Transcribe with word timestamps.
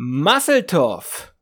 Masseltorf. 0.00 1.34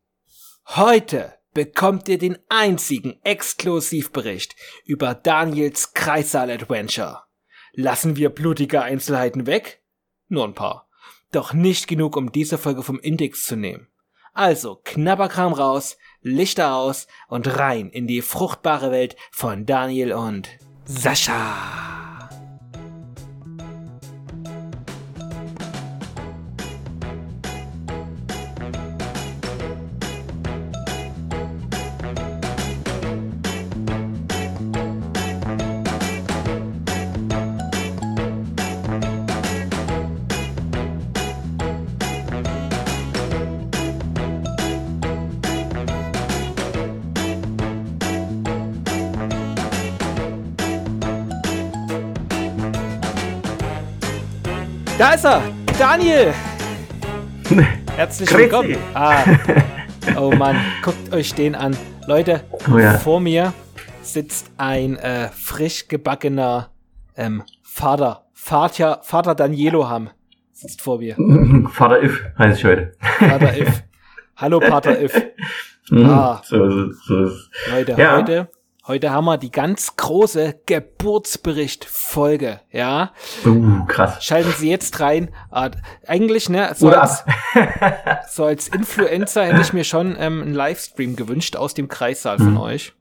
Heute 0.67 1.35
bekommt 1.53 2.08
ihr 2.08 2.17
den 2.17 2.38
einzigen 2.49 3.22
Exklusivbericht 3.22 4.56
über 4.86 5.14
Daniels 5.14 5.92
Kreissaal-Adventure. 5.92 7.24
Lassen 7.74 8.16
wir 8.16 8.30
blutige 8.30 8.80
Einzelheiten 8.80 9.46
weg? 9.46 9.82
Nur 10.29 10.45
ein 10.45 10.54
paar. 10.54 10.88
Doch 11.32 11.53
nicht 11.53 11.87
genug, 11.87 12.16
um 12.16 12.32
diese 12.32 12.56
Folge 12.56 12.82
vom 12.82 12.98
Index 12.98 13.45
zu 13.45 13.56
nehmen. 13.56 13.88
Also 14.33 14.81
Knabberkram 14.85 15.53
raus, 15.53 15.99
Lichter 16.23 16.77
aus 16.77 17.09
und 17.29 17.59
rein 17.59 17.91
in 17.91 18.07
die 18.07 18.23
fruchtbare 18.23 18.91
Welt 18.91 19.16
von 19.33 19.66
Daniel 19.66 20.15
und 20.15 20.48
Sascha. 20.87 21.85
Ist 55.16 55.25
er, 55.25 55.43
Daniel. 55.79 56.34
Herzlich 57.97 58.30
willkommen. 58.37 58.77
Ah. 58.93 59.25
Oh 60.15 60.30
Mann, 60.30 60.61
guckt 60.83 61.11
euch 61.11 61.33
den 61.33 61.55
an. 61.55 61.75
Leute, 62.06 62.42
oh 62.70 62.77
ja. 62.77 62.98
vor 62.98 63.19
mir 63.19 63.55
sitzt 64.03 64.50
ein 64.58 64.97
äh, 64.97 65.28
frisch 65.28 65.89
gebackener 65.89 66.69
ähm, 67.17 67.45
Vater. 67.62 68.27
Vater, 68.34 69.00
Vater 69.05 69.34
Danielo 69.34 69.89
Ham 69.89 70.11
sitzt 70.53 70.83
vor 70.83 70.98
mir. 70.98 71.17
Vater 71.73 72.03
If 72.03 72.23
heiße 72.39 72.58
ich 72.58 72.64
heute. 72.67 72.92
Vater 73.19 73.56
If. 73.56 73.83
Hallo 74.36 74.61
Pater 74.61 75.01
If. 75.01 75.14
Mhm. 75.89 76.11
Ah. 76.11 76.42
So, 76.42 76.69
so, 76.69 76.91
so. 77.28 77.30
Leute, 77.70 77.95
ja. 77.97 78.17
heute 78.17 78.48
Heute 78.89 79.11
haben 79.11 79.25
wir 79.25 79.37
die 79.37 79.51
ganz 79.51 79.97
große 79.97 80.61
Geburtsbericht-Folge, 80.65 82.61
ja. 82.70 83.11
Uh, 83.45 83.84
krass. 83.87 84.25
Schalten 84.25 84.53
Sie 84.53 84.70
jetzt 84.70 85.01
rein. 85.01 85.31
Ah, 85.51 85.70
eigentlich, 86.06 86.48
ne, 86.48 86.70
so 86.77 86.91
als, 86.91 87.25
so 88.29 88.45
als 88.45 88.69
Influencer 88.69 89.45
hätte 89.47 89.61
ich 89.61 89.73
mir 89.73 89.83
schon 89.83 90.14
ähm, 90.17 90.41
einen 90.41 90.55
Livestream 90.55 91.17
gewünscht 91.17 91.57
aus 91.57 91.75
dem 91.75 91.89
Kreissaal 91.89 92.39
von 92.39 92.55
hm. 92.55 92.61
euch. 92.61 92.92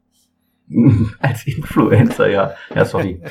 Als 1.19 1.45
Influencer, 1.45 2.27
ja. 2.27 2.55
Ja, 2.73 2.85
sorry. 2.85 3.21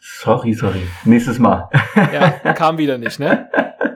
sorry, 0.00 0.54
sorry. 0.54 0.82
Nächstes 1.04 1.38
Mal. 1.38 1.70
ja, 1.94 2.30
kam 2.54 2.78
wieder 2.78 2.98
nicht, 2.98 3.20
ne? 3.20 3.48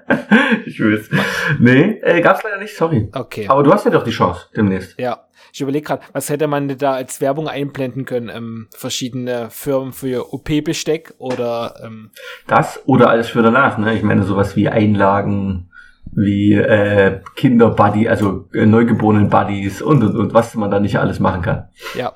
ich 0.67 0.79
weiß. 0.79 1.11
Nee, 1.59 1.99
äh, 2.03 2.21
gab's 2.21 2.45
leider 2.45 2.59
nicht, 2.59 2.77
sorry. 2.77 3.11
Okay. 3.13 3.49
Aber 3.49 3.65
du 3.65 3.73
hast 3.73 3.85
ja 3.85 3.91
doch 3.91 4.05
die 4.05 4.13
Chance 4.13 4.47
demnächst. 4.57 4.97
Ja. 4.97 5.25
Ich 5.55 5.61
überlege 5.61 5.87
gerade, 5.87 6.03
was 6.13 6.31
hätte 6.31 6.49
man 6.49 6.77
da 6.79 6.95
als 6.95 7.21
Werbung 7.21 7.47
einblenden 7.47 8.07
können? 8.07 8.29
Ähm, 8.29 8.67
verschiedene 8.73 9.51
Firmen 9.51 9.93
für 9.93 10.35
OP-Besteck 10.35 11.15
oder 11.19 11.77
ähm 11.81 12.11
das 12.49 12.81
oder 12.87 13.09
alles 13.09 13.29
für 13.29 13.41
danach, 13.41 13.79
ne? 13.79 13.95
Ich 13.95 14.03
meine, 14.03 14.25
sowas 14.25 14.57
wie 14.57 14.69
Einlagen, 14.69 15.71
wie 16.11 16.55
äh, 16.55 17.21
Kinderbuddy, 17.37 18.09
also 18.09 18.49
äh, 18.53 18.67
neugeborenen 18.67 19.29
Buddies 19.29 19.81
und 19.81 20.03
und 20.03 20.17
und 20.17 20.35
was 20.35 20.57
man 20.57 20.73
da 20.73 20.81
nicht 20.81 20.99
alles 20.99 21.21
machen 21.21 21.43
kann. 21.43 21.69
Ja. 21.97 22.15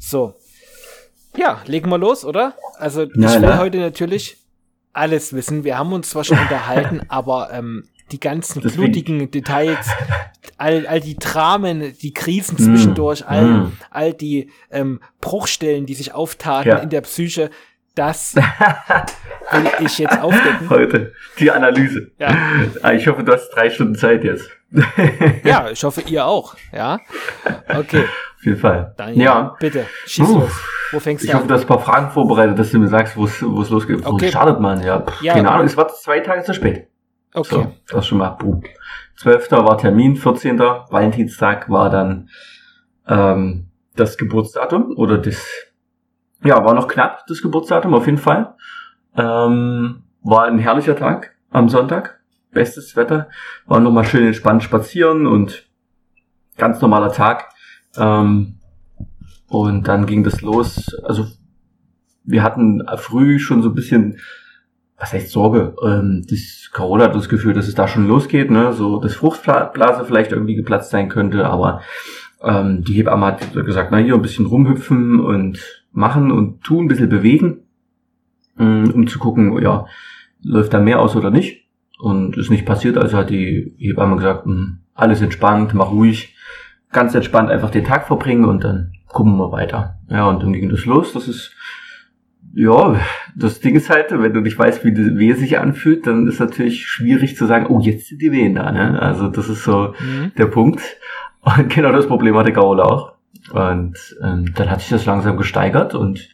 So. 0.00 0.34
Ja, 1.36 1.60
legen 1.66 1.88
wir 1.88 1.98
los, 1.98 2.24
oder? 2.24 2.54
Also 2.78 3.02
ich 3.02 3.14
will 3.14 3.40
na. 3.42 3.58
heute 3.58 3.78
natürlich 3.78 4.38
alles 4.92 5.32
wissen. 5.32 5.62
Wir 5.62 5.78
haben 5.78 5.92
uns 5.92 6.10
zwar 6.10 6.24
schon 6.24 6.38
unterhalten, 6.38 7.02
aber 7.08 7.50
ähm, 7.52 7.84
die 8.12 8.20
ganzen 8.20 8.62
Deswegen. 8.62 8.84
blutigen 8.84 9.30
Details, 9.30 9.88
all, 10.58 10.86
all 10.86 11.00
die 11.00 11.16
Dramen, 11.16 11.96
die 11.98 12.12
Krisen 12.12 12.58
zwischendurch, 12.58 13.22
mm. 13.22 13.28
all, 13.28 13.44
mm. 13.44 13.72
all 13.90 14.12
die 14.12 14.50
ähm, 14.70 15.00
Bruchstellen, 15.20 15.86
die 15.86 15.94
sich 15.94 16.14
auftaten 16.14 16.68
ja. 16.68 16.78
in 16.78 16.90
der 16.90 17.00
Psyche, 17.00 17.50
das 17.94 18.34
will 19.52 19.70
ich 19.80 19.98
jetzt 19.98 20.18
aufdecken. 20.20 20.70
Heute 20.70 21.12
die 21.38 21.50
Analyse. 21.50 22.10
Ja. 22.18 22.34
Ah, 22.82 22.92
ich 22.92 23.06
hoffe, 23.06 23.22
du 23.22 23.32
hast 23.32 23.50
drei 23.50 23.68
Stunden 23.70 23.94
Zeit 23.94 24.24
jetzt. 24.24 24.48
ja, 25.44 25.70
ich 25.70 25.84
hoffe, 25.84 26.02
ihr 26.02 26.24
auch. 26.24 26.56
Ja. 26.72 26.98
Okay. 27.68 28.04
Auf 28.04 28.44
jeden 28.44 28.58
Fall. 28.58 28.94
Dann, 28.96 29.14
ja. 29.14 29.54
Bitte, 29.60 29.86
schieß 30.06 30.28
uh, 30.28 30.40
los. 30.40 30.52
Wo 30.92 31.00
fängst 31.00 31.24
du 31.24 31.28
an? 31.28 31.30
Ich 31.30 31.34
hoffe, 31.34 31.48
du 31.48 31.54
hast 31.54 31.60
ein 31.62 31.66
paar 31.66 31.80
Fragen 31.80 32.10
vorbereitet, 32.10 32.58
dass 32.58 32.70
du 32.70 32.78
mir 32.78 32.88
sagst, 32.88 33.16
wo 33.16 33.24
es 33.26 33.40
losgeht. 33.40 34.04
Okay. 34.04 34.26
Wo 34.26 34.30
startet 34.30 34.60
man? 34.60 34.82
Ja, 34.82 35.00
Pff, 35.00 35.22
ja, 35.22 35.34
keine 35.34 35.50
Ahnung, 35.50 35.66
es 35.66 35.76
war 35.76 35.88
zwei 35.88 36.20
Tage 36.20 36.42
zu 36.42 36.54
spät. 36.54 36.88
Okay. 37.34 37.54
So, 37.54 37.72
das 37.88 38.06
schon 38.06 38.18
mal, 38.18 38.30
boom. 38.30 38.62
12. 39.16 39.50
war 39.52 39.78
Termin, 39.78 40.16
14. 40.16 40.58
Valentinstag 40.58 41.70
war 41.70 41.90
dann 41.90 42.28
ähm, 43.06 43.68
das 43.96 44.18
Geburtsdatum 44.18 44.96
oder 44.96 45.18
das, 45.18 45.46
ja, 46.44 46.64
war 46.64 46.74
noch 46.74 46.88
knapp, 46.88 47.26
das 47.26 47.42
Geburtsdatum 47.42 47.94
auf 47.94 48.06
jeden 48.06 48.18
Fall. 48.18 48.54
Ähm, 49.16 50.02
war 50.22 50.44
ein 50.44 50.58
herrlicher 50.58 50.96
Tag 50.96 51.34
am 51.50 51.68
Sonntag, 51.68 52.20
bestes 52.50 52.96
Wetter, 52.96 53.28
war 53.66 53.80
nochmal 53.80 54.04
schön 54.04 54.26
entspannt 54.26 54.62
spazieren 54.62 55.26
und 55.26 55.68
ganz 56.56 56.80
normaler 56.80 57.12
Tag. 57.12 57.48
Ähm, 57.96 58.58
und 59.48 59.86
dann 59.88 60.06
ging 60.06 60.24
das 60.24 60.40
los, 60.40 60.94
also 61.04 61.26
wir 62.24 62.42
hatten 62.42 62.82
früh 62.96 63.38
schon 63.38 63.62
so 63.62 63.68
ein 63.70 63.74
bisschen 63.74 64.18
was 65.02 65.12
heißt 65.12 65.30
Sorge? 65.30 65.74
Ähm, 65.84 66.24
das 66.30 66.70
Corona 66.72 67.04
hat 67.04 67.14
das 67.16 67.28
Gefühl, 67.28 67.54
dass 67.54 67.66
es 67.66 67.74
da 67.74 67.88
schon 67.88 68.06
losgeht, 68.06 68.52
ne? 68.52 68.72
So, 68.72 69.00
dass 69.00 69.16
Fruchtblase 69.16 70.04
vielleicht 70.04 70.30
irgendwie 70.30 70.54
geplatzt 70.54 70.90
sein 70.90 71.08
könnte, 71.08 71.44
aber 71.44 71.80
ähm, 72.40 72.84
die 72.84 72.94
Hebamme 72.94 73.26
hat 73.26 73.52
gesagt, 73.52 73.90
na 73.90 73.98
hier 73.98 74.14
ein 74.14 74.22
bisschen 74.22 74.46
rumhüpfen 74.46 75.18
und 75.18 75.58
machen 75.90 76.30
und 76.30 76.62
tun, 76.62 76.84
ein 76.84 76.88
bisschen 76.88 77.08
bewegen, 77.08 77.64
ähm, 78.60 78.92
um 78.94 79.08
zu 79.08 79.18
gucken, 79.18 79.60
ja, 79.60 79.86
läuft 80.40 80.72
da 80.72 80.78
mehr 80.78 81.00
aus 81.00 81.16
oder 81.16 81.30
nicht. 81.30 81.66
Und 81.98 82.36
ist 82.36 82.50
nicht 82.50 82.66
passiert, 82.66 82.96
also 82.96 83.16
hat 83.16 83.30
die 83.30 83.74
Hebamme 83.78 84.16
gesagt, 84.16 84.46
mh, 84.46 84.54
hm, 84.54 84.78
alles 84.94 85.20
entspannt, 85.20 85.74
mach 85.74 85.90
ruhig, 85.90 86.36
ganz 86.92 87.14
entspannt 87.16 87.50
einfach 87.50 87.70
den 87.70 87.84
Tag 87.84 88.06
verbringen 88.06 88.44
und 88.44 88.62
dann 88.62 88.92
gucken 89.08 89.36
wir 89.36 89.50
weiter. 89.50 89.98
Ja, 90.08 90.28
und 90.28 90.42
dann 90.42 90.52
ging 90.52 90.68
das 90.68 90.84
los. 90.84 91.12
Das 91.12 91.26
ist 91.26 91.56
ja, 92.54 92.96
das 93.34 93.60
Ding 93.60 93.74
ist 93.74 93.88
halt, 93.88 94.10
wenn 94.10 94.34
du 94.34 94.40
nicht 94.40 94.58
weißt, 94.58 94.84
wie 94.84 94.92
die 94.92 95.16
Wehe 95.16 95.34
sich 95.34 95.58
anfühlt, 95.58 96.06
dann 96.06 96.26
ist 96.26 96.40
natürlich 96.40 96.86
schwierig 96.86 97.36
zu 97.36 97.46
sagen, 97.46 97.66
oh, 97.66 97.80
jetzt 97.80 98.08
sind 98.08 98.20
die 98.20 98.32
Wehen 98.32 98.54
da, 98.54 98.70
ne? 98.70 99.00
Also 99.00 99.28
das 99.28 99.48
ist 99.48 99.64
so 99.64 99.94
mhm. 99.98 100.32
der 100.36 100.46
Punkt. 100.46 100.82
Und 101.40 101.68
genau 101.74 101.92
das 101.92 102.06
Problem 102.06 102.36
hatte 102.36 102.52
Gaul 102.52 102.80
auch. 102.80 103.12
Und 103.52 103.96
ähm, 104.22 104.52
dann 104.54 104.70
hat 104.70 104.80
sich 104.80 104.90
das 104.90 105.06
langsam 105.06 105.36
gesteigert 105.36 105.94
und 105.94 106.28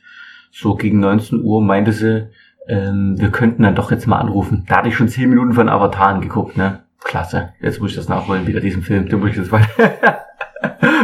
so 0.50 0.74
gegen 0.74 1.00
19 1.00 1.42
Uhr 1.42 1.62
meinte 1.62 1.92
sie, 1.92 2.28
ähm, 2.68 3.14
wir 3.18 3.30
könnten 3.30 3.62
dann 3.62 3.74
doch 3.74 3.90
jetzt 3.90 4.06
mal 4.06 4.18
anrufen. 4.18 4.64
Da 4.68 4.78
hatte 4.78 4.88
ich 4.88 4.96
schon 4.96 5.08
10 5.08 5.30
Minuten 5.30 5.52
von 5.52 5.68
Avatar 5.68 6.20
geguckt, 6.20 6.56
ne? 6.56 6.80
Klasse. 7.02 7.54
Jetzt 7.60 7.80
muss 7.80 7.90
ich 7.90 7.96
das 7.96 8.08
nachholen, 8.08 8.46
wieder 8.46 8.60
diesen 8.60 8.82
Film. 8.82 9.08
Den 9.08 9.20
muss 9.20 9.30
ich 9.30 9.36
jetzt 9.36 9.52
weiter. 9.52 10.24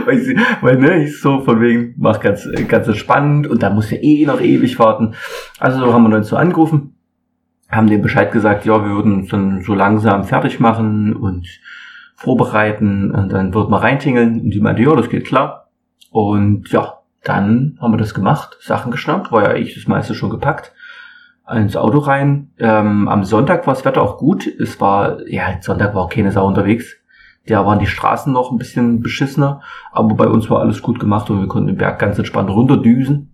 weil, 0.06 0.18
sie, 0.18 0.38
weil 0.60 0.76
ne, 0.76 1.00
hieß 1.00 1.20
so 1.20 1.40
von 1.40 1.60
wegen, 1.60 1.94
mach 1.98 2.20
ganz, 2.20 2.48
ganz 2.68 2.94
spannend 2.96 3.46
und 3.46 3.62
da 3.62 3.70
muss 3.70 3.90
ja 3.90 3.98
eh 4.00 4.24
noch 4.26 4.40
ewig 4.40 4.78
warten. 4.78 5.14
Also 5.58 5.78
so 5.80 5.92
haben 5.92 6.08
wir 6.08 6.16
uns 6.16 6.28
so 6.28 6.36
angerufen, 6.36 6.96
haben 7.70 7.88
dem 7.88 8.02
Bescheid 8.02 8.32
gesagt, 8.32 8.64
ja, 8.64 8.84
wir 8.84 8.90
würden 8.90 9.14
uns 9.14 9.28
dann 9.28 9.62
so 9.62 9.74
langsam 9.74 10.24
fertig 10.24 10.60
machen 10.60 11.14
und 11.14 11.46
vorbereiten 12.16 13.10
und 13.10 13.32
dann 13.32 13.52
wird 13.54 13.68
man 13.70 13.80
reintingeln 13.80 14.40
und 14.40 14.50
die 14.50 14.60
meinte, 14.60 14.82
ja, 14.82 14.94
das 14.94 15.10
geht 15.10 15.26
klar. 15.26 15.70
Und 16.10 16.70
ja, 16.70 17.00
dann 17.22 17.78
haben 17.80 17.92
wir 17.92 17.98
das 17.98 18.14
gemacht, 18.14 18.56
Sachen 18.60 18.92
geschnappt, 18.92 19.32
war 19.32 19.42
ja 19.42 19.48
eigentlich 19.50 19.74
das 19.74 19.88
meiste 19.88 20.14
schon 20.14 20.30
gepackt 20.30 20.72
ins 21.52 21.76
Auto 21.76 21.98
rein. 21.98 22.50
Ähm, 22.58 23.08
am 23.08 23.24
Sonntag 23.24 23.66
war 23.66 23.74
das 23.74 23.84
Wetter 23.84 24.02
auch 24.02 24.18
gut. 24.18 24.46
Es 24.46 24.80
war, 24.80 25.26
ja, 25.28 25.60
Sonntag 25.60 25.94
war 25.94 26.04
auch 26.04 26.10
keine 26.10 26.32
Sau 26.32 26.46
unterwegs. 26.46 26.96
Da 27.46 27.66
waren 27.66 27.78
die 27.78 27.86
Straßen 27.86 28.32
noch 28.32 28.50
ein 28.50 28.58
bisschen 28.58 29.00
beschissener, 29.00 29.60
aber 29.92 30.14
bei 30.14 30.26
uns 30.26 30.48
war 30.48 30.60
alles 30.60 30.80
gut 30.80 30.98
gemacht 30.98 31.28
und 31.30 31.40
wir 31.40 31.48
konnten 31.48 31.68
den 31.68 31.76
Berg 31.76 31.98
ganz 31.98 32.18
entspannt 32.18 32.50
runterdüsen. 32.50 33.32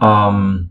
Ähm, 0.00 0.70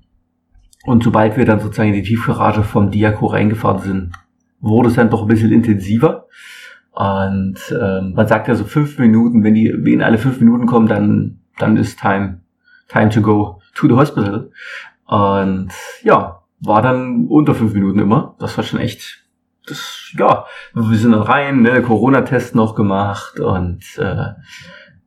und 0.85 1.03
sobald 1.03 1.37
wir 1.37 1.45
dann 1.45 1.59
sozusagen 1.59 1.89
in 1.89 1.95
die 1.95 2.03
Tiefgarage 2.03 2.63
vom 2.63 2.91
Diaco 2.91 3.27
reingefahren 3.27 3.79
sind, 3.79 4.11
wurde 4.59 4.89
es 4.89 4.95
dann 4.95 5.09
doch 5.09 5.21
ein 5.21 5.27
bisschen 5.27 5.51
intensiver. 5.51 6.27
Und 6.91 7.57
ähm, 7.71 8.13
man 8.15 8.27
sagt 8.27 8.47
ja 8.47 8.55
so 8.55 8.63
fünf 8.63 8.99
Minuten, 8.99 9.43
wenn 9.43 9.53
die 9.53 9.73
wenn 9.77 10.01
alle 10.01 10.17
fünf 10.17 10.39
Minuten 10.39 10.65
kommen, 10.65 10.87
dann 10.87 11.39
dann 11.57 11.77
ist 11.77 11.99
time 11.99 12.41
time 12.87 13.09
to 13.09 13.21
go 13.21 13.61
to 13.73 13.87
the 13.87 13.95
hospital. 13.95 14.51
Und 15.05 15.71
ja, 16.03 16.41
war 16.61 16.81
dann 16.81 17.27
unter 17.27 17.53
fünf 17.53 17.73
Minuten 17.73 17.99
immer. 17.99 18.35
Das 18.39 18.55
war 18.57 18.63
schon 18.63 18.79
echt 18.79 19.24
das, 19.67 20.11
ja, 20.17 20.45
wir 20.73 20.97
sind 20.97 21.11
dann 21.11 21.21
rein, 21.21 21.61
ne, 21.61 21.81
Corona-Test 21.81 22.55
noch 22.55 22.75
gemacht 22.75 23.39
und 23.39 23.83
äh, 23.97 24.33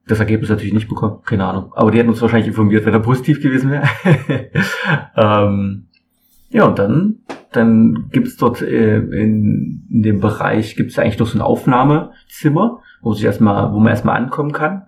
das 0.06 0.20
Ergebnis 0.20 0.50
natürlich 0.50 0.72
nicht 0.72 0.88
bekommen, 0.88 1.20
keine 1.24 1.44
Ahnung. 1.44 1.72
Aber 1.74 1.90
die 1.90 1.98
hätten 1.98 2.08
uns 2.08 2.22
wahrscheinlich 2.22 2.48
informiert, 2.48 2.84
wenn 2.86 2.94
er 2.94 3.00
positiv 3.00 3.42
gewesen 3.42 3.70
wäre. 3.70 3.88
ähm, 5.16 5.86
ja, 6.50 6.64
und 6.64 6.78
dann, 6.78 7.16
dann 7.52 8.08
gibt's 8.10 8.36
dort 8.36 8.62
äh, 8.62 8.96
in, 8.96 9.86
in 9.90 10.02
dem 10.02 10.20
Bereich 10.20 10.76
gibt's 10.76 10.98
eigentlich 10.98 11.18
noch 11.18 11.26
so 11.26 11.38
ein 11.38 11.42
Aufnahmezimmer, 11.42 12.80
wo 13.02 13.12
sich 13.12 13.24
erstmal, 13.24 13.72
wo 13.72 13.78
man 13.78 13.88
erstmal 13.88 14.16
ankommen 14.16 14.52
kann. 14.52 14.86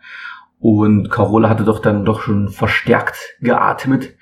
Und 0.59 1.11
Carola 1.11 1.49
hatte 1.49 1.65
doch 1.65 1.81
dann 1.81 2.05
doch 2.05 2.21
schon 2.21 2.49
verstärkt 2.49 3.19
geatmet, 3.41 4.15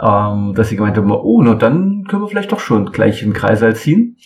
ähm, 0.00 0.52
dass 0.54 0.68
sie 0.68 0.76
gemeint 0.76 0.96
hat, 0.96 1.04
oh, 1.04 1.42
na 1.42 1.54
dann 1.54 2.04
können 2.08 2.22
wir 2.22 2.28
vielleicht 2.28 2.52
doch 2.52 2.60
schon 2.60 2.90
gleich 2.90 3.22
in 3.22 3.30
den 3.30 3.34
Kreißsaal 3.34 3.76
ziehen. 3.76 4.16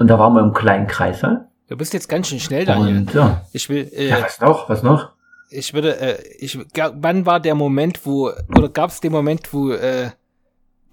Und 0.00 0.08
da 0.08 0.18
waren 0.18 0.32
wir 0.32 0.40
im 0.40 0.54
kleinen 0.54 0.86
Kreißsaal. 0.86 1.46
Du 1.68 1.76
bist 1.76 1.92
jetzt 1.92 2.08
ganz 2.08 2.28
schön 2.28 2.40
schnell, 2.40 2.64
Daniel. 2.64 2.96
Und, 2.96 3.12
ja. 3.12 3.42
Ich 3.52 3.68
will. 3.68 3.86
Äh, 3.92 4.08
ja, 4.08 4.22
was 4.22 4.40
noch? 4.40 4.66
Was 4.70 4.82
noch? 4.82 5.12
Ich 5.50 5.74
würde. 5.74 6.00
Äh, 6.00 6.22
ich. 6.38 6.58
Wann 6.94 7.26
war 7.26 7.38
der 7.38 7.54
Moment, 7.54 8.06
wo 8.06 8.30
oder 8.56 8.70
gab 8.70 8.88
es 8.88 9.00
den 9.00 9.12
Moment, 9.12 9.52
wo 9.52 9.70
äh, 9.72 10.08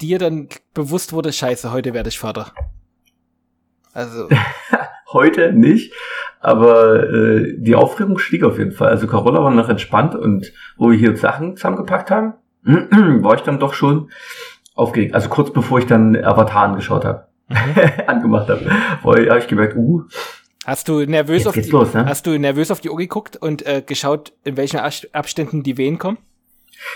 dir 0.02 0.20
dann 0.20 0.50
bewusst 0.74 1.14
wurde, 1.14 1.32
Scheiße, 1.32 1.72
heute 1.72 1.94
werde 1.94 2.10
ich 2.10 2.20
Vater? 2.20 2.52
Also. 3.94 4.28
heute 5.14 5.54
nicht, 5.54 5.94
aber 6.42 7.10
äh, 7.10 7.56
die 7.58 7.76
Aufregung 7.76 8.18
stieg 8.18 8.44
auf 8.44 8.58
jeden 8.60 8.74
Fall. 8.74 8.90
Also 8.90 9.08
Carola 9.08 9.42
war 9.42 9.52
noch 9.52 9.70
entspannt 9.70 10.16
und 10.16 10.52
wo 10.76 10.92
wir 10.92 10.98
hier 10.98 11.16
Sachen 11.16 11.56
zusammengepackt 11.56 12.12
haben, 12.12 12.34
war 13.24 13.36
ich 13.36 13.42
dann 13.42 13.58
doch 13.58 13.74
schon 13.74 14.12
aufgeregt. 14.76 15.16
Also 15.16 15.30
kurz 15.30 15.54
bevor 15.54 15.80
ich 15.80 15.86
dann 15.86 16.22
Avatar 16.22 16.64
angeschaut 16.64 17.06
habe. 17.06 17.27
angemacht 18.08 18.50
habe, 18.50 18.70
habe 19.04 19.40
ich 19.40 19.48
gemerkt, 19.48 19.76
uh, 19.76 20.04
Hast 20.66 20.90
du 20.90 21.06
nervös 21.06 21.48
auf 21.48 21.56
die, 21.56 21.62
los, 21.62 21.94
ne? 21.94 22.06
hast 22.06 22.28
du 22.28 22.38
nervös 22.38 22.72
auf 22.72 22.82
die 22.82 22.90
Uhr 22.90 22.98
geguckt 22.98 23.38
und 23.38 23.66
äh, 23.66 23.82
geschaut, 23.86 24.34
in 24.44 24.58
welchen 24.58 24.82
Abständen 24.82 25.64
die 25.64 25.78
Wehen 25.78 25.98
kommen? 25.98 26.18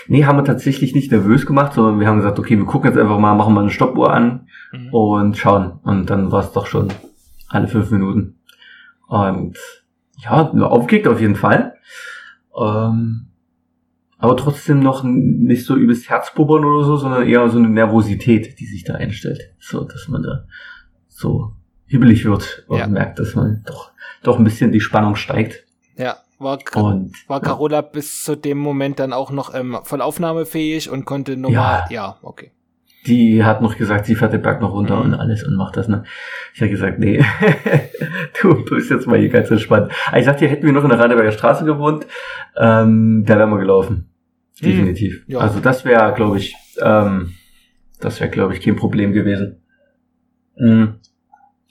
Nee, 0.08 0.26
haben 0.26 0.36
wir 0.36 0.44
tatsächlich 0.44 0.94
nicht 0.94 1.10
nervös 1.10 1.46
gemacht, 1.46 1.72
sondern 1.72 1.98
wir 1.98 2.06
haben 2.06 2.18
gesagt, 2.18 2.38
okay, 2.38 2.58
wir 2.58 2.66
gucken 2.66 2.90
jetzt 2.90 3.00
einfach 3.00 3.18
mal, 3.18 3.34
machen 3.34 3.54
mal 3.54 3.62
eine 3.62 3.70
Stoppuhr 3.70 4.12
an 4.12 4.46
mhm. 4.72 4.92
und 4.92 5.38
schauen. 5.38 5.80
Und 5.84 6.10
dann 6.10 6.30
war 6.30 6.40
es 6.40 6.52
doch 6.52 6.66
schon 6.66 6.88
alle 7.48 7.66
fünf 7.66 7.90
Minuten. 7.90 8.36
Und 9.08 9.56
ja, 10.18 10.50
nur 10.52 10.70
aufgeregt 10.70 11.08
auf 11.08 11.20
jeden 11.20 11.36
Fall. 11.36 11.74
Ähm, 12.54 13.28
aber 14.22 14.36
trotzdem 14.36 14.78
noch 14.78 15.02
nicht 15.02 15.66
so 15.66 15.74
übers 15.74 16.08
Herzpubbern 16.08 16.64
oder 16.64 16.84
so, 16.84 16.96
sondern 16.96 17.26
eher 17.26 17.48
so 17.48 17.58
eine 17.58 17.68
Nervosität, 17.68 18.60
die 18.60 18.66
sich 18.66 18.84
da 18.84 18.94
einstellt. 18.94 19.52
So, 19.58 19.82
dass 19.82 20.06
man 20.06 20.22
da 20.22 20.44
so 21.08 21.54
hibbelig 21.86 22.24
wird 22.24 22.64
und 22.68 22.78
ja. 22.78 22.86
merkt, 22.86 23.18
dass 23.18 23.34
man 23.34 23.64
doch, 23.66 23.90
doch 24.22 24.38
ein 24.38 24.44
bisschen 24.44 24.70
die 24.70 24.78
Spannung 24.80 25.16
steigt. 25.16 25.64
Ja, 25.96 26.18
war, 26.38 26.60
und, 26.76 27.12
war 27.26 27.40
Carola 27.40 27.78
ja. 27.78 27.82
bis 27.82 28.22
zu 28.22 28.36
dem 28.36 28.58
Moment 28.58 29.00
dann 29.00 29.12
auch 29.12 29.32
noch 29.32 29.52
ähm, 29.56 29.78
voll 29.82 30.00
aufnahmefähig 30.00 30.88
und 30.88 31.04
konnte 31.04 31.36
normal, 31.36 31.86
ja, 31.90 31.94
ja 31.94 32.16
okay. 32.22 32.52
Die 33.06 33.42
hat 33.42 33.60
noch 33.60 33.76
gesagt, 33.76 34.06
sie 34.06 34.14
fährt 34.14 34.32
den 34.32 34.42
Berg 34.42 34.60
noch 34.60 34.72
runter 34.72 34.98
mhm. 34.98 35.02
und 35.02 35.14
alles 35.14 35.42
und 35.42 35.56
macht 35.56 35.76
das. 35.76 35.88
Ne? 35.88 36.04
Ich 36.54 36.60
habe 36.60 36.70
gesagt, 36.70 37.00
nee, 37.00 37.24
du 38.40 38.64
bist 38.66 38.88
jetzt 38.88 39.08
mal 39.08 39.18
hier 39.18 39.30
ganz 39.30 39.50
entspannt. 39.50 39.90
Aber 40.06 40.18
ich 40.20 40.24
sagte, 40.26 40.46
hätten 40.46 40.64
wir 40.64 40.72
noch 40.72 40.84
in 40.84 40.90
der 40.90 41.00
Radeberger 41.00 41.32
Straße 41.32 41.64
gewohnt, 41.64 42.06
ähm, 42.56 43.24
da 43.26 43.36
wären 43.36 43.50
wir 43.50 43.58
gelaufen. 43.58 44.11
Mhm. 44.60 44.66
Definitiv. 44.66 45.24
Ja. 45.26 45.38
Also 45.38 45.60
das 45.60 45.84
wäre, 45.84 46.12
glaube 46.14 46.38
ich, 46.38 46.54
ähm, 46.80 47.34
das 48.00 48.20
wäre, 48.20 48.30
glaube 48.30 48.54
ich, 48.54 48.60
kein 48.60 48.76
Problem 48.76 49.12
gewesen. 49.12 49.62
Mhm. 50.56 50.94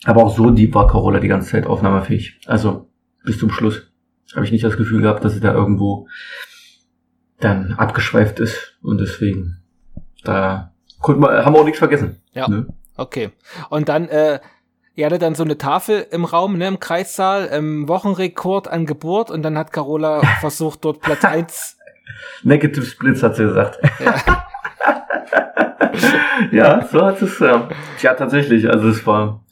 Aber 0.04 0.24
auch 0.24 0.36
so 0.36 0.50
die 0.50 0.74
war 0.74 0.88
Carola 0.88 1.20
die 1.20 1.28
ganze 1.28 1.50
Zeit 1.50 1.68
aufnahmefähig. 1.68 2.40
Also 2.46 2.90
bis 3.24 3.38
zum 3.38 3.52
Schluss 3.52 3.92
habe 4.36 4.46
ich 4.46 4.52
nicht 4.52 4.64
das 4.64 4.78
Gefühl 4.78 5.02
gehabt, 5.02 5.24
dass 5.24 5.34
sie 5.34 5.40
da 5.40 5.54
irgendwo 5.54 6.08
dann 7.40 7.74
abgeschweift 7.74 8.40
ist 8.40 8.78
und 8.82 9.00
deswegen 9.00 9.62
da 10.24 10.74
konnten 11.00 11.22
wir, 11.22 11.46
haben 11.46 11.54
wir 11.54 11.60
auch 11.60 11.66
nichts 11.66 11.80
vergessen. 11.80 12.22
Ja. 12.34 12.48
Ne? 12.48 12.68
Okay. 12.96 13.32
Und 13.70 13.90
dann, 13.90 14.08
äh, 14.08 14.40
ihr 14.96 15.06
hattet 15.06 15.22
dann 15.22 15.36
so 15.36 15.44
eine 15.44 15.58
Tafel 15.58 16.06
im 16.12 16.26
Raum, 16.26 16.58
ne, 16.58 16.68
im 16.68 16.80
Kreissaal, 16.80 17.46
im 17.48 17.88
Wochenrekord 17.88 18.68
an 18.68 18.86
Geburt 18.86 19.32
und 19.32 19.42
dann 19.44 19.58
hat 19.58 19.74
Carola 19.74 20.22
versucht, 20.40 20.86
dort 20.86 21.02
Platz 21.02 21.26
eins. 21.26 21.78
Negative 22.44 22.86
Splits 22.86 23.24
hat 23.24 23.36
sie 23.36 23.44
gesagt. 23.44 23.80
Ja. 24.04 24.46
ja, 26.52 26.82
so 26.86 27.06
hat 27.06 27.22
es, 27.22 27.40
ja. 27.40 27.70
ja, 28.02 28.14
tatsächlich, 28.14 28.70
also 28.70 28.90
es 28.90 29.06
war, 29.06 29.44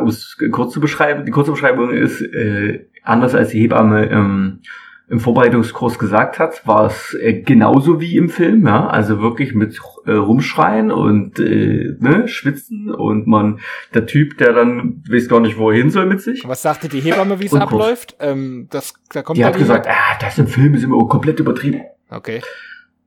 um 0.00 0.08
es 0.08 0.36
kurz 0.50 0.72
zu 0.72 0.80
beschreiben, 0.80 1.24
die 1.24 1.30
kurze 1.30 1.52
Beschreibung 1.52 1.90
ist, 1.90 2.20
äh, 2.20 2.86
anders 3.02 3.34
als 3.34 3.50
die 3.50 3.60
Hebamme 3.60 4.10
ähm, 4.10 4.60
im 5.08 5.20
Vorbereitungskurs 5.20 5.98
gesagt 5.98 6.38
hat, 6.38 6.66
war 6.66 6.86
es 6.86 7.14
äh, 7.20 7.40
genauso 7.40 8.00
wie 8.00 8.16
im 8.16 8.28
Film, 8.28 8.66
ja, 8.66 8.88
also 8.88 9.20
wirklich 9.20 9.54
mit 9.54 9.80
äh, 10.04 10.12
rumschreien 10.12 10.90
und 10.90 11.38
äh, 11.38 11.94
ne, 11.98 12.26
schwitzen 12.26 12.92
und 12.92 13.26
man, 13.26 13.60
der 13.94 14.06
Typ, 14.06 14.38
der 14.38 14.52
dann 14.52 15.02
weiß 15.08 15.28
gar 15.28 15.40
nicht, 15.40 15.58
wo 15.58 15.70
er 15.70 15.76
hin 15.76 15.90
soll 15.90 16.06
mit 16.06 16.20
sich. 16.20 16.42
Was 16.46 16.62
sagte 16.62 16.88
die 16.88 17.00
Hebamme, 17.00 17.40
wie 17.40 17.46
es 17.46 17.54
abläuft? 17.54 18.16
Ähm, 18.18 18.66
das, 18.70 18.94
da 19.12 19.22
kommt 19.22 19.38
die 19.38 19.44
hat 19.44 19.56
gesagt, 19.56 19.86
ah, 19.88 20.18
das 20.20 20.38
im 20.38 20.48
Film 20.48 20.74
ist 20.74 20.82
immer 20.82 21.06
komplett 21.06 21.38
übertrieben. 21.38 21.82
Okay. 22.10 22.40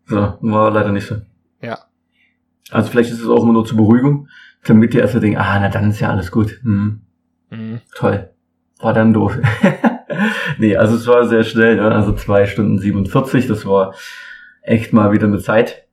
So, 0.05 0.37
war 0.41 0.71
leider 0.71 0.91
nicht 0.91 1.07
so. 1.07 1.15
Ja. 1.61 1.79
Also 2.71 2.91
vielleicht 2.91 3.11
ist 3.11 3.21
es 3.21 3.27
auch 3.27 3.43
immer 3.43 3.53
nur 3.53 3.65
zur 3.65 3.77
Beruhigung 3.77 4.27
damit 4.63 4.93
die 4.93 4.97
erste 4.97 5.19
denken, 5.19 5.37
ah, 5.37 5.59
na 5.59 5.69
dann 5.69 5.89
ist 5.89 5.99
ja 5.99 6.09
alles 6.09 6.31
gut. 6.31 6.59
Hm. 6.63 7.01
Mhm. 7.49 7.81
Toll. 7.95 8.29
War 8.79 8.93
dann 8.93 9.13
doof. 9.13 9.37
nee, 10.57 10.75
also 10.75 10.95
es 10.95 11.05
war 11.07 11.27
sehr 11.27 11.43
schnell, 11.43 11.75
ne? 11.75 11.91
also 11.91 12.13
zwei 12.13 12.45
Stunden 12.45 12.79
47, 12.79 13.47
das 13.47 13.65
war 13.65 13.93
echt 14.61 14.93
mal 14.93 15.11
wieder 15.11 15.27
eine 15.27 15.39
Zeit. 15.39 15.85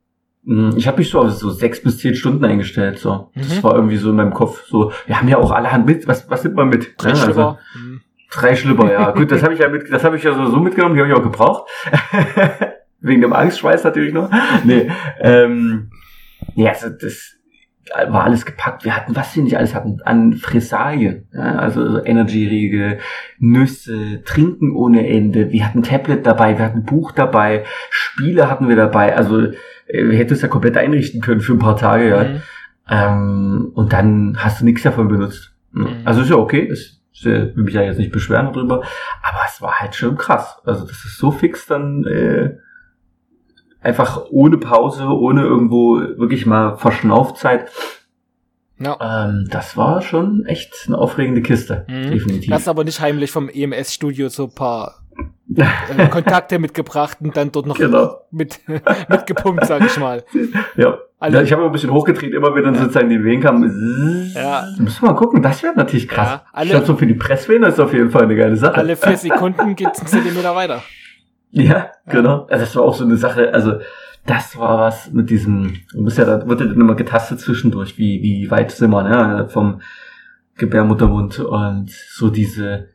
Hm, 0.45 0.75
ich 0.77 0.87
habe 0.87 0.99
mich 0.99 1.11
so 1.11 1.21
auf 1.21 1.33
so 1.33 1.51
sechs 1.51 1.83
bis 1.83 1.99
zehn 1.99 2.15
Stunden 2.15 2.45
eingestellt. 2.45 2.99
So, 2.99 3.31
mhm. 3.35 3.41
das 3.41 3.65
war 3.65 3.75
irgendwie 3.75 3.97
so 3.97 4.11
in 4.11 4.17
meinem 4.17 4.33
Kopf. 4.33 4.65
So, 4.67 4.93
wir 5.07 5.19
haben 5.19 5.29
ja 5.29 5.39
auch 5.39 5.51
alle 5.51 5.73
Hand 5.73 5.87
mit. 5.87 6.07
Was, 6.07 6.31
was 6.31 6.45
nimmt 6.45 6.57
man 6.57 6.69
mit? 6.69 6.95
Drei 6.99 7.11
ja, 7.11 7.17
Schlipper. 7.17 7.47
Also, 7.49 7.59
mhm. 7.75 8.01
Drei 8.31 8.55
Schlipper, 8.55 8.93
ja. 8.93 9.11
Gut, 9.11 9.31
das 9.31 9.43
habe 9.43 9.55
ich 9.55 9.61
ja 9.61 9.69
mit, 9.69 9.91
das 9.91 10.05
habe 10.05 10.17
ich 10.17 10.23
ja 10.23 10.35
so, 10.35 10.47
so 10.47 10.59
mitgenommen. 10.59 10.95
Die 10.95 11.01
habe 11.01 11.11
ich 11.11 11.17
auch 11.17 11.23
gebraucht. 11.23 11.69
Wegen 13.01 13.23
dem 13.23 13.33
Angstschweiß 13.33 13.85
natürlich 13.85 14.13
noch. 14.13 14.31
Nee, 14.65 14.91
ähm, 15.21 15.91
ja, 16.55 16.71
also 16.71 16.91
das 16.91 17.36
war 18.09 18.25
alles 18.25 18.45
gepackt. 18.45 18.85
Wir 18.85 18.97
hatten, 18.97 19.15
was 19.15 19.35
wir 19.37 19.43
nicht 19.43 19.57
alles 19.57 19.75
hatten, 19.75 20.01
an 20.05 20.35
Fressalien, 20.35 21.29
ja, 21.33 21.57
also 21.57 22.05
Energy-Riegel, 22.05 22.99
Nüsse, 23.39 24.23
Trinken 24.25 24.75
ohne 24.75 25.09
Ende. 25.09 25.51
Wir 25.53 25.67
hatten 25.67 25.83
Tablet 25.83 26.27
dabei, 26.27 26.59
wir 26.59 26.65
hatten 26.65 26.85
Buch 26.85 27.13
dabei, 27.13 27.65
Spiele 27.91 28.51
hatten 28.51 28.69
wir 28.69 28.77
dabei. 28.77 29.17
Also 29.17 29.41
äh, 29.41 29.53
wir 29.87 30.19
hätten 30.19 30.35
es 30.35 30.43
ja 30.43 30.49
komplett 30.49 30.77
einrichten 30.77 31.21
können 31.21 31.41
für 31.41 31.53
ein 31.53 31.59
paar 31.59 31.77
Tage, 31.77 32.09
ja. 32.09 32.25
Mhm. 32.25 32.43
Ähm, 32.89 33.73
und 33.75 33.93
dann 33.93 34.37
hast 34.39 34.61
du 34.61 34.65
nichts 34.65 34.83
davon 34.83 35.09
benutzt. 35.09 35.55
Mhm. 35.73 35.89
Also 36.05 36.23
ist 36.23 36.31
ja 36.31 36.37
okay, 36.37 36.69
das 36.69 37.01
will 37.25 37.53
mich 37.57 37.75
ja 37.75 37.83
jetzt 37.83 37.99
nicht 37.99 38.13
beschweren 38.13 38.53
darüber, 38.53 38.83
aber 39.23 39.41
es 39.47 39.63
war 39.63 39.81
halt 39.81 39.95
schon 39.95 40.17
krass. 40.17 40.59
Also 40.65 40.87
das 40.87 41.05
ist 41.05 41.19
so 41.19 41.31
fix 41.31 41.67
dann 41.67 42.05
äh, 42.05 42.57
einfach 43.87 44.27
ohne 44.31 44.59
Pause, 44.59 45.05
ohne 45.05 45.43
irgendwo 45.43 46.01
wirklich 46.19 46.45
mal 46.45 46.77
Verschnaufzeit. 46.77 47.71
Ja. 48.79 48.99
Ähm, 49.01 49.47
das 49.51 49.77
war 49.77 50.03
schon 50.03 50.45
echt 50.45 50.75
eine 50.87 50.99
aufregende 50.99 51.41
Kiste, 51.41 51.87
mhm. 51.89 52.11
definitiv. 52.11 52.53
Hast 52.53 52.69
aber 52.69 52.85
nicht 52.85 53.01
heimlich 53.01 53.31
vom 53.31 53.49
EMS-Studio 53.49 54.29
so 54.29 54.45
ein 54.45 54.55
paar 54.55 55.03
äh, 55.55 56.09
Kontakte 56.11 56.59
mitgebracht 56.59 57.19
und 57.21 57.37
dann 57.37 57.53
dort 57.53 57.67
noch 57.67 57.79
genau. 57.79 58.23
mit, 58.33 58.61
mitgepumpt, 59.09 59.65
sag 59.65 59.87
ich 59.87 59.99
mal. 59.99 60.25
Ja. 60.77 60.99
Alle, 61.19 61.39
ja 61.39 61.43
ich 61.43 61.53
habe 61.53 61.65
ein 61.65 61.73
bisschen 61.73 61.93
hochgedreht, 61.93 62.35
immer 62.35 62.55
wenn 62.55 62.65
dann 62.65 62.75
ja. 62.75 62.83
sozusagen 62.83 63.09
die 63.09 63.23
Wehen 63.23 63.41
kamen. 63.41 64.33
Ja. 64.35 64.67
Müssen 64.79 65.03
wir 65.03 65.13
mal 65.13 65.17
gucken, 65.17 65.41
das 65.43 65.63
wäre 65.63 65.75
natürlich 65.75 66.09
krass. 66.09 66.29
Ja, 66.29 66.45
alle, 66.53 66.67
ich 66.67 66.71
glaube, 66.73 66.87
so 66.87 66.97
für 66.97 67.07
die 67.07 67.15
Presswehen 67.15 67.63
ist 67.63 67.81
auf 67.81 67.95
jeden 67.95 68.11
Fall 68.11 68.25
eine 68.25 68.37
geile 68.37 68.57
Sache. 68.57 68.75
Alle 68.75 68.97
vier 68.97 69.17
Sekunden 69.17 69.75
geht's 69.77 70.01
einen 70.01 70.09
Zentimeter 70.09 70.55
weiter. 70.55 70.83
Ja, 71.57 71.91
genau. 72.07 72.47
Also 72.51 72.65
das 72.65 72.77
war 72.77 72.83
auch 72.83 72.95
so 72.95 73.05
eine 73.05 73.17
Sache, 73.17 73.55
also 73.55 73.81
das 74.27 74.59
war 74.59 74.79
was 74.79 75.11
mit 75.11 75.31
diesem, 75.31 75.81
du 75.91 76.05
bist 76.05 76.19
ja, 76.19 76.27
da 76.27 76.47
wird 76.47 76.61
ja 76.61 76.67
dann 76.67 76.79
immer 76.79 76.97
getastet 76.97 77.41
zwischendurch, 77.41 77.97
wie, 77.97 78.23
wie 78.23 78.51
weit 78.51 78.73
sind 78.73 78.91
wir, 78.91 79.03
ne, 79.03 79.49
vom 79.49 79.81
Gebärmuttermund 80.57 81.39
und 81.39 81.91
so 81.91 82.29
diese, 82.29 82.91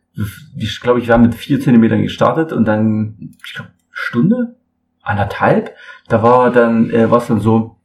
ich 0.56 0.80
glaube, 0.80 1.00
ich 1.00 1.08
war 1.08 1.18
mit 1.18 1.34
vier 1.34 1.60
Zentimetern 1.60 2.03
gestartet 2.03 2.53
und 2.53 2.65
dann, 2.65 3.32
ich 3.44 3.56
glaube, 3.56 3.72
Stunde, 3.89 4.56
anderthalb, 5.01 5.75
da 6.08 6.22
war 6.22 6.51
dann, 6.51 6.91
äh, 6.91 7.10
war 7.10 7.18
es 7.18 7.27
dann 7.27 7.39
so, 7.39 7.77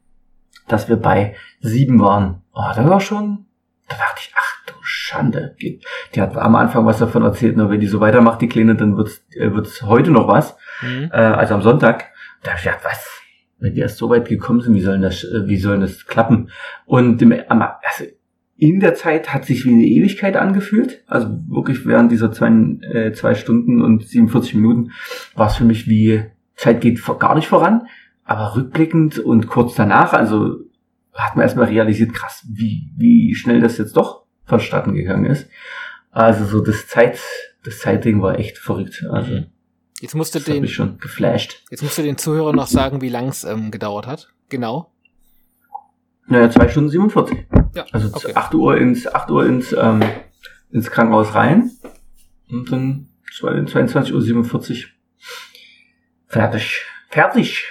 dass 0.67 0.89
wir 0.89 0.97
bei 0.97 1.35
sieben 1.59 1.99
waren. 1.99 2.43
Oh, 2.53 2.69
da 2.75 2.87
war 2.87 2.99
schon, 2.99 3.47
da 3.89 3.95
dachte 3.95 4.19
ich, 4.19 4.31
ach 4.35 4.65
du 4.67 4.73
Schande. 4.81 5.55
Die 5.59 6.21
hat 6.21 6.37
am 6.37 6.55
Anfang 6.55 6.85
was 6.85 6.99
davon 6.99 7.23
erzählt, 7.23 7.57
nur 7.57 7.71
wenn 7.71 7.79
die 7.79 7.87
so 7.87 7.99
weitermacht, 7.99 8.41
die 8.41 8.49
Kleine, 8.49 8.75
dann 8.75 8.95
wird's, 8.95 9.25
äh, 9.31 9.51
wird's 9.53 9.81
heute 9.81 10.11
noch 10.11 10.27
was 10.27 10.55
mhm. 10.81 11.09
äh, 11.11 11.17
also 11.17 11.55
am 11.55 11.61
Sonntag. 11.61 12.05
Da 12.43 12.51
habe 12.51 12.59
ich 12.59 12.65
gedacht, 12.65 12.83
was? 12.83 13.21
Wenn 13.59 13.73
die 13.73 13.81
erst 13.81 13.97
so 13.97 14.09
weit 14.09 14.27
gekommen 14.27 14.61
sind, 14.61 14.75
wie 14.75 14.81
sollen 14.81 15.01
das, 15.01 15.23
äh, 15.23 15.47
wie 15.47 15.57
sollen 15.57 15.81
das 15.81 16.05
klappen? 16.05 16.49
Und 16.85 17.21
im, 17.21 17.31
also, 17.31 18.05
in 18.57 18.79
der 18.79 18.95
Zeit 18.95 19.33
hat 19.33 19.45
sich 19.45 19.65
wie 19.65 19.73
eine 19.73 19.85
Ewigkeit 19.85 20.35
angefühlt. 20.35 21.03
Also 21.07 21.29
wirklich 21.47 21.85
während 21.85 22.11
dieser 22.11 22.31
zwei, 22.31 22.49
äh, 22.91 23.11
zwei 23.13 23.35
Stunden 23.35 23.81
und 23.81 24.07
47 24.07 24.55
Minuten 24.55 24.91
war 25.35 25.47
es 25.47 25.55
für 25.55 25.63
mich 25.63 25.87
wie 25.87 26.23
Zeit 26.55 26.81
geht 26.81 26.99
gar 27.19 27.35
nicht 27.35 27.47
voran. 27.47 27.87
Aber 28.23 28.55
rückblickend 28.55 29.19
und 29.19 29.47
kurz 29.47 29.75
danach, 29.75 30.13
also 30.13 30.57
hat 31.13 31.35
man 31.35 31.43
erstmal 31.43 31.67
realisiert, 31.67 32.13
krass, 32.13 32.45
wie, 32.49 32.91
wie 32.97 33.35
schnell 33.35 33.61
das 33.61 33.77
jetzt 33.77 33.95
doch 33.95 34.25
vonstatten 34.45 34.93
gegangen 34.93 35.25
ist. 35.25 35.49
Also 36.11 36.45
so 36.45 36.61
das 36.61 36.87
Zeit, 36.87 37.19
das 37.63 37.79
Zeitding 37.79 38.21
war 38.21 38.39
echt 38.39 38.57
verrückt. 38.57 39.05
Also 39.09 39.33
mhm. 39.33 39.45
Jetzt 40.01 40.15
musst 40.15 40.35
du 40.35 40.39
das 40.39 40.45
den, 40.45 40.67
schon 40.67 40.97
geflasht. 40.99 41.63
Jetzt 41.69 41.83
musst 41.83 41.97
du 41.97 42.03
den 42.03 42.17
Zuhörern 42.17 42.55
noch 42.55 42.67
sagen, 42.67 43.01
wie 43.01 43.09
lang 43.09 43.29
es 43.29 43.43
ähm, 43.43 43.71
gedauert 43.71 44.07
hat. 44.07 44.33
Genau. 44.49 44.91
Naja, 46.27 46.49
zwei 46.49 46.67
Stunden 46.67 46.89
47. 46.89 47.45
Ja, 47.73 47.85
Also 47.91 48.09
okay. 48.13 48.33
8 48.35 48.53
Uhr 48.53 48.77
ins, 48.77 49.07
8 49.07 49.31
Uhr 49.31 49.45
ins, 49.45 49.73
ähm, 49.73 50.03
ins 50.71 50.89
Krankenhaus 50.91 51.33
rein. 51.35 51.71
Und 52.49 52.71
dann 52.71 53.09
22.47 53.39 54.83
Uhr. 54.83 54.89
Fertig. 56.27 56.85
Fertig. 57.09 57.63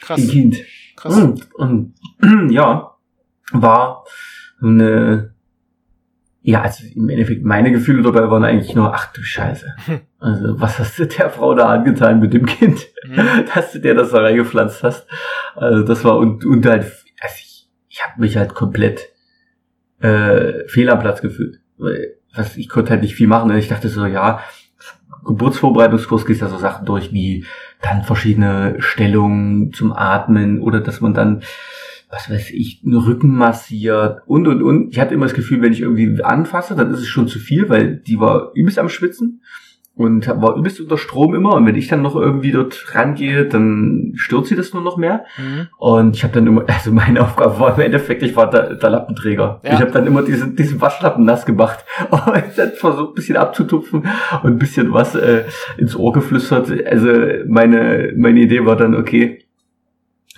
Krass. 0.00 0.28
Kind. 0.28 0.56
Krass. 0.96 1.16
Und, 1.16 1.54
und 1.54 1.94
ja, 2.50 2.96
war 3.52 4.04
eine, 4.60 5.31
ja, 6.44 6.62
also 6.62 6.84
im 6.94 7.08
Endeffekt 7.08 7.44
meine 7.44 7.70
Gefühle 7.70 8.02
dabei 8.02 8.28
waren 8.28 8.44
eigentlich 8.44 8.74
nur, 8.74 8.92
ach 8.92 9.12
du 9.12 9.22
Scheiße. 9.22 9.66
Also 10.18 10.60
was 10.60 10.78
hast 10.78 10.98
du 10.98 11.06
der 11.06 11.30
Frau 11.30 11.54
da 11.54 11.68
angetan 11.68 12.18
mit 12.20 12.32
dem 12.34 12.46
Kind, 12.46 12.86
Mhm. 13.06 13.44
dass 13.54 13.72
du 13.72 13.80
der 13.80 13.94
das 13.94 14.10
da 14.10 14.18
reingepflanzt 14.20 14.82
hast. 14.82 15.06
Also 15.54 15.82
das 15.84 16.04
war 16.04 16.18
und, 16.18 16.44
und 16.44 16.64
halt, 16.66 16.84
also 17.20 17.34
ich, 17.36 17.68
ich 17.88 18.04
habe 18.04 18.20
mich 18.20 18.36
halt 18.36 18.54
komplett 18.54 19.08
äh, 20.00 20.66
fehl 20.68 20.88
am 20.90 20.98
Platz 21.00 21.20
gefühlt. 21.22 21.60
Weil, 21.78 22.14
was, 22.34 22.56
ich 22.56 22.68
konnte 22.68 22.90
halt 22.90 23.02
nicht 23.02 23.14
viel 23.14 23.28
machen. 23.28 23.54
Ich 23.56 23.68
dachte 23.68 23.88
so, 23.88 24.04
ja, 24.06 24.40
Geburtsvorbereitungskurs 25.24 26.26
gehst 26.26 26.40
ja 26.40 26.48
so 26.48 26.58
Sachen 26.58 26.86
durch 26.86 27.12
wie 27.12 27.44
dann 27.80 28.02
verschiedene 28.02 28.76
Stellungen 28.78 29.72
zum 29.72 29.92
Atmen 29.92 30.60
oder 30.60 30.80
dass 30.80 31.00
man 31.00 31.14
dann, 31.14 31.42
was 32.12 32.28
weiß 32.28 32.50
ich, 32.50 32.82
den 32.82 32.94
Rücken 32.94 33.34
massiert 33.34 34.20
und 34.26 34.46
und 34.46 34.62
und. 34.62 34.90
Ich 34.92 35.00
hatte 35.00 35.14
immer 35.14 35.24
das 35.24 35.34
Gefühl, 35.34 35.62
wenn 35.62 35.72
ich 35.72 35.80
irgendwie 35.80 36.22
anfasse, 36.22 36.76
dann 36.76 36.92
ist 36.92 37.00
es 37.00 37.08
schon 37.08 37.26
zu 37.26 37.38
viel, 37.38 37.70
weil 37.70 37.96
die 37.96 38.20
war 38.20 38.52
übelst 38.54 38.78
am 38.78 38.90
Schwitzen 38.90 39.40
und 39.94 40.26
war 40.26 40.56
übelst 40.56 40.78
unter 40.80 40.98
Strom 40.98 41.34
immer. 41.34 41.54
Und 41.54 41.66
wenn 41.66 41.74
ich 41.74 41.88
dann 41.88 42.02
noch 42.02 42.14
irgendwie 42.14 42.52
dort 42.52 42.94
rangehe, 42.94 43.46
dann 43.46 44.12
stört 44.14 44.46
sie 44.46 44.56
das 44.56 44.74
nur 44.74 44.82
noch 44.82 44.98
mehr. 44.98 45.24
Mhm. 45.38 45.68
Und 45.78 46.16
ich 46.16 46.22
habe 46.22 46.34
dann 46.34 46.46
immer, 46.46 46.64
also 46.66 46.92
meine 46.92 47.22
Aufgabe 47.22 47.58
war 47.58 47.74
im 47.74 47.80
Endeffekt, 47.80 48.22
ich 48.22 48.36
war 48.36 48.50
der, 48.50 48.74
der 48.74 48.90
Lappenträger. 48.90 49.60
Ja. 49.64 49.72
Ich 49.72 49.80
habe 49.80 49.90
dann 49.90 50.06
immer 50.06 50.22
diesen, 50.22 50.54
diesen 50.56 50.80
Waschlappen 50.80 51.24
nass 51.24 51.46
gemacht 51.46 51.84
und 52.10 52.20
dann 52.56 52.72
versucht, 52.72 53.12
ein 53.12 53.14
bisschen 53.14 53.36
abzutupfen 53.36 54.06
und 54.42 54.50
ein 54.50 54.58
bisschen 54.58 54.92
was 54.92 55.14
äh, 55.14 55.44
ins 55.78 55.96
Ohr 55.96 56.12
geflüstert. 56.12 56.70
Also 56.86 57.10
meine, 57.46 58.12
meine 58.16 58.40
Idee 58.40 58.64
war 58.64 58.76
dann, 58.76 58.94
okay, 58.94 59.41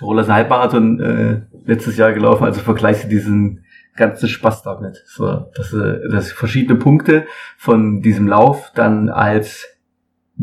Roller 0.01 0.27
Halbmarathon 0.27 0.99
äh, 0.99 1.41
letztes 1.65 1.97
Jahr 1.97 2.13
gelaufen, 2.13 2.43
also 2.43 2.61
vergleiche 2.61 3.07
diesen 3.07 3.63
ganzen 3.95 4.27
Spaß 4.27 4.63
damit. 4.63 5.03
So, 5.05 5.45
dass, 5.55 5.73
äh, 5.73 6.09
dass 6.09 6.31
verschiedene 6.31 6.77
Punkte 6.77 7.25
von 7.57 8.01
diesem 8.01 8.27
Lauf 8.27 8.71
dann 8.75 9.09
als 9.09 9.75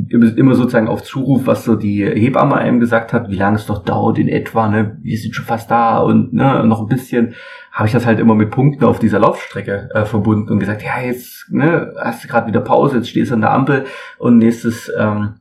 immer 0.08 0.54
sozusagen 0.54 0.88
auf 0.88 1.02
Zuruf, 1.02 1.46
was 1.46 1.64
so 1.64 1.76
die 1.76 2.02
Hebamme 2.02 2.56
einem 2.56 2.80
gesagt 2.80 3.12
hat, 3.12 3.28
wie 3.28 3.36
lange 3.36 3.56
es 3.56 3.66
doch 3.66 3.84
dauert 3.84 4.18
in 4.18 4.28
etwa, 4.28 4.68
ne, 4.68 4.96
wir 5.02 5.18
sind 5.18 5.34
schon 5.34 5.44
fast 5.44 5.70
da 5.70 5.98
und 5.98 6.32
ne, 6.32 6.64
noch 6.64 6.80
ein 6.80 6.86
bisschen, 6.86 7.34
habe 7.70 7.88
ich 7.88 7.92
das 7.92 8.06
halt 8.06 8.18
immer 8.18 8.34
mit 8.34 8.50
Punkten 8.50 8.84
auf 8.84 8.98
dieser 8.98 9.18
Laufstrecke 9.18 9.90
äh, 9.92 10.06
verbunden 10.06 10.50
und 10.50 10.60
gesagt, 10.60 10.82
ja, 10.82 11.02
jetzt 11.02 11.50
ne, 11.50 11.92
hast 11.98 12.24
du 12.24 12.28
gerade 12.28 12.46
wieder 12.46 12.62
Pause, 12.62 12.96
jetzt 12.96 13.10
stehst 13.10 13.32
du 13.32 13.34
an 13.34 13.42
der 13.42 13.52
Ampel 13.52 13.84
und 14.18 14.38
nächstes, 14.38 14.90
ähm, 14.98 15.34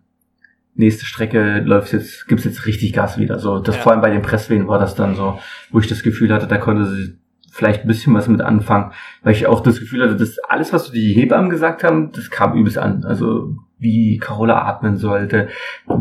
nächste 0.76 1.06
Strecke 1.06 1.62
läuft 1.66 1.94
jetzt, 1.94 2.28
gibt's 2.28 2.46
jetzt 2.46 2.66
richtig 2.66 2.94
Gas 2.94 3.18
wieder. 3.18 3.40
So, 3.40 3.60
das 3.60 3.76
Ja. 3.76 3.82
vor 3.82 3.92
allem 3.92 4.02
bei 4.02 4.10
den 4.10 4.22
Presswehen 4.22 4.68
war 4.68 4.80
das 4.80 4.96
dann 4.96 5.16
so, 5.16 5.40
wo 5.72 5.80
ich 5.80 5.88
das 5.88 6.04
Gefühl 6.04 6.34
hatte, 6.34 6.48
da 6.48 6.58
konnte 6.58 6.86
sie 6.86 7.18
vielleicht 7.52 7.82
ein 7.82 7.88
bisschen 7.88 8.14
was 8.14 8.28
mit 8.30 8.40
anfangen, 8.42 8.94
weil 9.24 9.34
ich 9.34 9.46
auch 9.46 9.60
das 9.60 9.80
Gefühl 9.80 10.02
hatte, 10.04 10.16
dass 10.16 10.40
alles, 10.40 10.72
was 10.72 10.90
die 10.92 11.14
Hebammen 11.14 11.50
gesagt 11.50 11.84
haben, 11.84 12.12
das 12.14 12.30
kam 12.32 12.58
übelst 12.58 12.78
an. 12.78 13.04
Also 13.04 13.56
wie 13.78 14.20
Carola 14.20 14.62
atmen 14.68 14.96
sollte, 14.96 15.50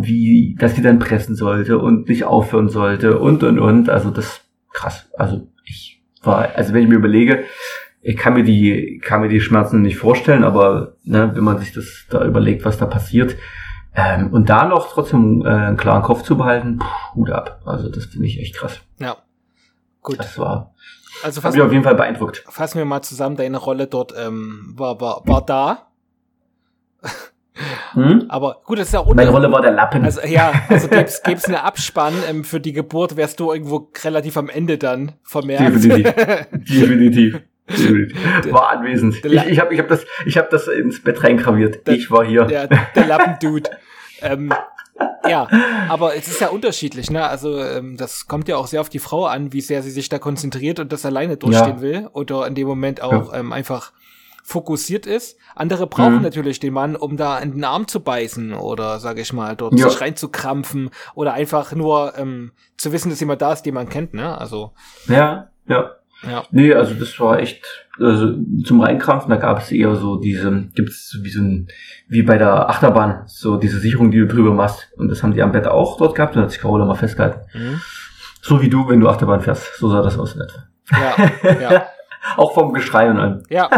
wie, 0.01 0.55
dass 0.59 0.77
sie 0.77 0.83
dann 0.83 1.01
pressen 1.01 1.35
sollte 1.35 1.79
und 1.79 2.09
nicht 2.09 2.25
aufhören 2.25 2.69
sollte 2.69 3.19
und 3.19 3.43
und 3.43 3.59
und. 3.59 3.91
Also 3.91 4.11
das 4.11 4.43
krass. 4.73 5.11
Also 5.19 5.49
ich 5.65 6.01
war, 6.23 6.51
also 6.55 6.73
wenn 6.73 6.83
ich 6.85 6.89
mir 6.89 6.97
überlege, 6.97 7.45
ich 8.03 8.17
kann 8.17 8.35
mir 8.35 8.45
die, 8.45 9.01
kann 9.03 9.21
mir 9.21 9.29
die 9.29 9.41
Schmerzen 9.41 9.83
nicht 9.83 9.97
vorstellen, 9.97 10.45
aber 10.45 10.95
ne, 11.05 11.33
wenn 11.35 11.45
man 11.45 11.59
sich 11.59 11.73
das 11.73 12.07
da 12.11 12.25
überlegt, 12.25 12.65
was 12.65 12.79
da 12.79 12.87
passiert, 12.87 13.37
ähm, 13.95 14.33
und 14.33 14.49
da 14.49 14.65
noch 14.67 14.93
trotzdem 14.93 15.43
äh, 15.45 15.49
einen 15.49 15.77
klaren 15.77 16.03
Kopf 16.03 16.23
zu 16.23 16.37
behalten, 16.37 16.79
puh, 16.79 16.87
Hut 17.15 17.31
ab. 17.31 17.61
Also 17.65 17.89
das 17.89 18.07
finde 18.07 18.27
ich 18.27 18.39
echt 18.41 18.55
krass. 18.55 18.81
Ja. 18.99 19.17
Gut. 20.03 20.19
Das 20.19 20.39
war, 20.39 20.75
Also 21.23 21.41
fassen, 21.41 21.57
mich 21.57 21.67
auf 21.67 21.73
jeden 21.73 21.85
Fall 21.85 21.95
beeindruckt. 21.97 22.45
fassen 22.49 22.79
wir 22.79 22.85
mal 22.85 23.03
zusammen, 23.03 23.37
deine 23.37 23.59
Rolle 23.59 23.87
dort 23.87 24.15
ähm, 24.17 24.73
war, 24.77 25.01
war, 25.01 25.23
war 25.27 25.45
da. 25.45 25.87
Hm? 27.93 28.25
Aber 28.29 28.63
gut, 28.65 28.79
das 28.79 28.87
ist 28.87 28.95
ja 28.95 29.01
auch 29.01 29.13
Meine 29.13 29.31
Rolle 29.31 29.51
war 29.53 29.61
der 29.61 29.73
Lappen. 29.73 30.03
Also 30.05 30.23
ja, 30.23 30.53
also 30.69 30.89
gäb's, 30.89 31.23
gäb's 31.23 31.45
eine 31.45 31.63
Abspann 31.63 32.15
ähm, 32.29 32.45
für 32.45 32.59
die 32.61 32.73
Geburt, 32.73 33.17
wärst 33.17 33.39
du 33.39 33.53
irgendwo 33.53 33.91
relativ 34.03 34.37
am 34.39 34.49
Ende 34.49 34.79
dann 34.79 35.13
vermerkt. 35.23 35.85
Definitiv. 35.85 36.15
Definitiv. 36.53 37.43
War 38.51 38.71
anwesend. 38.71 39.25
Ich, 39.25 39.33
ich 39.33 39.61
habe 39.61 39.73
ich 39.75 39.81
hab 39.81 39.89
das, 39.89 40.05
ich 40.27 40.37
hab 40.39 40.51
das 40.51 40.69
ins 40.69 41.03
Bett 41.03 41.23
reingraviert. 41.23 41.87
Der- 41.87 41.95
Ich 41.95 42.11
war 42.11 42.25
hier. 42.25 42.45
der, 42.45 42.67
der 42.69 43.07
Lappendude. 43.07 43.71
ähm, 44.23 44.53
ja, 45.29 45.49
aber 45.89 46.15
es 46.17 46.29
ist 46.29 46.41
ja 46.41 46.49
unterschiedlich, 46.49 47.11
ne? 47.11 47.27
Also 47.27 47.59
ähm, 47.59 47.97
das 47.97 48.27
kommt 48.27 48.49
ja 48.49 48.57
auch 48.57 48.67
sehr 48.67 48.81
auf 48.81 48.89
die 48.89 48.99
Frau 48.99 49.27
an, 49.27 49.53
wie 49.53 49.61
sehr 49.61 49.83
sie 49.83 49.91
sich 49.91 50.09
da 50.09 50.19
konzentriert 50.19 50.79
und 50.81 50.93
das 50.93 51.07
alleine 51.07 51.37
durchstehen 51.37 51.77
Ja. 51.77 51.81
will 51.81 52.09
oder 52.13 52.47
in 52.47 52.55
dem 52.55 52.67
Moment 52.67 53.03
auch 53.03 53.33
ähm, 53.35 53.53
einfach 53.53 53.93
fokussiert 54.43 55.07
ist. 55.07 55.39
Andere 55.55 55.87
brauchen 55.87 56.17
Mhm. 56.17 56.23
natürlich 56.23 56.59
den 56.61 56.73
Mann, 56.73 56.97
um 56.97 57.17
da 57.17 57.39
in 57.39 57.53
den 57.53 57.65
Arm 57.65 57.87
zu 57.87 58.01
beißen 58.01 58.53
oder, 58.55 58.99
sage 58.99 59.21
ich 59.21 59.33
mal, 59.33 59.55
dort 59.57 59.79
Ja. 59.79 59.89
sich 59.89 60.01
reinzukrampfen 60.01 60.91
oder 61.15 61.35
einfach 61.35 61.73
nur 61.75 62.15
ähm, 62.19 62.53
zu 62.77 62.93
wissen, 62.93 63.11
dass 63.11 63.21
jemand 63.21 63.43
da 63.43 63.53
ist, 63.53 63.63
den 63.63 63.75
man 63.75 63.89
kennt, 63.89 64.13
ne? 64.15 64.37
Also, 64.37 64.73
Ja, 65.07 65.51
ja. 65.69 65.93
Ja. 66.29 66.45
Nee, 66.51 66.75
also 66.75 66.95
das 66.95 67.19
war 67.21 67.39
echt, 67.39 67.65
also 67.99 68.35
zum 68.65 68.81
Reinkrampfen, 68.81 69.31
da 69.31 69.37
gab 69.37 69.59
es 69.59 69.73
eher 69.73 69.95
so 69.97 70.17
diese, 70.17 70.69
gibt's 70.75 71.09
so 71.11 71.23
wie 71.25 71.31
so 71.31 71.41
ein, 71.41 71.69
wie 72.09 72.23
bei 72.23 72.39
der 72.39 72.69
Achterbahn, 72.69 73.23
so 73.27 73.57
diese 73.57 73.79
Sicherung, 73.79 74.11
die 74.11 74.19
du 74.19 74.27
drüber 74.27 74.53
machst. 74.53 74.91
Und 74.97 75.09
das 75.09 75.23
haben 75.23 75.33
die 75.33 75.43
am 75.43 75.53
Bett 75.53 75.67
auch 75.67 75.97
dort 75.97 76.15
gehabt 76.15 76.37
und 76.37 76.43
hat 76.43 76.51
sich 76.51 76.61
Carola 76.61 76.85
mal 76.85 76.95
festgehalten. 76.95 77.41
Mhm. 77.55 77.81
So 78.43 78.61
wie 78.61 78.69
du, 78.69 78.89
wenn 78.89 79.01
du 79.01 79.09
Achterbahn 79.09 79.41
fährst. 79.41 79.77
So 79.77 79.89
sah 79.89 80.03
das 80.03 80.19
aus 80.19 80.35
in 80.35 80.43
etwa. 80.43 80.65
Ja, 80.93 81.61
ja, 81.61 81.87
Auch 82.37 82.53
vom 82.53 82.73
Geschrei 82.73 83.11
und 83.11 83.19
allem. 83.19 83.43
ja. 83.49 83.69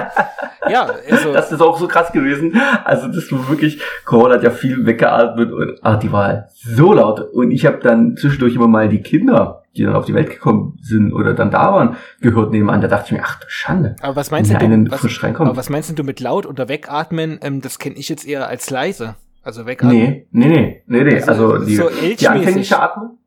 Ja, 0.68 0.88
also, 1.10 1.32
Das 1.32 1.50
ist 1.50 1.60
auch 1.60 1.78
so 1.78 1.88
krass 1.88 2.12
gewesen. 2.12 2.60
Also 2.84 3.08
das 3.08 3.30
war 3.32 3.48
wirklich, 3.48 3.80
Carola 4.04 4.36
hat 4.36 4.42
ja 4.42 4.50
viel 4.50 4.86
weggeatmet 4.86 5.52
und 5.52 5.78
ah, 5.82 5.96
die 5.96 6.12
war 6.12 6.46
so 6.54 6.92
laut. 6.92 7.20
Und 7.20 7.50
ich 7.50 7.66
habe 7.66 7.78
dann 7.78 8.16
zwischendurch 8.16 8.54
immer 8.54 8.68
mal 8.68 8.88
die 8.88 9.02
Kinder, 9.02 9.61
die 9.76 9.84
dann 9.84 9.94
auf 9.94 10.04
die 10.04 10.14
Welt 10.14 10.30
gekommen 10.30 10.78
sind 10.82 11.12
oder 11.12 11.34
dann 11.34 11.50
da 11.50 11.72
waren, 11.72 11.96
gehört 12.20 12.52
nebenan. 12.52 12.80
Da 12.80 12.88
dachte 12.88 13.06
ich 13.06 13.12
mir, 13.12 13.24
ach 13.24 13.40
du 13.40 13.46
Schande. 13.48 13.96
aber 14.02 14.16
was 14.16 14.30
meinst 14.30 14.54
einen 14.54 14.84
du, 14.86 14.90
was, 14.90 15.22
aber 15.22 15.56
was 15.56 15.70
meinst 15.70 15.98
du 15.98 16.04
mit 16.04 16.20
laut 16.20 16.46
oder 16.46 16.68
wegatmen? 16.68 17.38
Ähm, 17.42 17.60
das 17.60 17.78
kenne 17.78 17.96
ich 17.96 18.08
jetzt 18.08 18.26
eher 18.26 18.46
als 18.48 18.70
leise. 18.70 19.16
Also 19.42 19.66
wegatmen. 19.66 19.96
Nee, 19.96 20.26
nee, 20.30 20.48
nee, 20.48 20.82
nee, 20.86 21.04
nee. 21.04 21.22
Also, 21.22 21.52
Also 21.54 21.64
die, 21.64 21.76
so 21.76 21.88
die 22.18 22.28
anfängliche 22.28 22.80
Atmung? 22.80 23.18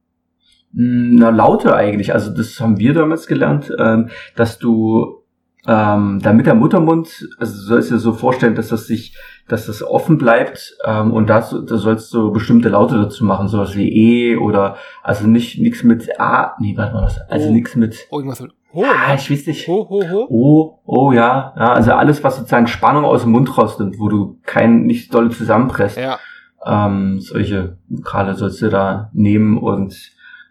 Mm, 0.72 1.16
Na, 1.16 1.30
laute 1.30 1.76
eigentlich. 1.76 2.14
Also 2.14 2.34
das 2.34 2.60
haben 2.60 2.78
wir 2.78 2.94
damals 2.94 3.28
gelernt, 3.28 3.72
ähm, 3.80 4.10
dass 4.36 4.60
du 4.60 5.24
ähm, 5.68 6.20
damit 6.22 6.46
der 6.46 6.54
Muttermund, 6.56 7.28
also 7.40 7.54
du 7.54 7.60
sollst 7.60 7.92
dir 7.92 7.98
so 7.98 8.14
vorstellen, 8.14 8.56
dass 8.56 8.70
das 8.70 8.86
sich, 8.86 9.18
dass 9.48 9.68
das 9.68 9.84
offen 9.84 10.18
bleibt 10.18 10.76
ähm, 10.86 11.14
und 11.14 11.30
da, 11.30 11.40
da 11.40 11.78
sollst 11.78 12.14
du 12.14 12.32
bestimmte 12.32 12.70
Laute 12.70 12.96
dazu 12.98 13.24
machen, 13.26 13.48
sowas 13.48 13.76
wie 13.76 13.90
E 13.90 14.38
oder 14.38 14.76
also 15.04 15.28
nicht 15.28 15.60
nichts 15.60 15.84
mit 15.84 16.20
A, 16.20 16.56
nee, 16.60 16.76
warte 16.76 16.94
mal 16.94 17.04
was, 17.04 17.20
also 17.30 17.50
Oh. 17.50 17.52
nichts 17.52 17.76
mit 17.76 18.08
Oh, 18.10 18.18
irgendwas 18.18 18.42
mit 18.42 18.52
Ho, 18.74 18.84
ah, 18.84 19.10
ne? 19.10 19.16
ich 19.16 19.32
weiß 19.32 19.48
nicht. 19.48 19.68
Ho, 19.70 19.88
ho, 19.90 20.04
ho. 20.12 20.28
Oh, 20.30 20.80
oh 20.86 21.12
ja, 21.14 21.54
ja, 21.58 21.74
also 21.74 21.94
alles, 21.94 22.24
was 22.24 22.36
sozusagen 22.38 22.68
Spannung 22.68 23.06
aus 23.06 23.22
dem 23.22 23.32
Mund 23.32 23.58
rausnimmt, 23.58 24.00
wo 24.00 24.10
du 24.10 24.38
kein 24.44 24.82
nicht 24.86 25.14
doll 25.14 25.32
zusammenpresst 25.32 25.98
Ja, 25.98 26.18
ähm, 26.66 27.20
solche 27.22 27.78
Vokale 27.88 28.34
sollst 28.36 28.62
du 28.62 28.70
da 28.70 29.10
nehmen 29.14 29.58
und 29.58 29.96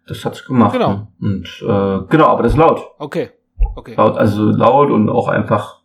das 0.07 0.25
hat's 0.25 0.47
gemacht. 0.47 0.73
Genau. 0.73 0.89
ne? 0.91 1.07
Und 1.21 1.47
äh, 1.63 2.07
genau, 2.09 2.27
aber 2.29 2.43
das 2.45 2.53
ist 2.53 2.59
laut. 2.59 2.81
okay. 2.99 3.31
Okay. 3.77 3.95
laut. 3.97 4.17
Also 4.17 4.45
laut 4.51 4.91
und 4.91 5.09
auch 5.09 5.29
einfach 5.29 5.81
ein 5.81 5.84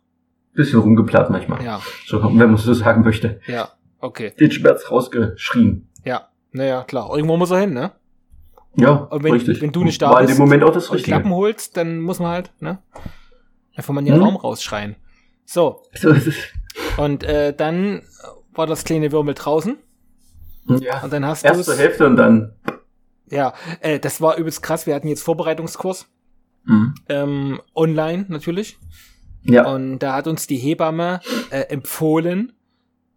bisschen 0.54 0.80
rumgeplatt 0.80 1.30
manchmal. 1.30 1.62
Ja, 1.64 1.80
So, 2.06 2.22
wenn 2.22 2.36
man 2.36 2.56
so 2.56 2.72
sagen 2.74 3.02
möchte. 3.02 3.40
ja, 3.46 3.68
okay. 4.00 4.32
Den 4.38 4.50
Schmerz 4.50 4.90
rausgeschrien. 4.90 5.88
Ja, 6.04 6.28
naja, 6.52 6.82
klar. 6.84 7.10
Irgendwo 7.14 7.36
muss 7.36 7.50
er 7.50 7.58
hin, 7.60 7.72
ne? 7.72 7.92
Ja, 8.76 8.90
Und 8.92 9.24
wenn, 9.24 9.32
richtig. 9.32 9.60
wenn 9.60 9.72
du 9.72 9.82
nicht 9.84 10.00
da 10.00 10.10
War 10.10 10.18
bist 10.20 10.30
in 10.30 10.36
dem 10.36 10.40
Moment 10.40 10.62
auch 10.64 10.72
das 10.72 10.88
und 10.88 10.96
Richtige. 10.96 11.16
Klappen 11.16 11.32
holst, 11.34 11.76
dann 11.76 12.00
muss 12.00 12.18
man 12.20 12.30
halt, 12.30 12.52
ne? 12.60 12.78
Einfach 13.74 13.92
mal 13.94 14.00
in 14.00 14.06
den 14.06 14.16
Mhm. 14.16 14.22
Raum 14.22 14.36
rausschreien. 14.36 14.96
So, 15.44 15.82
So 15.94 16.10
ist 16.10 16.26
es. 16.28 16.36
und 16.96 17.24
äh, 17.24 17.52
dann 17.54 18.02
war 18.52 18.66
das 18.66 18.84
kleine 18.84 19.10
Würmel 19.12 19.34
draußen 19.34 19.76
Ja. 20.68 21.02
und 21.02 21.12
dann 21.12 21.24
hast 21.26 21.44
du 21.44 21.48
Erst 21.48 21.64
zur 21.64 21.76
Hälfte 21.76 22.06
und 22.06 22.16
dann. 22.16 22.52
Ja, 23.28 23.54
äh, 23.80 23.98
das 23.98 24.20
war 24.20 24.36
übelst 24.36 24.62
krass. 24.62 24.86
Wir 24.86 24.94
hatten 24.94 25.08
jetzt 25.08 25.22
Vorbereitungskurs, 25.22 26.06
Mhm. 26.64 26.94
ähm, 27.08 27.60
online 27.74 28.26
natürlich. 28.28 28.78
Ja. 29.44 29.66
Und 29.66 30.00
da 30.00 30.14
hat 30.14 30.26
uns 30.26 30.46
die 30.46 30.56
Hebamme 30.56 31.20
äh, 31.50 31.60
empfohlen, 31.62 32.52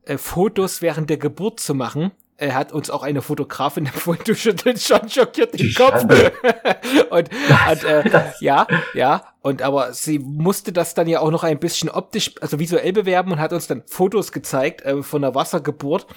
äh, 0.05 0.17
Fotos 0.17 0.81
während 0.81 1.09
der 1.09 1.17
Geburt 1.17 1.59
zu 1.59 1.73
machen. 1.73 2.11
Er 2.37 2.55
hat 2.55 2.71
uns 2.71 2.89
auch 2.89 3.03
eine 3.03 3.21
Fotografin 3.21 3.85
empfohlen, 3.87 4.19
du 4.25 4.35
schüttelst 4.35 4.87
schon 4.87 5.07
schockiert 5.09 5.53
den 5.53 5.67
Die 5.67 5.73
Kopf. 5.73 6.03
Und, 7.09 7.29
und 7.29 7.83
äh, 7.83 8.03
ja, 8.39 8.67
ja, 8.93 9.23
und 9.41 9.61
aber 9.61 9.93
sie 9.93 10.19
musste 10.19 10.71
das 10.71 10.93
dann 10.95 11.07
ja 11.07 11.19
auch 11.19 11.31
noch 11.31 11.43
ein 11.43 11.59
bisschen 11.59 11.89
optisch, 11.89 12.31
also 12.41 12.59
visuell 12.59 12.91
bewerben 12.91 13.31
und 13.31 13.39
hat 13.39 13.53
uns 13.53 13.67
dann 13.67 13.83
Fotos 13.85 14.31
gezeigt 14.31 14.81
äh, 14.81 15.03
von 15.03 15.21
der 15.21 15.35
Wassergeburt. 15.35 16.07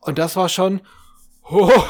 Und 0.00 0.18
das 0.18 0.36
war 0.36 0.48
schon, 0.48 0.80
oh, 1.52 1.84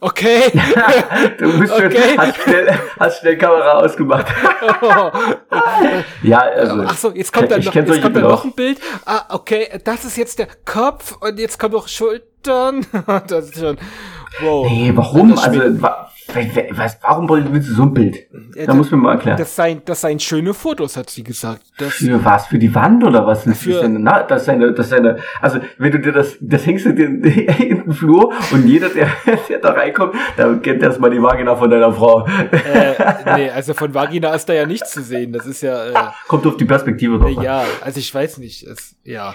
okay. 0.00 0.42
Du 1.38 1.58
bist 1.58 1.74
schon, 1.74 1.86
Okay. 1.86 2.16
hast 2.16 2.36
schnell, 2.42 2.78
hast 2.98 3.20
schnell 3.20 3.38
Kamera 3.38 3.72
ausgemacht. 3.78 4.26
ja, 6.22 6.38
also. 6.38 6.84
Ach 6.86 6.96
so, 6.96 7.10
jetzt 7.12 7.32
kommt 7.32 7.50
dann 7.50 7.60
ich 7.60 7.66
noch, 7.66 7.74
jetzt 7.74 8.02
kommt 8.02 8.16
dann 8.16 8.22
noch 8.22 8.44
ein 8.44 8.52
Bild. 8.52 8.78
Ah, 9.06 9.24
okay, 9.30 9.68
das 9.84 10.04
ist 10.04 10.16
jetzt 10.16 10.38
der 10.38 10.48
Kopf 10.64 11.16
und 11.20 11.38
jetzt 11.38 11.58
kommen 11.58 11.74
noch 11.74 11.88
Schultern. 11.88 12.86
das 13.28 13.46
ist 13.50 13.58
schon, 13.60 13.78
wow. 14.40 14.66
Nee, 14.70 14.92
warum? 14.94 15.36
Also, 15.38 15.82
wa- 15.82 16.10
was, 16.72 16.98
warum 17.02 17.28
willst 17.28 17.68
du 17.70 17.74
so 17.74 17.82
ein 17.82 17.92
Bild? 17.94 18.16
Ja, 18.54 18.66
Da 18.66 18.74
muss 18.74 18.90
mir 18.90 18.96
mal 18.96 19.12
erklären. 19.14 19.36
Das 19.38 19.54
seien, 19.56 19.82
das 19.84 20.00
seien 20.00 20.18
schöne 20.20 20.54
Fotos, 20.54 20.96
hat 20.96 21.10
sie 21.10 21.22
gesagt. 21.24 21.62
Das, 21.78 21.94
Für 21.94 22.24
was? 22.24 22.46
Für 22.46 22.58
die 22.58 22.74
Wand 22.74 23.04
oder 23.04 23.26
was? 23.26 23.44
Das 23.44 23.58
Für- 23.58 23.72
ist 23.72 23.82
eine, 23.84 23.98
na, 23.98 24.22
das 24.22 24.42
ist 24.42 24.48
eine, 24.48 24.72
das 24.72 24.86
ist 24.86 24.92
eine, 24.92 25.18
also, 25.40 25.58
wenn 25.78 25.92
du 25.92 25.98
dir 26.00 26.12
das, 26.12 26.36
das 26.40 26.64
hängst 26.66 26.86
du 26.86 26.92
dir 26.94 27.06
in, 27.06 27.22
in 27.24 27.82
den 27.84 27.92
Flur 27.92 28.32
und 28.52 28.66
jeder, 28.66 28.88
der, 28.88 29.08
der 29.48 29.58
da 29.58 29.70
reinkommt, 29.72 30.14
da 30.36 30.54
kennt 30.54 30.82
erstmal 30.82 31.10
die 31.10 31.22
Vagina 31.22 31.56
von 31.56 31.70
deiner 31.70 31.92
Frau. 31.92 32.26
äh, 32.26 32.94
nee, 33.36 33.50
also 33.50 33.74
von 33.74 33.92
Vagina 33.94 34.34
ist 34.34 34.48
da 34.48 34.52
ja 34.52 34.66
nichts 34.66 34.90
zu 34.92 35.02
sehen. 35.02 35.32
Das 35.32 35.46
ist 35.46 35.62
ja, 35.62 35.86
äh, 35.86 35.94
Kommt 36.28 36.46
auf 36.46 36.56
die 36.56 36.64
Perspektive 36.64 37.18
drauf. 37.18 37.36
an. 37.38 37.44
ja, 37.44 37.64
also 37.80 37.98
ich 38.00 38.14
weiß 38.14 38.38
nicht. 38.38 38.62
Es, 38.64 38.94
ja. 39.04 39.34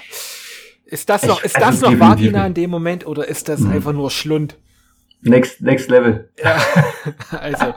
Ist 0.86 1.10
das 1.10 1.24
Ich- 1.24 1.30
noch, 1.30 1.44
ist 1.44 1.56
also 1.58 1.68
das 1.68 1.82
noch 1.82 1.90
definitiv 1.90 2.28
Vagina 2.28 2.48
in 2.48 2.54
dem 2.54 2.70
Moment 2.70 3.06
oder 3.06 3.28
ist 3.28 3.50
das 3.50 3.60
Mhm. 3.60 3.72
einfach 3.72 3.94
nur 3.94 4.10
Schlund? 4.12 4.56
Next, 5.22 5.62
next 5.62 5.90
level. 5.90 6.30
Ja, 6.42 6.58
also, 7.40 7.74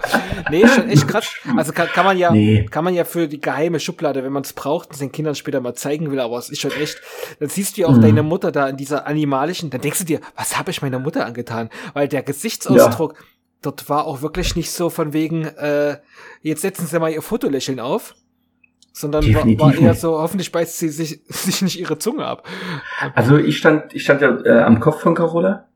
nee, 0.50 0.66
schon 0.68 0.88
echt 0.90 1.08
krass. 1.08 1.32
Also 1.56 1.72
kann, 1.72 1.88
kann 1.88 2.04
man 2.04 2.18
ja, 2.18 2.30
Nee. 2.30 2.66
kann 2.70 2.84
man 2.84 2.92
ja 2.94 3.04
für 3.04 3.26
die 3.28 3.40
geheime 3.40 3.80
Schublade, 3.80 4.22
wenn 4.22 4.32
man 4.32 4.42
es 4.42 4.52
braucht, 4.52 4.92
es 4.92 4.98
den 4.98 5.10
Kindern 5.10 5.34
später 5.34 5.60
mal 5.60 5.74
zeigen 5.74 6.10
will, 6.10 6.20
aber 6.20 6.36
es 6.38 6.50
ist 6.50 6.60
schon 6.60 6.70
echt, 6.72 7.00
dann 7.40 7.48
siehst 7.48 7.76
du 7.76 7.80
ja 7.82 7.86
auch 7.88 7.96
Mhm. 7.96 8.02
deine 8.02 8.22
Mutter 8.22 8.52
da 8.52 8.68
in 8.68 8.76
dieser 8.76 9.06
animalischen, 9.06 9.70
dann 9.70 9.80
denkst 9.80 10.00
du 10.00 10.04
dir, 10.04 10.20
was 10.36 10.58
habe 10.58 10.70
ich 10.70 10.82
meiner 10.82 10.98
Mutter 10.98 11.24
angetan? 11.24 11.70
Weil 11.94 12.08
der 12.08 12.22
Gesichtsausdruck, 12.22 13.14
dort 13.62 13.88
war 13.88 14.04
auch 14.04 14.20
wirklich 14.22 14.54
nicht 14.54 14.70
so 14.70 14.90
von 14.90 15.12
wegen, 15.14 15.44
äh, 15.46 15.96
jetzt 16.42 16.60
setzen 16.60 16.86
sie 16.86 16.98
mal 17.00 17.10
ihr 17.10 17.22
Fotolächeln 17.22 17.80
auf, 17.80 18.14
sondern 18.92 19.24
war, 19.24 19.44
Definitiv 19.44 19.60
war 19.60 19.74
eher 19.74 19.94
so, 19.94 20.20
hoffentlich 20.20 20.52
beißt 20.52 20.78
sie 20.78 20.90
sich, 20.90 21.20
sich 21.28 21.62
nicht 21.62 21.80
ihre 21.80 21.98
Zunge 21.98 22.26
ab. 22.26 22.46
Also 23.14 23.38
ich 23.38 23.56
stand, 23.56 23.94
ich 23.94 24.02
stand 24.02 24.20
ja 24.20 24.38
äh, 24.44 24.60
am 24.62 24.78
Kopf 24.78 25.00
von 25.00 25.14
Carola. 25.14 25.66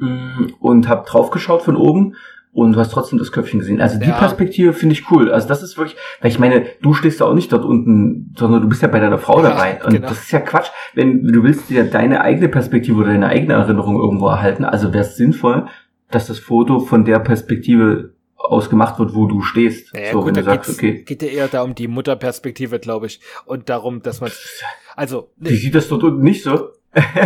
Ja. 0.00 0.06
Mm, 0.06 0.54
Und 0.60 0.88
hab 0.88 1.06
draufgeschaut 1.06 1.62
von 1.62 1.76
oben 1.76 2.14
und 2.52 2.72
du 2.72 2.80
hast 2.80 2.90
trotzdem 2.90 3.18
das 3.18 3.30
Köpfchen 3.30 3.60
gesehen. 3.60 3.80
Also 3.80 3.98
die 3.98 4.08
Ja. 4.08 4.18
Perspektive 4.18 4.72
finde 4.72 4.94
ich 4.94 5.10
cool. 5.10 5.30
Also 5.30 5.46
das 5.46 5.62
ist 5.62 5.76
wirklich, 5.78 5.96
weil 6.20 6.30
ich 6.30 6.38
meine, 6.38 6.66
du 6.82 6.94
stehst 6.94 7.20
da 7.20 7.26
auch 7.26 7.34
nicht 7.34 7.52
dort 7.52 7.64
unten, 7.64 8.34
sondern 8.36 8.62
du 8.62 8.68
bist 8.68 8.82
ja 8.82 8.88
bei 8.88 8.98
deiner 8.98 9.18
Frau 9.18 9.40
Ja, 9.42 9.50
dabei. 9.50 9.80
Und 9.84 9.92
genau. 9.92 10.08
das 10.08 10.22
ist 10.22 10.32
ja 10.32 10.40
Quatsch. 10.40 10.68
Wenn 10.94 11.22
du 11.22 11.42
willst 11.44 11.70
dir 11.70 11.84
deine 11.84 12.22
eigene 12.22 12.48
Perspektive 12.48 12.98
oder 12.98 13.08
deine 13.08 13.28
eigene 13.28 13.54
Erinnerung 13.54 14.00
irgendwo 14.00 14.26
erhalten, 14.28 14.64
also 14.64 14.92
wäre 14.92 15.04
es 15.04 15.16
sinnvoll, 15.16 15.66
dass 16.10 16.26
das 16.26 16.40
Foto 16.40 16.80
von 16.80 17.04
der 17.04 17.20
Perspektive 17.20 18.14
aus 18.36 18.68
gemacht 18.70 18.98
wird, 18.98 19.14
wo 19.14 19.26
du 19.26 19.42
stehst. 19.42 19.94
Naja, 19.94 20.12
so, 20.12 20.18
gut, 20.18 20.28
wenn 20.28 20.34
da 20.34 20.40
du 20.40 20.46
sagst, 20.46 20.70
okay, 20.70 21.02
geht 21.04 21.22
ja 21.22 21.28
eher 21.28 21.48
da 21.48 21.62
um 21.62 21.74
die 21.74 21.86
Mutterperspektive, 21.88 22.80
glaube 22.80 23.06
ich. 23.06 23.20
Und 23.44 23.68
darum, 23.68 24.02
dass 24.02 24.20
man, 24.20 24.30
also, 24.96 25.30
wie 25.36 25.54
sieht 25.54 25.74
das 25.74 25.88
dort 25.88 26.02
unten 26.02 26.22
nicht 26.22 26.42
so? 26.42 26.70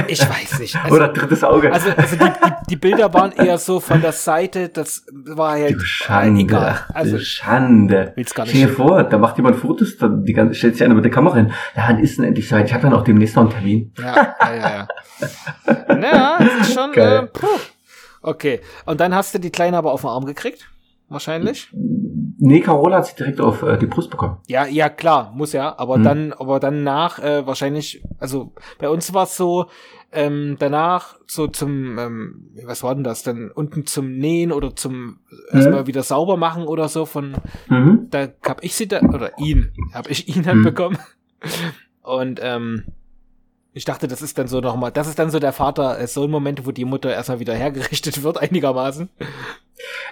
Ich 0.08 0.20
weiß 0.20 0.58
nicht. 0.58 0.76
Also, 0.76 0.96
oder 0.96 1.08
drittes 1.08 1.42
Auge. 1.42 1.72
also, 1.72 1.88
also 1.96 2.16
die, 2.16 2.24
die, 2.24 2.52
die 2.70 2.76
Bilder 2.76 3.12
waren 3.14 3.32
eher 3.32 3.56
so 3.56 3.80
von 3.80 4.02
der 4.02 4.12
Seite, 4.12 4.68
das 4.68 5.06
war 5.12 5.52
halt 5.52 5.74
Du 5.76 5.80
Schande. 5.80 6.40
egal. 6.42 6.80
Also, 6.92 7.16
du 7.16 7.24
Schande. 7.24 8.12
will's 8.14 8.34
gar 8.34 8.44
Stell 8.46 8.60
dir 8.60 8.66
nicht. 8.66 8.76
vor, 8.76 9.02
da 9.04 9.16
macht 9.16 9.36
jemand 9.38 9.56
Fotos, 9.56 9.96
dann 9.96 10.22
die 10.24 10.34
ganze, 10.34 10.54
stellt 10.54 10.74
sich 10.74 10.84
einer 10.84 10.94
mit 10.94 11.04
der 11.04 11.10
Kamera 11.12 11.36
hin. 11.36 11.52
Ja, 11.74 11.84
wann 11.88 11.98
ist 11.98 12.18
denn 12.18 12.26
endlich 12.26 12.46
Zeit? 12.46 12.66
Ich 12.66 12.74
habe 12.74 12.82
dann 12.82 12.92
auch 12.92 13.04
demnächst 13.04 13.36
noch 13.36 13.44
einen 13.44 13.52
Termin. 13.52 13.92
Ja, 13.98 14.36
ja, 14.40 14.56
ja. 14.56 14.88
Ja, 15.66 15.94
naja, 15.94 16.36
das 16.40 16.68
ist 16.68 16.74
schon, 16.74 16.92
äh, 16.94 17.22
puh. 17.26 17.46
Okay. 18.20 18.60
Und 18.84 19.00
dann 19.00 19.14
hast 19.14 19.34
du 19.34 19.38
die 19.38 19.50
Kleine 19.50 19.78
aber 19.78 19.92
auf 19.92 20.02
den 20.02 20.10
Arm 20.10 20.26
gekriegt? 20.26 20.68
Wahrscheinlich? 21.08 21.68
Nee, 22.46 22.60
Carola 22.60 22.98
hat 22.98 23.06
sich 23.06 23.14
direkt 23.14 23.40
auf 23.40 23.62
äh, 23.62 23.78
die 23.78 23.86
Brust 23.86 24.10
bekommen. 24.10 24.36
Ja, 24.48 24.66
ja, 24.66 24.90
klar, 24.90 25.32
muss 25.34 25.54
ja, 25.54 25.78
aber 25.78 25.94
Hm. 25.96 26.02
dann, 26.02 26.32
aber 26.34 26.60
danach 26.60 27.18
äh, 27.18 27.46
wahrscheinlich, 27.46 28.02
also 28.18 28.52
bei 28.78 28.90
uns 28.90 29.14
war 29.14 29.22
es 29.24 29.34
so, 29.38 29.66
ähm, 30.12 30.56
danach 30.58 31.16
so 31.26 31.46
zum, 31.48 31.98
ähm, 31.98 32.50
was 32.66 32.82
war 32.82 32.94
denn 32.94 33.02
das, 33.02 33.22
dann 33.22 33.50
unten 33.50 33.86
zum 33.86 34.12
Nähen 34.18 34.52
oder 34.52 34.76
zum 34.76 35.20
erstmal 35.52 35.86
wieder 35.86 36.02
sauber 36.02 36.36
machen 36.36 36.64
oder 36.66 36.88
so 36.88 37.06
von, 37.06 37.34
Mhm. 37.68 38.08
da 38.10 38.28
hab 38.46 38.62
ich 38.62 38.74
sie 38.74 38.88
da, 38.88 39.00
oder 39.00 39.38
ihn, 39.38 39.72
hab 39.94 40.10
ich 40.10 40.28
ihn 40.36 40.44
halt 40.46 40.62
bekommen. 40.62 40.98
Und 42.02 42.40
ähm, 42.42 42.84
ich 43.72 43.86
dachte, 43.86 44.06
das 44.06 44.20
ist 44.22 44.36
dann 44.38 44.48
so 44.48 44.60
nochmal, 44.60 44.92
das 44.92 45.08
ist 45.08 45.18
dann 45.18 45.30
so 45.30 45.38
der 45.38 45.52
Vater, 45.54 46.06
so 46.06 46.24
ein 46.24 46.30
Moment, 46.30 46.66
wo 46.66 46.72
die 46.72 46.84
Mutter 46.84 47.10
erstmal 47.10 47.40
wieder 47.40 47.54
hergerichtet 47.54 48.22
wird, 48.22 48.36
einigermaßen. 48.42 49.08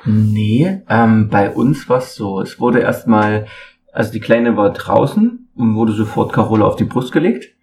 Nee, 0.05 0.83
ähm, 0.89 1.29
bei 1.29 1.51
uns 1.51 1.89
war 1.89 1.99
es 1.99 2.15
so. 2.15 2.41
Es 2.41 2.59
wurde 2.59 2.81
erstmal, 2.81 3.47
also 3.93 4.13
die 4.13 4.21
Kleine 4.21 4.57
war 4.57 4.73
draußen 4.73 5.49
und 5.55 5.75
wurde 5.75 5.93
sofort 5.93 6.33
Carola 6.33 6.65
auf 6.67 6.77
die 6.77 6.85
Brust 6.85 7.13
gelegt. 7.13 7.55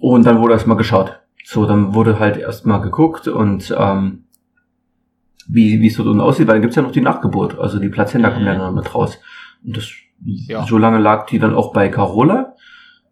Und 0.00 0.26
dann 0.26 0.40
wurde 0.40 0.52
erstmal 0.54 0.76
geschaut. 0.76 1.18
So, 1.44 1.64
dann 1.66 1.94
wurde 1.94 2.18
halt 2.18 2.36
erstmal 2.36 2.80
geguckt 2.80 3.28
und 3.28 3.74
ähm, 3.78 4.24
wie 5.48 5.80
wie 5.80 5.86
es 5.86 5.96
dort 5.96 6.08
unten 6.08 6.20
aussieht, 6.20 6.46
weil 6.48 6.54
dann 6.56 6.62
gibt's 6.62 6.76
ja 6.76 6.82
noch 6.82 6.90
die 6.90 7.00
Nachgeburt. 7.00 7.58
Also 7.58 7.78
die 7.78 7.88
Plazenta 7.88 8.30
kommt 8.30 8.44
ja 8.44 8.56
noch 8.58 8.72
mit 8.72 8.94
raus. 8.94 9.18
Und 9.64 9.76
das 9.76 9.90
Ja. 10.24 10.64
so 10.66 10.76
lange 10.76 10.98
lag 10.98 11.26
die 11.26 11.38
dann 11.38 11.54
auch 11.54 11.72
bei 11.72 11.88
Carola. 11.88 12.54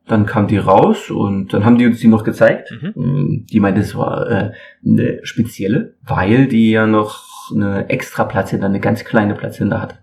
Dann 0.07 0.27
kam 0.27 0.49
die 0.49 0.59
raus 0.59 1.11
und 1.11 1.55
dann 1.55 1.65
haben 1.65 1.79
die 1.79 1.87
uns 1.87 2.01
die 2.01 2.09
noch 2.09 2.25
gezeigt. 2.25 2.71
Mhm. 2.73 2.93
Ähm, 2.97 3.47
Die 3.51 3.61
meinte, 3.61 3.81
es 3.81 3.95
war 3.97 4.29
äh, 4.29 4.53
eine 4.85 5.21
spezielle, 5.23 5.95
weil 6.03 6.47
die 6.47 6.73
ja 6.73 6.87
noch 6.87 7.24
eine 7.55 7.89
extra 7.89 8.25
Plazenta, 8.25 8.67
eine 8.67 8.81
ganz 8.81 9.05
kleine 9.05 9.35
Plazenta 9.35 9.81
hatte. 9.81 9.99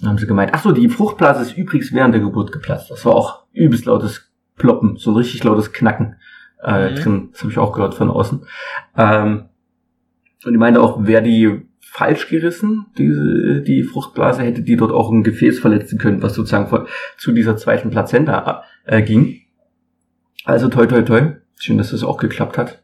Dann 0.00 0.10
haben 0.10 0.18
sie 0.18 0.26
gemeint, 0.26 0.52
ach 0.54 0.62
so, 0.62 0.72
die 0.72 0.88
Fruchtblase 0.88 1.42
ist 1.42 1.56
übrigens 1.56 1.92
während 1.92 2.14
der 2.14 2.20
Geburt 2.22 2.52
geplatzt. 2.52 2.90
Das 2.90 3.04
war 3.04 3.14
auch 3.14 3.44
übelst 3.52 3.84
lautes 3.86 4.30
Ploppen, 4.56 4.96
so 4.96 5.10
ein 5.10 5.16
richtig 5.16 5.42
lautes 5.44 5.72
Knacken 5.72 6.16
äh, 6.62 6.90
Mhm. 6.90 6.94
drin. 6.96 7.28
Das 7.32 7.40
habe 7.42 7.52
ich 7.52 7.58
auch 7.58 7.72
gehört 7.72 7.94
von 7.94 8.10
außen. 8.10 8.44
Ähm, 8.96 9.44
und 10.44 10.52
die 10.52 10.58
meinte 10.58 10.80
auch, 10.82 11.04
wäre 11.06 11.22
die 11.22 11.62
falsch 11.80 12.28
gerissen, 12.28 12.86
diese, 12.96 13.62
die 13.62 13.82
Fruchtblase, 13.82 14.42
hätte 14.42 14.62
die 14.62 14.76
dort 14.76 14.92
auch 14.92 15.10
ein 15.10 15.22
Gefäß 15.24 15.58
verletzen 15.58 15.98
können, 15.98 16.22
was 16.22 16.34
sozusagen 16.34 16.68
von, 16.68 16.86
zu 17.18 17.32
dieser 17.32 17.56
zweiten 17.56 17.90
Plazenta 17.90 18.62
äh, 18.84 19.02
ging. 19.02 19.40
Also 20.44 20.68
toi 20.68 20.86
toi 20.86 21.02
toi. 21.02 21.32
Schön, 21.58 21.78
dass 21.78 21.90
das 21.90 22.04
auch 22.04 22.16
geklappt 22.16 22.56
hat. 22.58 22.82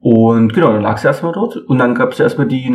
Und 0.00 0.52
genau, 0.54 0.72
dann 0.72 0.82
lag 0.82 0.98
sie 0.98 1.06
erstmal 1.06 1.32
dort 1.32 1.56
und 1.56 1.78
dann 1.78 1.94
gab 1.94 2.12
es 2.12 2.20
erstmal 2.20 2.46
die 2.46 2.68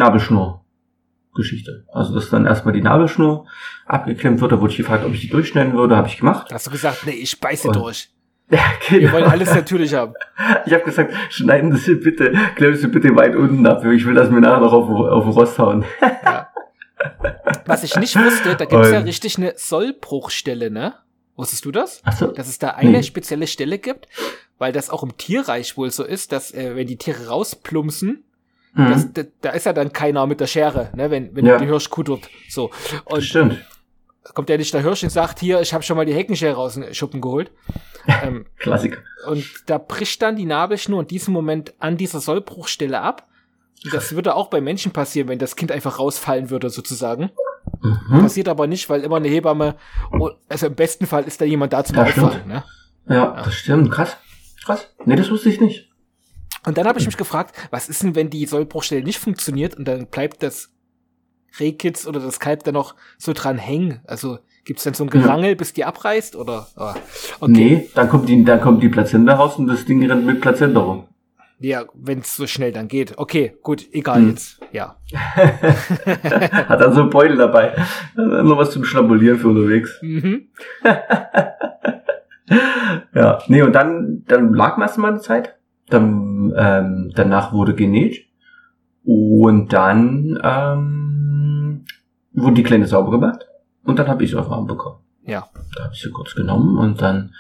Nabelschnur-Geschichte. 1.34 1.86
Also, 1.92 2.14
dass 2.14 2.30
dann 2.30 2.46
erstmal 2.46 2.74
die 2.74 2.82
Nabelschnur 2.82 3.46
abgeklemmt 3.86 4.42
wird. 4.42 4.52
Da 4.52 4.60
wurde 4.62 4.72
ich 4.72 4.78
gefragt, 4.78 5.06
ob 5.06 5.14
ich 5.14 5.22
die 5.22 5.30
durchschneiden 5.30 5.74
würde. 5.74 5.96
Habe 5.96 6.08
ich 6.08 6.18
gemacht. 6.18 6.52
Hast 6.52 6.68
du 6.68 6.72
gesagt, 6.72 7.06
nee, 7.06 7.12
ich 7.12 7.40
beiße 7.40 7.68
Und- 7.68 7.76
durch. 7.76 8.10
Ja, 8.52 8.58
Wir 8.90 9.12
wollen 9.12 9.26
genau. 9.26 9.34
alles 9.36 9.54
natürlich 9.54 9.94
haben. 9.94 10.14
Ich 10.66 10.74
habe 10.74 10.84
gesagt, 10.84 11.14
schneiden 11.30 11.76
Sie 11.78 11.94
bitte, 11.96 12.34
klemmen 12.56 12.78
Sie 12.78 12.88
bitte 12.88 13.16
weit 13.16 13.36
unten 13.36 13.64
ab. 13.68 13.86
Ich 13.86 14.06
will 14.08 14.16
das 14.16 14.32
mir 14.32 14.42
nachher 14.42 14.60
noch 14.62 14.74
auf, 14.74 14.90
auf 14.90 15.24
den 15.24 15.34
Rost 15.34 15.60
hauen. 15.60 15.86
Was 17.66 17.84
ich 17.84 17.96
nicht 17.98 18.16
wusste, 18.16 18.56
da 18.56 18.66
gibt's 18.66 18.90
ja 18.90 18.98
Und- 19.00 19.06
richtig 19.06 19.38
eine 19.38 19.54
Sollbruchstelle, 19.56 20.72
ne? 20.72 20.96
Wusstest 21.36 21.64
du 21.64 21.72
das? 21.72 22.02
Ach 22.06 22.14
so. 22.18 22.28
Dass 22.32 22.48
es 22.50 22.58
da 22.58 22.70
eine 22.72 22.90
Nee. 22.90 23.04
spezielle 23.04 23.46
Stelle 23.46 23.78
gibt, 23.78 24.08
weil 24.58 24.74
das 24.74 24.90
auch 24.90 25.04
im 25.04 25.16
Tierreich 25.16 25.78
wohl 25.78 25.92
so 25.92 26.04
ist, 26.04 26.32
dass 26.32 26.52
äh, 26.52 26.76
wenn 26.76 26.88
die 26.88 26.98
Tiere 26.98 27.28
rausplumpsen, 27.28 28.24
Mhm. 28.74 28.90
das, 28.92 29.14
da, 29.14 29.22
da 29.42 29.50
ist 29.52 29.66
ja 29.66 29.74
dann 29.74 29.92
keiner 29.92 30.26
mit 30.28 30.40
der 30.40 30.48
Schere, 30.48 30.90
ne? 30.96 31.10
Wenn, 31.12 31.36
wenn 31.36 31.46
Ja. 31.46 31.58
die 31.58 31.66
Hirsch 31.66 31.90
kuttert. 31.90 32.30
So. 32.50 32.70
Und 33.06 33.22
Stimmt. 33.24 33.58
kommt 34.34 34.50
ja 34.50 34.58
nicht 34.58 34.74
der 34.74 34.82
Hirsch 34.82 35.04
und 35.04 35.10
sagt, 35.10 35.40
hier, 35.40 35.60
ich 35.62 35.74
habe 35.74 35.84
schon 35.84 35.98
mal 35.98 36.06
die 36.06 36.14
Heckenschere 36.14 36.58
aus 36.58 36.76
dem 36.76 36.94
Schuppen 36.94 37.20
geholt. 37.22 37.52
ähm, 38.24 38.46
Klassiker. 38.58 38.98
und 39.28 39.46
da 39.68 39.78
bricht 39.78 40.22
dann 40.22 40.36
die 40.36 40.46
Nabelschnur 40.46 41.02
in 41.02 41.08
diesem 41.08 41.34
Moment 41.34 41.74
an 41.80 41.98
dieser 41.98 42.20
Sollbruchstelle 42.20 43.02
ab. 43.02 43.28
Das 43.92 44.14
würde 44.14 44.36
auch 44.36 44.48
bei 44.50 44.62
Menschen 44.62 44.92
passieren, 44.92 45.28
wenn 45.30 45.40
das 45.40 45.56
Kind 45.56 45.72
einfach 45.72 46.00
rausfallen 46.00 46.50
würde, 46.50 46.70
sozusagen. 46.70 47.30
Mhm. 47.82 48.22
Passiert 48.22 48.48
aber 48.50 48.68
nicht, 48.68 48.90
weil 48.90 49.02
immer 49.04 49.18
eine 49.18 49.28
Hebamme, 49.30 49.76
oh, 50.12 50.32
also 50.50 50.68
im 50.68 50.76
besten 50.76 51.06
Fall 51.06 51.24
ist 51.24 51.40
da 51.42 51.46
jemand 51.46 51.74
da 51.74 51.84
zum 51.84 51.96
Ja, 51.98 52.04
Auffangen. 52.04 52.48
Ne? 52.48 52.64
Ja, 53.08 53.42
das 53.44 53.54
stimmt. 53.56 53.92
Krass. 53.92 54.18
Krass. 54.66 54.88
Nee, 55.06 55.16
das 55.16 55.30
wusste 55.32 55.50
ich 55.50 55.60
nicht. 55.62 55.89
Und 56.66 56.78
dann 56.78 56.88
habe 56.88 57.00
ich 57.00 57.06
mich 57.06 57.18
gefragt, 57.18 57.56
was 57.72 57.90
ist 57.90 58.04
denn, 58.04 58.16
wenn 58.16 58.30
die 58.30 58.46
Sollbruchstelle 58.46 59.04
nicht 59.04 59.20
funktioniert 59.20 59.76
und 59.76 59.88
dann 59.88 60.08
bleibt 60.08 60.44
das 60.44 60.72
Rehkitz 61.60 62.06
oder 62.06 62.20
das 62.20 62.40
Kalb 62.40 62.64
dann 62.64 62.74
noch 62.74 62.96
so 63.18 63.34
dran 63.34 63.58
hängen? 63.58 64.02
Also 64.06 64.40
gibt's 64.66 64.84
dann 64.84 64.94
so 64.94 65.04
ein 65.04 65.10
Gerangel, 65.10 65.56
bis 65.56 65.74
die 65.74 65.86
abreißt 65.86 66.36
oder? 66.36 66.68
Ah, 66.76 66.96
okay. 67.40 67.52
Nee, 67.52 67.90
dann 67.96 68.10
kommt 68.10 68.30
die, 68.30 68.44
dann 68.44 68.62
kommt 68.62 68.84
die 68.84 68.90
Plazenta 68.90 69.36
raus 69.36 69.56
und 69.58 69.68
das 69.68 69.86
Ding 69.86 70.06
rennt 70.06 70.26
mit 70.26 70.42
Plazenta 70.42 70.80
rum. 70.80 71.06
Ja, 71.62 71.84
wenn 71.94 72.20
es 72.20 72.38
so 72.38 72.48
schnell 72.48 72.72
dann 72.72 72.88
geht. 72.88 73.18
Okay, 73.18 73.58
gut, 73.64 73.86
egal 73.92 74.20
Hm. 74.20 74.30
jetzt. 74.30 74.60
Ja. 74.72 74.96
Hat 75.36 76.80
dann 76.80 76.94
so 76.94 77.02
einen 77.02 77.10
Beutel 77.10 77.36
dabei. 77.36 77.76
Noch 78.16 78.58
was 78.58 78.72
zum 78.72 78.86
Schnabulieren 78.86 79.40
für 79.40 79.48
unterwegs. 79.50 79.98
Mhm. 80.02 80.48
Ja, 83.14 83.40
nee, 83.48 83.62
und 83.62 83.74
dann, 83.74 84.24
dann 84.28 84.54
lag 84.54 84.78
man 84.78 84.88
erstmal 84.88 85.12
eine 85.12 85.20
Zeit. 85.20 85.59
Dann, 85.90 86.54
ähm, 86.56 87.12
danach 87.16 87.54
wurde 87.54 87.76
genäht. 87.76 88.26
Und 89.06 89.74
dann 89.74 90.40
ähm, 90.44 91.86
wurde 92.34 92.56
die 92.56 92.64
Kleine 92.64 92.88
sauber 92.88 93.12
gemacht. 93.12 93.48
Und 93.84 93.98
dann 93.98 94.08
habe 94.08 94.24
ich 94.24 94.32
sie 94.32 94.36
auf 94.38 94.46
den 94.46 94.54
Arm 94.54 94.68
bekommen. 94.68 95.00
Ja. 95.26 95.48
Da 95.76 95.86
habe 95.86 95.94
ich 95.94 96.02
sie 96.02 96.12
kurz 96.12 96.36
genommen 96.36 96.78
und 96.78 97.02
dann 97.02 97.34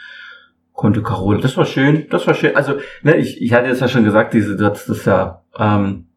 konnte 0.73 1.01
Carole, 1.03 1.41
das 1.41 1.57
war 1.57 1.65
schön, 1.65 2.07
das 2.09 2.25
war 2.25 2.33
schön. 2.33 2.55
Also, 2.55 2.75
ne, 3.03 3.17
ich, 3.17 3.41
ich 3.41 3.53
hatte 3.53 3.67
jetzt 3.67 3.81
ja 3.81 3.87
schon 3.87 4.03
gesagt, 4.05 4.33
diese, 4.33 4.55
das 4.55 4.87
ist 4.87 5.05
ja, 5.05 5.43
ähm, 5.57 6.07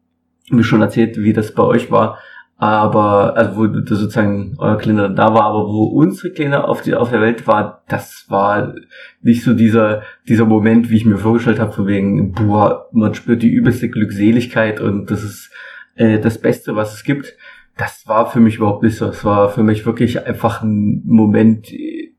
mir 0.49 0.63
schon 0.63 0.81
erzählt, 0.81 1.17
wie 1.17 1.33
das 1.33 1.53
bei 1.53 1.63
euch 1.63 1.91
war. 1.91 2.17
Aber, 2.57 3.35
also 3.35 3.57
wo 3.57 3.65
sozusagen 3.65 4.55
euer 4.57 4.77
Kleiner 4.77 5.09
da 5.09 5.33
war, 5.33 5.43
aber 5.43 5.65
wo 5.65 5.83
unsere 5.85 6.31
Kleine 6.31 6.65
auf, 6.65 6.81
die, 6.81 6.95
auf 6.95 7.09
der 7.09 7.19
Welt 7.19 7.45
war, 7.47 7.83
das 7.89 8.25
war 8.29 8.75
nicht 9.21 9.43
so 9.43 9.53
dieser, 9.53 10.03
dieser 10.27 10.45
Moment, 10.45 10.89
wie 10.89 10.97
ich 10.97 11.05
mir 11.05 11.17
vorgestellt 11.17 11.59
habe, 11.59 11.73
von 11.73 11.87
wegen, 11.87 12.31
boah, 12.31 12.87
man 12.93 13.15
spürt 13.15 13.41
die 13.41 13.49
übelste 13.49 13.89
Glückseligkeit 13.89 14.79
und 14.79 15.11
das 15.11 15.23
ist 15.23 15.51
äh, 15.95 16.19
das 16.19 16.39
Beste, 16.39 16.75
was 16.75 16.93
es 16.93 17.03
gibt. 17.03 17.35
Das 17.75 18.07
war 18.07 18.29
für 18.29 18.39
mich 18.39 18.57
überhaupt 18.57 18.83
nicht 18.83 18.97
so. 18.97 19.07
Es 19.07 19.25
war 19.25 19.49
für 19.49 19.63
mich 19.63 19.85
wirklich 19.85 20.25
einfach 20.25 20.61
ein 20.61 21.01
Moment, 21.05 21.71
den 21.71 22.11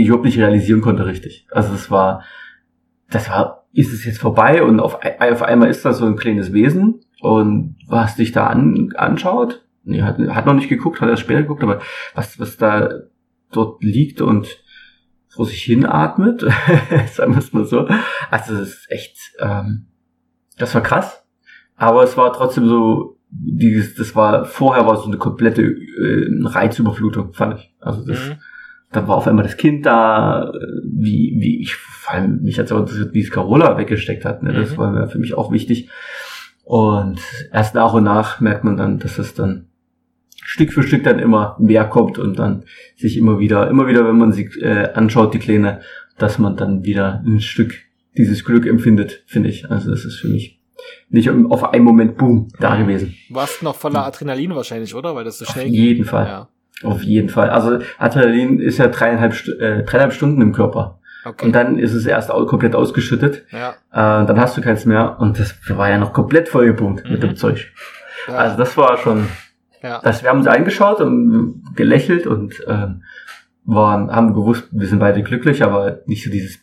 ich 0.00 0.06
überhaupt 0.06 0.24
nicht 0.24 0.38
realisieren 0.38 0.80
konnte, 0.80 1.06
richtig. 1.06 1.46
Also 1.50 1.74
es 1.74 1.90
war, 1.90 2.24
das 3.10 3.28
war, 3.28 3.66
ist 3.72 3.92
es 3.92 4.04
jetzt 4.04 4.18
vorbei 4.18 4.62
und 4.62 4.80
auf, 4.80 4.98
auf 5.18 5.42
einmal 5.42 5.68
ist 5.68 5.84
da 5.84 5.92
so 5.92 6.06
ein 6.06 6.16
kleines 6.16 6.52
Wesen 6.52 7.00
und 7.20 7.76
was 7.86 8.16
dich 8.16 8.32
da 8.32 8.46
an, 8.46 8.92
anschaut, 8.96 9.64
nee, 9.84 10.02
hat, 10.02 10.18
hat 10.18 10.46
noch 10.46 10.54
nicht 10.54 10.68
geguckt, 10.68 11.00
hat 11.00 11.08
erst 11.08 11.22
später 11.22 11.42
geguckt, 11.42 11.62
aber 11.62 11.80
was, 12.14 12.38
was 12.38 12.56
da 12.56 12.90
dort 13.52 13.82
liegt 13.82 14.20
und 14.20 14.48
vor 15.28 15.46
sich 15.46 15.62
hin 15.62 15.86
atmet, 15.86 16.40
sagen 17.12 17.32
wir 17.32 17.38
es 17.38 17.52
mal 17.52 17.64
so. 17.64 17.88
Also 18.30 18.54
es 18.54 18.68
ist 18.74 18.90
echt, 18.90 19.16
ähm, 19.40 19.86
das 20.58 20.74
war 20.74 20.82
krass, 20.82 21.24
aber 21.76 22.02
es 22.02 22.16
war 22.16 22.32
trotzdem 22.32 22.68
so, 22.68 23.18
dieses, 23.30 23.94
das 23.94 24.14
war, 24.14 24.44
vorher 24.44 24.86
war 24.86 24.98
so 24.98 25.06
eine 25.06 25.16
komplette 25.16 25.62
äh, 25.62 26.28
Reizüberflutung, 26.44 27.32
fand 27.32 27.58
ich. 27.58 27.74
Also 27.80 28.04
das, 28.06 28.18
Mhm. 28.28 28.32
dann 28.92 29.08
war 29.08 29.16
auf 29.16 29.26
einmal 29.26 29.44
das 29.44 29.56
Kind 29.56 29.86
da, 29.86 30.50
äh, 30.50 30.58
wie, 30.84 31.34
wie 31.40 31.62
ich, 31.62 31.74
vor 31.74 32.12
allem 32.12 32.42
mich 32.42 32.58
hat 32.58 32.70
auch 32.72 32.80
interessiert, 32.80 33.14
wie 33.14 33.20
es 33.22 33.30
Carola 33.30 33.78
weggesteckt 33.78 34.26
hat. 34.26 34.42
Ne? 34.42 34.52
Das 34.52 34.72
Mhm. 34.72 34.76
war 34.76 35.08
für 35.08 35.18
mich 35.18 35.32
auch 35.32 35.50
wichtig. 35.50 35.88
Und 36.64 37.20
erst 37.52 37.74
nach 37.74 37.94
und 37.94 38.04
nach 38.04 38.40
merkt 38.40 38.64
man 38.64 38.76
dann, 38.76 38.98
dass 38.98 39.18
es 39.18 39.32
dann 39.32 39.68
Stück 40.44 40.72
für 40.72 40.82
Stück 40.82 41.04
dann 41.04 41.18
immer 41.18 41.56
mehr 41.60 41.84
kommt 41.84 42.18
und 42.18 42.38
dann 42.38 42.64
sich 42.96 43.16
immer 43.16 43.38
wieder, 43.38 43.68
immer 43.70 43.86
wieder, 43.86 44.06
wenn 44.06 44.18
man 44.18 44.32
sie 44.32 44.44
äh, 44.60 44.92
anschaut, 44.92 45.32
die 45.34 45.38
Kleine, 45.38 45.80
dass 46.18 46.38
man 46.38 46.56
dann 46.56 46.84
wieder 46.84 47.22
ein 47.26 47.40
Stück 47.40 47.74
dieses 48.16 48.44
Glück 48.44 48.66
empfindet, 48.66 49.22
finde 49.26 49.48
ich. 49.48 49.70
Also 49.70 49.90
das 49.90 50.04
ist 50.04 50.16
für 50.20 50.28
mich 50.28 50.58
nicht 51.08 51.30
auf 51.30 51.72
einen 51.72 51.84
Moment, 51.84 52.16
boom, 52.18 52.48
da 52.58 52.76
gewesen. 52.76 53.14
Warst 53.30 53.62
noch 53.62 53.76
voller 53.76 54.04
Adrenalin 54.04 54.54
wahrscheinlich, 54.54 54.94
oder? 54.94 55.14
Weil 55.14 55.24
das 55.24 55.38
so 55.38 55.44
Auf 55.46 55.52
schnell 55.52 55.66
geht. 55.66 55.74
jeden 55.74 56.04
Fall. 56.04 56.26
Ja. 56.26 56.48
Auf 56.82 57.02
jeden 57.04 57.28
Fall. 57.28 57.48
Also 57.50 57.78
Adrenalin 57.98 58.58
ist 58.58 58.78
ja 58.78 58.88
dreieinhalb, 58.88 59.32
äh, 59.60 59.84
dreieinhalb 59.84 60.12
Stunden 60.12 60.42
im 60.42 60.52
Körper. 60.52 60.98
Okay. 61.24 61.46
Und 61.46 61.52
dann 61.54 61.78
ist 61.78 61.92
es 61.94 62.04
erst 62.04 62.30
komplett 62.30 62.74
ausgeschüttet. 62.74 63.44
ja. 63.52 63.70
Äh, 63.92 64.26
dann 64.26 64.40
hast 64.40 64.56
du 64.56 64.60
keins 64.60 64.84
mehr. 64.86 65.18
Und 65.20 65.38
das 65.38 65.54
war 65.68 65.88
ja 65.88 65.98
noch 65.98 66.12
komplett 66.12 66.48
vollgepumpt 66.48 67.04
mit 67.08 67.18
Mhm. 67.22 67.28
dem 67.28 67.36
Zeug. 67.36 67.72
ja. 68.26 68.34
Also 68.34 68.56
das 68.58 68.76
war 68.76 68.96
schon, 68.98 69.28
ja. 69.82 70.00
das, 70.02 70.22
wir 70.22 70.30
haben 70.30 70.38
uns 70.38 70.46
eingeschaut 70.46 71.00
und 71.00 71.62
gelächelt 71.74 72.26
und 72.26 72.62
ähm, 72.66 73.02
waren, 73.64 74.10
haben 74.10 74.34
gewusst, 74.34 74.68
wir 74.72 74.86
sind 74.86 74.98
beide 74.98 75.22
glücklich, 75.22 75.62
aber 75.62 76.00
nicht 76.06 76.24
so 76.24 76.30
dieses 76.30 76.58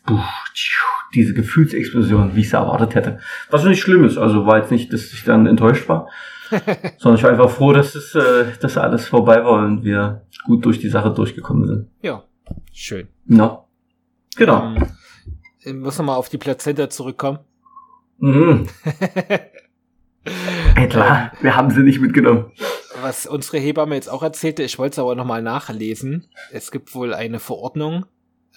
tschiu, 0.54 0.84
diese 1.14 1.34
Gefühlsexplosion, 1.34 2.34
wie 2.34 2.40
ich 2.40 2.46
es 2.46 2.52
erwartet 2.52 2.94
hätte. 2.94 3.18
Was 3.50 3.64
nicht 3.64 3.80
schlimm 3.80 4.04
ist. 4.04 4.18
Also 4.18 4.46
war 4.46 4.58
jetzt 4.58 4.70
nicht, 4.70 4.92
dass 4.92 5.12
ich 5.12 5.24
dann 5.24 5.46
enttäuscht 5.46 5.88
war, 5.88 6.08
sondern 6.98 7.16
ich 7.16 7.22
war 7.22 7.30
einfach 7.30 7.50
froh, 7.50 7.72
dass 7.72 7.94
es, 7.94 8.14
äh, 8.14 8.46
dass 8.60 8.76
alles 8.76 9.08
vorbei 9.08 9.44
war 9.44 9.64
und 9.64 9.84
wir 9.84 10.22
gut 10.44 10.64
durch 10.64 10.78
die 10.78 10.88
Sache 10.88 11.10
durchgekommen 11.10 11.66
sind. 11.66 11.88
ja. 12.02 12.22
Schön. 12.72 13.06
Ja. 13.26 13.64
Genau. 14.36 14.74
Ähm, 14.74 14.86
ich 15.60 15.74
muss 15.74 15.98
nochmal 15.98 16.16
auf 16.16 16.28
die 16.28 16.38
Plazenta 16.38 16.90
zurückkommen. 16.90 17.38
Mhm. 18.18 18.66
Ey, 20.74 20.88
klar, 20.88 21.32
wir 21.40 21.56
haben 21.56 21.70
sie 21.70 21.82
nicht 21.82 22.00
mitgenommen. 22.00 22.52
Was 23.02 23.26
unsere 23.26 23.58
Hebamme 23.58 23.94
jetzt 23.94 24.08
auch 24.08 24.22
erzählte, 24.22 24.62
ich 24.62 24.78
wollte 24.78 24.94
es 24.94 24.98
aber 24.98 25.14
nochmal 25.14 25.42
nachlesen. 25.42 26.28
Es 26.52 26.70
gibt 26.70 26.94
wohl 26.94 27.14
eine 27.14 27.38
Verordnung, 27.40 28.06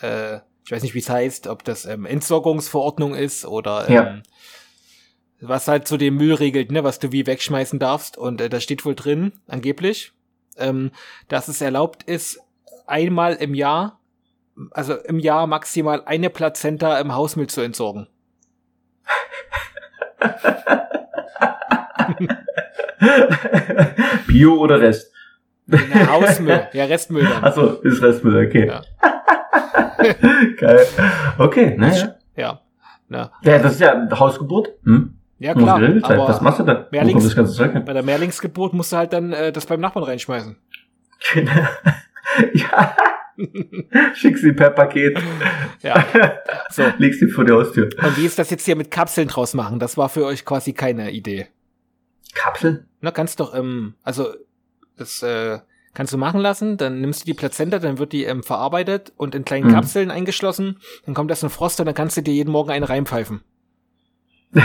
äh, 0.01 0.37
ich 0.65 0.71
weiß 0.71 0.81
nicht, 0.83 0.93
wie 0.93 0.99
es 0.99 1.09
heißt, 1.09 1.47
ob 1.47 1.63
das 1.63 1.85
ähm, 1.85 2.05
Entsorgungsverordnung 2.05 3.15
ist 3.15 3.45
oder 3.45 3.87
ähm, 3.87 3.93
Ja. 3.93 4.21
was 5.41 5.67
halt 5.67 5.87
so 5.87 5.97
den 5.97 6.15
Müll 6.15 6.33
regelt, 6.33 6.71
ne, 6.71 6.83
was 6.83 6.99
du 6.99 7.11
wie 7.11 7.27
wegschmeißen 7.27 7.79
darfst. 7.79 8.17
Und 8.17 8.39
äh, 8.41 8.49
da 8.49 8.59
steht 8.61 8.85
wohl 8.85 8.95
drin, 8.95 9.33
angeblich, 9.47 10.13
ähm, 10.57 10.91
dass 11.27 11.47
es 11.49 11.59
erlaubt 11.61 12.03
ist, 12.03 12.39
einmal 12.87 13.33
im 13.35 13.53
Jahr, 13.53 13.99
also 14.71 14.95
im 14.95 15.19
Jahr 15.19 15.47
maximal 15.47 16.03
eine 16.05 16.29
Plazenta 16.29 16.99
im 16.99 17.13
Hausmüll 17.13 17.47
zu 17.47 17.61
entsorgen. 17.61 18.07
Bio 24.27 24.55
oder 24.57 24.79
Rest? 24.79 25.11
Na, 25.65 25.77
Hausmüll, 26.11 26.67
ja, 26.73 26.85
Restmüll 26.85 27.23
dann. 27.23 27.43
Achso, 27.43 27.67
ist 27.81 28.01
Restmüll, 28.01 28.45
okay. 28.47 28.67
Ja. 28.67 28.81
Geil. 30.59 30.85
Okay, 31.37 31.75
naja. 31.77 32.15
Ja. 32.35 32.59
Na, 33.07 33.31
Ja, 33.43 33.59
das 33.59 33.73
ist 33.73 33.81
ja 33.81 34.07
Hausgeburt. 34.11 34.69
Hm? 34.83 35.15
ja 35.39 35.53
klar, 35.53 35.81
aber 36.03 36.27
Was 36.27 36.41
machst 36.41 36.59
du 36.59 36.63
da? 36.63 36.87
Wo 36.91 36.97
Mehrlings- 36.97 37.23
das 37.23 37.35
ganze 37.35 37.53
Zeug 37.53 37.73
hin? 37.73 37.85
bei 37.85 37.93
der 37.93 38.03
Mehrlingsgeburt 38.03 38.73
musst 38.73 38.91
du 38.93 38.97
halt 38.97 39.13
dann 39.13 39.33
äh, 39.33 39.51
das 39.51 39.65
beim 39.65 39.79
Nachbarn 39.81 40.05
reinschmeißen. 40.05 40.55
ja. 42.53 42.95
Schick 44.13 44.37
sie 44.37 44.53
per 44.53 44.69
Paket. 44.69 45.17
Ja. 45.81 46.05
So. 46.69 46.83
Legst 46.97 47.19
sie 47.19 47.27
vor 47.27 47.45
die 47.45 47.51
Haustür. 47.53 47.89
Und 48.03 48.17
wie 48.17 48.25
ist 48.25 48.37
das 48.37 48.49
jetzt 48.51 48.65
hier 48.65 48.75
mit 48.75 48.91
Kapseln 48.91 49.27
draus 49.27 49.53
machen? 49.53 49.79
Das 49.79 49.97
war 49.97 50.09
für 50.09 50.25
euch 50.25 50.45
quasi 50.45 50.73
keine 50.73 51.11
Idee. 51.11 51.47
Kapsel? 52.35 52.85
Na, 53.01 53.11
kannst 53.11 53.39
doch, 53.39 53.53
ähm, 53.55 53.95
also, 54.03 54.27
das 54.97 55.21
äh, 55.23 55.59
kannst 55.93 56.13
du 56.13 56.17
machen 56.17 56.39
lassen, 56.39 56.77
dann 56.77 57.01
nimmst 57.01 57.21
du 57.21 57.25
die 57.25 57.33
Plazenta, 57.33 57.79
dann 57.79 57.97
wird 57.99 58.13
die 58.13 58.23
ähm, 58.25 58.43
verarbeitet 58.43 59.11
und 59.17 59.35
in 59.35 59.45
kleinen 59.45 59.67
Mhm. 59.67 59.73
Kapseln 59.73 60.11
eingeschlossen, 60.11 60.79
dann 61.05 61.13
kommt 61.15 61.29
das 61.31 61.43
in 61.43 61.49
Frost 61.49 61.79
und 61.79 61.85
dann 61.85 61.95
kannst 61.95 62.17
du 62.17 62.21
dir 62.21 62.33
jeden 62.33 62.51
Morgen 62.51 62.71
einen 62.71 62.85
reinpfeifen. 62.85 63.41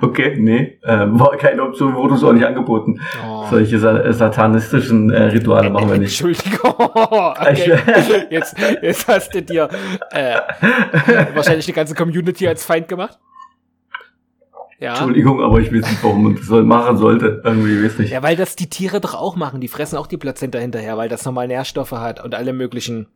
Okay, 0.00 0.36
nee. 0.38 0.78
Ähm, 0.84 1.18
war 1.18 1.36
keine 1.36 1.60
Option, 1.64 1.92
wurde 1.96 2.14
uns 2.14 2.22
auch 2.22 2.32
nicht 2.32 2.46
angeboten. 2.46 3.00
Oh. 3.26 3.46
Solche 3.50 3.80
sa 3.80 3.98
äh, 3.98 4.12
satanistischen 4.12 5.10
äh, 5.10 5.24
Rituale 5.24 5.70
machen 5.70 5.90
wir 5.90 5.98
nicht. 5.98 6.20
Entschuldigung. 6.20 6.74
Okay. 6.78 7.76
Jetzt, 8.30 8.54
jetzt 8.80 9.08
hast 9.08 9.34
du 9.34 9.42
dir 9.42 9.68
äh, 10.12 10.36
wahrscheinlich 11.34 11.66
die 11.66 11.72
ganze 11.72 11.96
Community 11.96 12.46
als 12.46 12.64
Feind 12.64 12.86
gemacht. 12.86 13.18
Ja. 14.78 14.90
Entschuldigung, 14.90 15.42
aber 15.42 15.58
ich 15.60 15.68
weiß 15.72 15.88
nicht, 15.90 16.02
warum 16.04 16.24
man 16.24 16.36
das 16.36 16.48
machen 16.48 16.96
sollte. 16.98 17.40
Irgendwie 17.44 17.82
weiß 17.84 17.98
nicht. 17.98 18.10
Ja, 18.10 18.22
weil 18.22 18.36
das 18.36 18.56
die 18.56 18.68
Tiere 18.68 19.00
doch 19.00 19.14
auch 19.14 19.34
machen. 19.36 19.60
Die 19.60 19.68
fressen 19.68 19.96
auch 19.96 20.06
die 20.06 20.18
Plazenta 20.18 20.58
hinterher, 20.58 20.96
weil 20.98 21.08
das 21.08 21.24
nochmal 21.24 21.48
Nährstoffe 21.48 21.92
hat 21.92 22.22
und 22.22 22.34
alle 22.34 22.52
möglichen 22.52 23.06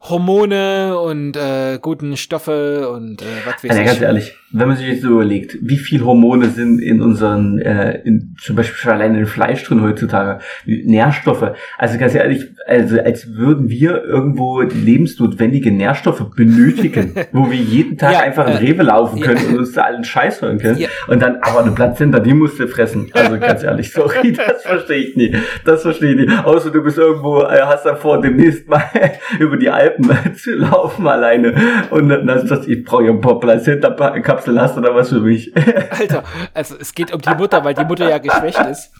Hormone 0.00 0.98
und 0.98 1.36
äh, 1.36 1.78
guten 1.80 2.16
Stoffe 2.16 2.90
und 2.90 3.22
äh, 3.22 3.24
was 3.44 3.64
weiß 3.64 3.74
Ja, 3.76 3.80
ich. 3.82 3.86
ganz 3.86 4.00
ehrlich, 4.00 4.34
wenn 4.52 4.68
man 4.68 4.76
sich 4.76 4.86
jetzt 4.86 5.02
so 5.02 5.08
überlegt, 5.08 5.58
wie 5.60 5.76
viel 5.76 6.04
Hormone 6.04 6.48
sind 6.50 6.80
in 6.80 7.02
unseren, 7.02 7.58
äh, 7.58 8.00
in, 8.04 8.36
zum 8.40 8.54
Beispiel 8.54 8.76
schon 8.76 8.92
allein 8.92 9.16
in 9.16 9.26
Fleisch 9.26 9.64
drin 9.64 9.82
heutzutage, 9.82 10.38
Nährstoffe. 10.64 11.52
Also 11.78 11.98
ganz 11.98 12.14
ehrlich, 12.14 12.44
also 12.64 13.00
als 13.00 13.34
würden 13.34 13.68
wir 13.68 14.04
irgendwo 14.04 14.60
lebensnotwendige 14.60 15.72
Nährstoffe 15.72 16.30
benötigen, 16.36 17.14
wo 17.32 17.50
wir 17.50 17.56
jeden 17.56 17.98
Tag 17.98 18.12
ja, 18.12 18.20
einfach 18.20 18.46
in 18.46 18.52
äh, 18.52 18.58
Rewe 18.58 18.84
laufen 18.84 19.20
können 19.20 19.40
ja. 19.42 19.48
und 19.48 19.58
uns 19.58 19.72
da 19.72 19.82
allen 19.82 20.04
Scheiß 20.04 20.40
holen 20.42 20.58
können. 20.58 20.78
Ja. 20.78 20.88
Und 21.08 21.20
dann 21.22 21.38
aber 21.42 21.62
eine 21.62 21.72
Plazenta, 21.72 22.20
die 22.20 22.32
musst 22.32 22.60
du 22.60 22.68
fressen. 22.68 23.10
Also 23.14 23.38
ganz 23.40 23.64
ehrlich, 23.64 23.92
sorry, 23.92 24.32
das 24.32 24.62
verstehe 24.62 24.98
ich 24.98 25.16
nicht. 25.16 25.34
Das 25.64 25.82
verstehe 25.82 26.12
ich 26.12 26.20
nicht. 26.20 26.44
Außer 26.44 26.70
du 26.70 26.82
bist 26.82 26.98
irgendwo, 26.98 27.42
äh, 27.42 27.62
hast 27.62 27.84
da 27.84 27.96
vor, 27.96 28.20
demnächst 28.20 28.68
mal 28.68 28.84
über 29.40 29.56
die 29.56 29.70
Alpen 29.70 30.08
zu 30.36 30.54
laufen 30.54 31.08
alleine. 31.08 31.52
Und 31.90 32.08
dann 32.10 32.30
hast 32.30 32.44
du 32.44 32.54
das, 32.54 32.68
ich 32.68 32.84
brauche 32.84 33.06
ja 33.06 33.10
ein 33.10 33.20
paar 33.20 33.40
Plazenta-Kapseln 33.40 34.35
Kapsel 34.36 34.60
hast 34.60 34.76
oder 34.76 34.94
was 34.94 35.08
für 35.08 35.20
mich. 35.20 35.54
Alter, 35.90 36.22
also 36.52 36.76
es 36.78 36.94
geht 36.94 37.12
um 37.12 37.20
die 37.20 37.34
Mutter, 37.34 37.64
weil 37.64 37.74
die 37.74 37.84
Mutter 37.84 38.08
ja 38.08 38.18
geschwächt 38.18 38.60
ist. 38.70 38.92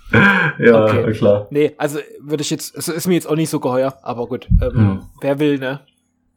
Ja, 0.59 0.85
okay. 0.85 1.12
klar. 1.12 1.46
Nee, 1.51 1.75
also 1.77 1.99
würde 2.20 2.42
ich 2.42 2.51
jetzt, 2.51 2.75
also 2.75 2.92
ist 2.92 3.07
mir 3.07 3.14
jetzt 3.14 3.29
auch 3.29 3.37
nicht 3.37 3.51
so 3.51 3.61
geheuer, 3.61 3.99
aber 4.03 4.27
gut, 4.27 4.49
ähm, 4.62 4.75
hm. 4.75 5.03
wer 5.20 5.38
will, 5.38 5.59
ne? 5.59 5.81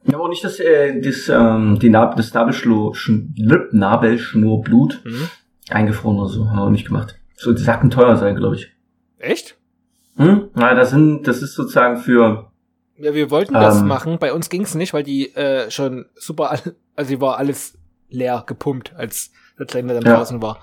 Ja, 0.03 0.15
aber 0.15 0.25
auch 0.25 0.29
nicht, 0.29 0.43
dass 0.43 0.59
äh, 0.59 0.99
das, 1.01 1.29
ähm, 1.29 1.77
die 1.79 1.89
Nab 1.89 2.15
das 2.15 2.33
Nabelschnur, 2.33 2.95
Nabelschnurblut 3.71 5.01
mhm. 5.03 5.29
eingefroren 5.69 6.19
oder 6.19 6.29
so, 6.29 6.49
haben 6.49 6.57
wir 6.57 6.63
auch 6.63 6.69
nicht 6.69 6.87
gemacht. 6.87 7.17
So, 7.35 7.53
die 7.53 7.61
Sacken 7.61 7.89
teuer 7.89 8.15
sein, 8.17 8.35
glaube 8.35 8.55
ich. 8.55 8.71
Echt? 9.17 9.57
Hm? 10.17 10.49
Na, 10.53 10.73
das 10.73 10.89
sind, 10.91 11.27
das 11.27 11.41
ist 11.41 11.55
sozusagen 11.55 11.97
für. 11.97 12.49
Ja, 12.97 13.13
wir 13.13 13.31
wollten 13.31 13.53
das 13.53 13.79
ähm, 13.79 13.87
machen. 13.87 14.17
Bei 14.19 14.33
uns 14.33 14.49
ging's 14.49 14.75
nicht, 14.75 14.93
weil 14.93 15.03
die 15.03 15.33
äh, 15.35 15.71
schon 15.71 16.05
super, 16.15 16.51
also 16.95 17.09
die 17.09 17.21
war 17.21 17.37
alles 17.37 17.78
leer 18.09 18.43
gepumpt, 18.45 18.93
als 18.95 19.31
der 19.57 19.65
Kleine 19.65 19.93
dann 19.93 20.03
ja. 20.03 20.17
draußen 20.17 20.41
war. 20.41 20.59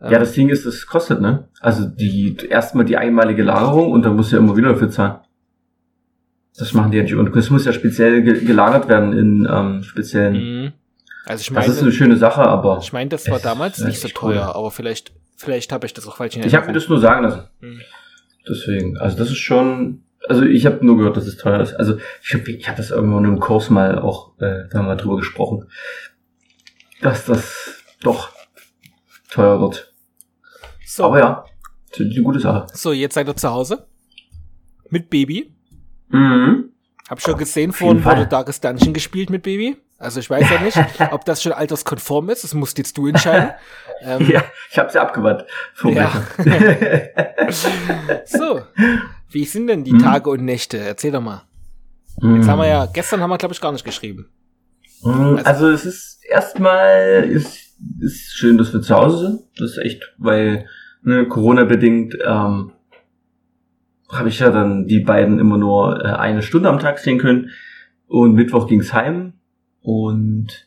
Ja, 0.00 0.12
ähm, 0.12 0.20
das 0.20 0.32
Ding 0.32 0.48
ist, 0.48 0.66
das 0.66 0.86
kostet, 0.86 1.20
ne? 1.20 1.48
Also 1.60 1.86
die 1.86 2.36
erstmal 2.48 2.84
die 2.84 2.96
einmalige 2.96 3.42
Lagerung 3.42 3.92
und 3.92 4.02
dann 4.04 4.14
musst 4.14 4.32
du 4.32 4.36
ja 4.36 4.42
immer 4.42 4.56
wieder 4.56 4.70
dafür 4.70 4.90
zahlen. 4.90 5.18
Das 6.58 6.72
machen 6.72 6.90
die 6.90 6.96
ja 6.98 7.02
nicht. 7.02 7.14
Und 7.14 7.34
es 7.36 7.50
muss 7.50 7.64
ja 7.64 7.72
speziell 7.72 8.22
gelagert 8.22 8.88
werden 8.88 9.12
in 9.12 9.48
ähm, 9.50 9.82
speziellen. 9.82 10.34
Mhm. 10.34 10.72
Also 11.26 11.42
ich 11.42 11.50
meine, 11.50 11.66
das 11.66 11.76
ist 11.76 11.82
eine 11.82 11.92
schöne 11.92 12.16
Sache, 12.16 12.42
aber. 12.42 12.78
Ich 12.80 12.92
meine, 12.92 13.10
das 13.10 13.28
war 13.28 13.40
damals 13.40 13.78
nicht 13.80 14.00
so 14.00 14.08
teuer, 14.08 14.46
cool. 14.48 14.54
aber 14.54 14.70
vielleicht, 14.70 15.12
vielleicht 15.36 15.72
habe 15.72 15.86
ich 15.86 15.92
das 15.92 16.06
auch 16.06 16.16
falsch 16.16 16.36
in 16.36 16.44
Ich 16.44 16.54
habe 16.54 16.66
mir 16.66 16.72
das 16.72 16.88
nur 16.88 17.00
sagen 17.00 17.24
lassen. 17.24 17.42
Mhm. 17.60 17.80
Deswegen, 18.48 18.96
also 18.98 19.18
das 19.18 19.28
ist 19.28 19.38
schon. 19.38 20.02
Also 20.28 20.42
ich 20.42 20.66
habe 20.66 20.84
nur 20.84 20.96
gehört, 20.96 21.16
dass 21.16 21.26
es 21.26 21.36
teuer 21.36 21.60
ist. 21.60 21.74
Also 21.74 21.98
ich 22.22 22.34
habe 22.34 22.50
ich 22.50 22.68
hab 22.68 22.76
das 22.76 22.90
irgendwo 22.90 23.18
in 23.18 23.26
einem 23.26 23.38
Kurs 23.38 23.70
mal 23.70 23.98
auch 23.98 24.32
äh, 24.40 24.64
da 24.70 24.82
mal 24.82 24.96
drüber 24.96 25.16
gesprochen 25.16 25.66
dass 27.00 27.26
das 27.26 27.82
doch 28.00 28.30
teuer 29.30 29.60
wird. 29.60 29.92
So. 30.84 31.04
Aber 31.04 31.18
ja, 31.18 31.44
das 31.90 32.00
ist 32.00 32.12
eine 32.12 32.22
gute 32.22 32.40
Sache. 32.40 32.66
So, 32.72 32.92
jetzt 32.92 33.14
seid 33.14 33.28
ihr 33.28 33.36
zu 33.36 33.50
Hause. 33.50 33.86
Mit 34.90 35.10
Baby. 35.10 35.52
Mhm. 36.08 36.70
Hab 37.08 37.20
schon 37.20 37.36
gesehen, 37.38 37.72
vorhin 37.72 38.04
wurde 38.04 38.26
Darkest 38.26 38.64
Dungeon 38.64 38.92
gespielt 38.92 39.30
mit 39.30 39.42
Baby. 39.42 39.76
Also 39.98 40.20
ich 40.20 40.28
weiß 40.28 40.48
ja 40.50 40.60
nicht, 40.60 40.78
ob 41.12 41.24
das 41.24 41.42
schon 41.42 41.52
alterskonform 41.52 42.30
ist. 42.30 42.44
Das 42.44 42.54
musst 42.54 42.78
jetzt 42.78 42.98
du 42.98 43.06
entscheiden. 43.06 43.50
ähm, 44.02 44.28
ja, 44.28 44.42
ich 44.70 44.78
habe 44.78 44.90
sie 44.90 45.00
abgewandt. 45.00 45.46
Ja. 45.84 46.26
so, 48.26 48.60
wie 49.30 49.44
sind 49.44 49.68
denn 49.68 49.84
die 49.84 49.92
mhm. 49.92 50.00
Tage 50.00 50.30
und 50.30 50.44
Nächte? 50.44 50.78
Erzähl 50.78 51.12
doch 51.12 51.22
mal. 51.22 51.42
Mhm. 52.20 52.36
Jetzt 52.36 52.48
haben 52.48 52.58
wir 52.58 52.68
ja, 52.68 52.86
gestern 52.86 53.20
haben 53.20 53.30
wir 53.30 53.38
glaube 53.38 53.54
ich 53.54 53.60
gar 53.60 53.72
nicht 53.72 53.84
geschrieben. 53.84 54.28
Mhm, 55.02 55.36
also, 55.36 55.44
also 55.44 55.68
es 55.70 55.86
ist 55.86 56.20
erstmal 56.28 57.24
ist, 57.24 57.76
ist 58.00 58.32
schön, 58.34 58.58
dass 58.58 58.72
wir 58.72 58.82
zu 58.82 58.94
Hause 58.94 59.18
sind. 59.18 59.40
Das 59.58 59.72
ist 59.72 59.78
echt, 59.78 60.14
weil 60.18 60.66
ne, 61.02 61.26
Corona-bedingt 61.26 62.16
ähm, 62.24 62.72
habe 64.10 64.28
ich 64.28 64.38
ja 64.38 64.50
dann 64.50 64.86
die 64.86 65.00
beiden 65.00 65.38
immer 65.38 65.58
nur 65.58 66.04
äh, 66.04 66.08
eine 66.08 66.42
Stunde 66.42 66.68
am 66.68 66.78
Tag 66.78 66.98
sehen 66.98 67.18
können. 67.18 67.50
Und 68.06 68.34
Mittwoch 68.34 68.68
ging's 68.68 68.92
heim. 68.92 69.34
Und 69.80 70.66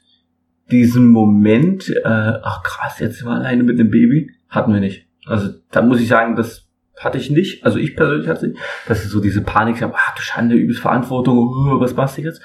diesen 0.71 1.07
Moment, 1.07 1.89
äh, 1.89 2.03
ach 2.05 2.63
krass, 2.63 2.99
jetzt 2.99 3.23
wir 3.23 3.31
alleine 3.31 3.63
mit 3.63 3.79
dem 3.79 3.89
Baby, 3.89 4.31
hatten 4.49 4.73
wir 4.73 4.79
nicht. 4.79 5.07
Also 5.25 5.49
da 5.71 5.81
muss 5.81 5.99
ich 5.99 6.07
sagen, 6.07 6.35
das 6.35 6.67
hatte 6.97 7.17
ich 7.17 7.29
nicht. 7.29 7.63
Also 7.63 7.79
ich 7.79 7.95
persönlich 7.95 8.27
hatte 8.27 8.49
nicht. 8.49 8.61
Das 8.87 9.03
ist 9.03 9.11
so 9.11 9.21
diese 9.21 9.41
Panik, 9.41 9.81
ach 9.81 10.15
du 10.15 10.21
Schande, 10.21 10.55
übelst 10.55 10.81
Verantwortung, 10.81 11.37
uh, 11.37 11.79
was 11.79 11.95
machst 11.95 12.17
du 12.17 12.21
jetzt? 12.21 12.41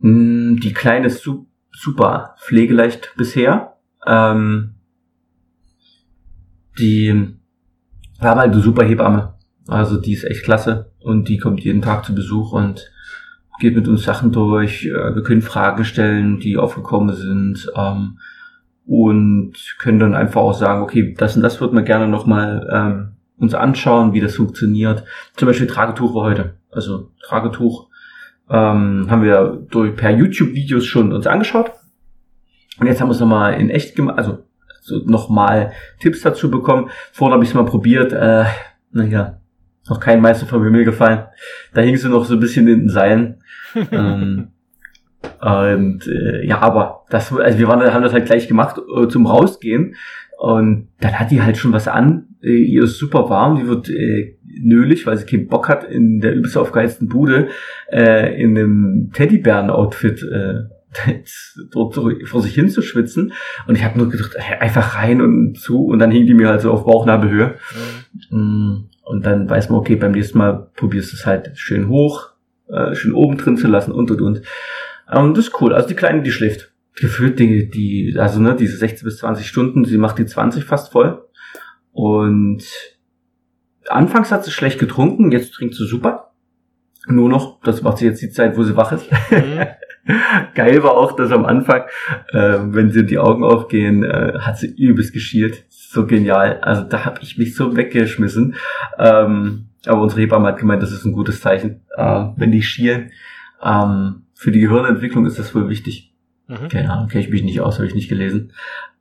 Mm, 0.00 0.56
die 0.56 0.72
Kleine 0.72 1.06
ist 1.06 1.28
super 1.72 2.34
pflegeleicht 2.40 3.14
bisher. 3.16 3.76
Ähm, 4.06 4.74
die 6.78 7.36
war 8.18 8.36
halt 8.36 8.52
eine 8.52 8.62
super 8.62 8.84
Hebamme. 8.84 9.34
Also 9.68 10.00
die 10.00 10.12
ist 10.12 10.24
echt 10.24 10.44
klasse 10.44 10.92
und 11.00 11.28
die 11.28 11.38
kommt 11.38 11.60
jeden 11.60 11.82
Tag 11.82 12.04
zu 12.04 12.14
Besuch 12.14 12.52
und 12.52 12.90
geht 13.60 13.76
mit 13.76 13.86
uns 13.86 14.02
Sachen 14.02 14.32
durch. 14.32 14.86
Äh, 14.86 15.14
wir 15.14 15.22
können 15.22 15.42
Fragen 15.42 15.84
stellen, 15.84 16.40
die 16.40 16.56
aufgekommen 16.56 17.14
sind 17.14 17.70
ähm, 17.76 18.18
und 18.86 19.52
können 19.78 19.98
dann 19.98 20.14
einfach 20.14 20.40
auch 20.40 20.54
sagen, 20.54 20.82
okay, 20.82 21.14
das 21.16 21.36
und 21.36 21.42
das 21.42 21.60
würden 21.60 21.76
wir 21.76 21.82
gerne 21.82 22.08
nochmal 22.08 22.68
ähm, 22.72 23.12
uns 23.38 23.54
anschauen, 23.54 24.12
wie 24.12 24.20
das 24.20 24.34
funktioniert. 24.34 25.04
Zum 25.36 25.46
Beispiel 25.46 25.66
Tragetuch 25.66 26.14
war 26.14 26.24
heute. 26.24 26.54
Also 26.70 27.10
Tragetuch 27.22 27.89
ähm, 28.50 29.06
haben 29.08 29.22
wir 29.22 29.66
durch, 29.70 29.94
per 29.94 30.10
YouTube-Videos 30.10 30.84
schon 30.84 31.12
uns 31.12 31.26
angeschaut. 31.26 31.72
Und 32.78 32.86
jetzt 32.86 33.00
haben 33.00 33.08
wir 33.08 33.12
es 33.12 33.20
nochmal 33.20 33.60
in 33.60 33.70
echt 33.70 33.94
gemacht, 33.94 34.18
also 34.18 34.38
so 34.80 34.98
nochmal 35.04 35.72
Tipps 36.00 36.22
dazu 36.22 36.50
bekommen. 36.50 36.90
Vorhin 37.12 37.34
habe 37.34 37.44
ich 37.44 37.50
es 37.50 37.54
mal 37.54 37.64
probiert, 37.64 38.12
äh, 38.12 38.44
naja, 38.92 39.40
noch 39.88 40.00
kein 40.00 40.20
Meister 40.20 40.46
vom 40.46 40.64
Himmel 40.64 40.84
gefallen. 40.84 41.24
Da 41.74 41.82
hing 41.82 41.96
sie 41.96 42.08
noch 42.08 42.24
so 42.24 42.34
ein 42.34 42.40
bisschen 42.40 42.66
in 42.68 42.80
den 42.80 42.88
Seilen. 42.88 43.42
ähm, 43.92 44.48
und 45.40 46.06
äh, 46.06 46.46
ja, 46.46 46.60
aber 46.60 47.04
das, 47.10 47.32
also 47.32 47.58
wir 47.58 47.68
waren, 47.68 47.92
haben 47.92 48.02
das 48.02 48.12
halt 48.12 48.26
gleich 48.26 48.48
gemacht 48.48 48.78
äh, 48.78 49.08
zum 49.08 49.26
Rausgehen. 49.26 49.94
Und 50.40 50.88
dann 51.00 51.20
hat 51.20 51.30
die 51.30 51.42
halt 51.42 51.58
schon 51.58 51.74
was 51.74 51.86
an. 51.86 52.28
Äh, 52.42 52.62
ihr 52.62 52.84
ist 52.84 52.96
super 52.96 53.28
warm, 53.28 53.56
die 53.56 53.68
wird 53.68 53.90
äh, 53.90 54.38
nölig, 54.42 55.04
weil 55.04 55.18
sie 55.18 55.26
keinen 55.26 55.48
Bock 55.48 55.68
hat, 55.68 55.84
in 55.84 56.20
der 56.20 56.34
übelst 56.34 56.56
aufgeheizten 56.56 57.08
Bude 57.08 57.48
äh, 57.92 58.42
in 58.42 58.56
einem 58.56 59.10
Teddybären-Outfit 59.12 60.22
äh, 60.22 60.54
dort 61.72 61.94
vor 61.94 62.40
sich 62.40 62.54
hin 62.54 62.70
zu 62.70 62.80
schwitzen. 62.80 63.34
Und 63.66 63.74
ich 63.74 63.84
habe 63.84 63.98
nur 63.98 64.08
gedacht, 64.08 64.34
einfach 64.60 64.96
rein 64.96 65.20
und 65.20 65.58
zu. 65.58 65.84
Und 65.84 65.98
dann 65.98 66.10
hing 66.10 66.24
die 66.24 66.32
mir 66.32 66.48
halt 66.48 66.62
so 66.62 66.72
auf 66.72 66.86
Bauchnabelhöhe. 66.86 67.56
Mhm. 68.30 68.88
Und 69.04 69.26
dann 69.26 69.50
weiß 69.50 69.68
man, 69.68 69.78
okay, 69.78 69.96
beim 69.96 70.12
nächsten 70.12 70.38
Mal 70.38 70.70
probierst 70.74 71.12
du 71.12 71.16
es 71.16 71.26
halt 71.26 71.50
schön 71.52 71.88
hoch, 71.88 72.30
äh, 72.70 72.94
schön 72.94 73.12
oben 73.12 73.36
drin 73.36 73.58
zu 73.58 73.68
lassen 73.68 73.92
und 73.92 74.10
und 74.10 74.22
und. 74.22 74.42
Ähm, 75.12 75.34
das 75.34 75.48
ist 75.48 75.60
cool. 75.60 75.74
Also 75.74 75.88
die 75.88 75.96
Kleine, 75.96 76.22
die 76.22 76.32
schläft. 76.32 76.69
Gefühlt 76.94 77.38
die, 77.38 77.70
die, 77.70 78.16
also 78.18 78.40
ne, 78.40 78.56
diese 78.56 78.76
16 78.76 79.04
bis 79.04 79.18
20 79.18 79.46
Stunden, 79.46 79.84
sie 79.84 79.98
macht 79.98 80.18
die 80.18 80.26
20 80.26 80.64
fast 80.64 80.92
voll. 80.92 81.24
Und 81.92 82.64
anfangs 83.88 84.32
hat 84.32 84.44
sie 84.44 84.50
schlecht 84.50 84.78
getrunken, 84.78 85.32
jetzt 85.32 85.52
trinkt 85.54 85.74
sie 85.74 85.86
super. 85.86 86.32
Nur 87.06 87.28
noch, 87.28 87.60
das 87.62 87.82
macht 87.82 87.98
sie 87.98 88.06
jetzt 88.06 88.22
die 88.22 88.30
Zeit, 88.30 88.56
wo 88.56 88.62
sie 88.62 88.76
wach 88.76 88.92
ist. 88.92 89.10
Mhm. 89.30 89.66
Geil 90.54 90.82
war 90.82 90.92
auch, 90.92 91.12
dass 91.12 91.30
am 91.30 91.44
Anfang, 91.44 91.82
äh, 92.32 92.58
wenn 92.62 92.90
sie 92.90 93.06
die 93.06 93.18
Augen 93.18 93.44
aufgehen, 93.44 94.04
äh, 94.04 94.38
hat 94.40 94.58
sie 94.58 94.68
übelst 94.68 95.12
geschielt. 95.12 95.64
So 95.68 96.06
genial. 96.06 96.60
Also 96.60 96.82
da 96.82 97.04
habe 97.04 97.20
ich 97.22 97.38
mich 97.38 97.54
so 97.54 97.76
weggeschmissen. 97.76 98.54
Ähm, 98.98 99.66
aber 99.86 100.02
unsere 100.02 100.22
Hebamme 100.22 100.48
hat 100.48 100.58
gemeint, 100.58 100.82
das 100.82 100.92
ist 100.92 101.04
ein 101.04 101.12
gutes 101.12 101.40
Zeichen, 101.40 101.82
äh, 101.96 102.24
wenn 102.36 102.52
die 102.52 102.62
schielen. 102.62 103.10
Ähm, 103.62 104.22
für 104.34 104.52
die 104.52 104.60
Gehirnentwicklung 104.60 105.26
ist 105.26 105.38
das 105.38 105.54
wohl 105.54 105.68
wichtig. 105.68 106.09
Mhm. 106.50 106.68
Keine 106.68 106.90
Ahnung, 106.90 107.08
kenne 107.08 107.22
ich 107.22 107.30
mich 107.30 107.44
nicht 107.44 107.60
aus, 107.60 107.76
habe 107.76 107.86
ich 107.86 107.94
nicht 107.94 108.08
gelesen. 108.08 108.52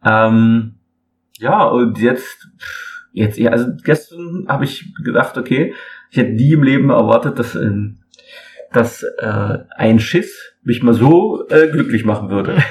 Ähm, 0.06 0.76
ja, 1.40 1.64
und 1.64 1.98
jetzt, 1.98 2.48
jetzt, 3.12 3.40
ja, 3.40 3.50
also 3.52 3.72
gestern 3.84 4.46
habe 4.48 4.66
ich 4.66 4.94
gedacht, 5.04 5.36
okay, 5.38 5.74
ich 6.12 6.18
hätte 6.18 6.34
nie 6.34 6.54
im 6.54 6.62
Leben 6.62 6.92
erwartet, 6.92 7.40
dass, 7.40 7.56
äh, 7.56 7.72
dass 8.72 9.02
äh, 9.02 9.58
ein 9.76 10.00
Schiss 10.00 10.54
mich 10.62 10.84
mal 10.84 10.94
so 10.94 11.48
äh, 11.50 11.70
glücklich 11.70 12.06
machen 12.06 12.30
würde. 12.30 12.54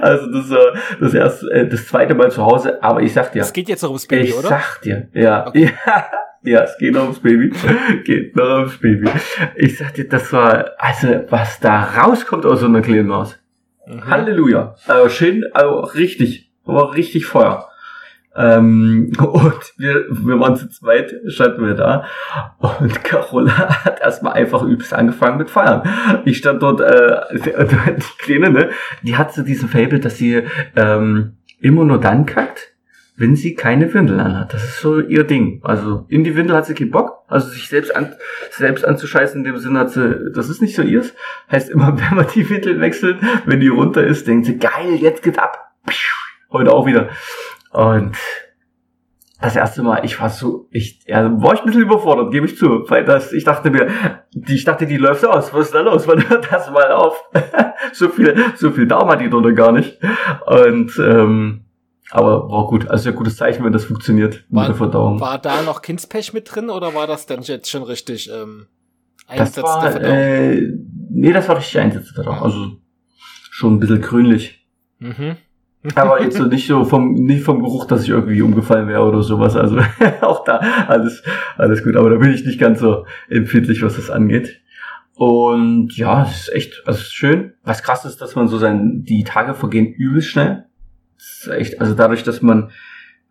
also 0.00 0.32
das 0.32 0.48
war 0.48 0.72
das 1.00 1.12
erste, 1.12 1.50
äh, 1.50 1.68
das 1.68 1.86
zweite 1.88 2.14
Mal 2.14 2.30
zu 2.30 2.42
Hause, 2.42 2.82
aber 2.82 3.02
ich 3.02 3.12
sag 3.12 3.32
dir. 3.32 3.42
Es 3.42 3.52
geht 3.52 3.68
jetzt 3.68 3.82
noch 3.82 3.90
ums 3.90 4.06
Baby, 4.06 4.28
ich 4.28 4.34
oder? 4.34 4.44
Ich 4.44 4.48
sag 4.48 4.80
dir, 4.80 5.08
ja, 5.12 5.46
okay. 5.46 5.72
ja. 5.86 6.04
Ja, 6.44 6.60
es 6.62 6.76
geht 6.76 6.92
noch 6.92 7.04
ums 7.04 7.20
Baby. 7.20 7.50
geht 8.04 8.36
noch 8.36 8.58
ums 8.58 8.76
Baby. 8.76 9.08
Ich 9.56 9.78
sag 9.78 9.94
dir, 9.94 10.06
das 10.06 10.30
war, 10.32 10.72
also, 10.76 11.24
was 11.30 11.58
da 11.58 11.82
rauskommt 11.82 12.44
aus 12.44 12.60
so 12.60 12.66
einer 12.66 12.82
kleinen 12.82 13.06
Maus. 13.06 13.38
Mhm. 13.86 14.06
Halleluja. 14.06 14.74
Also 14.86 15.08
schön, 15.08 15.44
also 15.54 15.80
richtig, 15.80 16.50
aber 16.66 16.94
richtig 16.94 17.24
Feuer. 17.24 17.68
Ähm, 18.36 19.12
und 19.18 19.72
wir, 19.78 20.04
wir 20.10 20.38
waren 20.38 20.56
zu 20.56 20.68
zweit, 20.68 21.14
standen 21.28 21.66
wir 21.66 21.74
da. 21.74 22.04
Und 22.58 23.02
Carola 23.02 23.56
hat 23.84 24.00
erstmal 24.02 24.34
einfach 24.34 24.62
übelst 24.62 24.92
angefangen 24.92 25.38
mit 25.38 25.48
Feiern. 25.48 25.82
Ich 26.26 26.36
stand 26.36 26.62
dort, 26.62 26.82
äh, 26.82 27.20
die 27.32 28.18
Kleine, 28.18 28.50
ne, 28.50 28.70
die 29.02 29.16
hat 29.16 29.32
so 29.32 29.42
diesen 29.42 29.70
Fable, 29.70 29.98
dass 29.98 30.18
sie 30.18 30.42
ähm, 30.76 31.38
immer 31.58 31.86
nur 31.86 32.00
dann 32.00 32.26
kackt, 32.26 32.73
wenn 33.16 33.36
sie 33.36 33.54
keine 33.54 33.92
Windel 33.94 34.18
anhat. 34.18 34.52
Das 34.52 34.64
ist 34.64 34.80
so 34.80 35.00
ihr 35.00 35.24
Ding. 35.24 35.60
Also 35.62 36.04
in 36.08 36.24
die 36.24 36.34
Windel 36.34 36.56
hat 36.56 36.66
sie 36.66 36.74
keinen 36.74 36.90
Bock. 36.90 37.22
Also 37.28 37.48
sich 37.48 37.68
selbst 37.68 37.94
an, 37.94 38.12
selbst 38.50 38.84
anzuscheißen 38.84 39.38
in 39.38 39.44
dem 39.44 39.58
Sinne 39.58 39.80
hat 39.80 39.90
sie, 39.90 40.32
das 40.34 40.48
ist 40.48 40.60
nicht 40.60 40.74
so 40.74 40.82
ihrs. 40.82 41.14
Heißt 41.50 41.70
immer, 41.70 41.96
wenn 42.10 42.16
man 42.16 42.26
die 42.34 42.48
Windel 42.48 42.80
wechselt, 42.80 43.18
wenn 43.46 43.60
die 43.60 43.68
runter 43.68 44.04
ist, 44.04 44.26
denkt 44.26 44.46
sie, 44.46 44.58
geil, 44.58 44.94
jetzt 44.98 45.22
geht's 45.22 45.38
ab. 45.38 45.74
Heute 46.50 46.72
auch 46.72 46.86
wieder. 46.86 47.08
Und 47.70 48.16
das 49.40 49.56
erste 49.56 49.82
Mal, 49.82 50.04
ich 50.04 50.20
war 50.20 50.30
so, 50.30 50.68
ich, 50.70 51.00
ja, 51.06 51.30
war 51.42 51.54
ich 51.54 51.60
ein 51.60 51.66
bisschen 51.66 51.82
überfordert, 51.82 52.32
gebe 52.32 52.46
ich 52.46 52.56
zu, 52.56 52.88
weil 52.88 53.04
das, 53.04 53.32
ich 53.32 53.44
dachte 53.44 53.70
mir, 53.70 53.88
die, 54.32 54.54
ich 54.54 54.64
dachte, 54.64 54.86
die 54.86 54.96
läuft 54.96 55.24
aus, 55.26 55.52
was 55.52 55.66
ist 55.66 55.74
da 55.74 55.80
los, 55.80 56.08
wann 56.08 56.28
hört 56.28 56.50
das 56.50 56.70
mal 56.70 56.90
auf? 56.92 57.22
so 57.92 58.08
viel, 58.08 58.34
so 58.54 58.70
viel 58.70 58.86
Daumen 58.86 59.10
hat 59.10 59.20
die 59.20 59.28
dort 59.28 59.54
gar 59.54 59.72
nicht. 59.72 59.98
Und, 60.46 60.98
ähm, 60.98 61.63
aber 62.10 62.50
war 62.50 62.66
gut, 62.66 62.88
also 62.88 63.08
ein 63.08 63.16
gutes 63.16 63.36
Zeichen, 63.36 63.64
wenn 63.64 63.72
das 63.72 63.84
funktioniert 63.84 64.44
war, 64.48 64.62
mit 64.62 64.70
der 64.70 64.76
Verdauung. 64.76 65.20
War 65.20 65.38
da 65.38 65.62
noch 65.62 65.82
Kindspech 65.82 66.32
mit 66.32 66.54
drin 66.54 66.70
oder 66.70 66.94
war 66.94 67.06
das 67.06 67.26
dann 67.26 67.42
jetzt 67.42 67.70
schon 67.70 67.82
richtig 67.82 68.30
ähm, 68.30 68.66
Einsatz 69.26 69.54
das 69.54 69.64
war? 69.64 70.02
Äh, 70.02 70.72
nee, 71.10 71.32
das 71.32 71.48
war 71.48 71.56
richtig 71.56 71.78
Einsatz 71.78 72.06
der 72.06 72.24
Verdauung. 72.24 72.42
Also 72.42 72.76
schon 73.50 73.74
ein 73.74 73.80
bisschen 73.80 74.02
grünlich. 74.02 74.66
Mhm. 74.98 75.36
Aber 75.94 76.22
jetzt 76.22 76.36
so 76.36 76.44
nicht 76.44 76.66
so 76.66 76.84
vom, 76.84 77.12
nicht 77.12 77.42
vom 77.42 77.62
Geruch, 77.62 77.86
dass 77.86 78.04
ich 78.04 78.08
irgendwie 78.08 78.40
umgefallen 78.40 78.88
wäre 78.88 79.02
oder 79.02 79.22
sowas. 79.22 79.54
Also 79.54 79.78
auch 80.22 80.44
da 80.44 80.58
alles, 80.88 81.22
alles 81.56 81.84
gut. 81.84 81.96
Aber 81.96 82.10
da 82.10 82.16
bin 82.16 82.32
ich 82.32 82.44
nicht 82.44 82.58
ganz 82.58 82.80
so 82.80 83.06
empfindlich, 83.28 83.82
was 83.82 83.96
das 83.96 84.10
angeht. 84.10 84.60
Und 85.14 85.96
ja, 85.96 86.22
es 86.24 86.48
ist 86.48 86.54
echt, 86.54 86.82
also 86.86 86.98
es 86.98 87.06
ist 87.06 87.14
schön. 87.14 87.52
Was 87.62 87.82
krass 87.82 88.04
ist, 88.04 88.20
dass 88.20 88.34
man 88.34 88.48
so 88.48 88.58
sein, 88.58 89.04
die 89.04 89.24
Tage 89.24 89.54
vergehen 89.54 89.86
übelst 89.86 90.28
schnell 90.28 90.66
ist 91.46 91.52
echt, 91.52 91.80
also 91.80 91.94
dadurch, 91.94 92.22
dass 92.22 92.42
man 92.42 92.70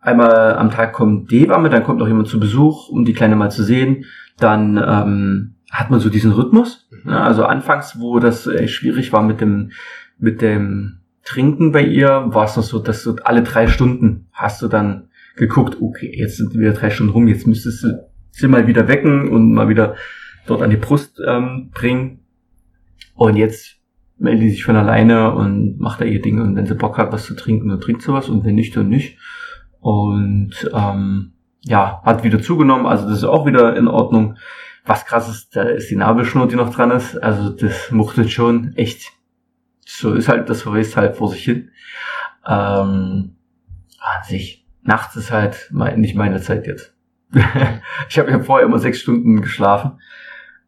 einmal 0.00 0.54
am 0.54 0.70
Tag 0.70 0.92
kommt 0.92 1.30
Debamme, 1.30 1.70
dann 1.70 1.82
kommt 1.82 1.98
noch 1.98 2.08
jemand 2.08 2.28
zu 2.28 2.38
Besuch, 2.38 2.88
um 2.88 3.04
die 3.04 3.14
Kleine 3.14 3.36
mal 3.36 3.50
zu 3.50 3.62
sehen, 3.62 4.04
dann 4.38 4.76
ähm, 4.76 5.54
hat 5.70 5.90
man 5.90 6.00
so 6.00 6.08
diesen 6.10 6.32
Rhythmus. 6.32 6.88
Mhm. 6.90 7.10
Ja, 7.10 7.22
also 7.24 7.44
anfangs, 7.44 7.98
wo 7.98 8.18
das 8.18 8.46
äh, 8.46 8.68
schwierig 8.68 9.12
war 9.12 9.22
mit 9.22 9.40
dem, 9.40 9.72
mit 10.18 10.42
dem 10.42 10.98
Trinken 11.24 11.72
bei 11.72 11.82
ihr, 11.82 12.26
war 12.28 12.44
es 12.44 12.56
noch 12.56 12.64
so, 12.64 12.78
dass 12.78 13.02
du 13.02 13.16
alle 13.24 13.42
drei 13.42 13.66
Stunden 13.66 14.28
hast 14.32 14.60
du 14.60 14.68
dann 14.68 15.08
geguckt, 15.36 15.78
okay, 15.80 16.12
jetzt 16.14 16.36
sind 16.36 16.56
wieder 16.56 16.72
drei 16.72 16.90
Stunden 16.90 17.12
rum, 17.12 17.26
jetzt 17.26 17.46
müsstest 17.46 17.82
du 17.82 18.08
sie 18.30 18.48
mal 18.48 18.66
wieder 18.66 18.88
wecken 18.88 19.28
und 19.28 19.52
mal 19.52 19.68
wieder 19.68 19.96
dort 20.46 20.62
an 20.62 20.70
die 20.70 20.76
Brust 20.76 21.20
ähm, 21.26 21.70
bringen. 21.72 22.20
Und 23.14 23.36
jetzt 23.36 23.76
meldet 24.18 24.42
die 24.42 24.50
sich 24.50 24.64
von 24.64 24.76
alleine 24.76 25.34
und 25.34 25.78
macht 25.78 26.00
da 26.00 26.04
ihr 26.04 26.22
Ding. 26.22 26.40
Und 26.40 26.56
wenn 26.56 26.66
sie 26.66 26.74
Bock 26.74 26.98
hat, 26.98 27.12
was 27.12 27.26
zu 27.26 27.34
trinken, 27.34 27.68
dann 27.68 27.80
trinkt 27.80 28.02
sie 28.02 28.12
was 28.12 28.28
und 28.28 28.44
wenn 28.44 28.54
nicht, 28.54 28.76
dann 28.76 28.88
nicht. 28.88 29.18
Und 29.80 30.70
ähm, 30.72 31.32
ja, 31.62 32.02
hat 32.04 32.24
wieder 32.24 32.40
zugenommen, 32.40 32.86
also 32.86 33.08
das 33.08 33.18
ist 33.18 33.24
auch 33.24 33.46
wieder 33.46 33.76
in 33.76 33.88
Ordnung. 33.88 34.36
Was 34.84 35.06
krass 35.06 35.28
ist, 35.28 35.56
da 35.56 35.62
ist 35.62 35.90
die 35.90 35.96
Nabelschnur, 35.96 36.46
die 36.46 36.56
noch 36.56 36.74
dran 36.74 36.90
ist. 36.90 37.16
Also 37.16 37.50
das 37.50 37.90
muchtet 37.90 38.30
schon 38.30 38.74
echt. 38.76 39.12
So 39.86 40.12
ist 40.12 40.28
halt, 40.28 40.48
das 40.48 40.62
verweist 40.62 40.96
halt 40.96 41.16
vor 41.16 41.28
sich 41.28 41.44
hin. 41.44 41.70
Ähm, 42.46 43.36
an 43.98 44.24
sich, 44.24 44.66
nachts 44.82 45.16
ist 45.16 45.30
halt 45.30 45.70
nicht 45.96 46.14
meine 46.14 46.40
Zeit 46.40 46.66
jetzt. 46.66 46.94
ich 48.08 48.18
habe 48.18 48.30
ja 48.30 48.40
vorher 48.40 48.66
immer 48.66 48.78
sechs 48.78 49.00
Stunden 49.00 49.40
geschlafen. 49.40 49.98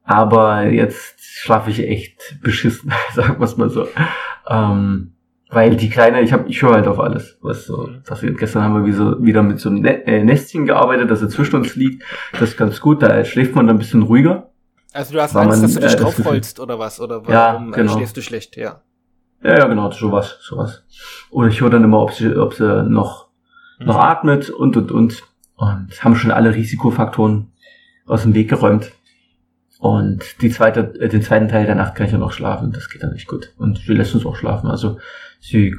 Aber 0.07 0.67
jetzt 0.67 1.21
schlafe 1.21 1.71
ich 1.71 1.81
echt 1.81 2.41
beschissen, 2.41 2.93
sagen 3.15 3.39
wir 3.39 3.45
es 3.45 3.57
mal 3.57 3.69
so. 3.69 3.89
Ähm, 4.49 5.13
weil 5.51 5.77
die 5.77 5.91
Kleine, 5.91 6.23
ich 6.23 6.33
habe, 6.33 6.49
ich 6.49 6.63
höre 6.63 6.75
halt 6.75 6.87
auf 6.87 6.99
alles, 6.99 7.39
was 7.41 7.67
so 7.67 7.89
passiert. 8.05 8.39
Gestern 8.39 8.63
haben 8.63 8.75
wir 8.75 8.87
wie 8.87 8.93
so, 8.93 9.23
wieder 9.23 9.43
mit 9.43 9.61
so 9.61 9.69
einem 9.69 9.85
äh, 9.85 10.23
Nestchen 10.25 10.67
gearbeitet, 10.67 11.11
das 11.11 11.23
er 11.23 11.29
zwischen 11.29 11.57
uns 11.57 11.77
liegt. 11.77 12.05
Das 12.33 12.51
ist 12.51 12.57
ganz 12.57 12.81
gut, 12.81 13.03
da 13.03 13.25
schläft 13.25 13.55
man 13.55 13.67
dann 13.67 13.77
ein 13.77 13.79
bisschen 13.79 14.03
ruhiger. 14.03 14.51
Also 14.93 15.13
du 15.13 15.21
hast 15.21 15.37
Angst, 15.37 15.61
man, 15.61 15.63
dass 15.63 15.75
du 15.75 15.81
dich 15.81 15.93
äh, 15.93 15.97
draufrollst 15.97 16.61
oder 16.61 16.79
was? 16.79 17.01
Oder 17.01 17.27
warum 17.27 17.33
ja, 17.33 17.69
äh, 17.69 17.71
genau. 17.73 17.97
schläfst 17.97 18.17
du 18.17 18.23
schlecht, 18.23 18.57
ja? 18.57 18.81
Ja, 19.43 19.59
ja, 19.59 19.67
genau, 19.67 19.91
sowas, 19.91 20.39
sowas. 20.41 20.85
Oder 21.31 21.49
ich 21.49 21.61
höre 21.61 21.71
dann 21.71 21.85
immer, 21.85 22.01
ob 22.01 22.13
sie, 22.13 22.35
ob 22.35 22.55
sie 22.55 22.85
noch, 22.85 23.29
mhm. 23.79 23.87
noch 23.87 23.97
atmet 23.97 24.51
und, 24.51 24.77
und, 24.77 24.91
und. 24.91 25.23
Und 25.57 26.05
haben 26.05 26.17
schon 26.17 26.31
alle 26.31 26.55
Risikofaktoren 26.55 27.51
aus 28.07 28.23
dem 28.23 28.35
Weg 28.35 28.51
geräumt. 28.51 28.93
Und 29.79 30.41
die 30.41 30.51
zweite, 30.51 30.95
äh, 31.01 31.09
den 31.09 31.23
zweiten 31.23 31.49
Teil 31.49 31.67
der 31.67 31.75
Nacht 31.75 31.95
kann 31.95 32.07
ich 32.07 32.13
dann 32.13 32.23
auch 32.23 32.33
schlafen. 32.33 32.73
Das 32.73 32.89
geht 32.89 33.03
dann 33.03 33.13
nicht 33.13 33.29
gut. 33.29 33.53
Und 33.57 33.79
sie 33.79 33.93
lässt 33.93 34.15
uns 34.15 34.25
auch 34.25 34.37
schlafen. 34.37 34.71
Also 34.71 34.99
sie 35.41 35.77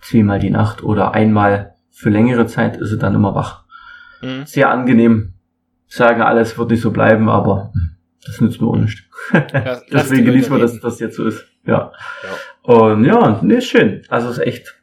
zweimal 0.00 0.38
die 0.38 0.50
Nacht 0.50 0.82
oder 0.82 1.14
einmal 1.14 1.74
für 1.90 2.10
längere 2.10 2.46
Zeit 2.46 2.76
ist 2.76 2.90
sie 2.90 2.98
dann 2.98 3.14
immer 3.14 3.34
wach. 3.34 3.64
Mhm. 4.22 4.46
Sehr 4.46 4.70
angenehm. 4.70 5.34
Sagen 5.88 6.22
alles 6.22 6.58
wird 6.58 6.70
nicht 6.70 6.82
so 6.82 6.90
bleiben, 6.90 7.28
aber 7.28 7.72
das 8.24 8.40
nützt 8.40 8.60
mir 8.60 8.68
auch 8.68 8.76
nicht. 8.76 9.08
Ja, 9.32 9.80
Deswegen 9.92 10.24
genießen 10.24 10.52
wir, 10.52 10.58
dass 10.58 10.78
das 10.80 11.00
jetzt 11.00 11.16
so 11.16 11.26
ist. 11.26 11.44
Ja. 11.64 11.92
ja. 12.22 12.72
Und 12.74 13.04
ja, 13.04 13.40
nee, 13.42 13.56
ist 13.56 13.68
schön. 13.68 14.02
Also 14.08 14.28
ist 14.28 14.38
echt, 14.38 14.76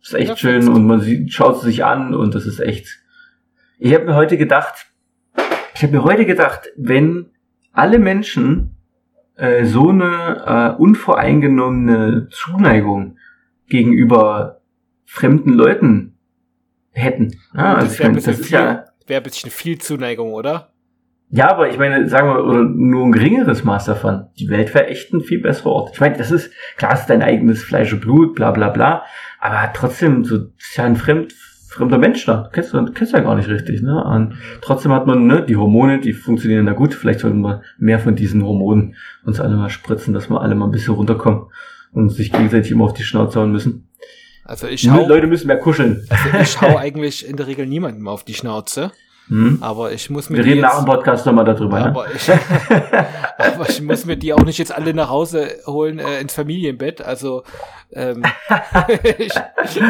ist 0.00 0.14
echt 0.14 0.30
ja, 0.30 0.36
schön 0.36 0.68
und 0.68 0.86
man 0.86 1.00
sieht, 1.00 1.32
schaut 1.32 1.60
sich 1.60 1.84
an 1.84 2.14
und 2.14 2.34
das 2.34 2.46
ist 2.46 2.60
echt. 2.60 3.00
Ich 3.78 3.92
habe 3.92 4.04
mir 4.04 4.14
heute 4.14 4.38
gedacht, 4.38 4.86
ich 5.74 5.82
habe 5.82 5.92
mir 5.92 6.04
heute 6.04 6.24
gedacht, 6.24 6.68
wenn 6.76 7.33
alle 7.74 7.98
Menschen 7.98 8.76
äh, 9.36 9.64
so 9.64 9.90
eine 9.90 10.76
äh, 10.78 10.80
unvoreingenommene 10.80 12.28
Zuneigung 12.30 13.18
gegenüber 13.68 14.60
fremden 15.04 15.52
Leuten 15.52 16.16
hätten. 16.90 17.36
Ja, 17.54 17.74
also 17.74 17.88
das 17.88 17.98
wäre 17.98 18.08
ein, 18.08 18.14
bisschen 18.14 18.44
ja, 18.48 18.84
wär 19.06 19.16
ein 19.18 19.22
bisschen 19.22 19.50
viel 19.50 19.78
Zuneigung, 19.78 20.32
oder? 20.32 20.70
Ja, 21.30 21.50
aber 21.50 21.68
ich 21.68 21.78
meine, 21.78 22.08
sagen 22.08 22.28
wir, 22.28 22.44
oder 22.44 22.62
nur 22.62 23.06
ein 23.06 23.12
geringeres 23.12 23.64
Maß 23.64 23.86
davon. 23.86 24.28
Die 24.38 24.48
Welt 24.50 24.72
wäre 24.72 24.86
echt 24.86 25.12
ein 25.12 25.20
viel 25.20 25.40
besserer 25.40 25.70
Ort. 25.70 25.90
Ich 25.94 26.00
meine, 26.00 26.16
das 26.16 26.30
ist, 26.30 26.52
klar, 26.76 26.92
es 26.92 27.00
ist 27.00 27.10
dein 27.10 27.22
eigenes 27.22 27.62
Fleisch 27.62 27.92
und 27.92 28.02
Blut, 28.02 28.36
bla 28.36 28.52
bla 28.52 28.68
bla, 28.68 29.02
aber 29.40 29.72
trotzdem, 29.72 30.24
so, 30.24 30.36
ist 30.56 30.76
ja 30.76 30.84
ein 30.84 30.94
fremd, 30.94 31.34
fremder 31.74 31.98
Mensch 31.98 32.24
da. 32.24 32.48
Kennst 32.52 32.72
du, 32.72 32.84
kennst 32.92 33.12
du 33.12 33.16
ja 33.16 33.22
gar 33.22 33.34
nicht 33.34 33.48
richtig, 33.48 33.82
ne? 33.82 34.02
Und 34.04 34.34
trotzdem 34.60 34.92
hat 34.92 35.06
man, 35.06 35.26
ne, 35.26 35.44
die 35.44 35.56
Hormone, 35.56 36.00
die 36.00 36.12
funktionieren 36.12 36.66
da 36.66 36.72
gut. 36.72 36.94
Vielleicht 36.94 37.20
sollten 37.20 37.40
wir 37.40 37.62
mehr 37.78 37.98
von 37.98 38.14
diesen 38.14 38.44
Hormonen 38.44 38.94
uns 39.24 39.40
alle 39.40 39.56
mal 39.56 39.70
spritzen, 39.70 40.14
dass 40.14 40.30
wir 40.30 40.40
alle 40.40 40.54
mal 40.54 40.66
ein 40.66 40.70
bisschen 40.70 40.94
runterkommen 40.94 41.46
und 41.92 42.10
sich 42.10 42.32
gegenseitig 42.32 42.70
immer 42.70 42.84
auf 42.84 42.94
die 42.94 43.02
Schnauze 43.02 43.40
hauen 43.40 43.52
müssen. 43.52 43.88
Also 44.44 44.66
ich 44.66 44.88
hau, 44.88 45.06
Leute 45.06 45.26
müssen 45.26 45.46
mehr 45.46 45.58
kuscheln. 45.58 46.06
Also 46.10 46.38
ich 46.40 46.60
hau 46.60 46.76
eigentlich 46.78 47.26
in 47.26 47.36
der 47.36 47.46
Regel 47.46 47.66
niemandem 47.66 48.06
auf 48.08 48.24
die 48.24 48.34
Schnauze. 48.34 48.92
Hm. 49.28 49.58
Aber 49.62 49.92
ich 49.92 50.10
muss 50.10 50.28
mir 50.28 50.38
Wir 50.38 50.44
reden 50.44 50.56
jetzt, 50.56 50.64
nach 50.64 50.76
dem 50.76 50.84
Podcast 50.84 51.24
nochmal 51.24 51.46
darüber. 51.46 51.78
Ja, 51.78 51.86
aber, 51.86 52.06
ich, 52.14 52.30
aber 53.38 53.68
ich 53.68 53.80
muss 53.80 54.04
mir 54.04 54.16
die 54.16 54.32
auch 54.34 54.44
nicht 54.44 54.58
jetzt 54.58 54.74
alle 54.74 54.92
nach 54.92 55.08
Hause 55.08 55.48
holen 55.66 55.98
äh, 55.98 56.20
ins 56.20 56.34
Familienbett. 56.34 57.00
Also 57.00 57.42
ähm, 57.92 58.22
ich, 59.18 59.32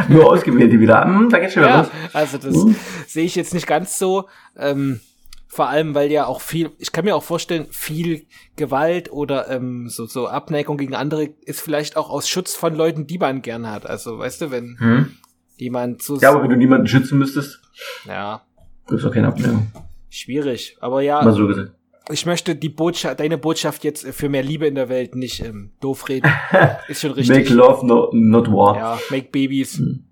nur 0.08 0.30
ausgewählt 0.30 0.72
die 0.72 0.78
wieder. 0.78 1.04
Hm, 1.04 1.28
da 1.30 1.38
geht's 1.40 1.54
schon 1.54 1.64
ja, 1.64 1.88
Also 2.12 2.38
das 2.38 2.54
hm. 2.54 2.76
sehe 3.06 3.24
ich 3.24 3.34
jetzt 3.34 3.54
nicht 3.54 3.66
ganz 3.66 3.98
so. 3.98 4.28
Ähm, 4.56 5.00
vor 5.48 5.68
allem, 5.68 5.94
weil 5.94 6.10
ja 6.10 6.26
auch 6.26 6.40
viel, 6.40 6.70
ich 6.78 6.90
kann 6.90 7.04
mir 7.04 7.14
auch 7.14 7.22
vorstellen, 7.22 7.66
viel 7.70 8.26
Gewalt 8.56 9.12
oder 9.12 9.48
ähm, 9.50 9.88
so, 9.88 10.06
so 10.06 10.26
Abneigung 10.26 10.76
gegen 10.76 10.96
andere 10.96 11.26
ist 11.44 11.60
vielleicht 11.60 11.96
auch 11.96 12.10
aus 12.10 12.28
Schutz 12.28 12.54
von 12.54 12.74
Leuten, 12.74 13.06
die 13.06 13.18
man 13.18 13.40
gern 13.40 13.70
hat. 13.70 13.86
Also, 13.86 14.18
weißt 14.18 14.40
du, 14.40 14.50
wenn 14.50 14.76
hm. 14.78 15.16
jemand 15.56 16.02
so. 16.02 16.18
Ja, 16.18 16.30
aber 16.30 16.42
wenn 16.42 16.50
du 16.50 16.56
niemanden 16.56 16.88
schützen 16.88 17.18
müsstest. 17.18 17.60
Ja. 18.04 18.42
Gibt's 18.88 19.04
auch 19.04 19.12
keine 19.12 19.28
Abneigung. 19.28 19.70
Schwierig, 20.10 20.76
aber 20.80 21.02
ja. 21.02 21.22
Mal 21.22 21.32
so 21.32 21.46
gesagt. 21.46 21.72
Ich 22.10 22.26
möchte 22.26 22.54
die 22.54 22.68
Botschaft, 22.68 23.18
deine 23.20 23.38
Botschaft 23.38 23.82
jetzt 23.82 24.06
für 24.06 24.28
mehr 24.28 24.42
Liebe 24.42 24.66
in 24.66 24.74
der 24.74 24.90
Welt 24.90 25.16
nicht 25.16 25.40
ähm, 25.42 25.70
doof 25.80 26.08
reden. 26.08 26.30
Ist 26.88 27.00
schon 27.00 27.12
richtig. 27.12 27.36
Make 27.36 27.54
love, 27.54 27.86
no, 27.86 28.10
not 28.12 28.48
war. 28.48 28.76
Ja, 28.76 28.98
make 29.10 29.28
babies. 29.32 29.78
Hm. 29.78 30.04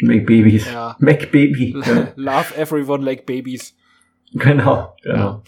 Make 0.00 0.24
babies. 0.24 0.66
Ja. 0.72 0.96
Make 0.98 1.26
baby. 1.26 1.76
love 2.16 2.56
everyone 2.56 3.04
like 3.04 3.26
babies. 3.26 3.76
Genau, 4.32 4.96
genau. 5.02 5.42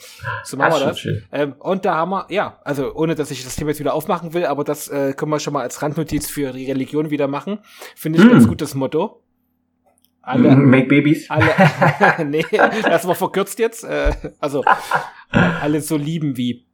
So 0.44 0.56
machen 0.56 0.80
das 0.80 1.04
wir 1.04 1.14
das. 1.14 1.22
Ähm, 1.32 1.54
und 1.58 1.84
da 1.84 1.96
haben 1.96 2.10
wir, 2.10 2.26
ja, 2.30 2.60
also 2.62 2.94
ohne 2.94 3.16
dass 3.16 3.32
ich 3.32 3.42
das 3.42 3.56
Thema 3.56 3.70
jetzt 3.70 3.80
wieder 3.80 3.94
aufmachen 3.94 4.32
will, 4.32 4.46
aber 4.46 4.62
das 4.62 4.88
äh, 4.88 5.12
können 5.12 5.32
wir 5.32 5.40
schon 5.40 5.54
mal 5.54 5.62
als 5.62 5.82
Randnotiz 5.82 6.30
für 6.30 6.52
die 6.52 6.70
Religion 6.70 7.10
wieder 7.10 7.26
machen. 7.26 7.58
Finde 7.96 8.20
ich 8.20 8.24
mm. 8.24 8.30
ganz 8.30 8.46
gutes 8.46 8.76
Motto. 8.76 9.22
Alle, 10.26 10.56
Make 10.56 10.88
Babies? 10.88 11.30
Alle, 11.30 11.46
nee, 12.26 12.44
das 12.82 13.06
war 13.06 13.14
verkürzt 13.14 13.60
jetzt. 13.60 13.84
Äh, 13.84 14.12
also 14.40 14.64
alle 15.30 15.80
so 15.80 15.96
lieben 15.96 16.36
wie 16.36 16.66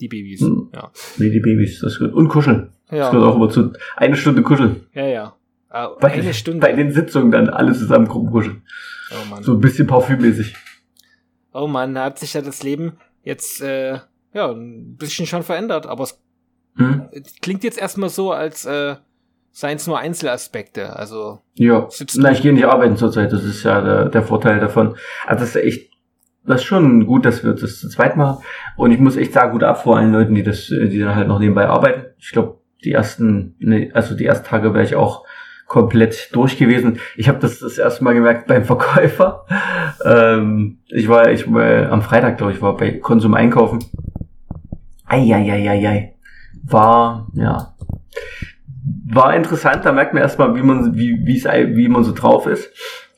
die 0.00 0.08
Babys. 0.08 0.40
Hm. 0.40 0.68
Ja. 0.74 0.90
Wie 1.16 1.30
die 1.30 1.38
Babys, 1.38 1.78
das 1.80 1.92
ist 1.92 1.98
gut. 2.00 2.12
Und 2.12 2.28
kuscheln. 2.28 2.72
Ja. 2.90 2.98
Das 2.98 3.10
gehört 3.12 3.30
auch 3.30 3.36
immer 3.36 3.50
zu. 3.50 3.72
Eine 3.96 4.16
Stunde 4.16 4.42
kuscheln. 4.42 4.84
Ja, 4.94 5.06
ja. 5.06 5.36
Äh, 5.70 5.86
bei, 6.00 6.10
eine 6.10 6.34
Stunde. 6.34 6.58
Bei 6.58 6.72
den 6.72 6.90
Sitzungen 6.90 7.30
dann 7.30 7.48
alle 7.48 7.72
zusammen 7.72 8.08
kuscheln. 8.08 8.62
Oh 9.12 9.30
Mann. 9.30 9.44
So 9.44 9.52
ein 9.52 9.60
bisschen 9.60 9.86
parfümmäßig. 9.86 10.56
Oh 11.52 11.68
Mann, 11.68 11.94
da 11.94 12.06
hat 12.06 12.18
sich 12.18 12.34
ja 12.34 12.42
das 12.42 12.64
Leben 12.64 12.94
jetzt 13.22 13.62
äh, 13.62 14.00
ja 14.34 14.50
ein 14.50 14.96
bisschen 14.96 15.26
schon 15.26 15.44
verändert, 15.44 15.86
aber 15.86 16.02
es 16.02 16.18
hm? 16.74 17.08
klingt 17.42 17.62
jetzt 17.62 17.78
erstmal 17.78 18.08
so, 18.08 18.32
als 18.32 18.64
äh, 18.64 18.96
seien 19.52 19.76
es 19.76 19.86
nur 19.86 19.98
Einzelaspekte. 19.98 20.96
Also 20.96 21.40
ja, 21.54 21.88
na 22.16 22.32
ich 22.32 22.42
gehe 22.42 22.52
nicht 22.52 22.64
arbeiten 22.64 22.96
zurzeit. 22.96 23.32
Das 23.32 23.44
ist 23.44 23.62
ja 23.62 23.80
der, 23.80 24.08
der 24.08 24.22
Vorteil 24.22 24.58
davon. 24.58 24.96
Also 25.26 25.40
das 25.44 25.54
ist 25.54 25.62
echt, 25.62 25.90
das 26.44 26.62
ist 26.62 26.66
schon 26.66 27.06
gut, 27.06 27.24
dass 27.24 27.44
wir 27.44 27.52
das 27.52 27.78
zu 27.78 27.88
zweit 27.88 28.16
machen. 28.16 28.42
Und 28.76 28.90
ich 28.90 28.98
muss 28.98 29.16
echt 29.16 29.32
sagen, 29.32 29.52
gut 29.52 29.62
ab 29.62 29.82
vor 29.82 29.96
allen 29.96 30.12
Leuten, 30.12 30.34
die 30.34 30.42
das, 30.42 30.66
die 30.66 30.98
dann 30.98 31.14
halt 31.14 31.28
noch 31.28 31.38
nebenbei 31.38 31.68
arbeiten. 31.68 32.06
Ich 32.18 32.32
glaube, 32.32 32.58
die 32.84 32.92
ersten, 32.92 33.54
ne, 33.58 33.90
also 33.94 34.16
die 34.16 34.24
ersten 34.24 34.46
Tage 34.46 34.74
wäre 34.74 34.84
ich 34.84 34.96
auch 34.96 35.24
komplett 35.66 36.34
durch 36.34 36.58
gewesen. 36.58 36.98
Ich 37.16 37.28
habe 37.28 37.38
das 37.38 37.60
das 37.60 37.78
erste 37.78 38.04
Mal 38.04 38.14
gemerkt 38.14 38.46
beim 38.46 38.64
Verkäufer. 38.64 39.46
Ähm, 40.04 40.78
ich 40.88 41.08
war, 41.08 41.30
ich 41.30 41.52
war 41.52 41.92
am 41.92 42.02
Freitag, 42.02 42.36
glaube 42.36 42.50
ich, 42.50 42.60
war 42.60 42.76
bei 42.76 42.92
Konsum 42.92 43.34
einkaufen. 43.34 43.78
Eieieiei. 45.06 46.14
War, 46.64 47.28
ja. 47.34 47.76
War 49.04 49.34
interessant, 49.34 49.84
da 49.84 49.92
merkt 49.92 50.14
man 50.14 50.22
erstmal, 50.22 50.54
wie 50.54 50.62
man, 50.62 50.94
wie, 50.94 51.18
wie 51.24 51.88
man 51.88 52.04
so 52.04 52.12
drauf 52.12 52.46
ist. 52.46 52.70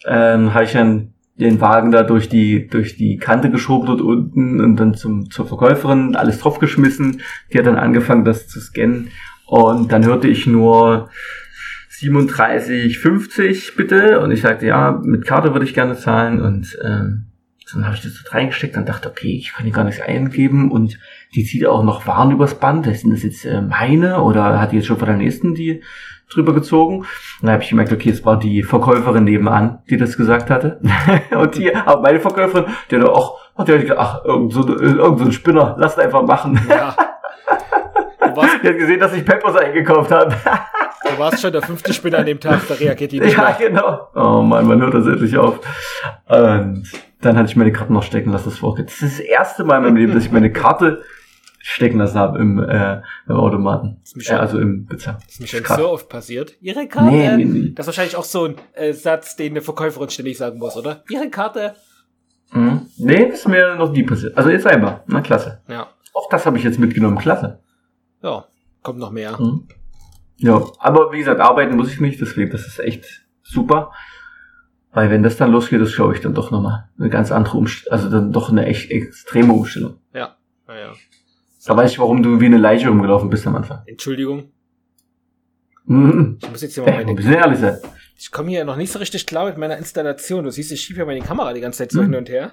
Ähm, 0.07 0.55
habe 0.55 0.65
ich 0.65 0.73
dann 0.73 1.15
den 1.37 1.61
Wagen 1.61 1.91
da 1.91 2.03
durch 2.03 2.29
die, 2.29 2.69
durch 2.69 2.97
die 2.97 3.17
Kante 3.17 3.51
geschoben 3.51 3.87
dort 3.87 4.01
unten 4.01 4.61
und 4.61 4.77
dann 4.77 4.95
zum, 4.95 5.31
zur 5.31 5.47
Verkäuferin 5.47 6.15
alles 6.17 6.39
draufgeschmissen. 6.39 7.21
Die 7.53 7.59
hat 7.59 7.67
dann 7.67 7.77
angefangen, 7.77 8.25
das 8.25 8.47
zu 8.47 8.61
scannen. 8.61 9.11
Und 9.47 9.93
dann 9.93 10.05
hörte 10.05 10.29
ich 10.29 10.47
nur, 10.47 11.11
37,50 12.01 13.77
bitte. 13.77 14.21
Und 14.21 14.31
ich 14.31 14.43
sagte, 14.43 14.67
ja, 14.67 15.01
mit 15.03 15.27
Karte 15.27 15.53
würde 15.53 15.65
ich 15.65 15.75
gerne 15.75 15.97
zahlen. 15.97 16.41
Und 16.41 16.79
ähm, 16.85 17.27
dann 17.73 17.87
habe 17.87 17.95
ich 17.97 18.03
das 18.03 18.13
dort 18.23 18.35
reingesteckt 18.35 18.77
und 18.77 18.89
dachte, 18.89 19.09
okay, 19.09 19.37
ich 19.39 19.53
kann 19.55 19.65
hier 19.65 19.73
gar 19.75 19.85
nichts 19.85 20.01
eingeben. 20.01 20.71
Und 20.71 20.99
die 21.35 21.45
zieht 21.45 21.67
auch 21.67 21.83
noch 21.83 22.07
Waren 22.07 22.31
übers 22.31 22.55
Band. 22.57 22.85
Sind 22.97 23.13
das 23.13 23.23
jetzt 23.23 23.45
äh, 23.45 23.63
meine 23.63 24.21
oder 24.23 24.61
hat 24.61 24.73
die 24.73 24.77
jetzt 24.77 24.87
schon 24.87 24.99
von 24.99 25.09
der 25.09 25.17
nächsten 25.17 25.55
die 25.55 25.83
drüber 26.33 26.53
gezogen? 26.53 26.99
Und 26.99 27.07
dann 27.43 27.53
habe 27.53 27.63
ich 27.63 27.71
gemerkt, 27.71 27.93
okay, 27.93 28.11
es 28.11 28.25
war 28.25 28.39
die 28.39 28.63
Verkäuferin 28.63 29.25
nebenan, 29.25 29.79
die 29.89 29.97
das 29.97 30.17
gesagt 30.17 30.51
hatte. 30.51 30.81
und 31.31 31.57
die, 31.57 31.75
aber 31.75 32.03
meine 32.03 32.21
Verkäuferin, 32.21 32.67
die 32.91 32.97
hat 32.97 33.05
auch, 33.09 33.39
hat 33.57 33.69
die 33.69 33.79
gedacht, 33.79 33.99
ach, 33.99 34.25
irgend 34.25 34.53
so, 34.53 34.69
irgend 34.69 35.19
so 35.19 35.25
ein 35.25 35.33
Spinner, 35.33 35.75
lass 35.79 35.99
einfach 35.99 36.23
machen. 36.23 36.61
Ja. 36.69 36.95
die 38.63 38.69
hat 38.69 38.79
gesehen, 38.79 39.01
dass 39.01 39.15
ich 39.15 39.25
Peppers 39.25 39.57
eingekauft 39.57 40.11
habe. 40.11 40.35
Du 41.11 41.19
warst 41.19 41.41
schon 41.41 41.53
der 41.53 41.63
fünfte 41.63 41.93
Spinner 41.93 42.19
an 42.19 42.27
dem 42.27 42.41
Tag, 42.41 42.67
da 42.67 42.75
reagiert 42.75 43.13
die 43.13 43.21
nicht 43.21 43.37
Ja, 43.37 43.55
mehr. 43.59 43.69
genau. 43.69 44.09
Oh 44.15 44.43
Mann, 44.43 44.67
man 44.67 44.81
hört 44.81 44.95
das 44.95 45.07
endlich 45.07 45.37
auf. 45.37 45.61
Und 46.27 46.85
dann 47.25 47.37
hatte 47.37 47.49
ich 47.49 47.57
meine 47.57 47.73
Karte 47.73 47.93
noch 47.93 48.03
stecken 48.03 48.31
lassen, 48.31 48.51
das 48.51 48.63
war 48.63 48.75
Das 48.75 49.01
ist 49.01 49.19
das 49.19 49.21
erste 49.21 49.65
Mal 49.65 49.79
in 49.79 49.83
meinem 49.85 49.97
Leben, 49.97 50.15
dass 50.15 50.25
ich 50.25 50.33
meine 50.33 50.53
Karte 50.53 51.03
stecken 51.61 51.99
lassen 51.99 52.19
habe 52.19 52.39
im, 52.39 52.59
äh, 52.59 53.01
im 53.27 53.37
Automaten. 53.37 54.03
Äh, 54.17 54.33
also 54.35 54.59
im 54.59 54.85
Bezahlen. 54.85 55.17
Das 55.25 55.35
ist 55.35 55.41
mir 55.41 55.47
schon 55.47 55.63
Krass. 55.63 55.79
so 55.79 55.89
oft 55.89 56.09
passiert. 56.09 56.55
Ihre 56.61 56.87
Karte? 56.87 57.11
Nee, 57.11 57.37
nee, 57.37 57.45
nee. 57.45 57.73
Das 57.75 57.85
ist 57.85 57.89
wahrscheinlich 57.89 58.17
auch 58.17 58.25
so 58.25 58.45
ein 58.45 58.57
äh, 58.75 58.93
Satz, 58.93 59.37
den 59.37 59.53
eine 59.53 59.63
Verkäuferin 59.63 60.11
ständig 60.11 60.37
sagen 60.37 60.59
muss, 60.59 60.77
oder? 60.77 61.03
Ihre 61.09 61.31
Karte? 61.31 61.75
Mhm. 62.53 62.83
Nee, 62.99 63.31
das 63.31 63.41
ist 63.41 63.49
mir 63.49 63.77
noch 63.77 63.93
nie 63.93 64.03
passiert. 64.03 64.37
Also 64.37 64.51
jetzt 64.51 64.67
einmal. 64.67 65.03
Na, 65.07 65.23
klasse. 65.23 65.63
Ja. 65.67 65.89
Auch 66.13 66.29
das 66.29 66.45
habe 66.45 66.59
ich 66.59 66.65
jetzt 66.65 66.79
mitgenommen. 66.79 67.17
Klasse. 67.17 67.61
Ja, 68.23 68.45
kommt 68.83 68.99
noch 68.99 69.11
mehr. 69.11 69.41
Mhm. 69.41 69.67
Ja, 70.37 70.63
aber 70.79 71.13
wie 71.13 71.19
gesagt, 71.19 71.41
arbeiten 71.41 71.77
muss 71.77 71.93
ich 71.93 72.01
nicht, 72.01 72.21
deswegen, 72.21 72.51
das 72.51 72.67
ist 72.67 72.79
echt 72.79 73.25
super. 73.43 73.93
Weil 74.95 75.11
wenn 75.11 75.25
das 75.25 75.37
dann 75.37 75.51
losgeht, 75.51 75.81
das 75.81 75.91
schaue 75.91 76.15
ich 76.15 76.21
dann 76.21 76.35
doch 76.35 76.53
nochmal 76.53 76.89
eine 76.99 77.11
ganz 77.11 77.33
andere 77.33 77.59
Umstellung, 77.59 77.93
also 77.93 78.09
dann 78.09 78.33
doch 78.33 78.51
eine 78.51 78.65
echt 78.67 78.91
extreme 78.93 79.53
Umstellung. 79.53 79.99
Ja, 80.15 80.37
naja. 80.69 80.93
Da 81.67 81.77
weiß 81.77 81.93
ich, 81.93 81.99
warum 81.99 82.23
du 82.23 82.41
wie 82.41 82.47
eine 82.47 82.59
Leiche 82.59 82.89
rumgelaufen 82.89 83.29
bist 83.29 83.47
am 83.47 83.57
Anfang. 83.57 83.83
Entschuldigung. 83.87 84.53
Mhm. 85.87 86.39
Ich 86.41 86.51
muss 86.51 86.63
jetzt 86.63 86.75
hier 86.75 86.85
mal 86.85 87.05
meine... 87.05 87.21
Hey, 87.21 87.35
ehrlich 87.35 87.59
sein. 87.59 87.79
Ich 88.17 88.31
komme 88.31 88.51
hier 88.51 88.65
noch 88.65 88.77
nicht 88.77 88.93
so 88.93 89.01
richtig 89.01 89.27
klar 89.27 89.47
mit 89.47 89.59
meiner 89.59 89.77
Installation. 89.77 90.45
Du 90.45 90.51
siehst, 90.51 90.71
ich 90.71 90.81
schiebe 90.81 91.01
ja 91.01 91.07
meine 91.07 91.21
Kamera 91.21 91.53
die 91.53 91.61
ganze 91.61 91.79
Zeit 91.79 91.91
so 91.91 92.01
mhm. 92.01 92.07
hin 92.07 92.15
und 92.15 92.29
her. 92.29 92.53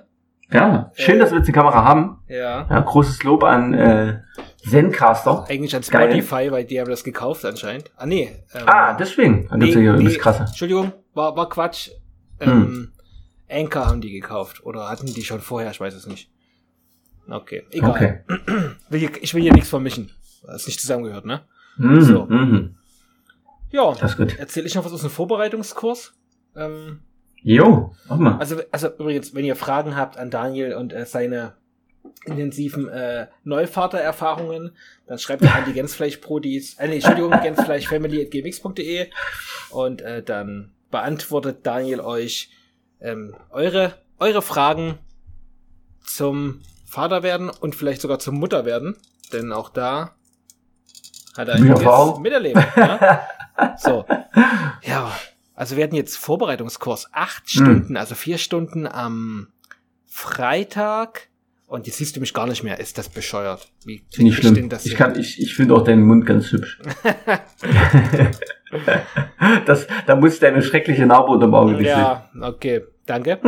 Ja, 0.51 0.91
schön, 0.95 1.15
äh, 1.15 1.19
dass 1.19 1.31
wir 1.31 1.37
jetzt 1.37 1.47
die 1.47 1.53
Kamera 1.53 1.83
haben. 1.83 2.19
Ja. 2.27 2.67
ja 2.67 2.79
großes 2.79 3.23
Lob 3.23 3.43
an 3.43 3.73
äh, 3.73 4.19
Zencaster. 4.67 5.45
Eigentlich 5.47 5.75
an 5.75 5.83
Spotify, 5.83 6.29
Geil. 6.29 6.51
weil 6.51 6.65
die 6.65 6.79
haben 6.79 6.89
das 6.89 7.03
gekauft 7.03 7.45
anscheinend. 7.45 7.91
Ah, 7.95 8.05
nee. 8.05 8.31
Ähm, 8.53 8.63
ah, 8.65 8.93
deswegen. 8.95 9.47
Dann 9.49 9.59
nee, 9.59 9.71
ja 9.71 9.95
nee, 9.95 10.15
krasser. 10.15 10.45
Entschuldigung, 10.47 10.91
war, 11.13 11.35
war 11.35 11.47
Quatsch. 11.47 11.91
Ähm, 12.41 12.49
hm. 12.49 12.91
Anchor 13.49 13.85
haben 13.85 14.01
die 14.01 14.11
gekauft. 14.11 14.65
Oder 14.65 14.89
hatten 14.89 15.07
die 15.07 15.23
schon 15.23 15.41
vorher, 15.41 15.71
ich 15.71 15.79
weiß 15.79 15.93
es 15.93 16.07
nicht. 16.07 16.29
Okay, 17.29 17.63
egal. 17.71 17.91
Okay. 17.91 18.19
Ich 19.21 19.33
will 19.33 19.41
hier 19.41 19.53
nichts 19.53 19.69
vermischen. 19.69 20.11
Das 20.43 20.61
ist 20.61 20.67
nicht 20.67 20.81
zusammengehört, 20.81 21.25
ne? 21.25 21.41
Mhm, 21.77 22.01
so. 22.01 22.25
Mhm. 22.25 22.75
Ja, 23.71 23.93
das 23.93 24.11
ist 24.11 24.17
gut. 24.17 24.37
erzähle 24.37 24.67
ich 24.67 24.75
noch 24.75 24.83
was 24.83 24.91
aus 24.91 25.01
dem 25.01 25.09
Vorbereitungskurs. 25.09 26.13
Ähm, 26.55 26.99
jo, 27.41 27.93
mach 28.09 28.17
mal. 28.17 28.37
Also, 28.37 28.61
also 28.71 28.89
übrigens, 28.89 29.33
wenn 29.33 29.45
ihr 29.45 29.55
Fragen 29.55 29.95
habt 29.95 30.17
an 30.17 30.29
Daniel 30.29 30.73
und 30.73 30.91
äh, 30.91 31.05
seine 31.05 31.53
intensiven 32.25 32.89
äh, 32.89 33.27
Neuvater-Erfahrungen, 33.43 34.71
dann 35.07 35.19
schreibt 35.19 35.43
ihr 35.43 35.53
an 35.53 35.63
die 35.65 35.73
Gänsfleisch-Prodis, 35.79 36.75
äh, 36.79 36.87
nee, 36.87 36.95
Entschuldigung, 36.95 37.31
gänsfleischfamily.gmx.de 37.31 39.09
und 39.69 40.01
äh, 40.01 40.21
dann 40.21 40.73
beantwortet 40.91 41.65
Daniel 41.65 42.01
euch 42.01 42.51
ähm, 42.99 43.35
eure, 43.49 43.95
eure 44.19 44.41
Fragen 44.41 44.99
zum 46.05 46.61
Vaterwerden 46.85 47.49
und 47.49 47.75
vielleicht 47.75 48.01
sogar 48.01 48.19
zum 48.19 48.35
Mutterwerden, 48.35 48.97
denn 49.33 49.51
auch 49.51 49.69
da 49.69 50.15
hat 51.37 51.47
er 51.47 51.55
einiges 51.55 52.19
miterlebt. 52.19 52.59
Ja? 52.75 53.27
So. 53.77 54.05
Ja, 54.81 55.11
also 55.53 55.75
wir 55.75 55.83
hatten 55.83 55.95
jetzt 55.95 56.17
Vorbereitungskurs 56.17 57.09
acht 57.11 57.47
hm. 57.47 57.63
Stunden, 57.63 57.97
also 57.97 58.15
vier 58.15 58.39
Stunden 58.39 58.87
am 58.87 59.49
Freitag, 60.07 61.29
und 61.71 61.87
jetzt 61.87 61.99
siehst 61.99 62.17
du 62.17 62.19
mich 62.19 62.33
gar 62.33 62.47
nicht 62.47 62.63
mehr. 62.63 62.81
Ist 62.81 62.97
das 62.97 63.07
bescheuert? 63.07 63.71
Wie 63.85 64.03
nicht 64.17 64.35
schlimm. 64.39 64.57
Ich, 64.57 64.67
das 64.67 64.85
ich, 64.85 64.95
kann, 64.95 65.17
ich, 65.17 65.39
ich 65.41 65.55
finde 65.55 65.73
auch 65.73 65.85
deinen 65.85 66.03
Mund 66.03 66.25
ganz 66.25 66.51
hübsch. 66.51 66.81
das, 69.65 69.87
da 70.05 70.15
muss 70.15 70.39
deine 70.39 70.61
schreckliche 70.61 71.05
Narbe 71.05 71.31
unterm 71.31 71.53
Auge 71.53 71.73
nicht 71.73 71.87
Ja, 71.87 72.29
sehen. 72.31 72.43
okay. 72.43 72.83
Danke. 73.05 73.39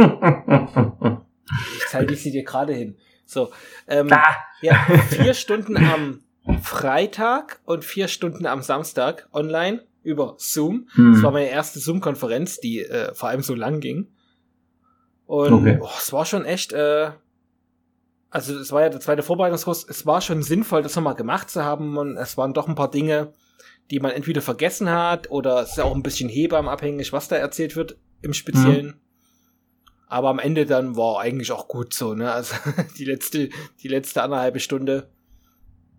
ich 1.77 1.87
zeige 1.89 2.15
sie 2.15 2.31
dir 2.31 2.43
gerade 2.43 2.73
hin. 2.73 2.97
So. 3.25 3.51
Ähm, 3.87 4.07
ah. 4.11 4.23
ja, 4.61 4.75
vier 5.09 5.33
Stunden 5.33 5.77
am 5.77 6.21
Freitag 6.61 7.61
und 7.65 7.85
vier 7.85 8.07
Stunden 8.07 8.45
am 8.45 8.61
Samstag 8.61 9.27
online 9.31 9.83
über 10.03 10.35
Zoom. 10.37 10.87
Hm. 10.95 11.13
Das 11.13 11.23
war 11.23 11.31
meine 11.31 11.49
erste 11.49 11.79
Zoom-Konferenz, 11.79 12.59
die 12.59 12.81
äh, 12.81 13.13
vor 13.13 13.29
allem 13.29 13.41
so 13.41 13.55
lang 13.55 13.79
ging. 13.79 14.09
Und 15.25 15.53
okay. 15.53 15.79
oh, 15.81 15.89
es 15.97 16.11
war 16.11 16.25
schon 16.25 16.43
echt 16.43 16.73
äh, 16.73 17.11
also 18.33 18.57
es 18.57 18.71
war 18.71 18.81
ja 18.81 18.89
der 18.89 18.99
zweite 18.99 19.21
Vorbereitungskurs, 19.21 19.85
es 19.87 20.07
war 20.07 20.19
schon 20.19 20.41
sinnvoll, 20.41 20.81
das 20.81 20.95
nochmal 20.95 21.13
gemacht 21.13 21.51
zu 21.51 21.63
haben 21.63 21.97
und 21.97 22.17
es 22.17 22.35
waren 22.35 22.53
doch 22.53 22.67
ein 22.67 22.73
paar 22.73 22.89
Dinge, 22.89 23.31
die 23.91 23.99
man 23.99 24.11
entweder 24.11 24.41
vergessen 24.41 24.89
hat 24.89 25.29
oder 25.29 25.61
es 25.61 25.71
ist 25.71 25.77
ja 25.77 25.83
auch 25.83 25.95
ein 25.95 26.03
bisschen 26.03 26.29
hebammenabhängig, 26.29 27.13
was 27.13 27.27
da 27.27 27.35
erzählt 27.35 27.75
wird 27.75 27.97
im 28.21 28.33
Speziellen. 28.33 28.87
Mhm. 28.87 28.93
Aber 30.07 30.29
am 30.29 30.39
Ende 30.39 30.65
dann 30.65 30.95
war 30.95 31.19
eigentlich 31.19 31.51
auch 31.51 31.67
gut 31.67 31.93
so, 31.93 32.13
ne? 32.13 32.31
Also 32.31 32.55
die 32.97 33.05
letzte, 33.05 33.49
die 33.81 33.87
letzte 33.87 34.21
anderthalbe 34.23 34.59
Stunde, 34.59 35.09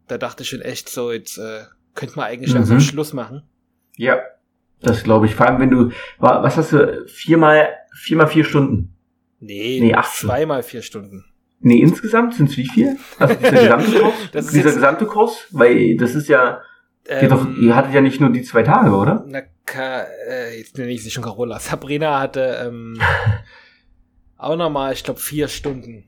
da 0.07 0.19
dachte 0.19 0.43
ich 0.43 0.49
schon 0.49 0.61
echt 0.61 0.89
so, 0.89 1.11
jetzt 1.13 1.39
äh, 1.39 1.65
könnte 1.95 2.17
man 2.17 2.27
eigentlich 2.27 2.51
mhm. 2.51 2.59
langsam 2.59 2.81
Schluss 2.81 3.13
machen. 3.13 3.43
Ja, 3.97 4.21
das 4.81 5.03
glaube 5.03 5.27
ich. 5.27 5.35
Vor 5.35 5.47
allem, 5.47 5.61
wenn 5.61 5.71
du, 5.71 5.91
was 6.19 6.57
hast 6.57 6.73
du, 6.73 7.07
viermal, 7.07 7.69
viermal 7.95 8.29
vier 8.29 8.45
Stunden? 8.45 8.95
Nee, 9.41 9.79
nee 9.81 9.95
acht 9.95 10.15
zweimal 10.15 10.63
vier 10.63 10.83
Stunden. 10.83 11.25
Nee, 11.61 11.81
insgesamt 11.81 12.35
sind 12.35 12.51
es 12.51 12.57
wie 12.57 12.67
viel? 12.67 12.97
Also 13.19 13.35
dieser 13.35 13.51
gesamte 13.63 13.99
Kurs? 13.99 14.53
dieser 14.53 14.73
gesamte 14.73 15.07
Kurs? 15.07 15.47
Weil 15.51 15.97
das 15.97 16.15
ist 16.15 16.29
ja. 16.29 16.61
Ähm, 17.09 17.29
doch, 17.29 17.47
ihr 17.57 17.77
hattet 17.77 17.93
ja 17.93 18.01
nicht 18.01 18.21
nur 18.21 18.31
die 18.31 18.43
zwei 18.43 18.63
Tage, 18.63 18.91
oder? 18.95 19.25
Na, 19.27 19.43
Ka 19.67 20.05
äh, 20.29 20.59
jetzt 20.59 20.77
nenne 20.79 20.93
ich 20.93 21.03
sie 21.03 21.11
schon 21.11 21.25
Carola. 21.25 21.59
Sabrina 21.61 22.21
hatte 22.21 22.65
ähm, 22.67 22.99
auch 24.37 24.57
nochmal, 24.57 24.93
ich 24.93 25.05
glaube, 25.05 25.21
vier 25.21 25.49
Stunden. 25.49 26.05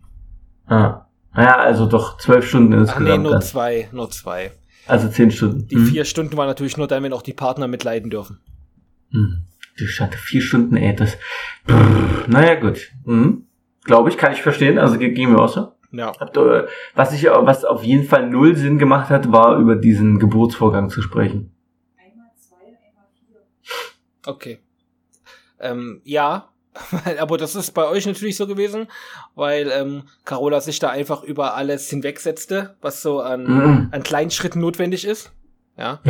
Ah. 0.67 1.07
Ja, 1.37 1.57
also 1.57 1.87
doch 1.87 2.17
zwölf 2.17 2.49
Stunden 2.49 2.73
insgesamt. 2.73 3.09
Ach 3.09 3.17
nee, 3.17 3.23
nur 3.23 3.41
zwei, 3.41 3.89
nur 3.93 4.11
zwei. 4.11 4.53
Also 4.87 5.09
zehn 5.09 5.31
Stunden. 5.31 5.67
Die 5.69 5.75
hm. 5.75 5.87
vier 5.87 6.05
Stunden 6.05 6.37
waren 6.37 6.47
natürlich 6.47 6.77
nur 6.77 6.87
dann, 6.87 7.03
wenn 7.03 7.13
auch 7.13 7.23
die 7.23 7.35
Partner 7.35 7.69
mitleiden 7.69 8.09
dürfen. 8.09 8.41
Hm. 9.11 9.45
Du 9.77 9.87
Schande, 9.87 10.17
vier 10.17 10.41
Stunden, 10.41 10.77
ey, 10.77 10.95
das. 10.97 11.19
Brrr, 11.67 12.25
naja, 12.29 12.55
gut. 12.55 12.93
Hm. 13.05 13.47
Glaube 13.85 14.09
ich, 14.09 14.17
kann 14.17 14.33
ich 14.33 14.43
verstehen. 14.43 14.79
Also 14.79 14.99
ging 14.99 15.31
mir 15.31 15.39
auch 15.39 15.53
so. 15.53 15.73
Ja. 15.93 16.13
Was 16.95 17.13
ich, 17.13 17.25
was 17.25 17.65
auf 17.65 17.83
jeden 17.85 18.05
Fall 18.05 18.29
null 18.29 18.57
Sinn 18.57 18.79
gemacht 18.79 19.11
hat, 19.11 19.33
war 19.33 19.57
über 19.59 19.77
diesen 19.77 20.19
Geburtsvorgang 20.19 20.91
zu 20.91 21.01
sprechen. 21.03 21.55
Einmal 21.99 22.31
zwei, 22.37 22.57
einmal 22.57 23.07
vier. 23.15 23.41
Okay. 24.27 24.59
Ähm, 25.61 26.01
ja, 26.05 26.49
Aber 27.19 27.39
das 27.39 27.55
ist 27.57 27.71
bei 27.73 27.87
euch 27.89 28.05
natürlich 28.07 28.37
so 28.37 28.47
gewesen, 28.47 28.89
weil 29.35 29.71
ähm, 29.73 30.03
Carola 30.27 30.61
sich 30.61 30.79
da 30.79 30.91
einfach 30.91 31.23
über 31.23 31.55
alles 31.55 31.89
hinwegsetzte, 31.89 32.77
was 32.83 33.01
so 33.01 33.21
an, 33.21 33.45
Mhm. 33.47 33.89
an 33.93 34.03
kleinen 34.03 34.31
Schritten 34.31 34.61
notwendig 34.61 35.07
ist. 35.07 35.33
Ja. 35.79 36.01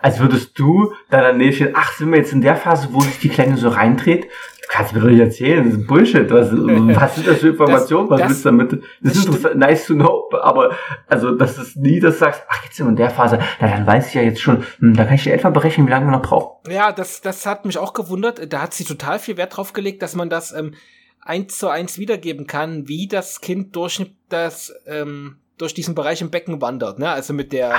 Als 0.00 0.20
würdest 0.20 0.58
du 0.58 0.92
deiner 1.10 1.32
Näschen, 1.32 1.70
ach, 1.74 1.92
sind 1.92 2.10
wir 2.10 2.18
jetzt 2.18 2.32
in 2.32 2.40
der 2.42 2.56
Phase, 2.56 2.88
wo 2.92 3.00
sich 3.00 3.18
die 3.20 3.28
Kleine 3.28 3.56
so 3.56 3.68
reindreht? 3.68 4.26
Du 4.72 4.78
kannst 4.78 4.94
mir 4.94 5.00
doch 5.00 5.08
nicht 5.08 5.20
erzählen, 5.20 5.64
das 5.70 5.78
ist 5.78 5.86
Bullshit. 5.86 6.30
Was, 6.30 6.50
was 6.52 7.14
sind 7.14 7.26
das 7.28 7.38
für 7.38 7.48
Informationen? 7.48 8.08
was 8.08 8.20
das- 8.20 8.28
willst 8.30 8.44
du 8.44 8.48
damit? 8.48 8.72
Das, 8.72 8.80
das 9.02 9.16
ist 9.16 9.24
interessant, 9.26 9.56
nice 9.58 9.86
to 9.86 9.94
know, 9.94 10.30
aber 10.40 10.74
also 11.08 11.32
das 11.32 11.58
ist 11.58 11.76
nie, 11.76 12.00
dass 12.00 12.14
du 12.14 12.20
sagst, 12.20 12.42
ach, 12.48 12.64
jetzt 12.64 12.76
sind 12.76 12.86
wir 12.86 12.90
in 12.90 12.96
der 12.96 13.10
Phase, 13.10 13.38
na, 13.60 13.68
dann 13.68 13.86
weiß 13.86 14.08
ich 14.08 14.14
ja 14.14 14.22
jetzt 14.22 14.40
schon, 14.40 14.64
hm, 14.78 14.94
da 14.96 15.04
kann 15.04 15.14
ich 15.16 15.24
dir 15.24 15.34
etwa 15.34 15.50
berechnen, 15.50 15.86
wie 15.86 15.90
lange 15.90 16.06
wir 16.06 16.12
noch 16.12 16.22
brauchen. 16.22 16.72
Ja, 16.72 16.90
das, 16.92 17.20
das 17.20 17.44
hat 17.44 17.66
mich 17.66 17.76
auch 17.76 17.92
gewundert. 17.92 18.50
Da 18.50 18.62
hat 18.62 18.72
sie 18.72 18.84
total 18.84 19.18
viel 19.18 19.36
Wert 19.36 19.56
drauf 19.56 19.74
gelegt, 19.74 20.00
dass 20.02 20.14
man 20.14 20.30
das 20.30 20.52
ähm, 20.52 20.72
eins 21.20 21.58
zu 21.58 21.68
eins 21.68 21.98
wiedergeben 21.98 22.46
kann, 22.46 22.88
wie 22.88 23.08
das 23.08 23.42
Kind 23.42 23.76
durch 23.76 24.02
das 24.30 24.72
ähm, 24.86 25.36
durch 25.58 25.74
diesen 25.74 25.94
Bereich 25.94 26.22
im 26.22 26.30
Becken 26.30 26.60
wandert. 26.62 26.98
Ne? 26.98 27.10
Also 27.10 27.34
mit 27.34 27.52
der 27.52 27.74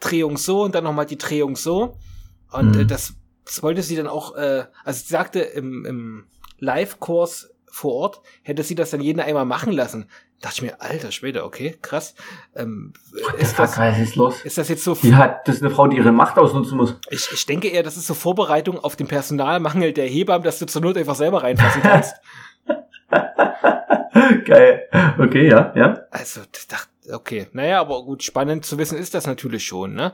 Drehung 0.00 0.36
so 0.36 0.62
und 0.62 0.74
dann 0.74 0.84
nochmal 0.84 1.06
die 1.06 1.18
Drehung 1.18 1.56
so. 1.56 1.96
Und 2.52 2.74
Mhm. 2.76 2.80
äh, 2.82 2.84
das, 2.84 3.14
das 3.46 3.62
wollte 3.62 3.82
sie 3.82 3.96
dann 3.96 4.06
auch, 4.06 4.36
äh, 4.36 4.64
also 4.84 5.00
sie 5.00 5.08
sagte 5.10 5.40
im, 5.40 5.84
im 5.86 6.24
Live-Kurs 6.64 7.50
vor 7.66 7.94
Ort, 7.94 8.20
hätte 8.42 8.62
sie 8.62 8.74
das 8.74 8.90
dann 8.90 9.00
jeden 9.00 9.20
einmal 9.20 9.44
machen 9.44 9.72
lassen. 9.72 10.08
Dachte 10.40 10.56
ich 10.56 10.62
mir, 10.62 10.80
alter 10.80 11.10
Schwede, 11.10 11.44
okay, 11.44 11.76
krass. 11.80 12.14
Ähm, 12.54 12.92
ist, 13.38 13.58
das, 13.58 13.78
was 13.78 13.98
ist 13.98 14.14
los? 14.14 14.42
ist 14.42 14.58
das 14.58 14.68
jetzt 14.68 14.84
so 14.84 14.94
Die 14.94 15.14
hat, 15.14 15.48
das 15.48 15.56
ist 15.56 15.62
eine 15.62 15.74
Frau, 15.74 15.86
die 15.86 15.96
ihre 15.96 16.12
Macht 16.12 16.38
ausnutzen 16.38 16.76
muss. 16.76 16.96
ich, 17.08 17.28
ich 17.32 17.46
denke 17.46 17.68
eher, 17.68 17.82
das 17.82 17.96
ist 17.96 18.06
so 18.06 18.14
Vorbereitung 18.14 18.78
auf 18.78 18.94
den 18.94 19.08
Personalmangel 19.08 19.92
der 19.92 20.06
Hebammen, 20.06 20.44
dass 20.44 20.58
du 20.58 20.66
zur 20.66 20.82
Not 20.82 20.96
einfach 20.96 21.14
selber 21.14 21.42
reinfassen 21.42 21.82
kannst. 21.82 22.14
Geil. 24.44 24.88
Okay, 25.18 25.48
ja, 25.48 25.72
ja. 25.74 26.00
also, 26.10 26.42
das 26.52 26.66
dachte, 26.66 26.88
okay. 27.12 27.48
Naja, 27.52 27.80
aber 27.80 28.04
gut, 28.04 28.22
spannend 28.22 28.64
zu 28.64 28.78
wissen 28.78 28.98
ist 28.98 29.14
das 29.14 29.26
natürlich 29.26 29.64
schon, 29.64 29.94
ne? 29.94 30.12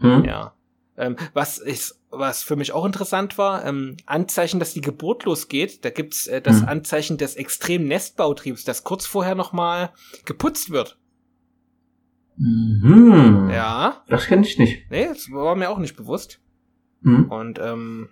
Hm. 0.00 0.24
Ja. 0.24 0.52
Ähm, 0.96 1.16
was 1.32 1.58
ist, 1.58 1.97
was 2.10 2.42
für 2.42 2.56
mich 2.56 2.72
auch 2.72 2.84
interessant 2.84 3.38
war, 3.38 3.64
ähm, 3.64 3.96
Anzeichen, 4.06 4.60
dass 4.60 4.72
die 4.72 4.80
Geburt 4.80 5.24
losgeht. 5.24 5.84
Da 5.84 5.90
gibt's 5.90 6.26
äh, 6.26 6.40
das 6.40 6.60
Hm. 6.60 6.68
Anzeichen 6.68 7.18
des 7.18 7.36
extremen 7.36 7.86
Nestbautriebs, 7.86 8.64
das 8.64 8.84
kurz 8.84 9.06
vorher 9.06 9.34
nochmal 9.34 9.90
geputzt 10.24 10.70
wird. 10.70 10.98
Mhm. 12.36 13.50
Ja. 13.50 14.04
Das 14.08 14.26
kenne 14.26 14.46
ich 14.46 14.58
nicht. 14.58 14.90
Nee, 14.90 15.08
das 15.08 15.30
war 15.30 15.56
mir 15.56 15.70
auch 15.70 15.78
nicht 15.78 15.96
bewusst. 15.96 16.40
Hm. 17.02 17.30
Und 17.30 17.58
ähm, 17.58 18.08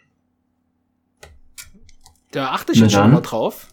da 2.33 2.51
achte 2.51 2.73
ich 2.73 2.81
Na 2.81 2.87
jetzt 2.87 2.95
schon 2.95 3.13
mal 3.13 3.21
drauf. 3.21 3.69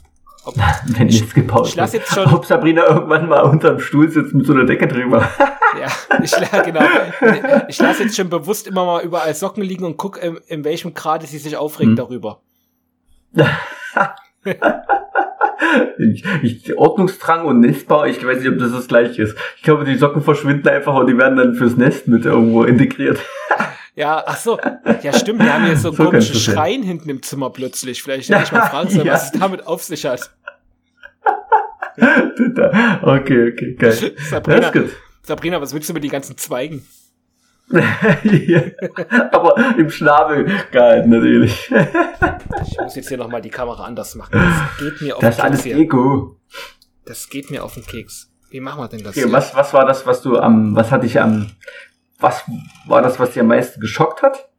Ob, 0.46 0.56
Wenn 0.98 1.08
Ich- 1.10 1.22
nichts 1.22 1.34
gebaut 1.34 1.68
ich 1.70 1.76
lass 1.76 1.94
jetzt 1.94 2.14
schon- 2.14 2.32
Ob 2.34 2.46
Sabrina 2.46 2.86
irgendwann 2.88 3.28
mal 3.28 3.42
unterm 3.44 3.80
Stuhl 3.80 4.10
sitzt 4.10 4.34
mit 4.34 4.46
so 4.46 4.54
einer 4.54 4.66
Decke 4.66 4.88
drüber. 4.88 5.28
Ja, 5.80 5.88
ich, 6.24 6.32
genau. 6.66 6.82
Ich 7.68 7.80
lasse 7.82 8.04
jetzt 8.04 8.16
schon 8.16 8.30
bewusst 8.30 8.68
immer 8.68 8.86
mal 8.86 9.02
überall 9.04 9.34
Socken 9.34 9.64
liegen 9.64 9.86
und 9.86 9.98
guck, 9.98 10.22
in, 10.22 10.38
in 10.46 10.64
welchem 10.64 10.94
Grade 10.94 11.26
sie 11.26 11.40
sich 11.40 11.58
aufregt 11.58 11.90
Hm. 11.90 11.96
darüber. 11.96 12.42
ich, 15.98 16.24
ich, 16.44 16.78
Ordnungsdrang 16.78 17.46
und 17.46 17.60
Nestbau, 17.62 18.06
ich 18.06 18.24
weiß 18.24 18.40
nicht, 18.40 18.50
ob 18.50 18.60
das 18.60 18.72
das 18.72 18.88
gleiche 18.88 19.24
ist. 19.24 19.36
Ich 19.58 19.64
glaube, 19.64 19.84
die 19.84 19.96
Socken 19.96 20.22
verschwinden 20.22 20.68
einfach 20.68 20.94
und 20.94 21.08
die 21.08 21.18
werden 21.18 21.38
dann 21.38 21.56
fürs 21.56 21.76
Nest 21.76 22.08
mit 22.08 22.26
irgendwo 22.26 22.64
integriert. 22.64 23.18
Ja, 23.96 24.24
ach 24.26 24.38
so. 24.38 24.60
Ja, 25.04 25.14
stimmt. 25.14 25.40
Wir 25.44 25.54
haben 25.54 25.66
hier 25.66 25.78
so 25.78 25.90
einen 25.90 25.98
So 25.98 26.04
komischen. 26.06 26.36
Schrein 26.36 26.82
hinten 26.84 27.10
im 27.10 27.22
Zimmer 27.22 27.50
plötzlich. 27.52 28.02
Vielleicht 28.02 28.30
hätte 28.30 28.44
ich 28.44 28.52
mal 28.52 28.62
fragen 28.70 28.90
sollen, 28.90 29.06
Ja. 29.06 29.14
was 29.14 29.34
es 29.34 29.40
damit 29.40 29.68
auf 29.68 29.84
sich 29.84 30.06
hat. 30.06 30.32
okay, 31.98 33.52
okay, 33.54 33.76
geil. 33.78 34.14
Das 34.18 34.30
Sabrina, 34.30 34.70
ist. 34.70 34.96
Sabrina, 35.22 35.62
was 35.62 35.74
willst 35.74 35.90
du 35.90 35.94
mit 35.94 36.04
den 36.04 36.10
ganzen 36.12 36.38
Zweigen? 36.38 36.86
Ja. 37.70 38.62
Aber 39.32 39.56
im 39.78 39.90
Schnabel 39.90 40.46
gehalten, 40.72 41.10
natürlich. 41.12 41.72
Ich 42.66 42.78
muss 42.80 42.96
jetzt 42.96 43.08
hier 43.08 43.18
nochmal 43.18 43.42
die 43.42 43.50
Kamera 43.50 43.86
anders 43.86 44.16
machen. 44.16 44.32
Das 44.34 44.78
geht 44.80 45.02
mir 45.02 45.16
auf 45.16 45.22
Das 45.22 45.38
ist 45.38 45.38
den 45.38 45.44
Keks 45.44 45.54
alles 45.54 45.64
hier. 45.64 45.78
Ego. 45.78 46.36
Das 47.06 47.30
geht 47.30 47.52
mir 47.52 47.64
auf 47.64 47.74
den 47.76 47.86
Keks. 47.86 48.30
Wie 48.50 48.60
machen 48.60 48.82
wir 48.82 48.88
denn 48.88 49.04
das 49.04 49.12
Okay, 49.16 49.24
hier? 49.26 49.32
was, 49.32 49.56
was 49.56 49.74
war 49.74 49.86
das, 49.86 50.06
was 50.06 50.22
du 50.22 50.38
am, 50.38 50.76
was 50.76 50.92
hat 50.92 51.04
dich 51.04 51.20
am, 51.20 51.52
was 52.24 52.44
war 52.88 53.02
das, 53.02 53.20
was 53.20 53.32
dir 53.32 53.42
am 53.42 53.48
meisten 53.48 53.82
geschockt 53.82 54.24
hat? 54.24 54.50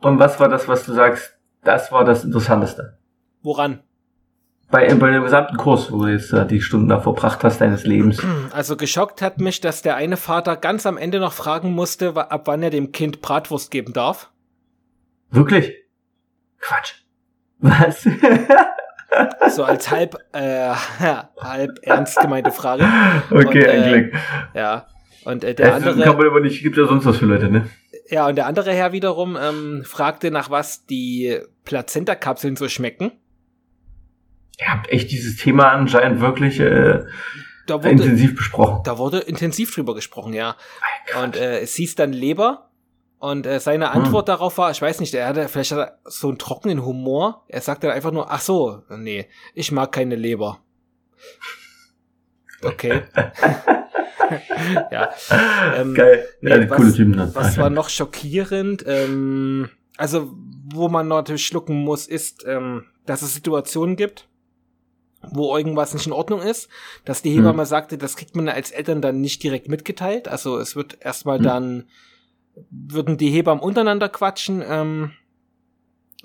Und 0.00 0.18
was 0.18 0.38
war 0.40 0.48
das, 0.48 0.68
was 0.68 0.86
du 0.86 0.92
sagst, 0.94 1.36
das 1.64 1.92
war 1.92 2.04
das 2.04 2.24
Interessanteste? 2.24 2.98
Woran? 3.42 3.82
Bei, 4.70 4.86
bei 4.94 5.10
dem 5.10 5.22
gesamten 5.22 5.56
Kurs, 5.58 5.92
wo 5.92 6.04
du 6.04 6.08
jetzt 6.08 6.32
äh, 6.32 6.46
die 6.46 6.62
Stunden 6.62 6.88
da 6.88 7.00
verbracht 7.00 7.44
hast 7.44 7.60
deines 7.60 7.84
Lebens. 7.84 8.24
Also 8.52 8.76
geschockt 8.76 9.20
hat 9.20 9.38
mich, 9.38 9.60
dass 9.60 9.82
der 9.82 9.96
eine 9.96 10.16
Vater 10.16 10.56
ganz 10.56 10.86
am 10.86 10.96
Ende 10.96 11.20
noch 11.20 11.32
fragen 11.34 11.72
musste, 11.72 12.16
ab 12.16 12.42
wann 12.46 12.62
er 12.62 12.70
dem 12.70 12.90
Kind 12.92 13.20
Bratwurst 13.20 13.70
geben 13.70 13.92
darf. 13.92 14.30
Wirklich? 15.30 15.74
Quatsch. 16.58 16.94
Was? 17.58 18.06
So 19.50 19.64
als 19.64 19.90
halb, 19.90 20.16
äh, 20.32 20.70
halb 21.40 21.80
ernst 21.82 22.18
gemeinte 22.18 22.50
Frage. 22.50 22.86
okay, 23.30 23.46
Und, 23.46 23.54
äh, 23.56 23.70
ein 23.70 23.92
Glück. 23.92 24.14
Ja. 24.54 24.86
Und 25.24 25.44
äh, 25.44 25.54
der 25.54 25.70
kann 25.70 25.82
andere, 25.84 26.16
man 26.16 26.26
aber 26.26 26.40
nicht, 26.40 26.62
gibt 26.62 26.76
ja 26.76 26.86
sonst 26.86 27.04
was 27.04 27.18
für 27.18 27.26
Leute, 27.26 27.50
ne? 27.50 27.68
ja, 28.08 28.28
und 28.28 28.36
der 28.36 28.46
andere 28.46 28.72
Herr 28.72 28.92
wiederum 28.92 29.38
ähm, 29.40 29.84
fragte, 29.84 30.30
nach 30.30 30.50
was 30.50 30.86
die 30.86 31.38
Plazenta-Kapseln 31.64 32.56
so 32.56 32.68
schmecken. 32.68 33.12
Ihr 34.60 34.68
habt 34.68 34.90
echt 34.90 35.10
dieses 35.10 35.36
Thema 35.36 35.70
anscheinend 35.70 36.20
wirklich 36.20 36.60
äh, 36.60 37.04
wurde, 37.66 37.88
intensiv 37.88 38.36
besprochen. 38.36 38.82
da 38.84 38.98
wurde 38.98 39.18
intensiv 39.20 39.74
drüber 39.74 39.94
gesprochen, 39.94 40.34
ja. 40.34 40.56
Quatsch. 41.06 41.24
Und 41.24 41.36
äh, 41.36 41.60
es 41.60 41.74
hieß 41.74 41.94
dann 41.94 42.12
Leber. 42.12 42.68
Und 43.18 43.46
äh, 43.46 43.60
seine 43.60 43.92
Hm. 43.94 44.02
Antwort 44.02 44.28
darauf 44.28 44.58
war, 44.58 44.70
ich 44.72 44.82
weiß 44.82 45.00
nicht, 45.00 45.14
er 45.14 45.28
hatte 45.28 45.48
vielleicht 45.48 45.72
hat 45.72 45.78
er 45.78 45.98
so 46.04 46.28
einen 46.28 46.38
trockenen 46.38 46.84
Humor. 46.84 47.44
Er 47.48 47.60
sagte 47.60 47.86
dann 47.86 47.96
einfach 47.96 48.10
nur, 48.10 48.30
ach 48.30 48.40
so, 48.40 48.82
nee, 48.90 49.26
ich 49.54 49.72
mag 49.72 49.92
keine 49.92 50.16
Leber. 50.16 50.58
Okay. 52.64 53.02
ja. 54.90 55.10
Ähm, 55.76 55.94
Geil. 55.94 56.26
nee, 56.40 56.50
ja, 56.50 56.70
was- 56.70 56.76
coole 56.76 56.92
Typen 56.92 57.16
dann. 57.16 57.34
Was 57.34 57.58
war 57.58 57.70
noch 57.70 57.88
schockierend? 57.88 58.84
Ähm, 58.86 59.68
also, 59.96 60.32
wo 60.72 60.88
man 60.88 61.08
natürlich 61.08 61.46
schlucken 61.46 61.82
muss, 61.84 62.06
ist, 62.06 62.44
ähm, 62.46 62.84
dass 63.06 63.22
es 63.22 63.34
Situationen 63.34 63.96
gibt, 63.96 64.28
wo 65.30 65.56
irgendwas 65.56 65.92
nicht 65.94 66.06
in 66.06 66.12
Ordnung 66.12 66.40
ist, 66.40 66.68
dass 67.04 67.22
die 67.22 67.30
Hm. 67.30 67.38
Hebamme 67.38 67.66
sagte, 67.66 67.98
das 67.98 68.16
kriegt 68.16 68.34
man 68.36 68.48
als 68.48 68.70
Eltern 68.70 69.02
dann 69.02 69.20
nicht 69.20 69.42
direkt 69.42 69.68
mitgeteilt. 69.68 70.28
Also 70.28 70.58
es 70.58 70.76
wird 70.76 70.98
erstmal 71.00 71.38
Hm. 71.38 71.44
dann, 71.44 71.84
würden 72.70 73.16
die 73.16 73.30
Hebammen 73.30 73.62
untereinander 73.62 74.08
quatschen, 74.08 74.62
ähm, 74.66 75.12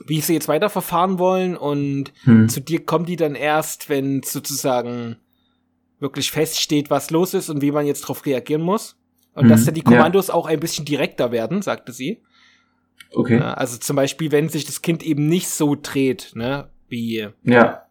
wie 0.06 0.22
sie 0.22 0.34
jetzt 0.34 0.48
weiter 0.48 0.70
verfahren 0.70 1.20
wollen 1.20 1.58
und 1.58 2.12
Hm. 2.24 2.50
zu 2.50 2.60
dir 2.62 2.86
kommen 2.86 3.06
die 3.06 3.16
dann 3.16 3.34
erst, 3.36 3.90
wenn 3.90 4.22
sozusagen 4.24 5.18
wirklich 6.00 6.32
feststeht, 6.32 6.90
was 6.90 7.10
los 7.12 7.34
ist 7.34 7.50
und 7.50 7.62
wie 7.62 7.72
man 7.72 7.86
jetzt 7.86 8.04
darauf 8.04 8.26
reagieren 8.26 8.62
muss. 8.62 8.96
Und 9.34 9.46
Mhm, 9.46 9.50
dass 9.50 9.66
dann 9.66 9.74
die 9.76 9.82
ja. 9.82 9.86
Kommandos 9.92 10.30
auch 10.30 10.46
ein 10.48 10.60
bisschen 10.60 10.86
direkter 10.86 11.32
werden, 11.32 11.62
sagte 11.62 11.92
sie. 11.92 12.22
Okay. 13.14 13.38
Ja, 13.38 13.54
Also 13.54 13.78
zum 13.78 13.96
Beispiel, 13.96 14.32
wenn 14.32 14.50
sich 14.50 14.66
das 14.66 14.82
Kind 14.82 15.04
eben 15.04 15.28
nicht 15.28 15.50
so 15.50 15.76
dreht, 15.82 16.32
ne, 16.36 16.70
wie, 16.90 17.28
Ja. 17.44 17.84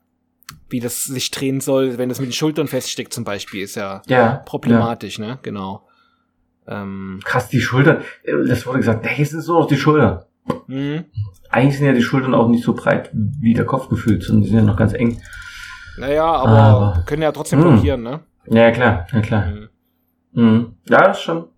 wie 0.69 0.81
das 0.81 1.05
sich 1.05 1.31
drehen 1.31 1.61
soll, 1.61 1.99
wenn 1.99 2.11
es 2.11 2.19
mit 2.19 2.29
den 2.29 2.33
Schultern 2.33 2.67
feststeckt 2.69 3.13
zum 3.13 3.25
Beispiel, 3.25 3.63
ist 3.63 3.77
ja 3.77 4.03
Ja. 4.07 4.19
Ja. 4.19 4.33
problematisch, 4.45 5.19
ne, 5.19 5.39
genau. 5.43 5.87
Ähm, 6.69 7.21
Krass, 7.25 7.49
die 7.49 7.61
Schultern. 7.61 8.03
äh, 8.25 8.33
Das 8.49 8.67
wurde 8.67 8.79
gesagt, 8.79 9.07
hey, 9.07 9.23
es 9.23 9.31
sind 9.31 9.47
nur 9.47 9.61
noch 9.61 9.69
die 9.69 9.77
Schultern. 9.77 10.25
mh, 10.67 11.05
Eigentlich 11.49 11.77
sind 11.79 11.87
ja 11.87 11.93
die 11.93 12.03
Schultern 12.03 12.35
auch 12.35 12.49
nicht 12.49 12.65
so 12.65 12.75
breit 12.75 13.11
wie 13.13 13.55
der 13.55 13.65
Kopf 13.65 13.89
gefühlt, 13.89 14.23
sondern 14.25 14.43
die 14.43 14.49
sind 14.49 14.59
ja 14.59 14.65
noch 14.65 14.77
ganz 14.77 14.93
eng. 14.95 15.21
Naja, 15.99 16.25
aber, 16.25 16.51
Aber- 16.51 17.03
können 17.07 17.23
ja 17.23 17.33
trotzdem 17.33 17.63
Hm. 17.63 17.73
blockieren, 17.73 18.03
ne? 18.03 18.21
Ja, 18.47 18.71
klar, 18.71 19.07
ja 19.13 19.21
klar. 19.21 19.47
Mhm. 19.47 19.69
Mhm. 20.33 20.77
Ja, 20.89 21.09
das 21.09 21.19
ist 21.19 21.23
schon, 21.25 21.49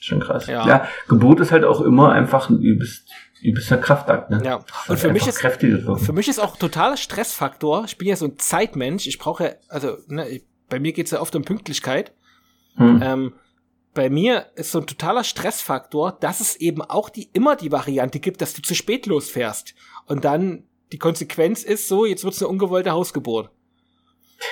schon 0.00 0.20
krass. 0.20 0.46
Ja. 0.46 0.66
Ja. 0.66 0.88
Geburt 1.08 1.40
ist 1.40 1.52
halt 1.52 1.64
auch 1.64 1.80
immer 1.80 2.12
einfach 2.12 2.48
ein 2.50 2.58
übelst, 2.60 3.08
übelster 3.42 3.78
Kraftakt, 3.78 4.30
ne? 4.30 4.42
Ja. 4.44 4.60
Und 4.88 4.98
für 4.98 5.12
mich 5.12 5.26
ist-. 5.26 5.40
Für 5.40 6.12
mich 6.12 6.28
ist 6.28 6.38
auch 6.38 6.56
totaler 6.56 6.96
Stressfaktor. 6.96 7.84
Ich 7.84 7.98
bin 7.98 8.08
ja 8.08 8.16
so 8.16 8.26
ein 8.26 8.38
Zeitmensch. 8.38 9.06
Ich 9.06 9.18
brauche 9.18 9.44
ja, 9.44 9.50
also, 9.68 9.96
ne, 10.08 10.28
ich, 10.28 10.44
bei 10.68 10.80
mir 10.80 10.92
geht's 10.92 11.10
ja 11.12 11.20
oft 11.20 11.34
um 11.36 11.44
Pünktlichkeit. 11.44 12.12
Hm. 12.76 13.00
Ähm, 13.02 13.32
bei 13.94 14.10
mir 14.10 14.46
ist 14.54 14.72
so 14.72 14.80
ein 14.80 14.86
totaler 14.86 15.24
Stressfaktor, 15.24 16.12
dass 16.12 16.40
es 16.40 16.56
eben 16.56 16.82
auch 16.82 17.10
die 17.10 17.30
immer 17.32 17.56
die 17.56 17.72
Variante 17.72 18.20
gibt, 18.20 18.40
dass 18.40 18.54
du 18.54 18.62
zu 18.62 18.74
spät 18.74 19.06
losfährst. 19.06 19.74
Und 20.06 20.24
dann 20.24 20.64
die 20.92 20.98
Konsequenz 20.98 21.62
ist 21.64 21.88
so, 21.88 22.06
jetzt 22.06 22.24
wird's 22.24 22.40
eine 22.42 22.48
ungewollte 22.48 22.92
Hausgeburt. 22.92 23.50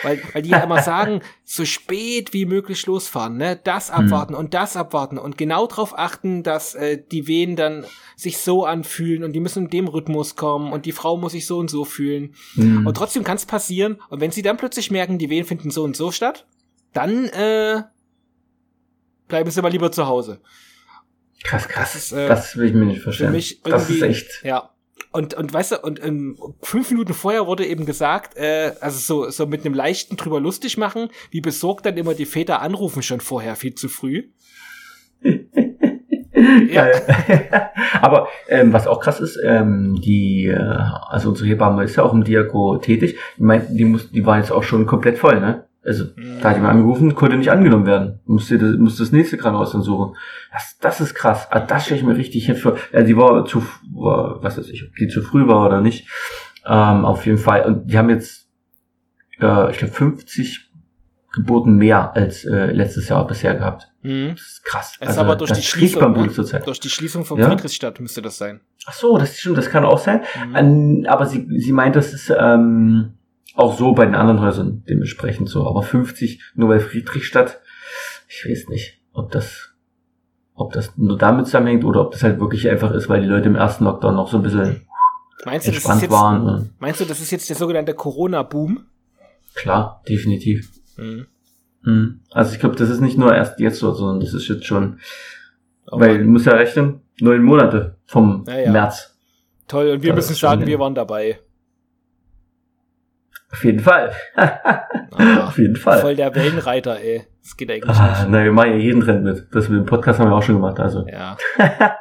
Weil, 0.03 0.21
weil 0.33 0.43
die 0.43 0.51
ja 0.51 0.59
immer 0.59 0.83
sagen, 0.83 1.21
so 1.45 1.65
spät 1.65 2.33
wie 2.33 2.45
möglich 2.45 2.87
losfahren, 2.87 3.37
ne? 3.37 3.59
Das 3.63 3.91
abwarten 3.91 4.33
mhm. 4.33 4.39
und 4.41 4.55
das 4.55 4.77
abwarten 4.77 5.17
und 5.17 5.39
genau 5.39 5.67
darauf 5.67 5.97
achten, 5.97 6.43
dass 6.43 6.75
äh, 6.75 7.01
die 7.11 7.29
Wehen 7.29 7.55
dann 7.55 7.87
sich 8.17 8.39
so 8.39 8.65
anfühlen 8.65 9.23
und 9.23 9.33
die 9.33 9.41
müssen 9.41 9.65
in 9.65 9.71
dem 9.71 9.89
Rhythmus 9.89 10.35
kommen 10.35 10.73
und 10.73 10.87
die 10.87 10.93
Frau 10.93 11.17
muss 11.17 11.33
sich 11.33 11.47
so 11.47 11.59
und 11.59 11.71
so 11.71 11.85
fühlen. 11.85 12.35
Mhm. 12.55 12.87
Und 12.87 12.97
trotzdem 12.97 13.23
kann 13.23 13.37
es 13.37 13.47
passieren. 13.47 14.01
Und 14.09 14.21
wenn 14.21 14.33
sie 14.33 14.43
dann 14.43 14.57
plötzlich 14.57 14.91
merken, 14.91 15.19
die 15.19 15.31
Wehen 15.31 15.45
finden 15.45 15.71
so 15.71 15.85
und 15.85 15.97
so 15.97 16.11
statt, 16.11 16.47
dann 16.93 17.27
äh, 17.27 17.83
bleiben 19.29 19.51
sie 19.51 19.63
mal 19.63 19.71
lieber 19.71 19.93
zu 19.93 20.07
Hause. 20.07 20.41
Krass, 21.45 21.69
krass. 21.69 21.93
Das, 21.93 22.07
ist, 22.07 22.13
äh, 22.13 22.29
das 22.29 22.57
will 22.57 22.67
ich 22.67 22.75
mir 22.75 22.87
nicht 22.87 23.03
vorstellen. 23.03 23.31
Für 23.31 23.37
mich 23.37 23.61
das 23.63 23.89
ist 23.89 24.03
echt. 24.03 24.43
Ja, 24.43 24.71
und, 25.17 25.33
und 25.33 25.53
weißt 25.53 25.73
du, 25.73 25.77
und 25.79 26.05
ähm, 26.05 26.37
fünf 26.61 26.91
Minuten 26.91 27.15
vorher 27.15 27.47
wurde 27.47 27.65
eben 27.65 27.87
gesagt, 27.87 28.37
äh, 28.37 28.73
also 28.83 28.99
so, 28.99 29.31
so 29.31 29.47
mit 29.47 29.65
einem 29.65 29.75
leichten 29.75 30.17
drüber 30.17 30.41
lustig 30.41 30.77
machen, 30.77 31.09
wie 31.31 31.41
besorgt 31.41 31.87
dann 31.87 31.97
immer 31.97 32.13
die 32.13 32.27
Väter 32.27 32.61
anrufen 32.61 33.03
schon 33.03 33.21
vorher, 33.21 33.57
viel 33.57 33.75
zu 33.75 33.89
früh. 33.89 34.25
ja. 35.23 36.89
Aber 38.03 38.29
ähm, 38.49 38.75
was 38.75 38.87
auch 38.87 39.01
krass 39.01 39.21
ist, 39.21 39.41
ähm, 39.43 39.99
die, 40.03 40.49
äh, 40.49 40.59
also 41.09 41.31
unsere 41.31 41.49
Hebamme 41.49 41.85
ist 41.85 41.97
ja 41.97 42.03
auch 42.03 42.13
im 42.13 42.23
Diako 42.23 42.77
tätig. 42.77 43.17
Ich 43.37 43.43
meine, 43.43 43.67
die 43.71 43.87
muss, 43.87 44.11
die 44.11 44.27
war 44.27 44.37
jetzt 44.37 44.53
auch 44.53 44.65
schon 44.65 44.85
komplett 44.85 45.17
voll, 45.17 45.41
ne? 45.41 45.65
Also, 45.87 46.05
mhm. 46.17 46.41
da 46.41 46.51
hat 46.51 46.57
jemand 46.57 46.75
angerufen, 46.75 47.15
konnte 47.15 47.37
nicht 47.37 47.51
angenommen 47.51 47.87
werden. 47.87 48.21
Musste 48.25 48.59
das, 48.59 48.77
musste 48.77 49.03
das 49.05 49.13
nächste 49.13 49.37
Krankenhaus 49.37 49.73
dann 49.73 49.83
suchen. 49.83 50.17
Das, 50.53 50.77
das 50.81 51.01
ist 51.01 51.15
krass. 51.15 51.51
Also, 51.51 51.67
das 51.67 51.85
stelle 51.85 52.01
ich 52.01 52.07
mir 52.07 52.17
richtig 52.17 52.47
hin 52.47 52.57
für. 52.57 52.77
Ja, 52.93 53.03
die 53.03 53.17
war 53.17 53.45
zu, 53.45 53.63
war, 53.95 54.43
was 54.43 54.59
weiß 54.59 54.69
ich, 54.69 54.85
ob 54.85 54.95
die 54.97 55.09
zu 55.09 55.23
früh 55.23 55.47
war 55.47 55.65
oder 55.65 55.81
nicht. 55.81 56.09
Ähm, 56.67 57.05
auf 57.05 57.25
jeden 57.27 57.39
Fall. 57.39 57.65
Und 57.65 57.87
die 57.91 57.97
haben 57.97 58.11
jetzt, 58.11 58.49
äh, 59.41 59.71
ich 59.71 59.79
glaube, 59.79 59.95
50 59.95 60.67
Geburten 61.37 61.77
mehr 61.77 62.17
als 62.17 62.45
äh, 62.45 62.73
letztes 62.73 63.09
Jahr 63.09 63.27
bisher 63.27 63.55
gehabt. 63.55 63.89
Mhm. 64.03 64.31
Das 64.33 64.41
ist 64.41 64.65
krass. 64.65 64.97
Es 64.99 65.09
also, 65.09 65.21
aber 65.21 65.37
durch 65.37 65.53
die 65.53 65.63
Schließung, 65.63 66.13
ne? 66.13 66.63
durch 66.65 66.81
die 66.81 66.89
Schließung 66.89 67.25
von 67.25 67.39
ja? 67.39 67.47
Friedrichstadt 67.49 68.01
müsste 68.01 68.23
das 68.23 68.39
sein. 68.39 68.61
Ach 68.87 68.95
so, 68.95 69.19
das 69.19 69.39
stimmt, 69.39 69.59
das 69.59 69.69
kann 69.69 69.85
auch 69.85 69.99
sein. 69.99 70.23
Mhm. 70.51 71.07
aber 71.07 71.27
sie, 71.27 71.47
sie 71.59 71.73
meint, 71.73 71.95
das 71.95 72.13
ist, 72.13 72.33
ähm, 72.37 73.16
auch 73.57 73.77
so 73.77 73.93
bei 73.93 74.05
den 74.05 74.15
anderen 74.15 74.41
Häusern 74.41 74.85
dementsprechend 74.89 75.49
so. 75.49 75.67
Aber 75.67 75.83
50 75.83 76.41
nur 76.55 76.69
bei 76.69 76.79
Friedrichstadt, 76.79 77.61
ich 78.29 78.47
weiß 78.49 78.69
nicht, 78.69 79.01
ob 79.13 79.33
das, 79.33 79.71
ob 80.55 80.73
das 80.73 80.97
nur 80.97 81.17
damit 81.17 81.47
zusammenhängt 81.47 81.85
oder 81.85 82.03
ob 82.03 82.13
das 82.13 82.23
halt 82.23 82.39
wirklich 82.39 82.69
einfach 82.69 82.93
ist, 82.93 83.09
weil 83.09 83.23
die 83.23 83.29
Leute 83.29 83.49
im 83.49 83.57
ersten 83.57 83.85
Lockdown 83.85 84.15
noch 84.15 84.29
so 84.29 84.37
ein 84.37 84.43
bisschen 84.43 84.87
meinst 85.45 85.67
entspannt 85.67 86.03
jetzt, 86.03 86.11
waren. 86.11 86.71
Meinst 86.79 87.01
du, 87.01 87.05
das 87.05 87.21
ist 87.21 87.31
jetzt 87.31 87.49
der 87.49 87.57
sogenannte 87.57 87.95
Corona-Boom? 87.95 88.85
Klar, 89.55 90.03
definitiv. 90.07 90.71
Mhm. 90.97 91.27
Mhm. 91.83 92.21
Also 92.31 92.53
ich 92.53 92.61
glaube, 92.61 92.77
das 92.77 92.91
ist 92.91 93.01
nicht 93.01 93.17
nur 93.17 93.35
erst 93.35 93.59
jetzt 93.59 93.79
so, 93.79 93.93
sondern 93.93 94.21
das 94.21 94.35
ist 94.35 94.49
jetzt 94.49 94.67
schon, 94.67 94.99
oh 95.91 95.99
weil 95.99 96.19
du 96.19 96.25
musst 96.25 96.45
ja 96.45 96.53
rechnen, 96.53 97.01
neun 97.21 97.43
Monate 97.43 97.97
vom 98.05 98.45
ja, 98.47 98.59
ja. 98.59 98.71
März. 98.71 99.17
Toll, 99.67 99.91
und 99.91 100.03
wir 100.03 100.15
das 100.15 100.29
müssen 100.29 100.39
sagen, 100.39 100.67
wir 100.67 100.79
waren 100.79 100.95
dabei. 100.95 101.41
Auf 103.57 103.65
jeden 103.65 103.81
Fall. 103.81 104.13
Ah, 104.35 105.47
Auf 105.47 105.57
jeden 105.57 105.77
Fall. 105.77 106.01
Voll 106.01 106.15
der 106.15 106.35
Wellenreiter, 106.35 107.01
ey. 107.01 107.25
Das 107.43 107.57
geht 107.57 107.71
eigentlich 107.71 107.89
ah, 107.89 108.19
nicht. 108.19 108.29
Na, 108.29 108.45
wir 108.45 108.53
machen 108.53 108.73
ja 108.73 108.77
jeden 108.77 109.01
Trend 109.01 109.25
mit. 109.25 109.47
Das 109.51 109.71
mit 109.71 109.79
dem 109.79 109.87
Podcast 109.87 110.21
haben 110.21 110.29
wir 110.29 110.37
auch 110.37 110.43
schon 110.43 110.57
gemacht, 110.57 110.79
also. 110.79 111.07
Ja. 111.09 111.39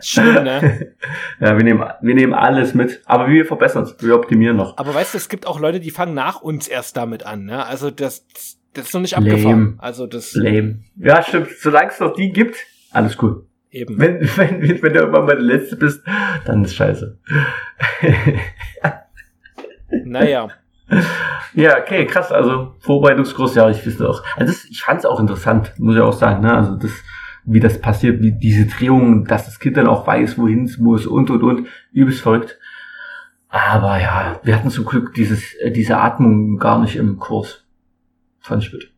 Schön, 0.00 0.44
ne? 0.44 0.94
Ja, 1.40 1.58
wir 1.58 1.62
nehmen, 1.62 1.84
wir 2.00 2.14
nehmen 2.14 2.32
alles 2.32 2.72
mit. 2.72 3.02
Aber 3.04 3.28
wir 3.28 3.44
verbessern 3.44 3.82
es. 3.82 3.96
Wir 4.00 4.14
optimieren 4.14 4.56
noch. 4.56 4.78
Aber 4.78 4.94
weißt 4.94 5.12
du, 5.12 5.18
es 5.18 5.28
gibt 5.28 5.46
auch 5.46 5.60
Leute, 5.60 5.78
die 5.78 5.90
fangen 5.90 6.14
nach 6.14 6.40
uns 6.40 6.68
erst 6.68 6.96
damit 6.96 7.26
an, 7.26 7.44
ne? 7.44 7.66
Also 7.66 7.90
das, 7.90 8.24
das 8.72 8.86
ist 8.86 8.94
noch 8.94 9.02
nicht 9.02 9.12
Lame. 9.12 9.30
abgefahren. 9.30 9.74
Also 9.76 10.06
das. 10.06 10.32
Lame. 10.32 10.78
Ja, 10.96 11.22
stimmt. 11.22 11.48
Solange 11.58 11.90
es 11.90 12.00
noch 12.00 12.14
die 12.14 12.32
gibt, 12.32 12.56
alles 12.92 13.22
cool. 13.22 13.44
Eben. 13.70 13.98
Wenn, 13.98 14.20
wenn, 14.36 14.62
wenn 14.82 14.92
du 14.94 15.00
irgendwann 15.00 15.26
mal 15.26 15.36
der 15.36 15.44
Letzte 15.44 15.76
bist, 15.76 16.02
dann 16.46 16.64
ist 16.64 16.74
scheiße. 16.74 17.18
naja. 20.04 20.48
Ja, 21.54 21.78
okay, 21.78 22.06
krass. 22.06 22.30
Also 22.30 22.74
Vorbereitungskurs, 22.80 23.54
ja, 23.54 23.68
ich 23.68 23.84
wüsste 23.84 24.08
auch. 24.08 24.22
Also 24.36 24.52
das, 24.52 24.64
ich 24.66 24.82
fand 24.82 25.00
es 25.00 25.06
auch 25.06 25.20
interessant, 25.20 25.74
muss 25.78 25.96
ich 25.96 26.00
auch 26.00 26.12
sagen. 26.12 26.42
Ne? 26.42 26.54
Also 26.54 26.76
das, 26.76 26.92
wie 27.44 27.60
das 27.60 27.80
passiert, 27.80 28.20
wie 28.20 28.32
diese 28.32 28.66
Drehungen, 28.66 29.24
dass 29.24 29.46
das 29.46 29.58
Kind 29.58 29.76
dann 29.76 29.86
auch 29.86 30.06
weiß, 30.06 30.38
wohin 30.38 30.64
es 30.64 30.78
muss 30.78 31.06
und 31.06 31.30
und 31.30 31.42
und, 31.42 31.66
übelst 31.92 32.20
verrückt. 32.20 32.58
Aber 33.48 33.98
ja, 34.00 34.40
wir 34.42 34.54
hatten 34.56 34.70
zum 34.70 34.84
Glück 34.84 35.14
dieses, 35.14 35.54
äh, 35.54 35.70
diese 35.70 35.98
Atmung 35.98 36.58
gar 36.58 36.78
nicht 36.78 36.96
im 36.96 37.18
Kurs. 37.18 37.64
Fand 38.40 38.62
ich 38.62 38.70
gut. 38.70 38.92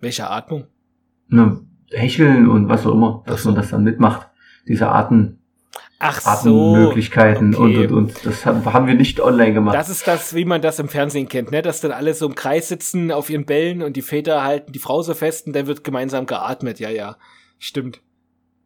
Welche 0.00 0.28
Atmung? 0.28 0.66
Ne, 1.28 1.60
Hecheln 1.90 2.48
und 2.48 2.68
was 2.68 2.86
auch 2.86 2.92
immer, 2.92 3.22
dass 3.26 3.44
so. 3.44 3.50
man 3.50 3.56
das 3.56 3.70
dann 3.70 3.84
mitmacht. 3.84 4.28
Diese 4.66 4.88
Arten, 4.88 5.38
Ach 5.98 6.20
so. 6.42 6.74
Möglichkeiten 6.74 7.54
okay. 7.54 7.86
und, 7.86 7.92
und, 7.92 7.92
und. 7.92 8.26
Das 8.26 8.44
haben 8.44 8.86
wir 8.86 8.94
nicht 8.94 9.20
online 9.20 9.54
gemacht. 9.54 9.74
Das 9.74 9.88
ist 9.88 10.06
das, 10.06 10.34
wie 10.34 10.44
man 10.44 10.60
das 10.60 10.78
im 10.78 10.88
Fernsehen 10.88 11.28
kennt, 11.28 11.50
ne? 11.50 11.62
Dass 11.62 11.80
dann 11.80 11.92
alle 11.92 12.14
so 12.14 12.26
im 12.26 12.34
Kreis 12.34 12.68
sitzen 12.68 13.10
auf 13.10 13.30
ihren 13.30 13.46
Bällen 13.46 13.82
und 13.82 13.96
die 13.96 14.02
Väter 14.02 14.42
halten 14.42 14.72
die 14.72 14.78
Frau 14.78 15.02
so 15.02 15.14
fest 15.14 15.46
und 15.46 15.54
dann 15.54 15.66
wird 15.66 15.84
gemeinsam 15.84 16.26
geatmet. 16.26 16.80
Ja, 16.80 16.90
ja. 16.90 17.16
Stimmt. 17.58 18.00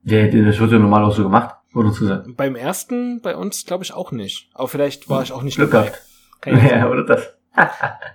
Ja, 0.04 0.26
das 0.26 0.58
wird 0.58 0.72
ja 0.72 0.78
normal 0.78 1.04
auch 1.04 1.14
so 1.14 1.22
gemacht, 1.22 1.54
oder 1.74 1.92
zu 1.92 2.06
sagen. 2.06 2.34
Beim 2.34 2.56
ersten, 2.56 3.20
bei 3.20 3.36
uns, 3.36 3.66
glaube 3.66 3.84
ich 3.84 3.92
auch 3.92 4.10
nicht. 4.10 4.48
Aber 4.54 4.68
vielleicht 4.68 5.08
war 5.08 5.22
ich 5.22 5.32
auch 5.32 5.42
nicht 5.42 5.56
Glück 5.56 5.70
dabei. 5.70 5.92
Ja, 6.46 6.88
oder 6.90 7.04
das. 7.04 7.34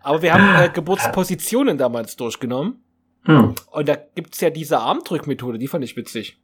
Aber 0.04 0.22
wir 0.22 0.34
haben 0.34 0.66
äh, 0.66 0.70
Geburtspositionen 0.70 1.78
damals 1.78 2.16
durchgenommen. 2.16 2.84
Hm. 3.26 3.56
Und 3.72 3.88
da 3.88 3.96
gibt's 4.16 4.42
ja 4.42 4.50
diese 4.50 4.80
Armdrückmethode, 4.80 5.58
die 5.58 5.68
fand 5.68 5.84
ich 5.84 5.96
witzig. 5.96 6.38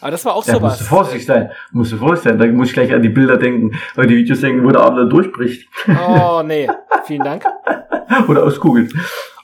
Aber 0.00 0.10
das 0.10 0.24
war 0.24 0.34
auch 0.34 0.46
ja, 0.46 0.54
sowas. 0.54 0.72
Musst 0.72 0.80
du 0.80 0.84
vorsichtig 0.84 1.26
sein. 1.26 1.50
Musst 1.72 1.92
du 1.92 1.96
vorsichtig 1.96 2.30
sein. 2.30 2.38
Da 2.38 2.46
muss 2.46 2.68
ich 2.68 2.74
gleich 2.74 2.92
an 2.92 3.02
die 3.02 3.08
Bilder 3.08 3.36
denken, 3.36 3.76
oder 3.96 4.06
die 4.06 4.16
Videos 4.16 4.40
denken, 4.40 4.64
wo 4.64 4.70
der 4.70 4.82
Arm 4.82 4.96
dann 4.96 5.10
durchbricht. 5.10 5.68
Oh, 5.88 6.42
nee. 6.44 6.68
Vielen 7.04 7.24
Dank. 7.24 7.44
oder 8.28 8.44
aus 8.44 8.60
Google. 8.60 8.88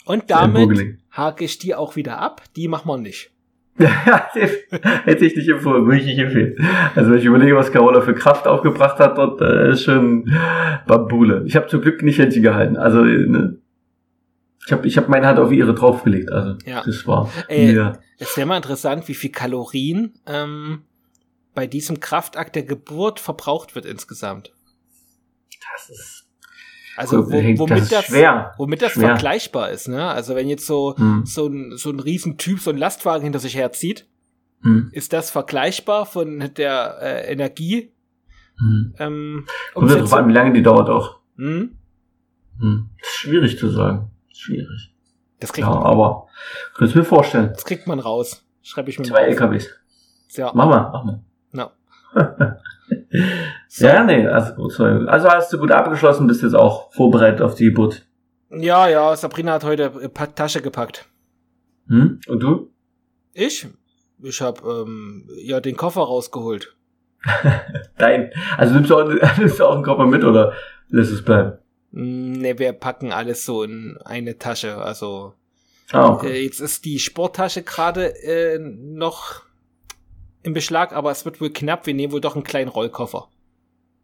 Und 0.05 0.31
damit 0.31 0.99
hake 1.13 1.45
ich 1.45 1.59
die 1.59 1.75
auch 1.75 1.97
wieder 1.97 2.19
ab. 2.19 2.43
Die 2.57 2.69
machen 2.69 2.89
wir 2.89 2.99
nicht. 2.99 3.31
Ja, 3.77 4.31
hätte 5.05 5.27
ich 5.27 5.35
nicht 5.35 5.49
empfohlen, 5.49 5.85
würde 5.85 5.99
ich 5.99 6.07
nicht 6.07 6.21
empfehlen. 6.21 6.55
Also 6.95 7.11
wenn 7.11 7.19
ich 7.19 7.25
überlege, 7.25 7.57
was 7.57 7.73
Carola 7.73 8.03
für 8.03 8.15
Kraft 8.15 8.47
aufgebracht 8.47 9.01
hat, 9.01 9.19
dort 9.19 9.41
äh, 9.41 9.71
ist 9.71 9.83
schon 9.83 10.31
Bambule. 10.87 11.43
Ich 11.47 11.57
habe 11.57 11.67
zum 11.67 11.81
Glück 11.81 12.01
nicht 12.05 12.21
Händchen 12.21 12.45
gehalten. 12.45 12.77
Also 12.77 13.03
ne, 13.03 13.57
ich 14.67 14.73
habe 14.73 14.87
ich 14.87 14.97
hab 14.97 15.09
meine 15.09 15.27
Hand 15.27 15.39
auf 15.39 15.53
ihre 15.53 15.75
draufgelegt. 15.75 16.31
Also 16.31 16.59
ja. 16.65 16.83
das 16.85 17.07
war 17.07 17.31
Ey. 17.49 17.79
Es 18.19 18.37
wäre 18.37 18.47
mal 18.47 18.57
interessant, 18.57 19.09
wie 19.09 19.15
viel 19.15 19.31
Kalorien 19.31 20.15
ähm, 20.27 20.83
bei 21.55 21.67
diesem 21.67 22.01
Kraftakt 22.01 22.55
der 22.57 22.63
Geburt 22.63 23.21
verbraucht 23.21 23.75
wird 23.75 23.85
insgesamt. 23.85 24.53
Das 25.73 25.91
ist 25.91 26.25
also 26.97 27.27
wo, 27.27 27.33
womit 27.33 27.91
das, 27.91 28.05
schwer. 28.05 28.55
womit 28.57 28.81
das 28.81 28.93
schwer. 28.93 29.09
vergleichbar 29.09 29.71
ist, 29.71 29.89
ne? 29.89 30.07
Also 30.07 30.37
wenn 30.37 30.49
jetzt 30.49 30.67
so 30.67 30.97
hm. 30.97 31.27
so 31.27 31.49
ein 31.49 31.77
so 31.77 31.91
ein 31.91 31.99
Riesentyp 31.99 32.61
so 32.61 32.71
ein 32.71 32.77
Lastwagen 32.77 33.25
hinter 33.25 33.41
sich 33.41 33.57
herzieht, 33.57 34.07
hm. 34.63 34.91
ist 34.93 35.13
das 35.13 35.31
vergleichbar 35.31 36.07
von 36.07 36.51
der 36.57 36.99
äh, 37.01 37.33
Energie? 37.33 37.93
Hm. 38.59 38.95
Ähm, 38.99 39.47
Kommt 39.75 39.91
ja 39.91 39.97
drauf 39.97 40.13
an, 40.13 40.29
wie 40.29 40.33
lange 40.33 40.53
die 40.53 40.63
dauert 40.63 40.89
auch. 40.89 41.19
Hm? 41.37 41.77
Hm. 42.61 42.91
Schwierig 43.03 43.59
zu 43.59 43.71
sagen. 43.71 44.11
Schwierig. 44.35 44.93
Das 45.41 45.53
kriegt 45.53 45.67
ja, 45.67 45.75
man. 45.75 45.83
aber 45.85 46.27
kannst 46.77 46.95
du 46.95 46.99
mir 46.99 47.05
vorstellen. 47.05 47.51
Das 47.53 47.65
kriegt 47.65 47.87
man 47.87 48.01
raus. 48.01 48.45
Schreibe 48.63 48.91
ich 48.91 48.99
mir 48.99 49.05
Zwei 49.05 49.23
mal. 49.23 49.29
LKWs. 49.29 49.69
Ja. 50.31 50.51
Mach 50.55 50.67
mal, 50.67 50.91
mach 50.93 51.05
mal. 51.05 51.21
No. 51.53 51.71
so. 53.69 53.87
Ja, 53.87 54.05
nee, 54.05 54.27
also 54.27 54.55
gut. 54.55 54.79
Also 54.81 55.29
hast 55.29 55.53
du 55.53 55.59
gut 55.59 55.71
abgeschlossen, 55.71 56.27
bist 56.27 56.43
jetzt 56.43 56.55
auch 56.55 56.93
vorbereitet 56.93 57.43
auf 57.43 57.55
die 57.55 57.67
Geburt. 57.67 58.07
Ja, 58.51 58.89
ja, 58.89 59.15
Sabrina 59.17 59.53
hat 59.53 59.65
heute 59.65 59.93
Tasche 60.35 60.63
gepackt. 60.63 61.07
Hm? 61.89 62.21
Und 62.27 62.41
du? 62.41 62.71
Ich? 63.33 63.67
Ich 64.23 64.41
habe 64.41 64.61
ähm, 64.67 65.29
ja 65.37 65.61
den 65.61 65.77
Koffer 65.77 66.03
rausgeholt. 66.03 66.75
Dein. 67.99 68.31
Also 68.57 68.75
nimmst 68.75 68.91
du, 68.91 68.97
auch, 68.97 69.09
nimmst 69.39 69.61
du 69.61 69.65
auch 69.65 69.75
einen 69.75 69.85
Koffer 69.85 70.07
mit 70.07 70.25
oder 70.25 70.53
lässt 70.89 71.13
es 71.13 71.25
bleiben? 71.25 71.59
Ne, 71.97 72.59
wir 72.59 72.73
packen 72.73 73.13
alles 73.13 73.45
so 73.45 73.63
in 73.63 73.97
eine 74.05 74.37
Tasche. 74.37 74.79
Also 74.79 75.35
ah, 75.93 76.09
okay. 76.11 76.33
äh, 76.33 76.43
jetzt 76.43 76.59
ist 76.59 76.85
die 76.85 76.99
Sporttasche 76.99 77.63
gerade 77.63 78.21
äh, 78.25 78.59
noch 78.59 79.43
im 80.43 80.55
Beschlag, 80.55 80.93
aber 80.93 81.13
es 81.13 81.25
wird 81.25 81.41
wohl 81.41 81.51
knapp. 81.51 81.87
Wir 81.87 81.95
nehmen 81.95 82.13
wohl 82.13 82.21
doch 82.21 82.35
einen 82.35 82.43
kleinen 82.43 82.69
Rollkoffer. 82.69 83.29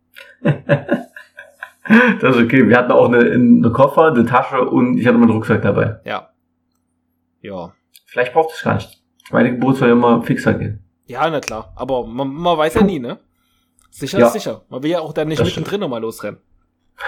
das 0.42 2.36
ist 2.36 2.42
okay. 2.42 2.68
Wir 2.68 2.76
hatten 2.76 2.92
auch 2.92 3.06
eine, 3.06 3.18
eine 3.18 3.72
Koffer, 3.72 4.12
eine 4.12 4.24
Tasche 4.24 4.60
und 4.60 4.96
ich 4.96 5.04
hatte 5.08 5.18
meinen 5.18 5.32
Rucksack 5.32 5.62
dabei. 5.62 5.98
Ja. 6.04 6.30
Ja. 7.40 7.74
Vielleicht 8.06 8.32
braucht 8.34 8.54
es 8.54 8.62
gar 8.62 8.76
nicht. 8.76 9.02
Meine 9.32 9.50
Geburt 9.50 9.78
soll 9.78 9.88
ja 9.88 9.94
immer 9.94 10.22
fixer 10.22 10.54
gehen. 10.54 10.84
Ja, 11.06 11.28
na 11.28 11.40
klar. 11.40 11.72
Aber 11.74 12.06
man, 12.06 12.28
man 12.28 12.56
weiß 12.56 12.74
ja 12.74 12.82
nie, 12.82 13.00
ne? 13.00 13.18
Sicher 13.90 14.20
ja. 14.20 14.28
ist 14.28 14.34
sicher. 14.34 14.62
Man 14.68 14.84
will 14.84 14.92
ja 14.92 15.00
auch 15.00 15.12
dann 15.12 15.26
nicht 15.26 15.42
mittendrin 15.42 15.80
nochmal 15.80 16.02
losrennen. 16.02 16.38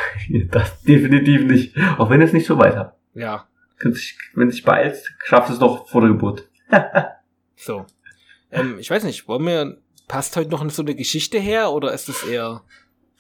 Das 0.51 0.83
definitiv 0.83 1.43
nicht. 1.45 1.77
Auch 1.99 2.11
wenn 2.11 2.23
es 2.23 2.33
nicht 2.33 2.47
so 2.47 2.59
weit 2.59 2.77
hat. 2.77 2.97
Ja, 3.15 3.47
Wenn 3.81 3.93
sich, 3.93 4.17
wenn 4.35 4.51
sich 4.51 4.63
beeilst, 4.65 5.13
schaffst 5.25 5.51
du 5.51 5.55
es 5.55 5.59
doch 5.59 5.89
vor 5.89 6.01
der 6.01 6.11
Geburt. 6.11 6.49
so. 7.57 7.85
Ähm, 8.51 8.79
ich 8.79 8.91
weiß 8.91 9.05
nicht, 9.05 9.29
wollen 9.29 9.47
wir, 9.47 9.79
passt 10.09 10.37
heute 10.37 10.51
noch 10.51 10.69
so 10.71 10.83
eine 10.83 10.95
Geschichte 10.95 11.39
her 11.39 11.71
oder 11.73 11.93
ist 11.93 12.09
es 12.09 12.23
eher, 12.25 12.63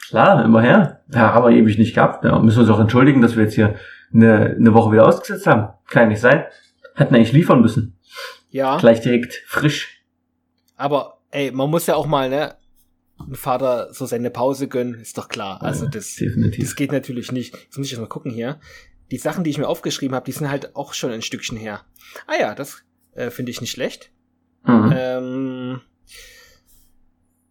Klar, 0.08 0.44
immer 0.44 0.60
her. 0.60 1.00
Ja, 1.14 1.32
haben 1.32 1.44
wir 1.46 1.56
ewig 1.56 1.78
nicht 1.78 1.94
gehabt. 1.94 2.24
Ja, 2.24 2.38
müssen 2.40 2.56
wir 2.58 2.62
uns 2.62 2.70
auch 2.70 2.80
entschuldigen, 2.80 3.22
dass 3.22 3.36
wir 3.36 3.44
jetzt 3.44 3.54
hier 3.54 3.76
eine, 4.12 4.56
eine 4.58 4.74
Woche 4.74 4.92
wieder 4.92 5.06
ausgesetzt 5.06 5.46
haben. 5.46 5.72
Kann 5.88 6.02
ja 6.04 6.08
nicht 6.08 6.20
sein. 6.20 6.44
Hätten 6.96 7.14
eigentlich 7.14 7.32
liefern 7.32 7.60
müssen. 7.62 7.96
ja, 8.50 8.76
Gleich 8.78 9.00
direkt 9.00 9.42
frisch. 9.46 10.02
aber 10.76 11.18
ey, 11.30 11.50
man 11.52 11.70
muss 11.70 11.86
ja 11.86 11.94
auch 11.94 12.06
mal, 12.06 12.28
ne, 12.28 12.54
ein 13.28 13.34
Vater 13.34 13.92
so 13.92 14.06
seine 14.06 14.30
Pause 14.30 14.68
gönnen, 14.68 14.94
ist 15.00 15.18
doch 15.18 15.28
klar. 15.28 15.62
Also 15.62 15.86
das, 15.86 16.14
Definitiv. 16.16 16.64
das 16.64 16.76
geht 16.76 16.92
natürlich 16.92 17.32
nicht. 17.32 17.54
Jetzt 17.56 17.78
muss 17.78 17.86
ich 17.86 17.92
erst 17.92 18.00
mal 18.02 18.08
gucken 18.08 18.30
hier. 18.30 18.60
Die 19.10 19.18
Sachen, 19.18 19.44
die 19.44 19.50
ich 19.50 19.58
mir 19.58 19.68
aufgeschrieben 19.68 20.14
habe, 20.14 20.24
die 20.24 20.32
sind 20.32 20.50
halt 20.50 20.74
auch 20.76 20.94
schon 20.94 21.10
ein 21.10 21.22
Stückchen 21.22 21.56
her. 21.56 21.82
Ah 22.26 22.34
ja, 22.40 22.54
das 22.54 22.82
äh, 23.14 23.30
finde 23.30 23.50
ich 23.50 23.60
nicht 23.60 23.70
schlecht. 23.70 24.10
Mhm. 24.66 24.92
Ähm, 24.96 25.80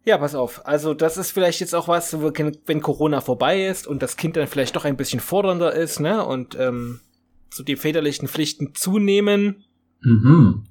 ja, 0.04 0.18
pass 0.18 0.34
auf. 0.34 0.66
Also 0.66 0.94
das 0.94 1.16
ist 1.16 1.30
vielleicht 1.30 1.60
jetzt 1.60 1.74
auch 1.74 1.86
was, 1.86 2.12
wenn 2.20 2.80
Corona 2.80 3.20
vorbei 3.20 3.66
ist 3.66 3.86
und 3.86 4.02
das 4.02 4.16
Kind 4.16 4.36
dann 4.36 4.48
vielleicht 4.48 4.74
doch 4.74 4.84
ein 4.84 4.96
bisschen 4.96 5.20
fordernder 5.20 5.72
ist, 5.72 6.00
ne? 6.00 6.24
Und 6.24 6.56
ähm, 6.58 7.00
so 7.50 7.62
die 7.62 7.76
väterlichen 7.76 8.28
Pflichten 8.28 8.74
zunehmen, 8.74 9.64
Mhm. 10.04 10.64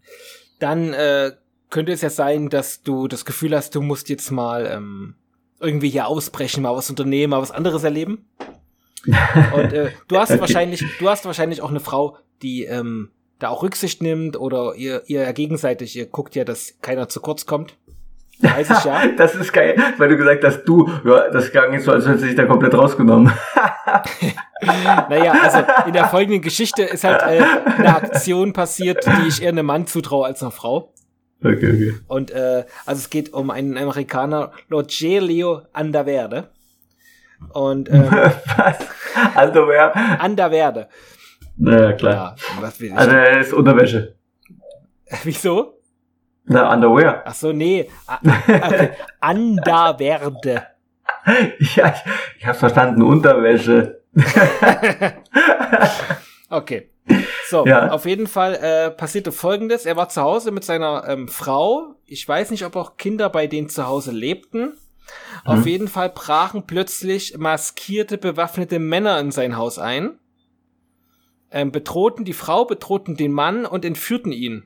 dann 0.60 0.91
äh, 0.91 1.32
könnte 1.72 1.91
es 1.91 2.01
ja 2.01 2.11
sein, 2.11 2.49
dass 2.49 2.84
du 2.84 3.07
das 3.07 3.26
Gefühl 3.26 3.55
hast, 3.55 3.74
du 3.74 3.82
musst 3.82 4.09
jetzt 4.09 4.30
mal 4.30 4.67
ähm, 4.72 5.15
irgendwie 5.59 5.89
hier 5.89 6.05
ausbrechen, 6.05 6.61
mal 6.61 6.76
was 6.76 6.89
unternehmen, 6.89 7.32
mal 7.32 7.41
was 7.41 7.51
anderes 7.51 7.84
erleben. 7.84 8.26
Und 9.55 9.74
äh, 9.74 9.91
du 10.07 10.17
hast 10.17 10.32
Okay. 10.32 10.41
wahrscheinlich, 10.41 10.84
du 10.99 11.09
hast 11.09 11.26
wahrscheinlich 11.26 11.61
auch 11.61 11.72
eine 11.72 11.80
Frau, 11.80 12.17
die 12.43 12.65
ähm, 12.65 13.09
da 13.39 13.49
auch 13.49 13.63
Rücksicht 13.63 14.03
nimmt 14.03 14.38
oder 14.38 14.76
ihr, 14.76 15.01
ihr 15.07 15.24
ja 15.24 15.32
gegenseitig, 15.32 15.95
ihr 15.95 16.05
guckt 16.05 16.36
ja, 16.36 16.43
dass 16.43 16.76
keiner 16.82 17.09
zu 17.09 17.19
kurz 17.19 17.47
kommt. 17.47 17.76
Weiß 18.39 18.69
ich 18.69 18.84
ja. 18.84 19.07
Das 19.17 19.36
ist 19.36 19.53
geil, 19.53 19.76
weil 19.97 20.09
du 20.09 20.17
gesagt 20.17 20.43
hast, 20.43 20.63
du, 20.65 20.88
ja, 21.05 21.30
das 21.30 21.51
klang 21.51 21.74
jetzt 21.74 21.86
so, 21.86 21.91
als 21.91 22.07
hätte 22.07 22.19
sich 22.19 22.36
da 22.36 22.45
komplett 22.45 22.76
rausgenommen. 22.76 23.32
Naja, 24.63 25.34
also 25.41 25.88
in 25.88 25.93
der 25.93 26.05
folgenden 26.05 26.43
Geschichte 26.43 26.84
ist 26.84 27.03
halt 27.03 27.24
äh, 27.24 27.43
eine 27.80 27.95
Aktion 27.95 28.53
passiert, 28.53 29.03
die 29.07 29.28
ich 29.28 29.41
eher 29.41 29.49
einem 29.49 29.65
Mann 29.65 29.88
zutraue 29.88 30.28
als 30.28 30.43
einer 30.43 30.51
Frau. 30.51 30.93
Okay, 31.44 31.70
okay. 31.70 31.94
Und 32.08 32.32
äh, 32.32 32.66
also 32.86 33.00
es 33.00 33.10
geht 33.10 33.34
um 33.34 33.50
einen 33.50 33.78
Amerikaner, 33.78 34.52
Rogelio 34.72 35.64
Andaverde. 35.74 36.50
Und 37.54 37.89
ähm, 37.89 38.06
Was? 38.12 38.78
Underwear? 39.36 39.96
Andaverde. 40.22 40.88
Naja, 41.58 41.94
klar. 41.94 42.36
Ja, 42.38 42.62
was 42.62 42.80
will 42.80 42.89
ich? 42.89 42.98
Also, 42.98 43.12
er 43.16 43.39
ist 43.39 43.54
Unterwäsche. 43.54 44.16
Wieso? 45.24 45.80
Na, 46.46 46.72
Underwear. 46.74 47.24
Ach 47.26 47.34
so, 47.34 47.52
nee. 47.52 47.89
Okay. 48.08 48.92
Andaverde. 49.20 50.68
Ja, 51.76 51.94
ich, 51.96 52.12
ich 52.39 52.46
hab's 52.48 52.60
verstanden, 52.60 53.02
Unterwäsche. 53.02 54.02
Okay. 56.50 56.91
So, 57.49 57.66
Ja. 57.66 57.89
auf 57.91 58.06
jeden 58.06 58.28
Fall 58.28 58.56
äh, 58.56 58.91
passierte 58.91 59.32
folgendes. 59.32 59.86
Er 59.86 59.95
war 59.97 60.08
zu 60.10 60.22
Hause 60.22 60.52
mit 60.52 60.64
seiner 60.64 61.06
ähm, 61.08 61.28
Frau. 61.28 61.95
Ich 62.06 62.28
weiß 62.28 62.52
nicht, 62.52 62.66
ob 62.66 62.76
auch 62.76 62.97
Kinder 62.97 63.30
bei 63.30 63.47
denen 63.47 63.68
zu 63.70 63.86
Hause 63.88 64.12
lebten. 64.12 64.74
Auf 65.43 65.60
Mhm. 65.62 65.68
jeden 65.68 65.88
Fall 65.89 66.10
brachen 66.10 66.66
plötzlich 66.68 67.38
maskierte, 67.38 68.18
bewaffnete 68.18 68.80
Männer 68.80 69.20
in 69.20 69.32
sein 69.32 69.58
Haus 69.58 69.78
ein, 69.80 70.18
ähm, 71.52 71.72
bedrohten 71.74 72.24
die 72.24 72.32
Frau, 72.34 72.64
bedrohten 72.64 73.18
den 73.18 73.34
Mann 73.34 73.66
und 73.66 73.84
entführten 73.84 74.32
ihn. 74.32 74.64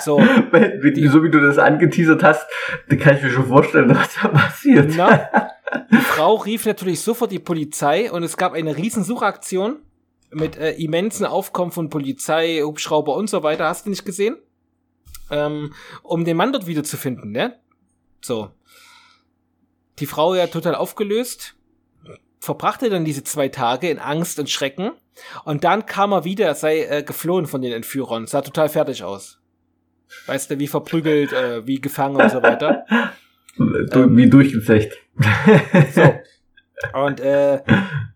So, 0.00 0.18
wie- 0.82 1.06
so 1.08 1.22
wie 1.22 1.30
du 1.30 1.40
das 1.40 1.58
angeteasert 1.58 2.22
hast, 2.24 2.46
kann 3.00 3.16
ich 3.16 3.22
mir 3.22 3.30
schon 3.30 3.46
vorstellen, 3.46 3.94
was 3.94 4.14
da 4.20 4.28
passiert. 4.28 4.92
Na, 4.96 5.28
die 5.90 5.96
Frau 5.96 6.36
rief 6.36 6.66
natürlich 6.66 7.00
sofort 7.00 7.32
die 7.32 7.38
Polizei 7.38 8.10
und 8.10 8.22
es 8.22 8.36
gab 8.36 8.52
eine 8.52 8.76
riesen 8.76 9.04
Suchaktion 9.04 9.78
mit 10.30 10.56
äh, 10.56 10.72
immensen 10.72 11.24
Aufkommen 11.24 11.72
von 11.72 11.90
Polizei, 11.90 12.60
Hubschrauber 12.62 13.14
und 13.14 13.30
so 13.30 13.42
weiter. 13.42 13.66
Hast 13.66 13.86
du 13.86 13.90
nicht 13.90 14.04
gesehen? 14.04 14.36
Ähm, 15.30 15.72
um 16.02 16.24
den 16.24 16.36
Mann 16.36 16.52
dort 16.52 16.66
wiederzufinden, 16.66 17.32
ne? 17.32 17.58
So. 18.20 18.50
Die 19.98 20.06
Frau 20.06 20.34
ja 20.34 20.48
total 20.48 20.74
aufgelöst, 20.74 21.54
verbrachte 22.40 22.90
dann 22.90 23.04
diese 23.04 23.24
zwei 23.24 23.48
Tage 23.48 23.88
in 23.88 23.98
Angst 23.98 24.38
und 24.38 24.50
Schrecken 24.50 24.92
und 25.44 25.64
dann 25.64 25.86
kam 25.86 26.12
er 26.12 26.24
wieder, 26.24 26.46
er 26.46 26.54
sei 26.54 26.82
äh, 26.82 27.02
geflohen 27.02 27.46
von 27.46 27.62
den 27.62 27.72
Entführern, 27.72 28.26
sah 28.26 28.42
total 28.42 28.68
fertig 28.68 29.04
aus. 29.04 29.40
Weißt 30.26 30.50
du, 30.50 30.58
wie 30.58 30.66
verprügelt, 30.66 31.32
äh, 31.32 31.66
wie 31.66 31.80
gefangen 31.80 32.20
und 32.20 32.30
so 32.30 32.42
weiter. 32.42 32.84
Du, 33.56 34.16
wie 34.16 34.28
durchgezecht. 34.28 34.92
So. 35.92 36.14
Und 36.92 37.20
äh, 37.20 37.62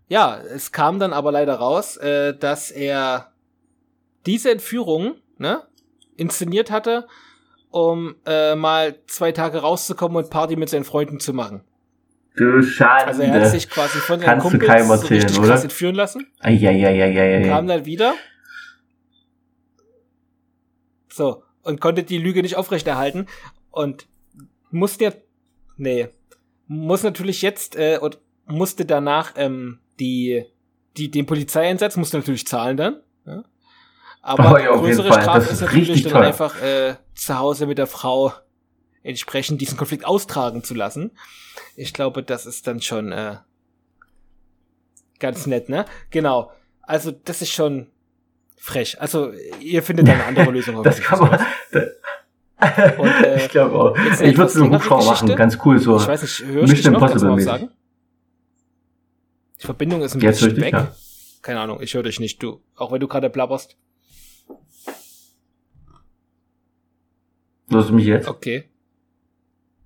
ja, 0.09 0.39
es 0.39 0.73
kam 0.73 0.99
dann 0.99 1.13
aber 1.13 1.33
leider 1.33 1.55
raus, 1.55 1.97
äh, 1.97 2.37
dass 2.37 2.71
er 2.71 3.33
diese 4.27 4.51
Entführung 4.51 5.17
ne, 5.39 5.63
inszeniert 6.17 6.71
hatte, 6.71 7.07
um 7.71 8.17
äh, 8.27 8.55
mal 8.55 8.97
zwei 9.07 9.33
Tage 9.33 9.59
rauszukommen 9.59 10.17
und 10.17 10.31
Party 10.31 10.57
mit 10.57 10.69
seinen 10.69 10.85
Freunden 10.85 11.21
zu 11.21 11.33
machen. 11.33 11.63
Du 12.37 12.63
Schande. 12.63 13.07
Also 13.07 13.23
er 13.23 13.33
hat 13.33 13.49
sich 13.49 13.69
quasi 13.69 13.99
von 13.99 14.21
seinen 14.21 14.27
Kannst 14.27 14.47
Kumpels 14.49 14.87
so 14.87 14.93
erzählen, 14.93 15.23
richtig 15.23 15.39
oder? 15.39 15.49
krass 15.49 15.63
entführen 15.65 15.95
lassen, 15.95 16.27
Eieieiei. 16.41 17.49
kam 17.49 17.67
dann 17.67 17.85
wieder. 17.85 18.15
So, 21.09 21.43
und 21.63 21.81
konnte 21.81 22.05
die 22.05 22.19
Lüge 22.19 22.43
nicht 22.43 22.57
aufrechterhalten 22.57 23.27
und 23.71 24.07
musste 24.71 25.05
ja, 25.05 25.13
nee, 25.79 26.09
muss 26.67 27.03
natürlich 27.03 27.43
jetzt 27.43 27.77
äh, 27.77 27.99
und 28.01 28.19
musste 28.47 28.85
danach 28.85 29.33
ähm, 29.37 29.81
die, 29.99 30.45
die 30.97 31.11
den 31.11 31.27
Polizeieinsatz 31.27 31.97
musste 31.97 32.19
natürlich 32.19 32.47
zahlen 32.47 32.77
dann. 32.77 33.01
Ja? 33.27 33.45
Aber 34.21 34.53
Oh 34.53 34.57
ja, 34.59 34.77
größere. 34.77 35.13
Strafe 35.13 35.47
ist 35.47 35.53
ist 35.53 35.61
natürlich 35.63 36.03
dann 36.03 36.13
teuer. 36.13 36.23
einfach 36.23 36.61
äh, 36.63 36.97
zu 37.15 37.39
Hause 37.39 37.67
mit 37.67 37.79
der 37.79 37.87
Frau 37.87 38.33
entsprechend 39.03 39.61
diesen 39.61 39.79
Konflikt 39.79 40.05
austragen 40.05 40.63
zu 40.63 40.75
lassen. 40.75 41.13
Ich 41.77 41.95
glaube, 41.95 42.23
das 42.23 42.45
ist 42.47 42.67
dann 42.67 42.83
schon 42.83 43.13
äh, 43.13 43.37
ganz 45.19 45.47
nett, 45.47 45.69
ne? 45.69 45.85
Genau. 46.11 46.53
Also 46.83 47.11
das 47.11 47.43
ist 47.43 47.53
schon 47.53 47.87
frech. 48.57 49.01
Also 49.01 49.33
ihr 49.61 49.83
findet 49.83 50.09
eine 50.09 50.25
andere 50.25 50.51
Lösung. 50.51 50.83
Das 50.83 51.01
kann 51.01 51.21
man. 51.21 51.47
Und, 52.61 53.09
äh, 53.25 53.45
ich 53.45 53.51
glaube 53.51 53.75
auch. 53.75 53.97
jetzt 53.97 54.15
Ich 54.15 54.21
würde 54.21 54.31
etwas 54.31 54.53
so 54.55 54.65
einen 54.65 54.75
Hubschrauber 54.75 55.05
machen, 55.05 55.37
ganz 55.37 55.59
cool 55.65 55.79
so. 55.79 55.97
Ich 55.97 56.09
weiß 56.09 56.23
nicht, 56.23 56.45
hörst 56.45 56.73
Mission 56.73 56.93
noch? 56.95 57.01
Du 57.01 57.07
was 57.07 57.23
Impossible 57.23 57.45
sagen? 57.45 57.71
Die 59.61 59.67
Verbindung 59.67 60.03
ist 60.03 60.15
ein 60.15 60.21
Jetzt 60.21 60.41
bisschen 60.41 60.61
weg. 60.61 60.73
ja. 60.73 60.95
Keine 61.43 61.61
Ahnung, 61.61 61.81
ich 61.81 61.95
höre 61.95 62.03
dich 62.03 62.19
nicht, 62.19 62.43
du. 62.43 62.61
Auch 62.77 62.91
wenn 62.91 63.01
du 63.01 63.07
gerade 63.09 63.31
blabberst. 63.31 63.77
Hörst 67.71 67.91
du 67.91 67.95
mich 67.95 68.07
jetzt? 68.07 68.29
Okay. 68.29 68.69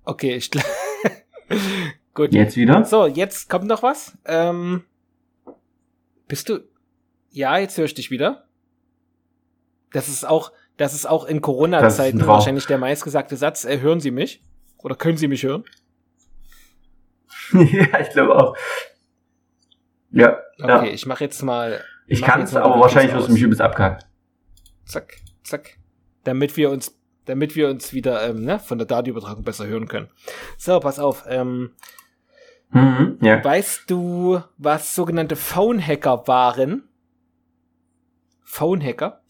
Okay, 0.03 0.35
ich 0.35 0.49
Gut. 2.13 2.33
Jetzt 2.33 2.55
wieder? 2.55 2.83
So, 2.85 3.07
jetzt 3.07 3.49
kommt 3.49 3.65
noch 3.65 3.83
was. 3.83 4.17
Ähm, 4.25 4.83
bist 6.27 6.49
du. 6.49 6.59
Ja, 7.31 7.57
jetzt 7.57 7.77
höre 7.77 7.85
ich 7.85 7.93
dich 7.93 8.11
wieder. 8.11 8.45
Das 9.91 10.07
ist 10.07 10.25
auch, 10.25 10.51
das 10.77 10.93
ist 10.93 11.05
auch 11.07 11.25
in 11.25 11.41
Corona-Zeiten 11.41 12.25
wahrscheinlich 12.27 12.65
der 12.65 12.77
meistgesagte 12.77 13.37
Satz. 13.37 13.65
Äh, 13.65 13.79
hören 13.79 13.99
Sie 13.99 14.11
mich? 14.11 14.43
Oder 14.79 14.95
können 14.95 15.17
Sie 15.17 15.27
mich 15.27 15.43
hören? 15.43 15.63
ja, 17.53 17.99
ich 17.99 18.09
glaube 18.09 18.35
auch. 18.35 18.57
Ja, 20.11 20.37
Okay, 20.59 20.67
ja. 20.67 20.83
ich 20.93 21.05
mache 21.05 21.23
jetzt 21.23 21.41
mal. 21.41 21.83
Ich 22.05 22.21
kann 22.21 22.41
es, 22.41 22.55
aber 22.55 22.79
wahrscheinlich 22.79 23.15
wirst 23.15 23.27
du 23.29 23.33
mich 23.33 23.41
übelst 23.41 23.61
abgehakt. 23.61 24.05
Zack, 24.85 25.15
zack. 25.43 25.77
Damit 26.23 26.57
wir 26.57 26.69
uns, 26.69 26.97
damit 27.25 27.55
wir 27.55 27.69
uns 27.69 27.93
wieder 27.93 28.27
ähm, 28.29 28.43
ne, 28.43 28.59
von 28.59 28.77
der 28.77 28.85
Datenübertragung 28.87 29.43
besser 29.43 29.65
hören 29.65 29.87
können. 29.87 30.09
So, 30.57 30.79
pass 30.79 30.99
auf. 30.99 31.23
Ähm, 31.27 31.71
Mhm, 32.75 33.19
ja. 33.21 33.43
weißt 33.43 33.83
du, 33.87 34.41
was 34.57 34.95
sogenannte 34.95 35.35
Phone-Hacker 35.35 36.27
waren? 36.27 36.89
Phone-Hacker? 38.43 39.21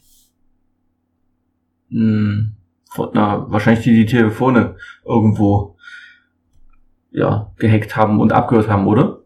Hm, 1.93 2.55
von- 2.89 3.09
na, 3.13 3.45
wahrscheinlich 3.49 3.83
die 3.83 3.93
die 3.93 4.05
Telefone 4.05 4.75
irgendwo 5.05 5.77
ja, 7.11 7.51
gehackt 7.57 7.95
haben 7.95 8.19
und 8.19 8.33
abgehört 8.33 8.67
haben, 8.67 8.87
oder? 8.87 9.19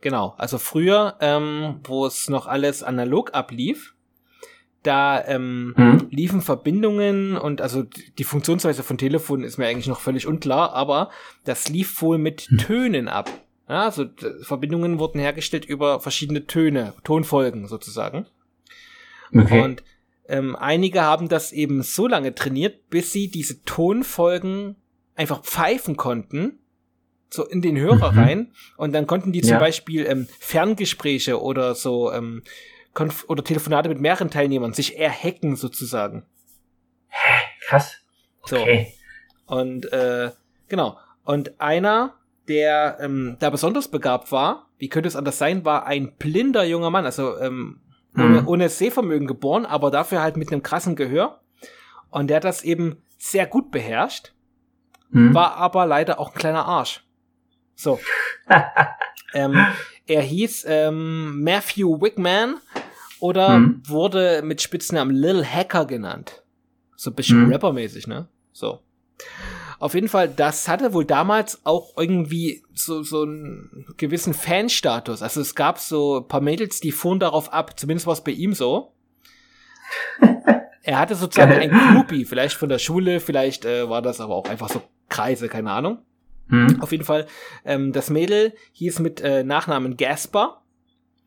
Genau. 0.00 0.34
Also 0.38 0.58
früher, 0.58 1.16
ähm, 1.20 1.80
wo 1.84 2.06
es 2.06 2.28
noch 2.28 2.46
alles 2.46 2.82
analog 2.82 3.34
ablief, 3.34 3.94
da 4.82 5.22
ähm, 5.26 5.74
mhm. 5.76 6.06
liefen 6.10 6.40
Verbindungen 6.42 7.36
und 7.36 7.60
also 7.60 7.82
die 7.82 8.24
Funktionsweise 8.24 8.82
von 8.82 8.98
Telefon 8.98 9.42
ist 9.42 9.58
mir 9.58 9.66
eigentlich 9.66 9.88
noch 9.88 10.00
völlig 10.00 10.26
unklar, 10.26 10.72
aber 10.72 11.10
das 11.44 11.68
lief 11.68 12.00
wohl 12.02 12.18
mit 12.18 12.46
mhm. 12.50 12.58
Tönen 12.58 13.08
ab. 13.08 13.28
Ja, 13.68 13.82
also 13.82 14.06
Verbindungen 14.42 15.00
wurden 15.00 15.18
hergestellt 15.18 15.64
über 15.64 15.98
verschiedene 15.98 16.46
Töne, 16.46 16.94
Tonfolgen 17.02 17.66
sozusagen. 17.66 18.26
Okay. 19.34 19.60
Und 19.60 19.82
ähm, 20.28 20.56
einige 20.56 21.02
haben 21.02 21.28
das 21.28 21.52
eben 21.52 21.82
so 21.82 22.06
lange 22.06 22.34
trainiert, 22.34 22.88
bis 22.90 23.12
sie 23.12 23.30
diese 23.30 23.62
Tonfolgen 23.62 24.76
einfach 25.14 25.42
pfeifen 25.42 25.96
konnten, 25.96 26.58
so 27.30 27.44
in 27.44 27.62
den 27.62 27.76
Hörer 27.76 28.12
mhm. 28.12 28.18
rein. 28.18 28.52
Und 28.76 28.92
dann 28.92 29.06
konnten 29.06 29.32
die 29.32 29.42
zum 29.42 29.52
ja. 29.52 29.58
Beispiel 29.58 30.06
ähm, 30.06 30.28
Ferngespräche 30.38 31.40
oder 31.40 31.74
so 31.74 32.12
ähm, 32.12 32.42
Konf 32.92 33.24
oder 33.28 33.44
Telefonate 33.44 33.88
mit 33.88 34.00
mehreren 34.00 34.30
Teilnehmern 34.30 34.72
sich 34.72 34.96
eher 34.96 35.12
hacken 35.12 35.56
sozusagen. 35.56 36.24
Hä? 37.08 37.44
Krass. 37.66 37.96
Okay. 38.42 38.94
So. 39.46 39.54
Und 39.54 39.92
äh, 39.92 40.30
genau. 40.68 40.98
Und 41.24 41.60
einer, 41.60 42.14
der 42.48 42.98
ähm, 43.00 43.36
da 43.40 43.50
besonders 43.50 43.88
begabt 43.88 44.32
war, 44.32 44.70
wie 44.78 44.88
könnte 44.88 45.08
es 45.08 45.16
anders 45.16 45.38
sein, 45.38 45.64
war 45.64 45.86
ein 45.86 46.16
blinder 46.16 46.64
junger 46.64 46.90
Mann, 46.90 47.04
also 47.04 47.38
ähm, 47.38 47.80
ohne, 48.16 48.42
mhm. 48.42 48.48
ohne 48.48 48.68
Sehvermögen 48.68 49.26
geboren, 49.26 49.66
aber 49.66 49.90
dafür 49.90 50.22
halt 50.22 50.36
mit 50.36 50.52
einem 50.52 50.62
krassen 50.62 50.96
Gehör. 50.96 51.40
Und 52.10 52.28
der 52.28 52.36
hat 52.36 52.44
das 52.44 52.62
eben 52.62 53.02
sehr 53.18 53.46
gut 53.46 53.70
beherrscht, 53.70 54.32
mhm. 55.10 55.34
war 55.34 55.56
aber 55.56 55.86
leider 55.86 56.18
auch 56.18 56.32
ein 56.32 56.38
kleiner 56.38 56.66
Arsch. 56.66 57.04
So. 57.74 57.98
ähm, 59.34 59.66
er 60.06 60.22
hieß 60.22 60.64
ähm, 60.68 61.42
Matthew 61.42 62.00
Wickman 62.00 62.56
oder 63.20 63.58
mhm. 63.58 63.82
wurde 63.86 64.42
mit 64.42 64.62
Spitznamen 64.62 65.14
Lil 65.14 65.44
Hacker 65.44 65.84
genannt. 65.84 66.42
So 66.96 67.10
ein 67.10 67.14
bisschen 67.14 67.46
mhm. 67.46 67.52
rappermäßig, 67.52 68.06
ne? 68.06 68.28
So. 68.52 68.80
Auf 69.78 69.94
jeden 69.94 70.08
Fall, 70.08 70.28
das 70.28 70.68
hatte 70.68 70.94
wohl 70.94 71.04
damals 71.04 71.60
auch 71.64 71.96
irgendwie 71.96 72.62
so, 72.72 73.02
so 73.02 73.22
einen 73.22 73.86
gewissen 73.96 74.32
Fanstatus. 74.32 75.22
Also 75.22 75.40
es 75.40 75.54
gab 75.54 75.78
so 75.78 76.18
ein 76.20 76.28
paar 76.28 76.40
Mädels, 76.40 76.80
die 76.80 76.92
fuhren 76.92 77.20
darauf 77.20 77.52
ab, 77.52 77.78
zumindest 77.78 78.06
war 78.06 78.14
es 78.14 78.22
bei 78.22 78.32
ihm 78.32 78.54
so. 78.54 78.92
er 80.82 80.98
hatte 80.98 81.14
sozusagen 81.14 81.52
ein 81.52 81.70
Groupie, 81.70 82.24
vielleicht 82.24 82.56
von 82.56 82.68
der 82.68 82.78
Schule, 82.78 83.20
vielleicht 83.20 83.64
äh, 83.64 83.88
war 83.88 84.02
das 84.02 84.20
aber 84.20 84.34
auch 84.34 84.48
einfach 84.48 84.68
so 84.68 84.82
Kreise, 85.08 85.48
keine 85.48 85.70
Ahnung. 85.70 85.98
Mhm. 86.48 86.80
Auf 86.80 86.92
jeden 86.92 87.04
Fall, 87.04 87.26
ähm, 87.64 87.92
das 87.92 88.08
Mädel 88.10 88.54
hieß 88.72 89.00
mit 89.00 89.20
äh, 89.20 89.44
Nachnamen 89.44 89.96
Gasper. 89.96 90.62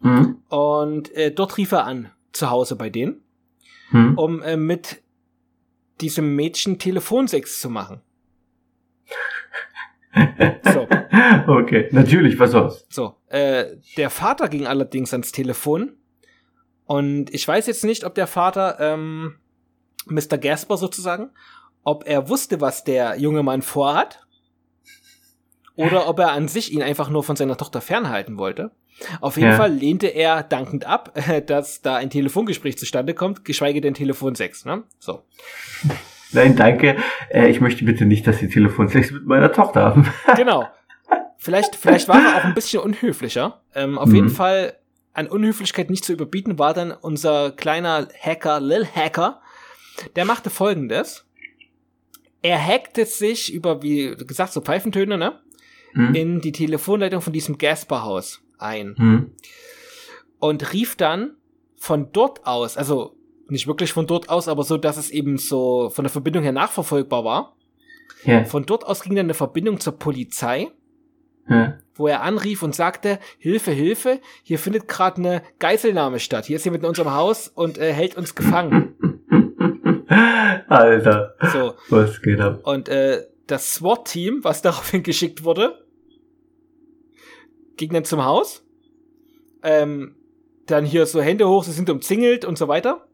Mhm. 0.02 0.38
Und 0.50 1.14
äh, 1.16 1.32
dort 1.32 1.58
rief 1.58 1.72
er 1.72 1.86
an, 1.86 2.10
zu 2.32 2.50
Hause 2.50 2.76
bei 2.76 2.90
denen, 2.90 3.22
mhm. 3.92 4.18
um 4.18 4.42
äh, 4.42 4.58
mit 4.58 5.02
diesem 6.02 6.36
Mädchen 6.36 6.80
Telefonsex 6.80 7.60
zu 7.62 7.70
machen. 7.70 8.02
so. 10.74 10.88
Okay, 11.48 11.90
natürlich, 11.92 12.40
was 12.40 12.52
soll's. 12.52 12.86
So, 12.90 13.16
äh, 13.28 13.78
der 13.98 14.10
Vater 14.10 14.48
ging 14.48 14.68
allerdings 14.68 15.14
ans 15.14 15.32
Telefon 15.32 15.94
und 16.86 17.34
ich 17.34 17.48
weiß 17.48 17.68
jetzt 17.68 17.84
nicht, 17.84 18.04
ob 18.04 18.16
der 18.16 18.28
Vater, 18.28 18.78
ähm, 18.80 19.36
Mr. 20.08 20.38
Gasper 20.38 20.78
sozusagen, 20.78 21.30
ob 21.84 22.08
er 22.08 22.30
wusste, 22.30 22.62
was 22.62 22.84
der 22.84 23.20
junge 23.20 23.44
Mann 23.44 23.62
vorhat 23.62 24.26
oder 25.76 26.08
ob 26.08 26.20
er 26.20 26.32
an 26.32 26.48
sich 26.48 26.74
ihn 26.74 26.82
einfach 26.82 27.10
nur 27.10 27.24
von 27.24 27.36
seiner 27.36 27.58
Tochter 27.58 27.82
fernhalten 27.82 28.38
wollte. 28.38 28.72
Auf 29.22 29.38
jeden 29.38 29.52
ja. 29.52 29.58
Fall 29.58 29.72
lehnte 29.72 30.08
er 30.08 30.44
dankend 30.44 30.86
ab, 30.86 31.14
dass 31.48 31.82
da 31.82 31.96
ein 31.96 32.10
Telefongespräch 32.10 32.78
zustande 32.78 33.14
kommt, 33.14 33.46
geschweige 33.46 33.82
denn 33.82 33.94
Telefon 33.94 34.36
6, 34.36 34.66
ne? 34.66 34.84
So. 35.00 35.24
Nein, 36.32 36.56
danke. 36.56 36.98
Äh, 37.30 37.50
ich 37.50 37.60
möchte 37.60 37.84
bitte 37.86 38.06
nicht, 38.06 38.28
dass 38.28 38.40
Sie 38.40 38.50
Telefonsex 38.50 39.12
mit 39.12 39.26
meiner 39.26 39.52
Tochter 39.52 39.82
haben. 39.82 40.08
genau. 40.36 40.68
Vielleicht, 41.38 41.76
vielleicht 41.76 42.08
war 42.08 42.22
er 42.22 42.38
auch 42.38 42.44
ein 42.44 42.54
bisschen 42.54 42.82
unhöflicher. 42.82 43.62
Ähm, 43.74 43.98
auf 43.98 44.10
mhm. 44.10 44.16
jeden 44.16 44.30
Fall 44.30 44.76
an 45.14 45.28
Unhöflichkeit 45.28 45.90
nicht 45.90 46.06
zu 46.06 46.14
überbieten 46.14 46.60
war 46.60 46.74
dann 46.74 46.92
unser 46.92 47.52
kleiner 47.52 48.08
Hacker, 48.20 48.60
Lil 48.60 48.86
Hacker. 48.86 49.42
Der 50.16 50.26
machte 50.26 50.50
folgendes. 50.50 51.26
Er 52.42 52.64
hackte 52.64 53.06
sich 53.06 53.54
über, 53.54 53.82
wie 53.82 54.16
gesagt, 54.16 54.54
so 54.54 54.62
Pfeifentöne, 54.62 55.18
ne? 55.18 55.40
Mhm. 55.94 56.16
In 56.16 56.42
die 56.42 56.52
Telefonleitung 56.52 57.22
von 57.22 57.34
diesem 57.34 57.58
Gasper-Haus 57.58 58.42
ein. 58.60 58.96
Mhm. 58.98 59.32
Und 60.40 60.74
rief 60.74 60.96
dann 60.96 61.36
von 61.78 62.12
dort 62.12 62.46
aus, 62.46 62.78
also 62.78 63.16
nicht 63.48 63.68
wirklich 63.68 63.94
von 63.94 64.08
dort 64.08 64.30
aus, 64.30 64.48
aber 64.48 64.64
so, 64.64 64.78
dass 64.78 64.98
es 64.98 65.10
eben 65.10 65.38
so 65.38 65.90
von 65.90 66.04
der 66.04 66.12
Verbindung 66.12 66.44
her 66.44 66.52
nachverfolgbar 66.52 67.24
war. 67.24 67.56
Ja. 68.24 68.44
Von 68.46 68.66
dort 68.66 68.86
aus 68.86 69.02
ging 69.02 69.16
dann 69.16 69.26
eine 69.26 69.34
Verbindung 69.34 69.80
zur 69.80 69.98
Polizei, 69.98 70.72
ja. 71.50 71.78
wo 71.96 72.08
er 72.08 72.22
anrief 72.22 72.64
und 72.64 72.76
sagte, 72.76 73.20
Hilfe, 73.38 73.72
Hilfe, 73.72 74.20
hier 74.44 74.60
findet 74.60 74.88
gerade 74.88 75.18
eine 75.18 75.42
Geiselnahme 75.58 76.20
statt. 76.20 76.46
Hier 76.46 76.58
ist 76.58 76.66
jemand 76.66 76.84
in 76.84 76.90
unserem 76.90 77.14
Haus 77.14 77.48
und 77.48 77.78
äh, 77.78 77.94
hält 77.94 78.18
uns 78.18 78.36
gefangen. 78.36 78.96
Alter. 80.68 81.36
So. 81.54 81.74
Was 81.90 82.22
geht 82.22 82.40
ab? 82.40 82.62
Und 82.64 82.90
äh, 82.90 83.26
das 83.48 83.74
SWAT-Team, 83.76 84.44
was 84.44 84.62
daraufhin 84.62 85.04
geschickt 85.04 85.44
wurde, 85.44 85.86
ging 87.80 87.92
dann 87.92 88.06
zum 88.06 88.24
Haus. 88.24 88.64
Ähm, 89.64 90.16
dann 90.68 90.86
hier 90.86 91.08
so 91.08 91.22
Hände 91.22 91.48
hoch, 91.48 91.64
sie 91.64 91.72
sind 91.72 91.90
umzingelt 91.90 92.46
und 92.46 92.58
so 92.58 92.68
weiter. 92.68 93.08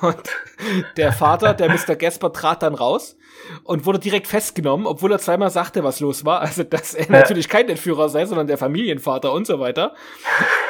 Und 0.00 0.22
der 0.96 1.12
Vater, 1.12 1.54
der 1.54 1.68
Mr. 1.68 1.96
Gasper, 1.96 2.32
trat 2.32 2.62
dann 2.62 2.74
raus 2.74 3.16
und 3.64 3.84
wurde 3.86 3.98
direkt 3.98 4.26
festgenommen, 4.26 4.86
obwohl 4.86 5.12
er 5.12 5.18
zweimal 5.18 5.50
sagte, 5.50 5.84
was 5.84 6.00
los 6.00 6.24
war. 6.24 6.40
Also, 6.40 6.62
dass 6.62 6.94
er 6.94 7.10
natürlich 7.10 7.48
kein 7.48 7.68
Entführer 7.68 8.08
sei, 8.08 8.24
sondern 8.26 8.46
der 8.46 8.58
Familienvater 8.58 9.32
und 9.32 9.46
so 9.46 9.60
weiter. 9.60 9.94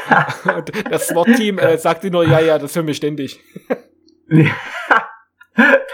und 0.57 0.73
das 0.91 1.09
SWAT-Team 1.09 1.59
äh, 1.59 1.79
sagte 1.79 2.11
nur, 2.11 2.25
ja, 2.27 2.41
ja, 2.41 2.59
das 2.59 2.75
hören 2.75 2.87
wir 2.87 2.95
ständig. 2.95 3.41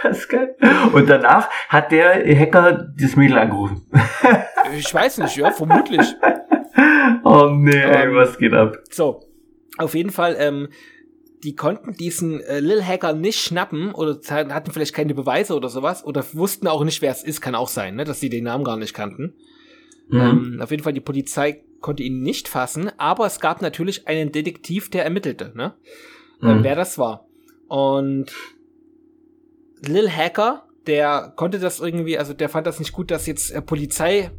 das 0.03 0.19
ist 0.19 0.29
geil. 0.29 0.55
Und 0.93 1.09
danach 1.09 1.49
hat 1.69 1.93
der 1.93 2.25
Hacker 2.39 2.89
das 2.97 3.17
Mädel 3.17 3.39
angerufen. 3.39 3.91
ich 4.77 4.93
weiß 4.93 5.19
nicht, 5.19 5.37
ja, 5.37 5.51
vermutlich. 5.51 6.15
Oh 7.25 7.51
nee, 7.51 7.73
ähm, 7.77 8.15
was 8.15 8.39
geht 8.39 8.53
ab? 8.53 8.79
So, 8.91 9.21
auf 9.79 9.95
jeden 9.95 10.11
Fall, 10.11 10.37
ähm, 10.39 10.69
die 11.43 11.55
konnten 11.55 11.93
diesen 11.93 12.41
äh, 12.41 12.61
Lil 12.61 12.83
Hacker 12.83 13.13
nicht 13.13 13.39
schnappen 13.39 13.93
oder 13.93 14.19
hatten 14.31 14.71
vielleicht 14.71 14.95
keine 14.95 15.15
Beweise 15.15 15.55
oder 15.55 15.69
sowas 15.69 16.05
oder 16.05 16.25
wussten 16.33 16.67
auch 16.67 16.85
nicht, 16.85 17.03
wer 17.03 17.13
es 17.13 17.23
ist, 17.23 17.41
kann 17.41 17.55
auch 17.55 17.69
sein, 17.69 17.97
ne, 17.97 18.05
dass 18.05 18.21
sie 18.21 18.31
den 18.31 18.45
Namen 18.45 18.65
gar 18.65 18.77
nicht 18.77 18.95
kannten. 18.95 19.35
Mhm. 20.09 20.21
Ähm, 20.21 20.61
auf 20.63 20.71
jeden 20.71 20.83
Fall, 20.83 20.93
die 20.93 21.01
Polizei 21.01 21.63
konnte 21.81 22.03
ihn 22.03 22.23
nicht 22.23 22.49
fassen, 22.49 22.91
aber 22.97 23.27
es 23.27 23.41
gab 23.41 23.61
natürlich 23.61 24.09
einen 24.09 24.33
Detektiv, 24.33 24.91
der 24.91 25.05
ermittelte, 25.05 25.53
ne? 25.55 25.75
Ähm, 26.43 26.59
mhm. 26.59 26.65
Wer 26.65 26.77
das 26.77 26.99
war. 26.99 27.29
Und 27.69 28.33
Lil 29.87 30.11
Hacker, 30.11 30.67
der 30.87 31.33
konnte 31.37 31.59
das 31.59 31.81
irgendwie, 31.81 32.19
also 32.19 32.33
der 32.33 32.49
fand 32.49 32.67
das 32.67 32.79
nicht 32.79 32.93
gut, 32.93 33.11
dass 33.11 33.27
jetzt 33.27 33.51
äh, 33.51 33.61
Polizei 33.61 34.31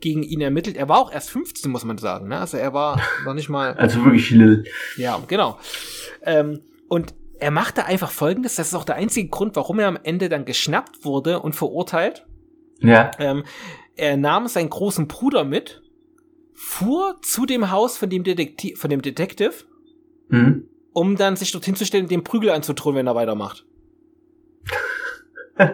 gegen 0.00 0.22
ihn 0.22 0.40
ermittelt. 0.40 0.76
Er 0.76 0.88
war 0.88 0.98
auch 0.98 1.12
erst 1.12 1.30
15, 1.30 1.70
muss 1.70 1.84
man 1.84 1.98
sagen. 1.98 2.28
Ne? 2.28 2.38
Also 2.38 2.56
er 2.56 2.72
war 2.72 3.00
noch 3.24 3.34
nicht 3.34 3.48
mal. 3.48 3.74
Also 3.74 4.04
wirklich 4.04 4.30
Lil. 4.30 4.64
Ja, 4.96 5.20
genau. 5.26 5.58
Ähm, 6.22 6.60
und 6.88 7.14
er 7.40 7.50
machte 7.50 7.84
einfach 7.84 8.10
folgendes, 8.10 8.56
das 8.56 8.68
ist 8.68 8.74
auch 8.74 8.84
der 8.84 8.96
einzige 8.96 9.28
Grund, 9.28 9.56
warum 9.56 9.78
er 9.78 9.88
am 9.88 9.98
Ende 10.02 10.28
dann 10.28 10.44
geschnappt 10.44 11.04
wurde 11.04 11.40
und 11.40 11.54
verurteilt. 11.54 12.26
Ja. 12.80 13.10
Ähm, 13.18 13.44
er 13.96 14.16
nahm 14.16 14.46
seinen 14.48 14.70
großen 14.70 15.08
Bruder 15.08 15.44
mit, 15.44 15.82
fuhr 16.54 17.16
zu 17.22 17.46
dem 17.46 17.70
Haus 17.70 17.96
von 17.96 18.10
dem 18.10 18.24
Detektiv, 18.24 18.80
von 18.80 18.90
dem 18.90 19.02
Detective, 19.02 19.52
mhm. 20.28 20.68
um 20.92 21.16
dann 21.16 21.36
sich 21.36 21.52
dorthin 21.52 21.76
zu 21.76 21.84
stellen 21.84 22.04
und 22.04 22.10
den 22.10 22.24
Prügel 22.24 22.50
anzudrohen, 22.50 22.96
wenn 22.96 23.06
er 23.06 23.14
weitermacht. 23.14 23.64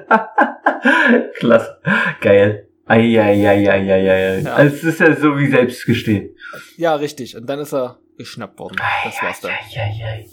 Klasse. 1.38 1.78
Geil. 2.20 2.68
Eieieiei. 2.86 4.40
Ja. 4.40 4.54
Also 4.54 4.76
es 4.76 4.84
ist 4.84 5.00
ja 5.00 5.14
so 5.16 5.38
wie 5.38 5.46
Selbstgestehen. 5.46 6.30
Ja, 6.76 6.94
richtig. 6.94 7.36
Und 7.36 7.46
dann 7.46 7.58
ist 7.60 7.72
er 7.72 7.98
geschnappt 8.18 8.58
worden. 8.58 8.76
Das 9.04 9.22
war's 9.22 9.40
dann. 9.40 9.52
Eieiei. 9.52 10.26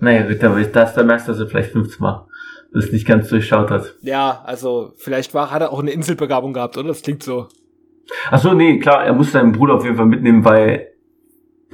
Naja, 0.00 0.22
gut, 0.22 0.42
aber 0.44 0.62
das 0.62 0.94
da 0.94 1.02
merkst 1.02 1.26
du 1.26 1.32
also 1.32 1.46
vielleicht 1.46 1.72
15 1.72 2.00
Mal, 2.00 2.26
dass 2.72 2.84
es 2.84 2.92
nicht 2.92 3.06
ganz 3.06 3.28
durchschaut 3.28 3.70
hat. 3.70 3.96
Ja, 4.02 4.42
also 4.44 4.92
vielleicht 4.96 5.34
war, 5.34 5.50
hat 5.50 5.62
er 5.62 5.72
auch 5.72 5.80
eine 5.80 5.90
Inselbegabung 5.90 6.52
gehabt, 6.52 6.76
oder? 6.76 6.88
Das 6.88 7.02
klingt 7.02 7.22
so. 7.22 7.48
Ach 8.30 8.38
so, 8.38 8.54
nee, 8.54 8.78
klar, 8.78 9.04
er 9.04 9.12
muss 9.12 9.32
seinen 9.32 9.52
Bruder 9.52 9.74
auf 9.74 9.84
jeden 9.84 9.96
Fall 9.96 10.06
mitnehmen, 10.06 10.44
weil 10.44 10.92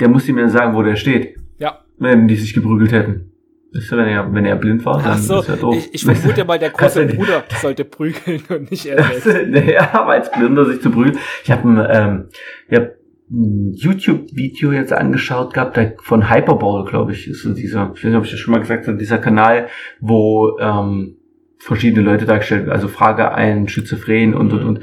der 0.01 0.09
muss 0.09 0.27
ihm 0.27 0.39
ja 0.39 0.49
sagen, 0.49 0.75
wo 0.75 0.83
der 0.83 0.97
steht. 0.97 1.37
Ja. 1.59 1.85
Wenn 1.99 2.27
die 2.27 2.37
sich 2.37 2.55
geprügelt 2.55 2.93
hätten. 2.93 3.34
Ist 3.75 3.91
ja, 3.91 3.97
wenn 3.97 4.07
er, 4.07 4.33
wenn 4.33 4.45
er 4.45 4.55
blind 4.55 4.85
war, 4.85 5.03
dann 5.03 5.13
Ach 5.15 5.19
so, 5.19 5.41
ist 5.41 5.49
er 5.49 5.57
doof. 5.57 5.75
Ich, 5.77 5.95
ich 5.95 6.05
vermute 6.05 6.45
mal, 6.45 6.61
der 6.61 6.71
große 6.71 7.07
Bruder 7.07 7.43
sollte 7.61 7.85
prügeln 7.85 8.41
und 8.49 8.71
nicht 8.71 8.87
er 8.87 9.03
selbst. 9.03 9.51
naja, 9.51 9.89
aber 9.93 10.13
als 10.13 10.31
Blinder 10.31 10.65
sich 10.65 10.81
zu 10.81 10.91
prügeln. 10.91 11.19
Ich 11.43 11.51
habe 11.51 11.89
ähm, 11.93 12.29
ich 12.69 12.79
hab 12.79 12.93
ein 13.31 13.73
YouTube-Video 13.75 14.71
jetzt 14.71 14.93
angeschaut 14.93 15.55
gehabt, 15.55 15.77
der 15.77 15.95
von 16.01 16.31
Hyperball, 16.31 16.85
glaube 16.85 17.13
ich, 17.13 17.27
ist 17.27 17.43
so 17.43 17.53
dieser, 17.53 17.91
ich 17.95 18.05
weiß 18.05 18.11
nicht, 18.11 18.17
ob 18.17 18.25
ich 18.25 18.31
das 18.31 18.39
schon 18.39 18.53
mal 18.53 18.61
gesagt 18.61 18.87
habe, 18.87 18.97
dieser 18.97 19.19
Kanal, 19.19 19.67
wo 19.99 20.57
ähm, 20.61 21.17
verschiedene 21.59 22.05
Leute 22.05 22.27
dargestellt, 22.27 22.69
also 22.69 22.87
Frage 22.87 23.33
ein 23.33 23.67
Schizophren 23.67 24.35
und 24.35 24.53
und 24.53 24.63
und. 24.63 24.81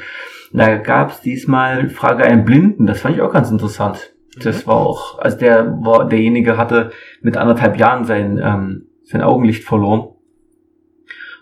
Da 0.52 0.76
gab 0.76 1.12
es 1.12 1.22
diesmal 1.22 1.90
Frage 1.90 2.26
einen 2.26 2.44
Blinden, 2.44 2.88
das 2.88 3.00
fand 3.00 3.16
ich 3.16 3.22
auch 3.22 3.32
ganz 3.32 3.50
interessant. 3.52 4.14
Das 4.40 4.66
war 4.66 4.76
auch, 4.76 5.20
also 5.20 5.38
der 5.38 5.78
war, 5.82 6.08
derjenige 6.08 6.58
hatte 6.58 6.92
mit 7.22 7.36
anderthalb 7.36 7.78
Jahren 7.78 8.06
sein, 8.06 8.40
ähm, 8.42 8.88
sein 9.04 9.22
Augenlicht 9.22 9.64
verloren. 9.64 10.10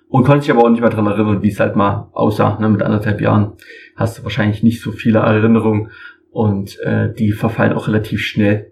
Und 0.08 0.24
konnte 0.24 0.42
sich 0.42 0.52
aber 0.52 0.64
auch 0.64 0.70
nicht 0.70 0.82
mehr 0.82 0.90
dran 0.90 1.06
erinnern, 1.06 1.44
wie 1.44 1.50
es 1.50 1.60
halt 1.60 1.76
mal 1.76 2.10
aussah. 2.14 2.58
Ne? 2.60 2.68
Mit 2.68 2.82
anderthalb 2.82 3.22
Jahren 3.22 3.54
hast 3.96 4.18
du 4.18 4.24
wahrscheinlich 4.24 4.64
nicht 4.64 4.82
so 4.82 4.92
viele 4.92 5.20
Erinnerungen 5.20 5.92
und 6.32 6.80
äh, 6.80 7.14
die 7.14 7.32
verfallen 7.32 7.74
auch 7.74 7.88
relativ 7.88 8.22
schnell. 8.22 8.72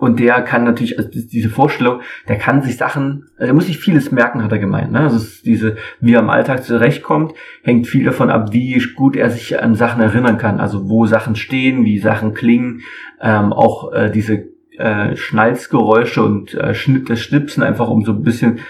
Und 0.00 0.18
der 0.18 0.40
kann 0.40 0.64
natürlich, 0.64 0.96
also 0.96 1.10
diese 1.12 1.50
Vorstellung, 1.50 2.00
der 2.26 2.38
kann 2.38 2.62
sich 2.62 2.78
Sachen, 2.78 3.26
also 3.36 3.48
er 3.48 3.54
muss 3.54 3.66
sich 3.66 3.78
vieles 3.78 4.10
merken, 4.10 4.42
hat 4.42 4.50
er 4.50 4.58
gemeint. 4.58 4.92
Ne? 4.92 5.00
Also 5.00 5.22
diese, 5.44 5.76
wie 6.00 6.14
er 6.14 6.20
im 6.20 6.30
Alltag 6.30 6.64
zurechtkommt, 6.64 7.34
hängt 7.62 7.86
viel 7.86 8.06
davon 8.06 8.30
ab, 8.30 8.48
wie 8.52 8.82
gut 8.96 9.14
er 9.14 9.28
sich 9.28 9.62
an 9.62 9.74
Sachen 9.74 10.00
erinnern 10.00 10.38
kann. 10.38 10.58
Also 10.58 10.88
wo 10.88 11.04
Sachen 11.04 11.36
stehen, 11.36 11.84
wie 11.84 11.98
Sachen 11.98 12.32
klingen, 12.32 12.80
ähm, 13.20 13.52
auch 13.52 13.92
äh, 13.92 14.10
diese 14.10 14.46
äh, 14.78 15.16
Schnalzgeräusche 15.16 16.22
und 16.22 16.54
äh, 16.54 16.72
Schnitt, 16.72 17.10
das 17.10 17.20
Schnipsen 17.20 17.62
einfach, 17.62 17.90
um 17.90 18.02
so 18.02 18.12
ein 18.12 18.22
bisschen 18.22 18.60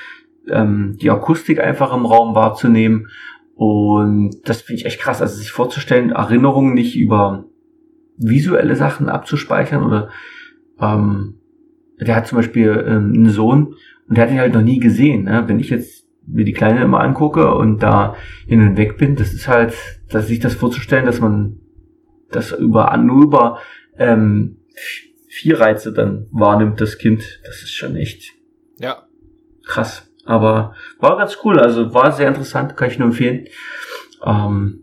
ähm, 0.48 0.96
die 1.00 1.10
Akustik 1.10 1.60
einfach 1.60 1.94
im 1.94 2.06
Raum 2.06 2.34
wahrzunehmen. 2.34 3.06
Und 3.54 4.32
das 4.46 4.62
finde 4.62 4.80
ich 4.80 4.86
echt 4.86 5.00
krass, 5.00 5.22
also 5.22 5.36
sich 5.36 5.52
vorzustellen, 5.52 6.10
Erinnerungen 6.10 6.74
nicht 6.74 6.96
über 6.96 7.44
visuelle 8.16 8.74
Sachen 8.74 9.08
abzuspeichern 9.08 9.84
oder 9.84 10.08
ähm, 10.80 11.34
der 12.00 12.16
hat 12.16 12.26
zum 12.26 12.36
Beispiel 12.36 12.84
ähm, 12.86 13.12
einen 13.14 13.30
Sohn 13.30 13.74
und 14.08 14.16
der 14.16 14.24
hat 14.24 14.32
ihn 14.32 14.40
halt 14.40 14.54
noch 14.54 14.62
nie 14.62 14.80
gesehen. 14.80 15.24
Ne? 15.24 15.44
Wenn 15.46 15.60
ich 15.60 15.70
jetzt 15.70 16.06
mir 16.26 16.44
die 16.44 16.52
Kleine 16.52 16.82
immer 16.82 17.00
angucke 17.00 17.54
und 17.54 17.82
da 17.82 18.16
hin 18.46 18.66
und 18.66 18.76
weg 18.76 18.96
bin, 18.96 19.16
das 19.16 19.32
ist 19.32 19.48
halt, 19.48 19.74
dass 20.08 20.28
sich 20.28 20.38
das 20.38 20.54
vorzustellen, 20.54 21.06
dass 21.06 21.20
man 21.20 21.60
das 22.30 22.52
über 22.52 22.96
nur 22.96 23.24
über 23.24 23.58
ähm, 23.98 24.58
vier 25.28 25.60
Reize 25.60 25.92
dann 25.92 26.26
wahrnimmt, 26.30 26.80
das 26.80 26.98
Kind, 26.98 27.40
das 27.44 27.62
ist 27.62 27.74
schon 27.74 27.96
echt 27.96 28.32
ja. 28.78 29.06
krass. 29.64 30.10
Aber 30.24 30.74
war 30.98 31.16
ganz 31.16 31.38
cool, 31.44 31.58
also 31.58 31.92
war 31.94 32.12
sehr 32.12 32.28
interessant, 32.28 32.76
kann 32.76 32.88
ich 32.88 32.98
nur 32.98 33.08
empfehlen. 33.08 33.46
Ähm, 34.24 34.80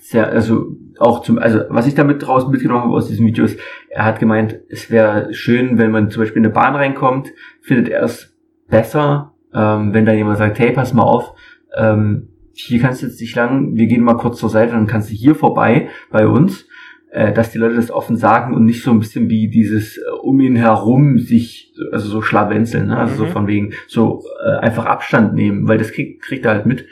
sehr, 0.00 0.28
also 0.28 0.76
auch 0.98 1.22
zum, 1.22 1.38
also 1.38 1.60
was 1.68 1.86
ich 1.86 1.94
damit 1.94 2.26
draußen 2.26 2.50
mitgenommen 2.50 2.84
habe 2.84 2.94
aus 2.94 3.08
diesem 3.08 3.26
Video 3.26 3.44
ist, 3.44 3.58
er 3.90 4.04
hat 4.04 4.18
gemeint, 4.18 4.60
es 4.68 4.90
wäre 4.90 5.32
schön, 5.32 5.78
wenn 5.78 5.90
man 5.90 6.10
zum 6.10 6.22
Beispiel 6.22 6.38
in 6.38 6.46
eine 6.46 6.54
Bahn 6.54 6.74
reinkommt, 6.74 7.32
findet 7.60 7.88
er 7.88 8.02
es 8.02 8.34
besser, 8.68 9.34
ähm, 9.54 9.94
wenn 9.94 10.06
da 10.06 10.12
jemand 10.12 10.38
sagt, 10.38 10.58
hey, 10.58 10.72
pass 10.72 10.92
mal 10.92 11.02
auf, 11.02 11.34
ähm, 11.76 12.28
hier 12.52 12.80
kannst 12.80 13.02
du 13.02 13.06
jetzt 13.06 13.20
nicht 13.20 13.36
lang, 13.36 13.76
wir 13.76 13.86
gehen 13.86 14.02
mal 14.02 14.16
kurz 14.16 14.38
zur 14.38 14.48
Seite, 14.48 14.72
dann 14.72 14.86
kannst 14.86 15.10
du 15.10 15.14
hier 15.14 15.34
vorbei 15.34 15.88
bei 16.10 16.26
uns, 16.26 16.66
äh, 17.10 17.32
dass 17.32 17.50
die 17.50 17.58
Leute 17.58 17.76
das 17.76 17.90
offen 17.90 18.16
sagen 18.16 18.54
und 18.54 18.64
nicht 18.64 18.82
so 18.82 18.90
ein 18.90 18.98
bisschen 18.98 19.28
wie 19.28 19.48
dieses 19.48 19.98
äh, 19.98 20.02
um 20.22 20.40
ihn 20.40 20.56
herum 20.56 21.18
sich, 21.18 21.74
also 21.92 22.08
so 22.08 22.22
schlawenzeln, 22.22 22.88
ne? 22.88 22.96
also 22.98 23.14
mhm. 23.14 23.18
so 23.18 23.26
von 23.26 23.46
wegen 23.46 23.72
so 23.86 24.22
äh, 24.44 24.58
einfach 24.58 24.86
Abstand 24.86 25.34
nehmen, 25.34 25.68
weil 25.68 25.78
das 25.78 25.92
kriegt, 25.92 26.22
kriegt 26.22 26.44
er 26.44 26.52
halt 26.52 26.66
mit. 26.66 26.86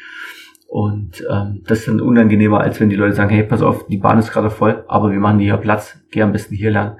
Und 0.74 1.24
ähm, 1.30 1.62
das 1.68 1.78
ist 1.78 1.86
dann 1.86 2.00
unangenehmer, 2.00 2.60
als 2.60 2.80
wenn 2.80 2.90
die 2.90 2.96
Leute 2.96 3.14
sagen, 3.14 3.30
hey, 3.30 3.44
pass 3.44 3.62
auf, 3.62 3.86
die 3.86 3.96
Bahn 3.96 4.18
ist 4.18 4.32
gerade 4.32 4.50
voll, 4.50 4.84
aber 4.88 5.12
wir 5.12 5.20
machen 5.20 5.38
hier 5.38 5.56
Platz, 5.56 6.00
geh 6.10 6.20
am 6.20 6.32
besten 6.32 6.56
hier 6.56 6.72
lang. 6.72 6.98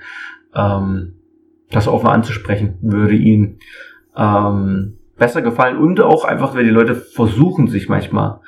Ähm, 0.55 1.14
das 1.72 1.89
offen 1.89 2.07
anzusprechen, 2.07 2.79
würde 2.83 3.16
ihnen 3.16 3.59
ähm, 4.16 4.99
besser 5.18 5.43
gefallen 5.43 5.77
und 5.77 6.01
auch 6.01 6.25
einfach, 6.25 6.55
wenn 6.55 6.66
die 6.66 6.70
Leute 6.70 6.95
versuchen, 6.95 7.66
sich 7.66 7.89
manchmal 7.89 8.39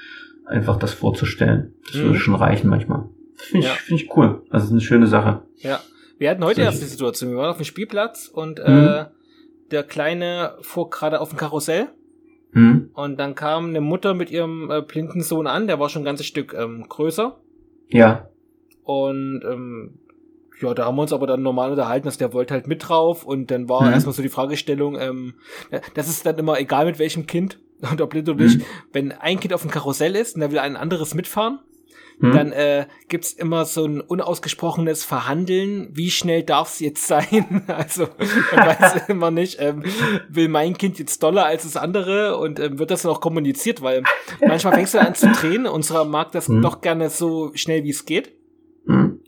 einfach 0.45 0.77
das 0.77 0.95
vorzustellen. 0.95 1.75
Das 1.87 1.97
mhm. 1.97 2.05
würde 2.05 2.19
schon 2.21 2.37
reichen 2.37 2.71
manchmal. 2.71 3.09
Finde 3.35 3.67
ich, 3.67 3.73
ja. 3.73 3.77
finde 3.81 4.03
ich 4.05 4.17
cool. 4.17 4.45
Das 4.53 4.63
ist 4.63 4.71
eine 4.71 4.81
schöne 4.81 5.09
Sache. 5.09 5.43
Ja. 5.57 5.81
Wir 6.19 6.31
hatten 6.31 6.45
heute 6.45 6.61
erst 6.61 6.81
die 6.81 6.87
Situation. 6.87 7.33
Wir 7.33 7.39
waren 7.39 7.51
auf 7.51 7.57
dem 7.57 7.65
Spielplatz 7.65 8.29
und 8.33 8.61
äh, 8.61 8.71
mhm. 8.71 9.07
der 9.73 9.83
Kleine 9.83 10.53
fuhr 10.61 10.89
gerade 10.89 11.21
auf 11.21 11.31
dem 11.31 11.37
Karussell 11.37 11.89
hm? 12.53 12.91
Und 12.95 13.19
dann 13.19 13.35
kam 13.35 13.69
eine 13.69 13.81
Mutter 13.81 14.15
mit 14.15 14.31
ihrem 14.31 14.71
äh, 14.71 14.83
blinden 14.83 15.21
Sohn 15.21 15.47
an, 15.47 15.67
der 15.67 15.79
war 15.79 15.89
schon 15.89 16.03
ein 16.03 16.07
ganzes 16.07 16.27
Stück 16.27 16.55
ähm, 16.55 16.87
größer. 16.89 17.39
Ja. 17.89 18.29
Und 18.85 19.43
ähm, 19.45 19.99
ja, 20.61 20.73
da 20.73 20.87
haben 20.87 20.97
wir 20.97 21.03
uns 21.03 21.13
aber 21.13 21.27
dann 21.27 21.43
normal 21.43 21.71
unterhalten, 21.71 22.07
dass 22.07 22.19
der 22.19 22.33
wollte 22.33 22.55
halt 22.55 22.67
mit 22.67 22.89
drauf 22.89 23.25
und 23.25 23.51
dann 23.51 23.69
war 23.69 23.83
mhm. 23.83 23.93
erstmal 23.93 24.15
so 24.15 24.23
die 24.23 24.29
Fragestellung, 24.29 24.99
ähm, 24.99 25.35
das 25.95 26.09
ist 26.09 26.25
dann 26.25 26.39
immer 26.39 26.59
egal 26.59 26.87
mit 26.87 26.99
welchem 26.99 27.27
Kind 27.27 27.59
und 27.91 28.01
ob 28.01 28.11
blind 28.11 28.29
oder 28.29 28.43
nicht, 28.43 28.61
mhm. 28.61 28.65
wenn 28.93 29.13
ein 29.13 29.41
Kind 29.41 29.53
auf 29.53 29.63
dem 29.63 29.71
Karussell 29.71 30.17
ist 30.17 30.35
und 30.35 30.41
der 30.41 30.51
will 30.51 30.59
ein 30.59 30.77
anderes 30.77 31.15
mitfahren, 31.15 31.59
hm. 32.21 32.33
dann 32.33 32.53
äh, 32.53 32.87
gibt's 33.09 33.33
immer 33.33 33.65
so 33.67 33.85
ein 33.85 34.01
unausgesprochenes 34.01 35.05
Verhandeln, 35.05 35.91
wie 35.93 36.11
schnell 36.11 36.43
darf's 36.43 36.81
jetzt 36.81 37.07
sein? 37.07 37.63
also 37.69 38.09
man 38.55 38.67
weiß 38.67 39.09
immer 39.09 39.31
nicht, 39.31 39.59
ähm, 39.61 39.85
will 40.29 40.49
mein 40.49 40.79
Kind 40.79 40.99
jetzt 40.99 41.23
doller 41.23 41.45
als 41.45 41.65
das 41.65 41.77
andere 41.77 42.39
und 42.39 42.59
ähm, 42.59 42.79
wird 42.79 42.91
das 42.91 43.03
dann 43.03 43.13
auch 43.13 43.21
kommuniziert, 43.21 43.83
weil 43.83 44.03
manchmal 44.41 44.75
fängst 44.75 44.95
du 44.95 45.01
an 45.01 45.15
zu 45.15 45.31
drehen, 45.33 45.67
unserer 45.67 46.05
mag 46.05 46.33
das 46.33 46.49
hm. 46.49 46.63
doch 46.63 46.81
gerne 46.81 47.11
so 47.11 47.53
schnell 47.55 47.85
wie 47.85 47.91
es 47.91 48.07
geht. 48.07 48.33
Hm. 48.87 49.21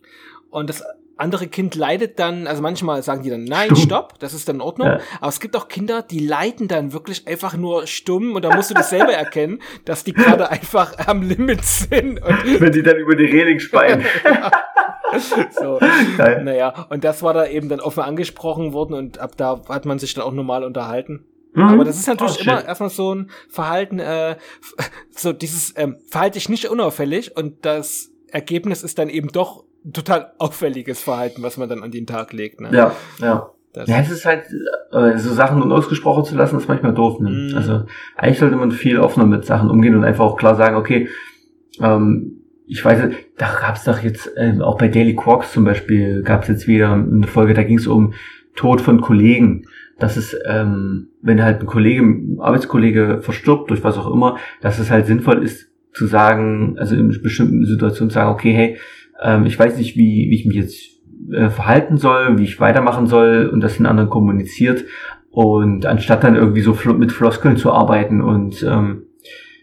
Und 0.50 0.70
das 0.70 0.82
andere 1.18 1.48
Kind 1.48 1.74
leidet 1.74 2.18
dann, 2.18 2.46
also 2.46 2.62
manchmal 2.62 3.02
sagen 3.02 3.22
die 3.22 3.30
dann, 3.30 3.44
nein, 3.44 3.66
stumm. 3.66 3.78
stopp, 3.78 4.18
das 4.20 4.34
ist 4.34 4.48
dann 4.48 4.56
in 4.56 4.62
Ordnung. 4.62 4.88
Ja. 4.88 5.00
Aber 5.20 5.28
es 5.28 5.40
gibt 5.40 5.56
auch 5.56 5.68
Kinder, 5.68 6.02
die 6.02 6.20
leiden 6.20 6.68
dann 6.68 6.92
wirklich 6.92 7.26
einfach 7.26 7.56
nur 7.56 7.86
stumm 7.86 8.34
und 8.34 8.42
da 8.42 8.54
musst 8.54 8.70
du 8.70 8.74
das 8.74 8.90
selber 8.90 9.12
erkennen, 9.12 9.60
dass 9.84 10.04
die 10.04 10.12
gerade 10.12 10.50
einfach 10.50 10.96
am 11.06 11.22
Limit 11.22 11.64
sind. 11.64 12.20
Wenn 12.58 12.72
die 12.72 12.82
dann 12.82 12.96
über 12.96 13.16
die 13.16 13.24
Reling 13.24 13.58
speien. 13.58 14.04
so, 15.50 15.80
Geil. 16.16 16.44
naja, 16.44 16.86
und 16.90 17.04
das 17.04 17.22
war 17.22 17.34
da 17.34 17.46
eben 17.46 17.68
dann 17.68 17.80
offen 17.80 18.02
angesprochen 18.02 18.72
worden 18.72 18.94
und 18.94 19.18
ab 19.18 19.36
da 19.36 19.62
hat 19.68 19.86
man 19.86 19.98
sich 19.98 20.14
dann 20.14 20.24
auch 20.24 20.32
normal 20.32 20.64
unterhalten. 20.64 21.24
Mhm. 21.54 21.62
Aber 21.62 21.84
das 21.84 21.98
ist 21.98 22.06
natürlich 22.06 22.38
oh, 22.40 22.42
immer 22.42 22.64
erstmal 22.64 22.90
so 22.90 23.14
ein 23.14 23.30
Verhalten, 23.48 23.98
äh, 23.98 24.36
so 25.10 25.32
dieses 25.32 25.74
ähm, 25.76 25.96
verhalte 26.08 26.38
ich 26.38 26.48
nicht 26.48 26.68
unauffällig 26.68 27.36
und 27.36 27.64
das 27.64 28.10
Ergebnis 28.30 28.82
ist 28.82 28.98
dann 28.98 29.08
eben 29.08 29.28
doch 29.28 29.64
total 29.92 30.32
auffälliges 30.38 31.00
Verhalten, 31.00 31.42
was 31.42 31.56
man 31.56 31.68
dann 31.68 31.82
an 31.82 31.90
den 31.90 32.06
Tag 32.06 32.32
legt. 32.32 32.60
Ne? 32.60 32.70
Ja, 32.72 32.92
ja. 33.20 33.50
Das 33.72 33.88
ja, 33.88 33.98
es 33.98 34.10
ist 34.10 34.24
halt, 34.24 34.44
äh, 34.92 35.18
so 35.18 35.32
Sachen 35.32 35.62
unausgesprochen 35.62 36.24
zu 36.24 36.34
lassen, 36.34 36.56
ist 36.56 36.68
manchmal 36.68 36.94
doof. 36.94 37.20
Ne? 37.20 37.52
Mm. 37.52 37.56
Also 37.56 37.84
eigentlich 38.16 38.38
sollte 38.38 38.56
man 38.56 38.72
viel 38.72 38.98
offener 38.98 39.26
mit 39.26 39.44
Sachen 39.44 39.70
umgehen 39.70 39.94
und 39.94 40.04
einfach 40.04 40.24
auch 40.24 40.36
klar 40.36 40.54
sagen, 40.54 40.76
okay, 40.76 41.08
ähm, 41.80 42.40
ich 42.66 42.84
weiß, 42.84 43.10
da 43.36 43.46
gab 43.60 43.76
es 43.76 43.84
doch 43.84 43.98
jetzt, 44.00 44.30
äh, 44.36 44.60
auch 44.60 44.78
bei 44.78 44.88
Daily 44.88 45.14
Quarks 45.14 45.52
zum 45.52 45.64
Beispiel, 45.64 46.22
gab 46.22 46.42
es 46.42 46.48
jetzt 46.48 46.66
wieder 46.66 46.92
eine 46.92 47.26
Folge, 47.26 47.54
da 47.54 47.62
ging 47.62 47.78
es 47.78 47.86
um 47.86 48.14
Tod 48.56 48.80
von 48.80 49.00
Kollegen. 49.00 49.64
Das 49.98 50.16
ist, 50.16 50.36
ähm, 50.46 51.08
wenn 51.22 51.42
halt 51.42 51.60
ein 51.60 51.66
Kollege, 51.66 52.02
ein 52.02 52.38
Arbeitskollege 52.40 53.20
verstirbt, 53.20 53.70
durch 53.70 53.84
was 53.84 53.98
auch 53.98 54.12
immer, 54.12 54.36
dass 54.60 54.78
es 54.78 54.90
halt 54.90 55.06
sinnvoll 55.06 55.42
ist 55.42 55.68
zu 55.92 56.06
sagen, 56.06 56.76
also 56.78 56.94
in 56.94 57.08
bestimmten 57.22 57.64
Situationen 57.64 58.10
zu 58.10 58.14
sagen, 58.14 58.30
okay, 58.30 58.52
hey, 58.52 58.78
ähm, 59.22 59.46
ich 59.46 59.58
weiß 59.58 59.76
nicht, 59.76 59.96
wie, 59.96 60.28
wie 60.30 60.34
ich 60.34 60.46
mich 60.46 60.56
jetzt 60.56 60.98
äh, 61.32 61.50
verhalten 61.50 61.96
soll, 61.96 62.38
wie 62.38 62.44
ich 62.44 62.60
weitermachen 62.60 63.06
soll 63.06 63.50
und 63.52 63.60
das 63.60 63.76
den 63.76 63.86
anderen 63.86 64.10
kommuniziert. 64.10 64.84
Und 65.30 65.86
anstatt 65.86 66.24
dann 66.24 66.36
irgendwie 66.36 66.62
so 66.62 66.76
mit 66.92 67.12
Floskeln 67.12 67.56
zu 67.56 67.72
arbeiten 67.72 68.20
und 68.20 68.62
ähm, 68.62 69.04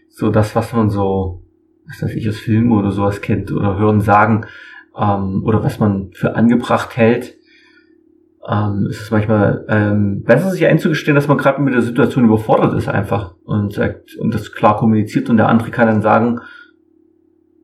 so 0.08 0.30
das, 0.30 0.54
was 0.54 0.72
man 0.72 0.90
so, 0.90 1.42
was 1.86 2.02
weiß 2.02 2.14
ich, 2.14 2.28
aus 2.28 2.38
Filmen 2.38 2.72
oder 2.72 2.90
sowas 2.90 3.20
kennt 3.20 3.52
oder 3.52 3.78
hören 3.78 4.00
sagen, 4.00 4.46
ähm, 4.96 5.42
oder 5.44 5.62
was 5.62 5.78
man 5.78 6.10
für 6.12 6.34
angebracht 6.34 6.96
hält, 6.96 7.36
ähm, 8.48 8.86
ist 8.88 9.02
es 9.02 9.10
manchmal 9.10 9.64
ähm, 9.68 10.22
besser, 10.22 10.50
sich 10.50 10.64
einzugestehen, 10.66 11.16
dass 11.16 11.28
man 11.28 11.36
gerade 11.36 11.60
mit 11.60 11.74
der 11.74 11.82
Situation 11.82 12.24
überfordert 12.24 12.74
ist 12.74 12.88
einfach 12.88 13.34
und 13.44 13.72
sagt 13.72 14.16
und 14.16 14.32
das 14.32 14.52
klar 14.52 14.76
kommuniziert 14.76 15.28
und 15.28 15.36
der 15.36 15.48
andere 15.48 15.70
kann 15.70 15.88
dann 15.88 16.02
sagen, 16.02 16.40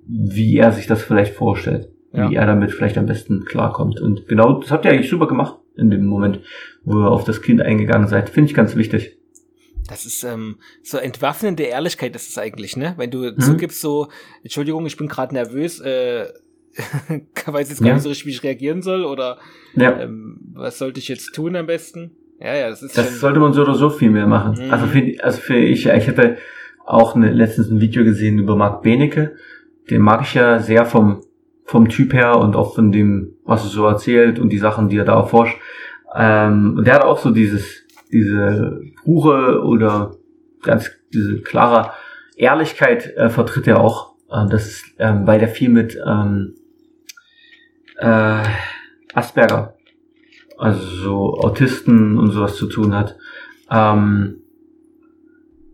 wie 0.06 0.56
er 0.56 0.72
sich 0.72 0.86
das 0.86 1.02
vielleicht 1.02 1.34
vorstellt. 1.34 1.88
Ja. 2.12 2.28
Wie 2.28 2.34
er 2.34 2.46
damit 2.46 2.72
vielleicht 2.72 2.98
am 2.98 3.06
besten 3.06 3.44
klarkommt. 3.46 3.98
Und 3.98 4.28
genau, 4.28 4.60
das 4.60 4.70
habt 4.70 4.84
ihr 4.84 4.90
eigentlich 4.90 5.08
super 5.08 5.26
gemacht 5.26 5.56
in 5.76 5.90
dem 5.90 6.04
Moment, 6.04 6.40
wo 6.84 7.00
ihr 7.00 7.10
auf 7.10 7.24
das 7.24 7.40
Kind 7.40 7.62
eingegangen 7.62 8.06
seid. 8.06 8.28
Finde 8.28 8.50
ich 8.50 8.54
ganz 8.54 8.76
wichtig. 8.76 9.16
Das 9.88 10.04
ist 10.04 10.22
ähm, 10.22 10.58
so 10.82 10.98
entwaffnende 10.98 11.64
Ehrlichkeit, 11.64 12.14
das 12.14 12.28
ist 12.28 12.38
eigentlich, 12.38 12.76
ne? 12.76 12.94
Wenn 12.98 13.10
du 13.10 13.18
mhm. 13.18 13.38
zugibst 13.40 13.80
so, 13.80 14.08
Entschuldigung, 14.42 14.86
ich 14.86 14.96
bin 14.96 15.08
gerade 15.08 15.34
nervös, 15.34 15.80
äh, 15.80 16.26
weiß 17.46 17.68
jetzt 17.70 17.80
gar 17.80 17.88
ja. 17.88 17.94
nicht 17.94 18.02
so 18.02 18.08
richtig, 18.08 18.26
wie 18.26 18.30
ich 18.30 18.42
reagieren 18.42 18.82
soll 18.82 19.04
oder 19.04 19.38
ja. 19.74 20.00
ähm, 20.00 20.38
was 20.54 20.78
sollte 20.78 21.00
ich 21.00 21.08
jetzt 21.08 21.34
tun 21.34 21.56
am 21.56 21.66
besten? 21.66 22.12
Ja, 22.40 22.54
ja, 22.54 22.70
das 22.70 22.82
ist 22.82 22.96
Das 22.96 23.20
sollte 23.20 23.38
man 23.38 23.52
so 23.52 23.62
oder 23.62 23.74
so 23.74 23.90
viel 23.90 24.10
mehr 24.10 24.26
machen. 24.26 24.66
Mhm. 24.66 24.72
Also 24.72 24.86
für, 24.86 25.14
also 25.22 25.40
für 25.40 25.56
ich, 25.56 25.86
ich 25.86 26.08
hatte 26.08 26.38
auch 26.84 27.14
eine, 27.14 27.30
letztens 27.32 27.70
ein 27.70 27.80
Video 27.80 28.04
gesehen 28.04 28.38
über 28.38 28.56
Marc 28.56 28.82
Benecke, 28.82 29.36
den 29.90 30.02
mag 30.02 30.22
ich 30.22 30.34
ja 30.34 30.58
sehr 30.58 30.86
vom, 30.86 31.22
vom 31.64 31.88
Typ 31.88 32.12
her 32.12 32.36
und 32.36 32.56
auch 32.56 32.74
von 32.74 32.92
dem, 32.92 33.34
was 33.44 33.64
er 33.64 33.70
so 33.70 33.86
erzählt 33.86 34.38
und 34.38 34.50
die 34.50 34.58
Sachen, 34.58 34.88
die 34.88 34.96
er 34.96 35.04
da 35.04 35.14
erforscht. 35.14 35.58
Ähm, 36.14 36.76
und 36.78 36.86
der 36.86 36.94
hat 36.94 37.04
auch 37.04 37.18
so 37.18 37.30
dieses, 37.30 37.86
diese 38.12 38.80
Ruhe 39.06 39.62
oder 39.62 40.16
ganz 40.62 40.90
diese 41.12 41.40
klare 41.40 41.92
Ehrlichkeit 42.36 43.16
äh, 43.16 43.28
vertritt 43.28 43.66
er 43.66 43.80
auch. 43.80 44.14
Ähm, 44.32 44.48
das 44.50 44.66
ist, 44.66 44.84
ähm, 44.98 45.26
weil 45.26 45.38
der 45.38 45.48
viel 45.48 45.68
mit 45.68 45.98
ähm, 46.06 46.54
äh, 47.98 48.42
Asperger, 49.14 49.74
also 50.58 50.80
so 50.80 51.34
Autisten 51.38 52.18
und 52.18 52.30
sowas 52.30 52.56
zu 52.56 52.66
tun 52.66 52.94
hat. 52.94 53.16
Ähm, 53.70 54.38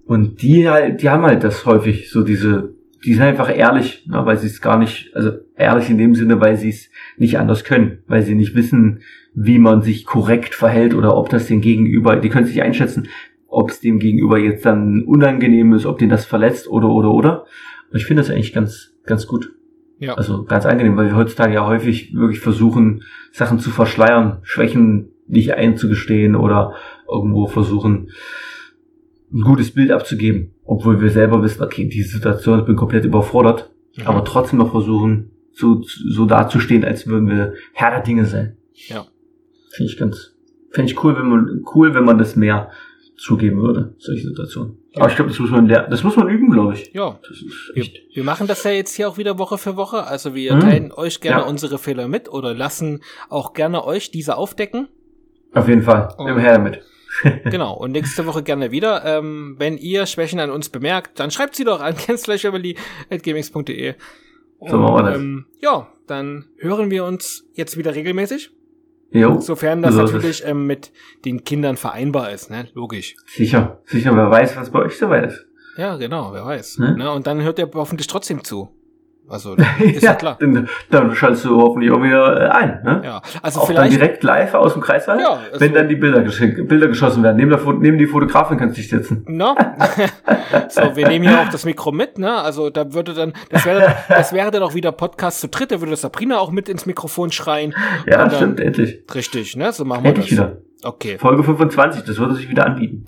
und 0.07 0.41
die 0.41 0.69
halt, 0.69 1.03
die 1.03 1.11
haben 1.11 1.25
halt 1.25 1.45
das 1.45 1.67
häufig, 1.67 2.11
so 2.11 2.23
diese, 2.23 2.75
die 3.05 3.15
sind 3.15 3.23
einfach 3.23 3.55
ehrlich, 3.55 4.07
ne, 4.07 4.25
weil 4.25 4.37
sie 4.37 4.47
es 4.47 4.61
gar 4.61 4.79
nicht, 4.79 5.15
also 5.15 5.33
ehrlich 5.57 5.89
in 5.91 5.99
dem 5.99 6.15
Sinne, 6.15 6.41
weil 6.41 6.57
sie 6.57 6.71
es 6.71 6.91
nicht 7.17 7.39
anders 7.39 7.65
können, 7.65 7.99
weil 8.07 8.23
sie 8.23 8.35
nicht 8.35 8.55
wissen, 8.55 9.01
wie 9.35 9.59
man 9.59 9.83
sich 9.83 10.05
korrekt 10.05 10.55
verhält 10.55 10.95
oder 10.95 11.17
ob 11.17 11.29
das 11.29 11.47
den 11.47 11.61
Gegenüber, 11.61 12.17
die 12.17 12.29
können 12.29 12.47
sich 12.47 12.63
einschätzen, 12.63 13.09
ob 13.47 13.71
es 13.71 13.81
dem 13.81 13.99
Gegenüber 13.99 14.39
jetzt 14.39 14.67
dann 14.67 15.05
unangenehm 15.05 15.73
ist, 15.73 15.87
ob 15.87 15.99
den 15.99 16.09
das 16.09 16.27
verletzt 16.27 16.69
oder 16.69 16.89
oder 16.89 17.13
oder. 17.13 17.47
Und 17.91 17.97
ich 17.97 18.05
finde 18.05 18.23
das 18.23 18.31
eigentlich 18.31 18.53
ganz, 18.53 18.95
ganz 19.05 19.27
gut. 19.27 19.53
Ja. 19.99 20.15
Also 20.15 20.45
ganz 20.45 20.67
angenehm, 20.67 20.97
weil 20.97 21.07
wir 21.07 21.17
heutzutage 21.17 21.55
ja 21.55 21.67
häufig 21.67 22.15
wirklich 22.15 22.41
versuchen, 22.41 23.03
Sachen 23.33 23.59
zu 23.59 23.71
verschleiern, 23.71 24.39
Schwächen 24.43 25.11
nicht 25.27 25.55
einzugestehen 25.55 26.37
oder 26.37 26.75
irgendwo 27.11 27.47
versuchen, 27.47 28.11
ein 29.33 29.43
gutes 29.43 29.73
Bild 29.73 29.91
abzugeben, 29.91 30.53
obwohl 30.69 31.01
wir 31.01 31.11
selber 31.11 31.43
wissen, 31.43 31.63
okay, 31.63 31.89
diese 31.89 32.11
Situation, 32.11 32.61
ich 32.61 32.67
bin 32.67 32.77
komplett 32.77 33.07
überfordert, 33.07 33.71
ja. 33.95 34.07
aber 34.07 34.23
trotzdem 34.23 34.59
noch 34.59 34.71
versuchen, 34.71 35.31
so, 35.51 35.83
so 35.83 36.27
dazustehen, 36.27 36.85
als 36.85 37.07
würden 37.07 37.27
wir 37.29 37.55
Herr 37.73 37.91
der 37.91 38.03
Dinge 38.03 38.27
sein. 38.27 38.59
Ja. 38.75 39.07
Finde 39.71 39.91
ich 39.91 39.99
ganz, 39.99 40.37
finde 40.71 40.93
ich 40.93 41.03
cool, 41.03 41.17
wenn 41.17 41.29
man, 41.29 41.65
cool, 41.75 41.95
wenn 41.95 42.05
man 42.05 42.19
das 42.19 42.37
mehr 42.37 42.71
zugeben 43.17 43.63
würde, 43.63 43.95
solche 43.99 44.29
Situationen. 44.29 44.77
Ja. 44.93 45.01
Aber 45.01 45.11
ich 45.11 45.17
glaube, 45.17 45.31
das 45.31 45.41
muss 45.41 45.51
man 45.51 45.67
lernen. 45.67 45.91
Das 45.91 46.05
muss 46.05 46.17
man 46.17 46.29
üben, 46.29 46.51
glaube 46.51 46.75
ich. 46.75 46.93
Ja. 46.93 47.19
Wir, 47.73 47.87
wir, 48.13 48.25
machen 48.25 48.47
das 48.47 48.63
ja 48.63 48.71
jetzt 48.71 48.95
hier 48.95 49.09
auch 49.09 49.17
wieder 49.17 49.39
Woche 49.39 49.57
für 49.57 49.77
Woche. 49.77 50.05
Also 50.05 50.35
wir 50.35 50.55
mhm. 50.55 50.61
teilen 50.61 50.93
euch 50.93 51.21
gerne 51.21 51.43
ja. 51.43 51.49
unsere 51.49 51.79
Fehler 51.79 52.09
mit 52.09 52.29
oder 52.29 52.55
lassen 52.55 53.01
auch 53.31 53.55
gerne 53.55 53.85
euch 53.85 54.11
diese 54.11 54.37
aufdecken. 54.37 54.89
Auf 55.55 55.67
jeden 55.67 55.83
Fall. 55.83 56.15
Nimm 56.19 56.39
her 56.39 56.53
damit. 56.53 56.83
genau, 57.45 57.75
und 57.75 57.93
nächste 57.93 58.27
Woche 58.27 58.43
gerne 58.43 58.71
wieder. 58.71 59.05
Ähm, 59.05 59.57
wenn 59.59 59.79
ihr 59.79 60.07
Schwächen 60.07 60.41
an 60.41 60.51
uns 60.51 60.69
bemerkt, 60.69 61.19
dann 61.19 61.31
schreibt 61.31 61.57
sie 61.57 61.65
doch 61.65 61.81
an 61.81 61.97
kennslashemily.gamings.de. 61.97 63.95
So 64.61 64.77
machen 64.77 64.95
wir 64.95 65.03
das. 65.03 65.17
Ähm, 65.17 65.47
ja, 65.61 65.89
dann 66.07 66.47
hören 66.59 66.91
wir 66.91 67.05
uns 67.05 67.45
jetzt 67.55 67.77
wieder 67.77 67.95
regelmäßig. 67.95 68.51
Jo, 69.11 69.41
Sofern 69.41 69.81
das 69.81 69.95
so 69.95 70.03
natürlich 70.03 70.45
ähm, 70.45 70.67
mit 70.67 70.93
den 71.25 71.45
Kindern 71.45 71.77
vereinbar 71.77 72.31
ist, 72.31 72.51
ne? 72.51 72.69
Logisch. 72.75 73.17
Sicher, 73.27 73.81
sicher, 73.87 74.15
wer 74.15 74.31
weiß, 74.31 74.57
was 74.57 74.71
bei 74.71 74.81
euch 74.81 74.99
so 74.99 75.09
weit 75.09 75.29
ist. 75.29 75.47
Ja, 75.79 75.97
genau, 75.97 76.33
wer 76.33 76.45
weiß. 76.45 76.79
Ne? 76.79 76.97
Ne? 76.97 77.11
Und 77.11 77.27
dann 77.27 77.41
hört 77.41 77.59
ihr 77.59 77.71
hoffentlich 77.73 78.07
trotzdem 78.07 78.45
zu. 78.45 78.69
Also, 79.29 79.55
ist 79.79 80.03
ja, 80.03 80.11
ja 80.11 80.15
klar. 80.15 80.37
Dann, 80.41 80.69
dann 80.91 81.15
schaltest 81.15 81.45
du 81.45 81.61
hoffentlich 81.61 81.93
auch 81.93 82.03
wieder 82.03 82.41
äh, 82.41 82.49
ein. 82.49 82.83
Ne? 82.83 83.03
Ja, 83.05 83.23
also 83.43 83.61
auch 83.61 83.67
vielleicht. 83.67 83.93
Dann 83.93 83.99
direkt 84.01 84.23
live 84.23 84.55
aus 84.55 84.73
dem 84.73 84.83
Kreiswald, 84.83 85.21
ja, 85.21 85.39
also 85.53 85.61
wenn 85.61 85.75
dann 85.75 85.89
die 85.89 85.97
Bilder, 85.97 86.21
Bilder 86.21 86.89
geschossen 86.89 87.23
werden. 87.23 87.37
Neben, 87.37 87.51
der, 87.51 87.61
neben 87.75 87.99
die 87.99 88.07
Fotografin 88.07 88.59
kannst 88.59 88.77
du 88.77 88.81
dich 88.81 88.91
setzen. 88.91 89.25
Na? 89.29 89.55
so, 90.69 90.97
wir 90.97 91.09
nehmen 91.09 91.29
hier 91.29 91.41
auch 91.41 91.49
das 91.49 91.65
Mikro 91.65 91.93
mit, 91.93 92.19
ne? 92.19 92.33
Also 92.35 92.71
da 92.71 92.93
würde 92.95 93.15
dann, 93.15 93.33
das 93.51 93.67
wäre, 93.67 93.95
das 94.09 94.33
wäre 94.33 94.51
dann 94.51 94.63
auch 94.63 94.75
wieder 94.75 94.93
Podcast 94.93 95.41
zu 95.41 95.49
dritt, 95.49 95.71
da 95.73 95.81
würde 95.81 95.97
Sabrina 95.97 96.39
auch 96.39 96.51
mit 96.51 96.69
ins 96.69 96.87
Mikrofon 96.87 97.31
schreien. 97.31 97.75
Ja, 98.07 98.19
dann, 98.19 98.31
stimmt, 98.31 98.61
endlich. 98.61 99.03
Richtig, 99.15 99.57
ne? 99.57 99.73
So 99.73 99.85
machen 99.85 100.05
wir 100.05 100.11
endlich 100.11 100.31
das. 100.31 100.39
wieder. 100.39 100.57
Okay. 100.83 101.19
Folge 101.19 101.43
25, 101.43 102.05
das 102.05 102.19
würde 102.19 102.35
sich 102.35 102.49
wieder 102.49 102.67
anbieten. 102.67 103.05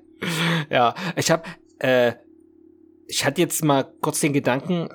ja, 0.70 0.94
ich 1.16 1.30
habe, 1.30 1.42
äh, 1.78 2.12
ich 3.06 3.24
hatte 3.24 3.40
jetzt 3.40 3.64
mal 3.64 3.86
kurz 4.00 4.20
den 4.20 4.32
Gedanken, 4.32 4.88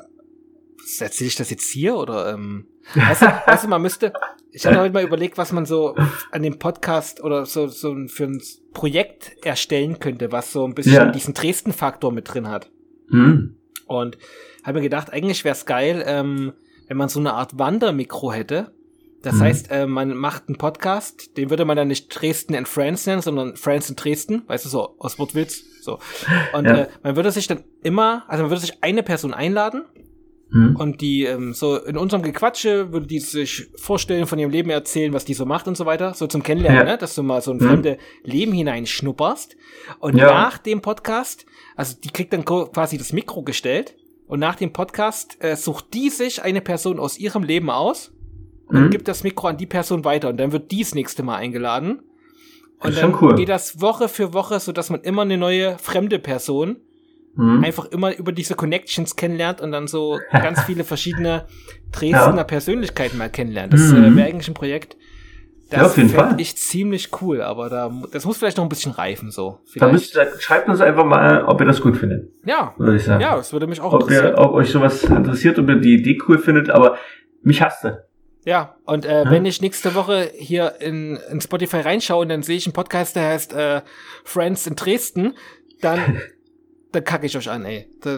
erzähle 0.99 1.27
ich 1.27 1.35
das 1.35 1.49
jetzt 1.49 1.69
hier 1.69 1.95
oder 1.95 2.33
ähm, 2.33 2.67
weißt, 2.93 3.21
du, 3.21 3.25
weißt 3.25 3.63
du, 3.63 3.67
man 3.67 3.81
müsste, 3.81 4.13
ich 4.51 4.65
habe 4.65 4.77
heute 4.77 4.93
mal 4.93 5.03
überlegt, 5.03 5.37
was 5.37 5.51
man 5.51 5.65
so 5.65 5.95
an 6.31 6.43
dem 6.43 6.59
Podcast 6.59 7.23
oder 7.23 7.45
so, 7.45 7.67
so 7.67 7.95
für 8.07 8.25
ein 8.25 8.41
Projekt 8.73 9.45
erstellen 9.45 9.99
könnte, 9.99 10.31
was 10.31 10.51
so 10.51 10.65
ein 10.65 10.75
bisschen 10.75 10.93
ja. 10.93 11.05
diesen 11.11 11.33
Dresden-Faktor 11.33 12.11
mit 12.11 12.33
drin 12.33 12.49
hat. 12.49 12.69
Mhm. 13.09 13.57
Und 13.87 14.17
habe 14.63 14.79
mir 14.79 14.83
gedacht, 14.83 15.11
eigentlich 15.11 15.43
wäre 15.43 15.55
es 15.55 15.65
geil, 15.65 16.03
ähm, 16.05 16.53
wenn 16.87 16.97
man 16.97 17.09
so 17.09 17.19
eine 17.19 17.33
Art 17.33 17.57
Wandermikro 17.57 18.31
hätte. 18.31 18.73
Das 19.21 19.35
mhm. 19.35 19.41
heißt, 19.41 19.71
äh, 19.71 19.87
man 19.87 20.15
macht 20.15 20.43
einen 20.47 20.57
Podcast, 20.57 21.35
den 21.37 21.49
würde 21.49 21.65
man 21.65 21.77
dann 21.77 21.87
nicht 21.87 22.09
Dresden 22.09 22.55
and 22.55 22.67
Friends 22.67 23.05
nennen, 23.07 23.21
sondern 23.21 23.55
Friends 23.55 23.89
in 23.89 23.95
Dresden, 23.95 24.43
weißt 24.47 24.65
du, 24.65 24.69
so 24.69 24.95
aus 24.99 25.17
Wortwitz. 25.17 25.63
So. 25.81 25.99
Und 26.53 26.65
ja. 26.65 26.75
äh, 26.75 26.87
man 27.03 27.15
würde 27.15 27.31
sich 27.31 27.47
dann 27.47 27.63
immer, 27.83 28.23
also 28.27 28.43
man 28.43 28.51
würde 28.51 28.61
sich 28.61 28.83
eine 28.83 29.03
Person 29.03 29.33
einladen 29.33 29.85
Mhm. 30.55 30.77
Und 30.77 31.01
die, 31.01 31.25
ähm, 31.25 31.53
so 31.53 31.75
in 31.75 31.97
unserem 31.97 32.23
Gequatsche 32.23 32.93
würde 32.93 33.07
die 33.07 33.19
sich 33.19 33.67
vorstellen, 33.75 34.25
von 34.25 34.39
ihrem 34.39 34.51
Leben 34.51 34.69
erzählen, 34.69 35.11
was 35.11 35.25
die 35.25 35.33
so 35.33 35.45
macht 35.45 35.67
und 35.67 35.75
so 35.75 35.85
weiter, 35.85 36.13
so 36.13 36.27
zum 36.27 36.43
Kennenlernen, 36.43 36.87
ja. 36.87 36.93
ne? 36.93 36.97
dass 36.97 37.13
du 37.13 37.23
mal 37.23 37.41
so 37.41 37.51
ein 37.51 37.57
mhm. 37.57 37.67
fremde 37.67 37.97
Leben 38.23 38.53
hineinschnupperst. 38.53 39.57
Und 39.99 40.15
ja. 40.15 40.27
nach 40.27 40.57
dem 40.57 40.81
Podcast, 40.81 41.45
also 41.75 41.97
die 42.01 42.09
kriegt 42.09 42.31
dann 42.31 42.45
quasi 42.45 42.97
das 42.97 43.11
Mikro 43.11 43.43
gestellt 43.43 43.97
und 44.27 44.39
nach 44.39 44.55
dem 44.55 44.71
Podcast 44.71 45.35
äh, 45.43 45.57
sucht 45.57 45.93
die 45.93 46.09
sich 46.09 46.41
eine 46.41 46.61
Person 46.61 46.99
aus 46.99 47.17
ihrem 47.17 47.43
Leben 47.43 47.69
aus 47.69 48.13
und 48.67 48.81
mhm. 48.81 48.89
gibt 48.91 49.09
das 49.09 49.23
Mikro 49.23 49.49
an 49.49 49.57
die 49.57 49.65
Person 49.65 50.05
weiter 50.05 50.29
und 50.29 50.37
dann 50.37 50.53
wird 50.53 50.71
die 50.71 50.83
das 50.83 50.95
nächste 50.95 51.21
Mal 51.21 51.35
eingeladen. 51.35 51.99
Und 52.79 52.95
dann 52.95 53.15
cool. 53.19 53.35
geht 53.35 53.49
das 53.49 53.81
Woche 53.81 54.07
für 54.07 54.33
Woche, 54.33 54.61
so 54.61 54.71
dass 54.71 54.89
man 54.89 55.01
immer 55.01 55.23
eine 55.23 55.37
neue 55.37 55.77
fremde 55.79 56.17
Person 56.17 56.77
mhm. 57.35 57.63
einfach 57.63 57.85
immer 57.85 58.15
über 58.15 58.31
diese 58.31 58.55
Connections 58.55 59.15
kennenlernt 59.15 59.61
und 59.61 59.71
dann 59.71 59.87
so 59.87 60.19
ganz 60.31 60.61
viele 60.63 60.83
verschiedene 60.83 61.45
Dresdner 61.91 62.37
ja. 62.37 62.43
Persönlichkeiten 62.43 63.17
mal 63.17 63.29
kennenlernt. 63.29 63.73
Das 63.73 63.81
mhm. 63.91 64.03
äh, 64.03 64.15
wäre 64.15 64.27
eigentlich 64.29 64.47
ein 64.47 64.53
Projekt. 64.53 64.97
Das 65.69 65.79
ja, 65.79 65.85
auf 65.87 65.97
jeden 65.97 66.09
Fall. 66.09 66.35
ich 66.37 66.55
ziemlich 66.57 67.09
cool, 67.21 67.41
aber 67.41 67.69
da, 67.69 67.91
das 68.11 68.23
muss 68.25 68.37
vielleicht 68.37 68.57
noch 68.57 68.63
ein 68.63 68.69
bisschen 68.69 68.91
reifen, 68.91 69.31
so. 69.31 69.59
Da 69.75 69.91
müsst, 69.91 70.15
schreibt 70.39 70.69
uns 70.69 70.79
einfach 70.79 71.05
mal, 71.05 71.43
ob 71.45 71.59
ihr 71.59 71.65
das 71.65 71.81
gut 71.81 71.97
findet. 71.97 72.29
Ja. 72.45 72.75
Würde 72.77 72.97
ich 72.97 73.03
sagen. 73.03 73.21
Ja, 73.21 73.35
das 73.35 73.51
würde 73.51 73.65
mich 73.65 73.81
auch 73.81 73.91
ob 73.91 74.01
interessieren. 74.01 74.35
Ihr, 74.35 74.37
ob 74.37 74.53
euch 74.53 74.69
sowas 74.69 75.03
interessiert, 75.03 75.57
ob 75.57 75.67
ihr 75.67 75.77
die 75.77 75.95
Idee 75.95 76.19
cool 76.27 76.37
findet, 76.37 76.69
aber 76.69 76.97
mich 77.41 77.63
hasst 77.63 77.83
du. 77.83 77.97
Ja, 78.45 78.75
und 78.85 79.05
äh, 79.05 79.23
hm? 79.23 79.31
wenn 79.31 79.45
ich 79.45 79.59
nächste 79.59 79.95
Woche 79.95 80.29
hier 80.37 80.75
in, 80.79 81.17
in 81.31 81.41
Spotify 81.41 81.77
reinschaue 81.77 82.21
und 82.21 82.29
dann 82.29 82.43
sehe 82.43 82.57
ich 82.57 82.67
einen 82.67 82.73
Podcast, 82.73 83.15
der 83.15 83.29
heißt 83.29 83.53
äh, 83.53 83.81
Friends 84.23 84.67
in 84.67 84.75
Dresden, 84.75 85.33
dann 85.81 86.21
da 86.95 87.01
kacke 87.01 87.25
ich 87.25 87.37
euch 87.37 87.49
an, 87.49 87.65
ey. 87.65 87.87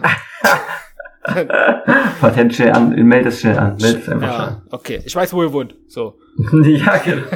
Patent 2.20 2.54
schnell 2.54 2.72
an, 2.72 2.90
meld 2.90 3.26
es 3.26 3.40
schnell 3.40 3.58
an, 3.58 3.76
meld 3.80 4.02
es 4.02 4.08
einfach 4.08 4.28
ja, 4.28 4.34
schnell. 4.34 4.56
Okay, 4.70 5.00
ich 5.04 5.14
weiß, 5.14 5.32
wo 5.34 5.42
ihr 5.42 5.52
wohnt. 5.52 5.74
So. 5.86 6.18
ja, 6.64 6.96
genau. 6.98 7.26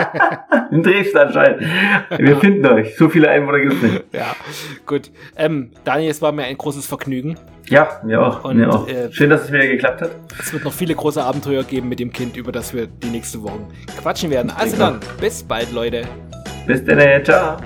In 0.70 0.82
Dresden 0.82 1.18
anscheinend. 1.18 1.62
Wir 2.16 2.36
finden 2.36 2.64
euch. 2.66 2.96
So 2.96 3.08
viele 3.08 3.28
Einwohner 3.28 3.60
gibt 3.60 3.74
es 3.74 3.82
nicht. 3.82 4.04
Ja, 4.12 4.36
gut. 4.86 5.10
Ähm, 5.36 5.72
Daniel, 5.84 6.10
es 6.10 6.22
war 6.22 6.32
mir 6.32 6.44
ein 6.44 6.56
großes 6.56 6.86
Vergnügen. 6.86 7.36
Ja, 7.68 8.00
mir 8.04 8.22
auch. 8.22 8.44
Und, 8.44 8.58
mir 8.58 8.72
auch. 8.72 8.88
Äh, 8.88 9.12
Schön, 9.12 9.28
dass 9.30 9.44
es 9.44 9.52
wieder 9.52 9.66
geklappt 9.66 10.00
hat. 10.00 10.12
Es 10.38 10.52
wird 10.52 10.64
noch 10.64 10.72
viele 10.72 10.94
große 10.94 11.22
Abenteuer 11.22 11.64
geben 11.64 11.88
mit 11.88 11.98
dem 11.98 12.12
Kind, 12.12 12.36
über 12.36 12.52
das 12.52 12.72
wir 12.72 12.86
die 12.86 13.08
nächste 13.08 13.42
Woche 13.42 13.58
quatschen 14.00 14.30
werden. 14.30 14.50
Also 14.56 14.76
dann, 14.76 15.00
bis 15.20 15.42
bald, 15.42 15.72
Leute. 15.72 16.02
Bis 16.66 16.84
dann, 16.84 17.24
ciao. 17.24 17.56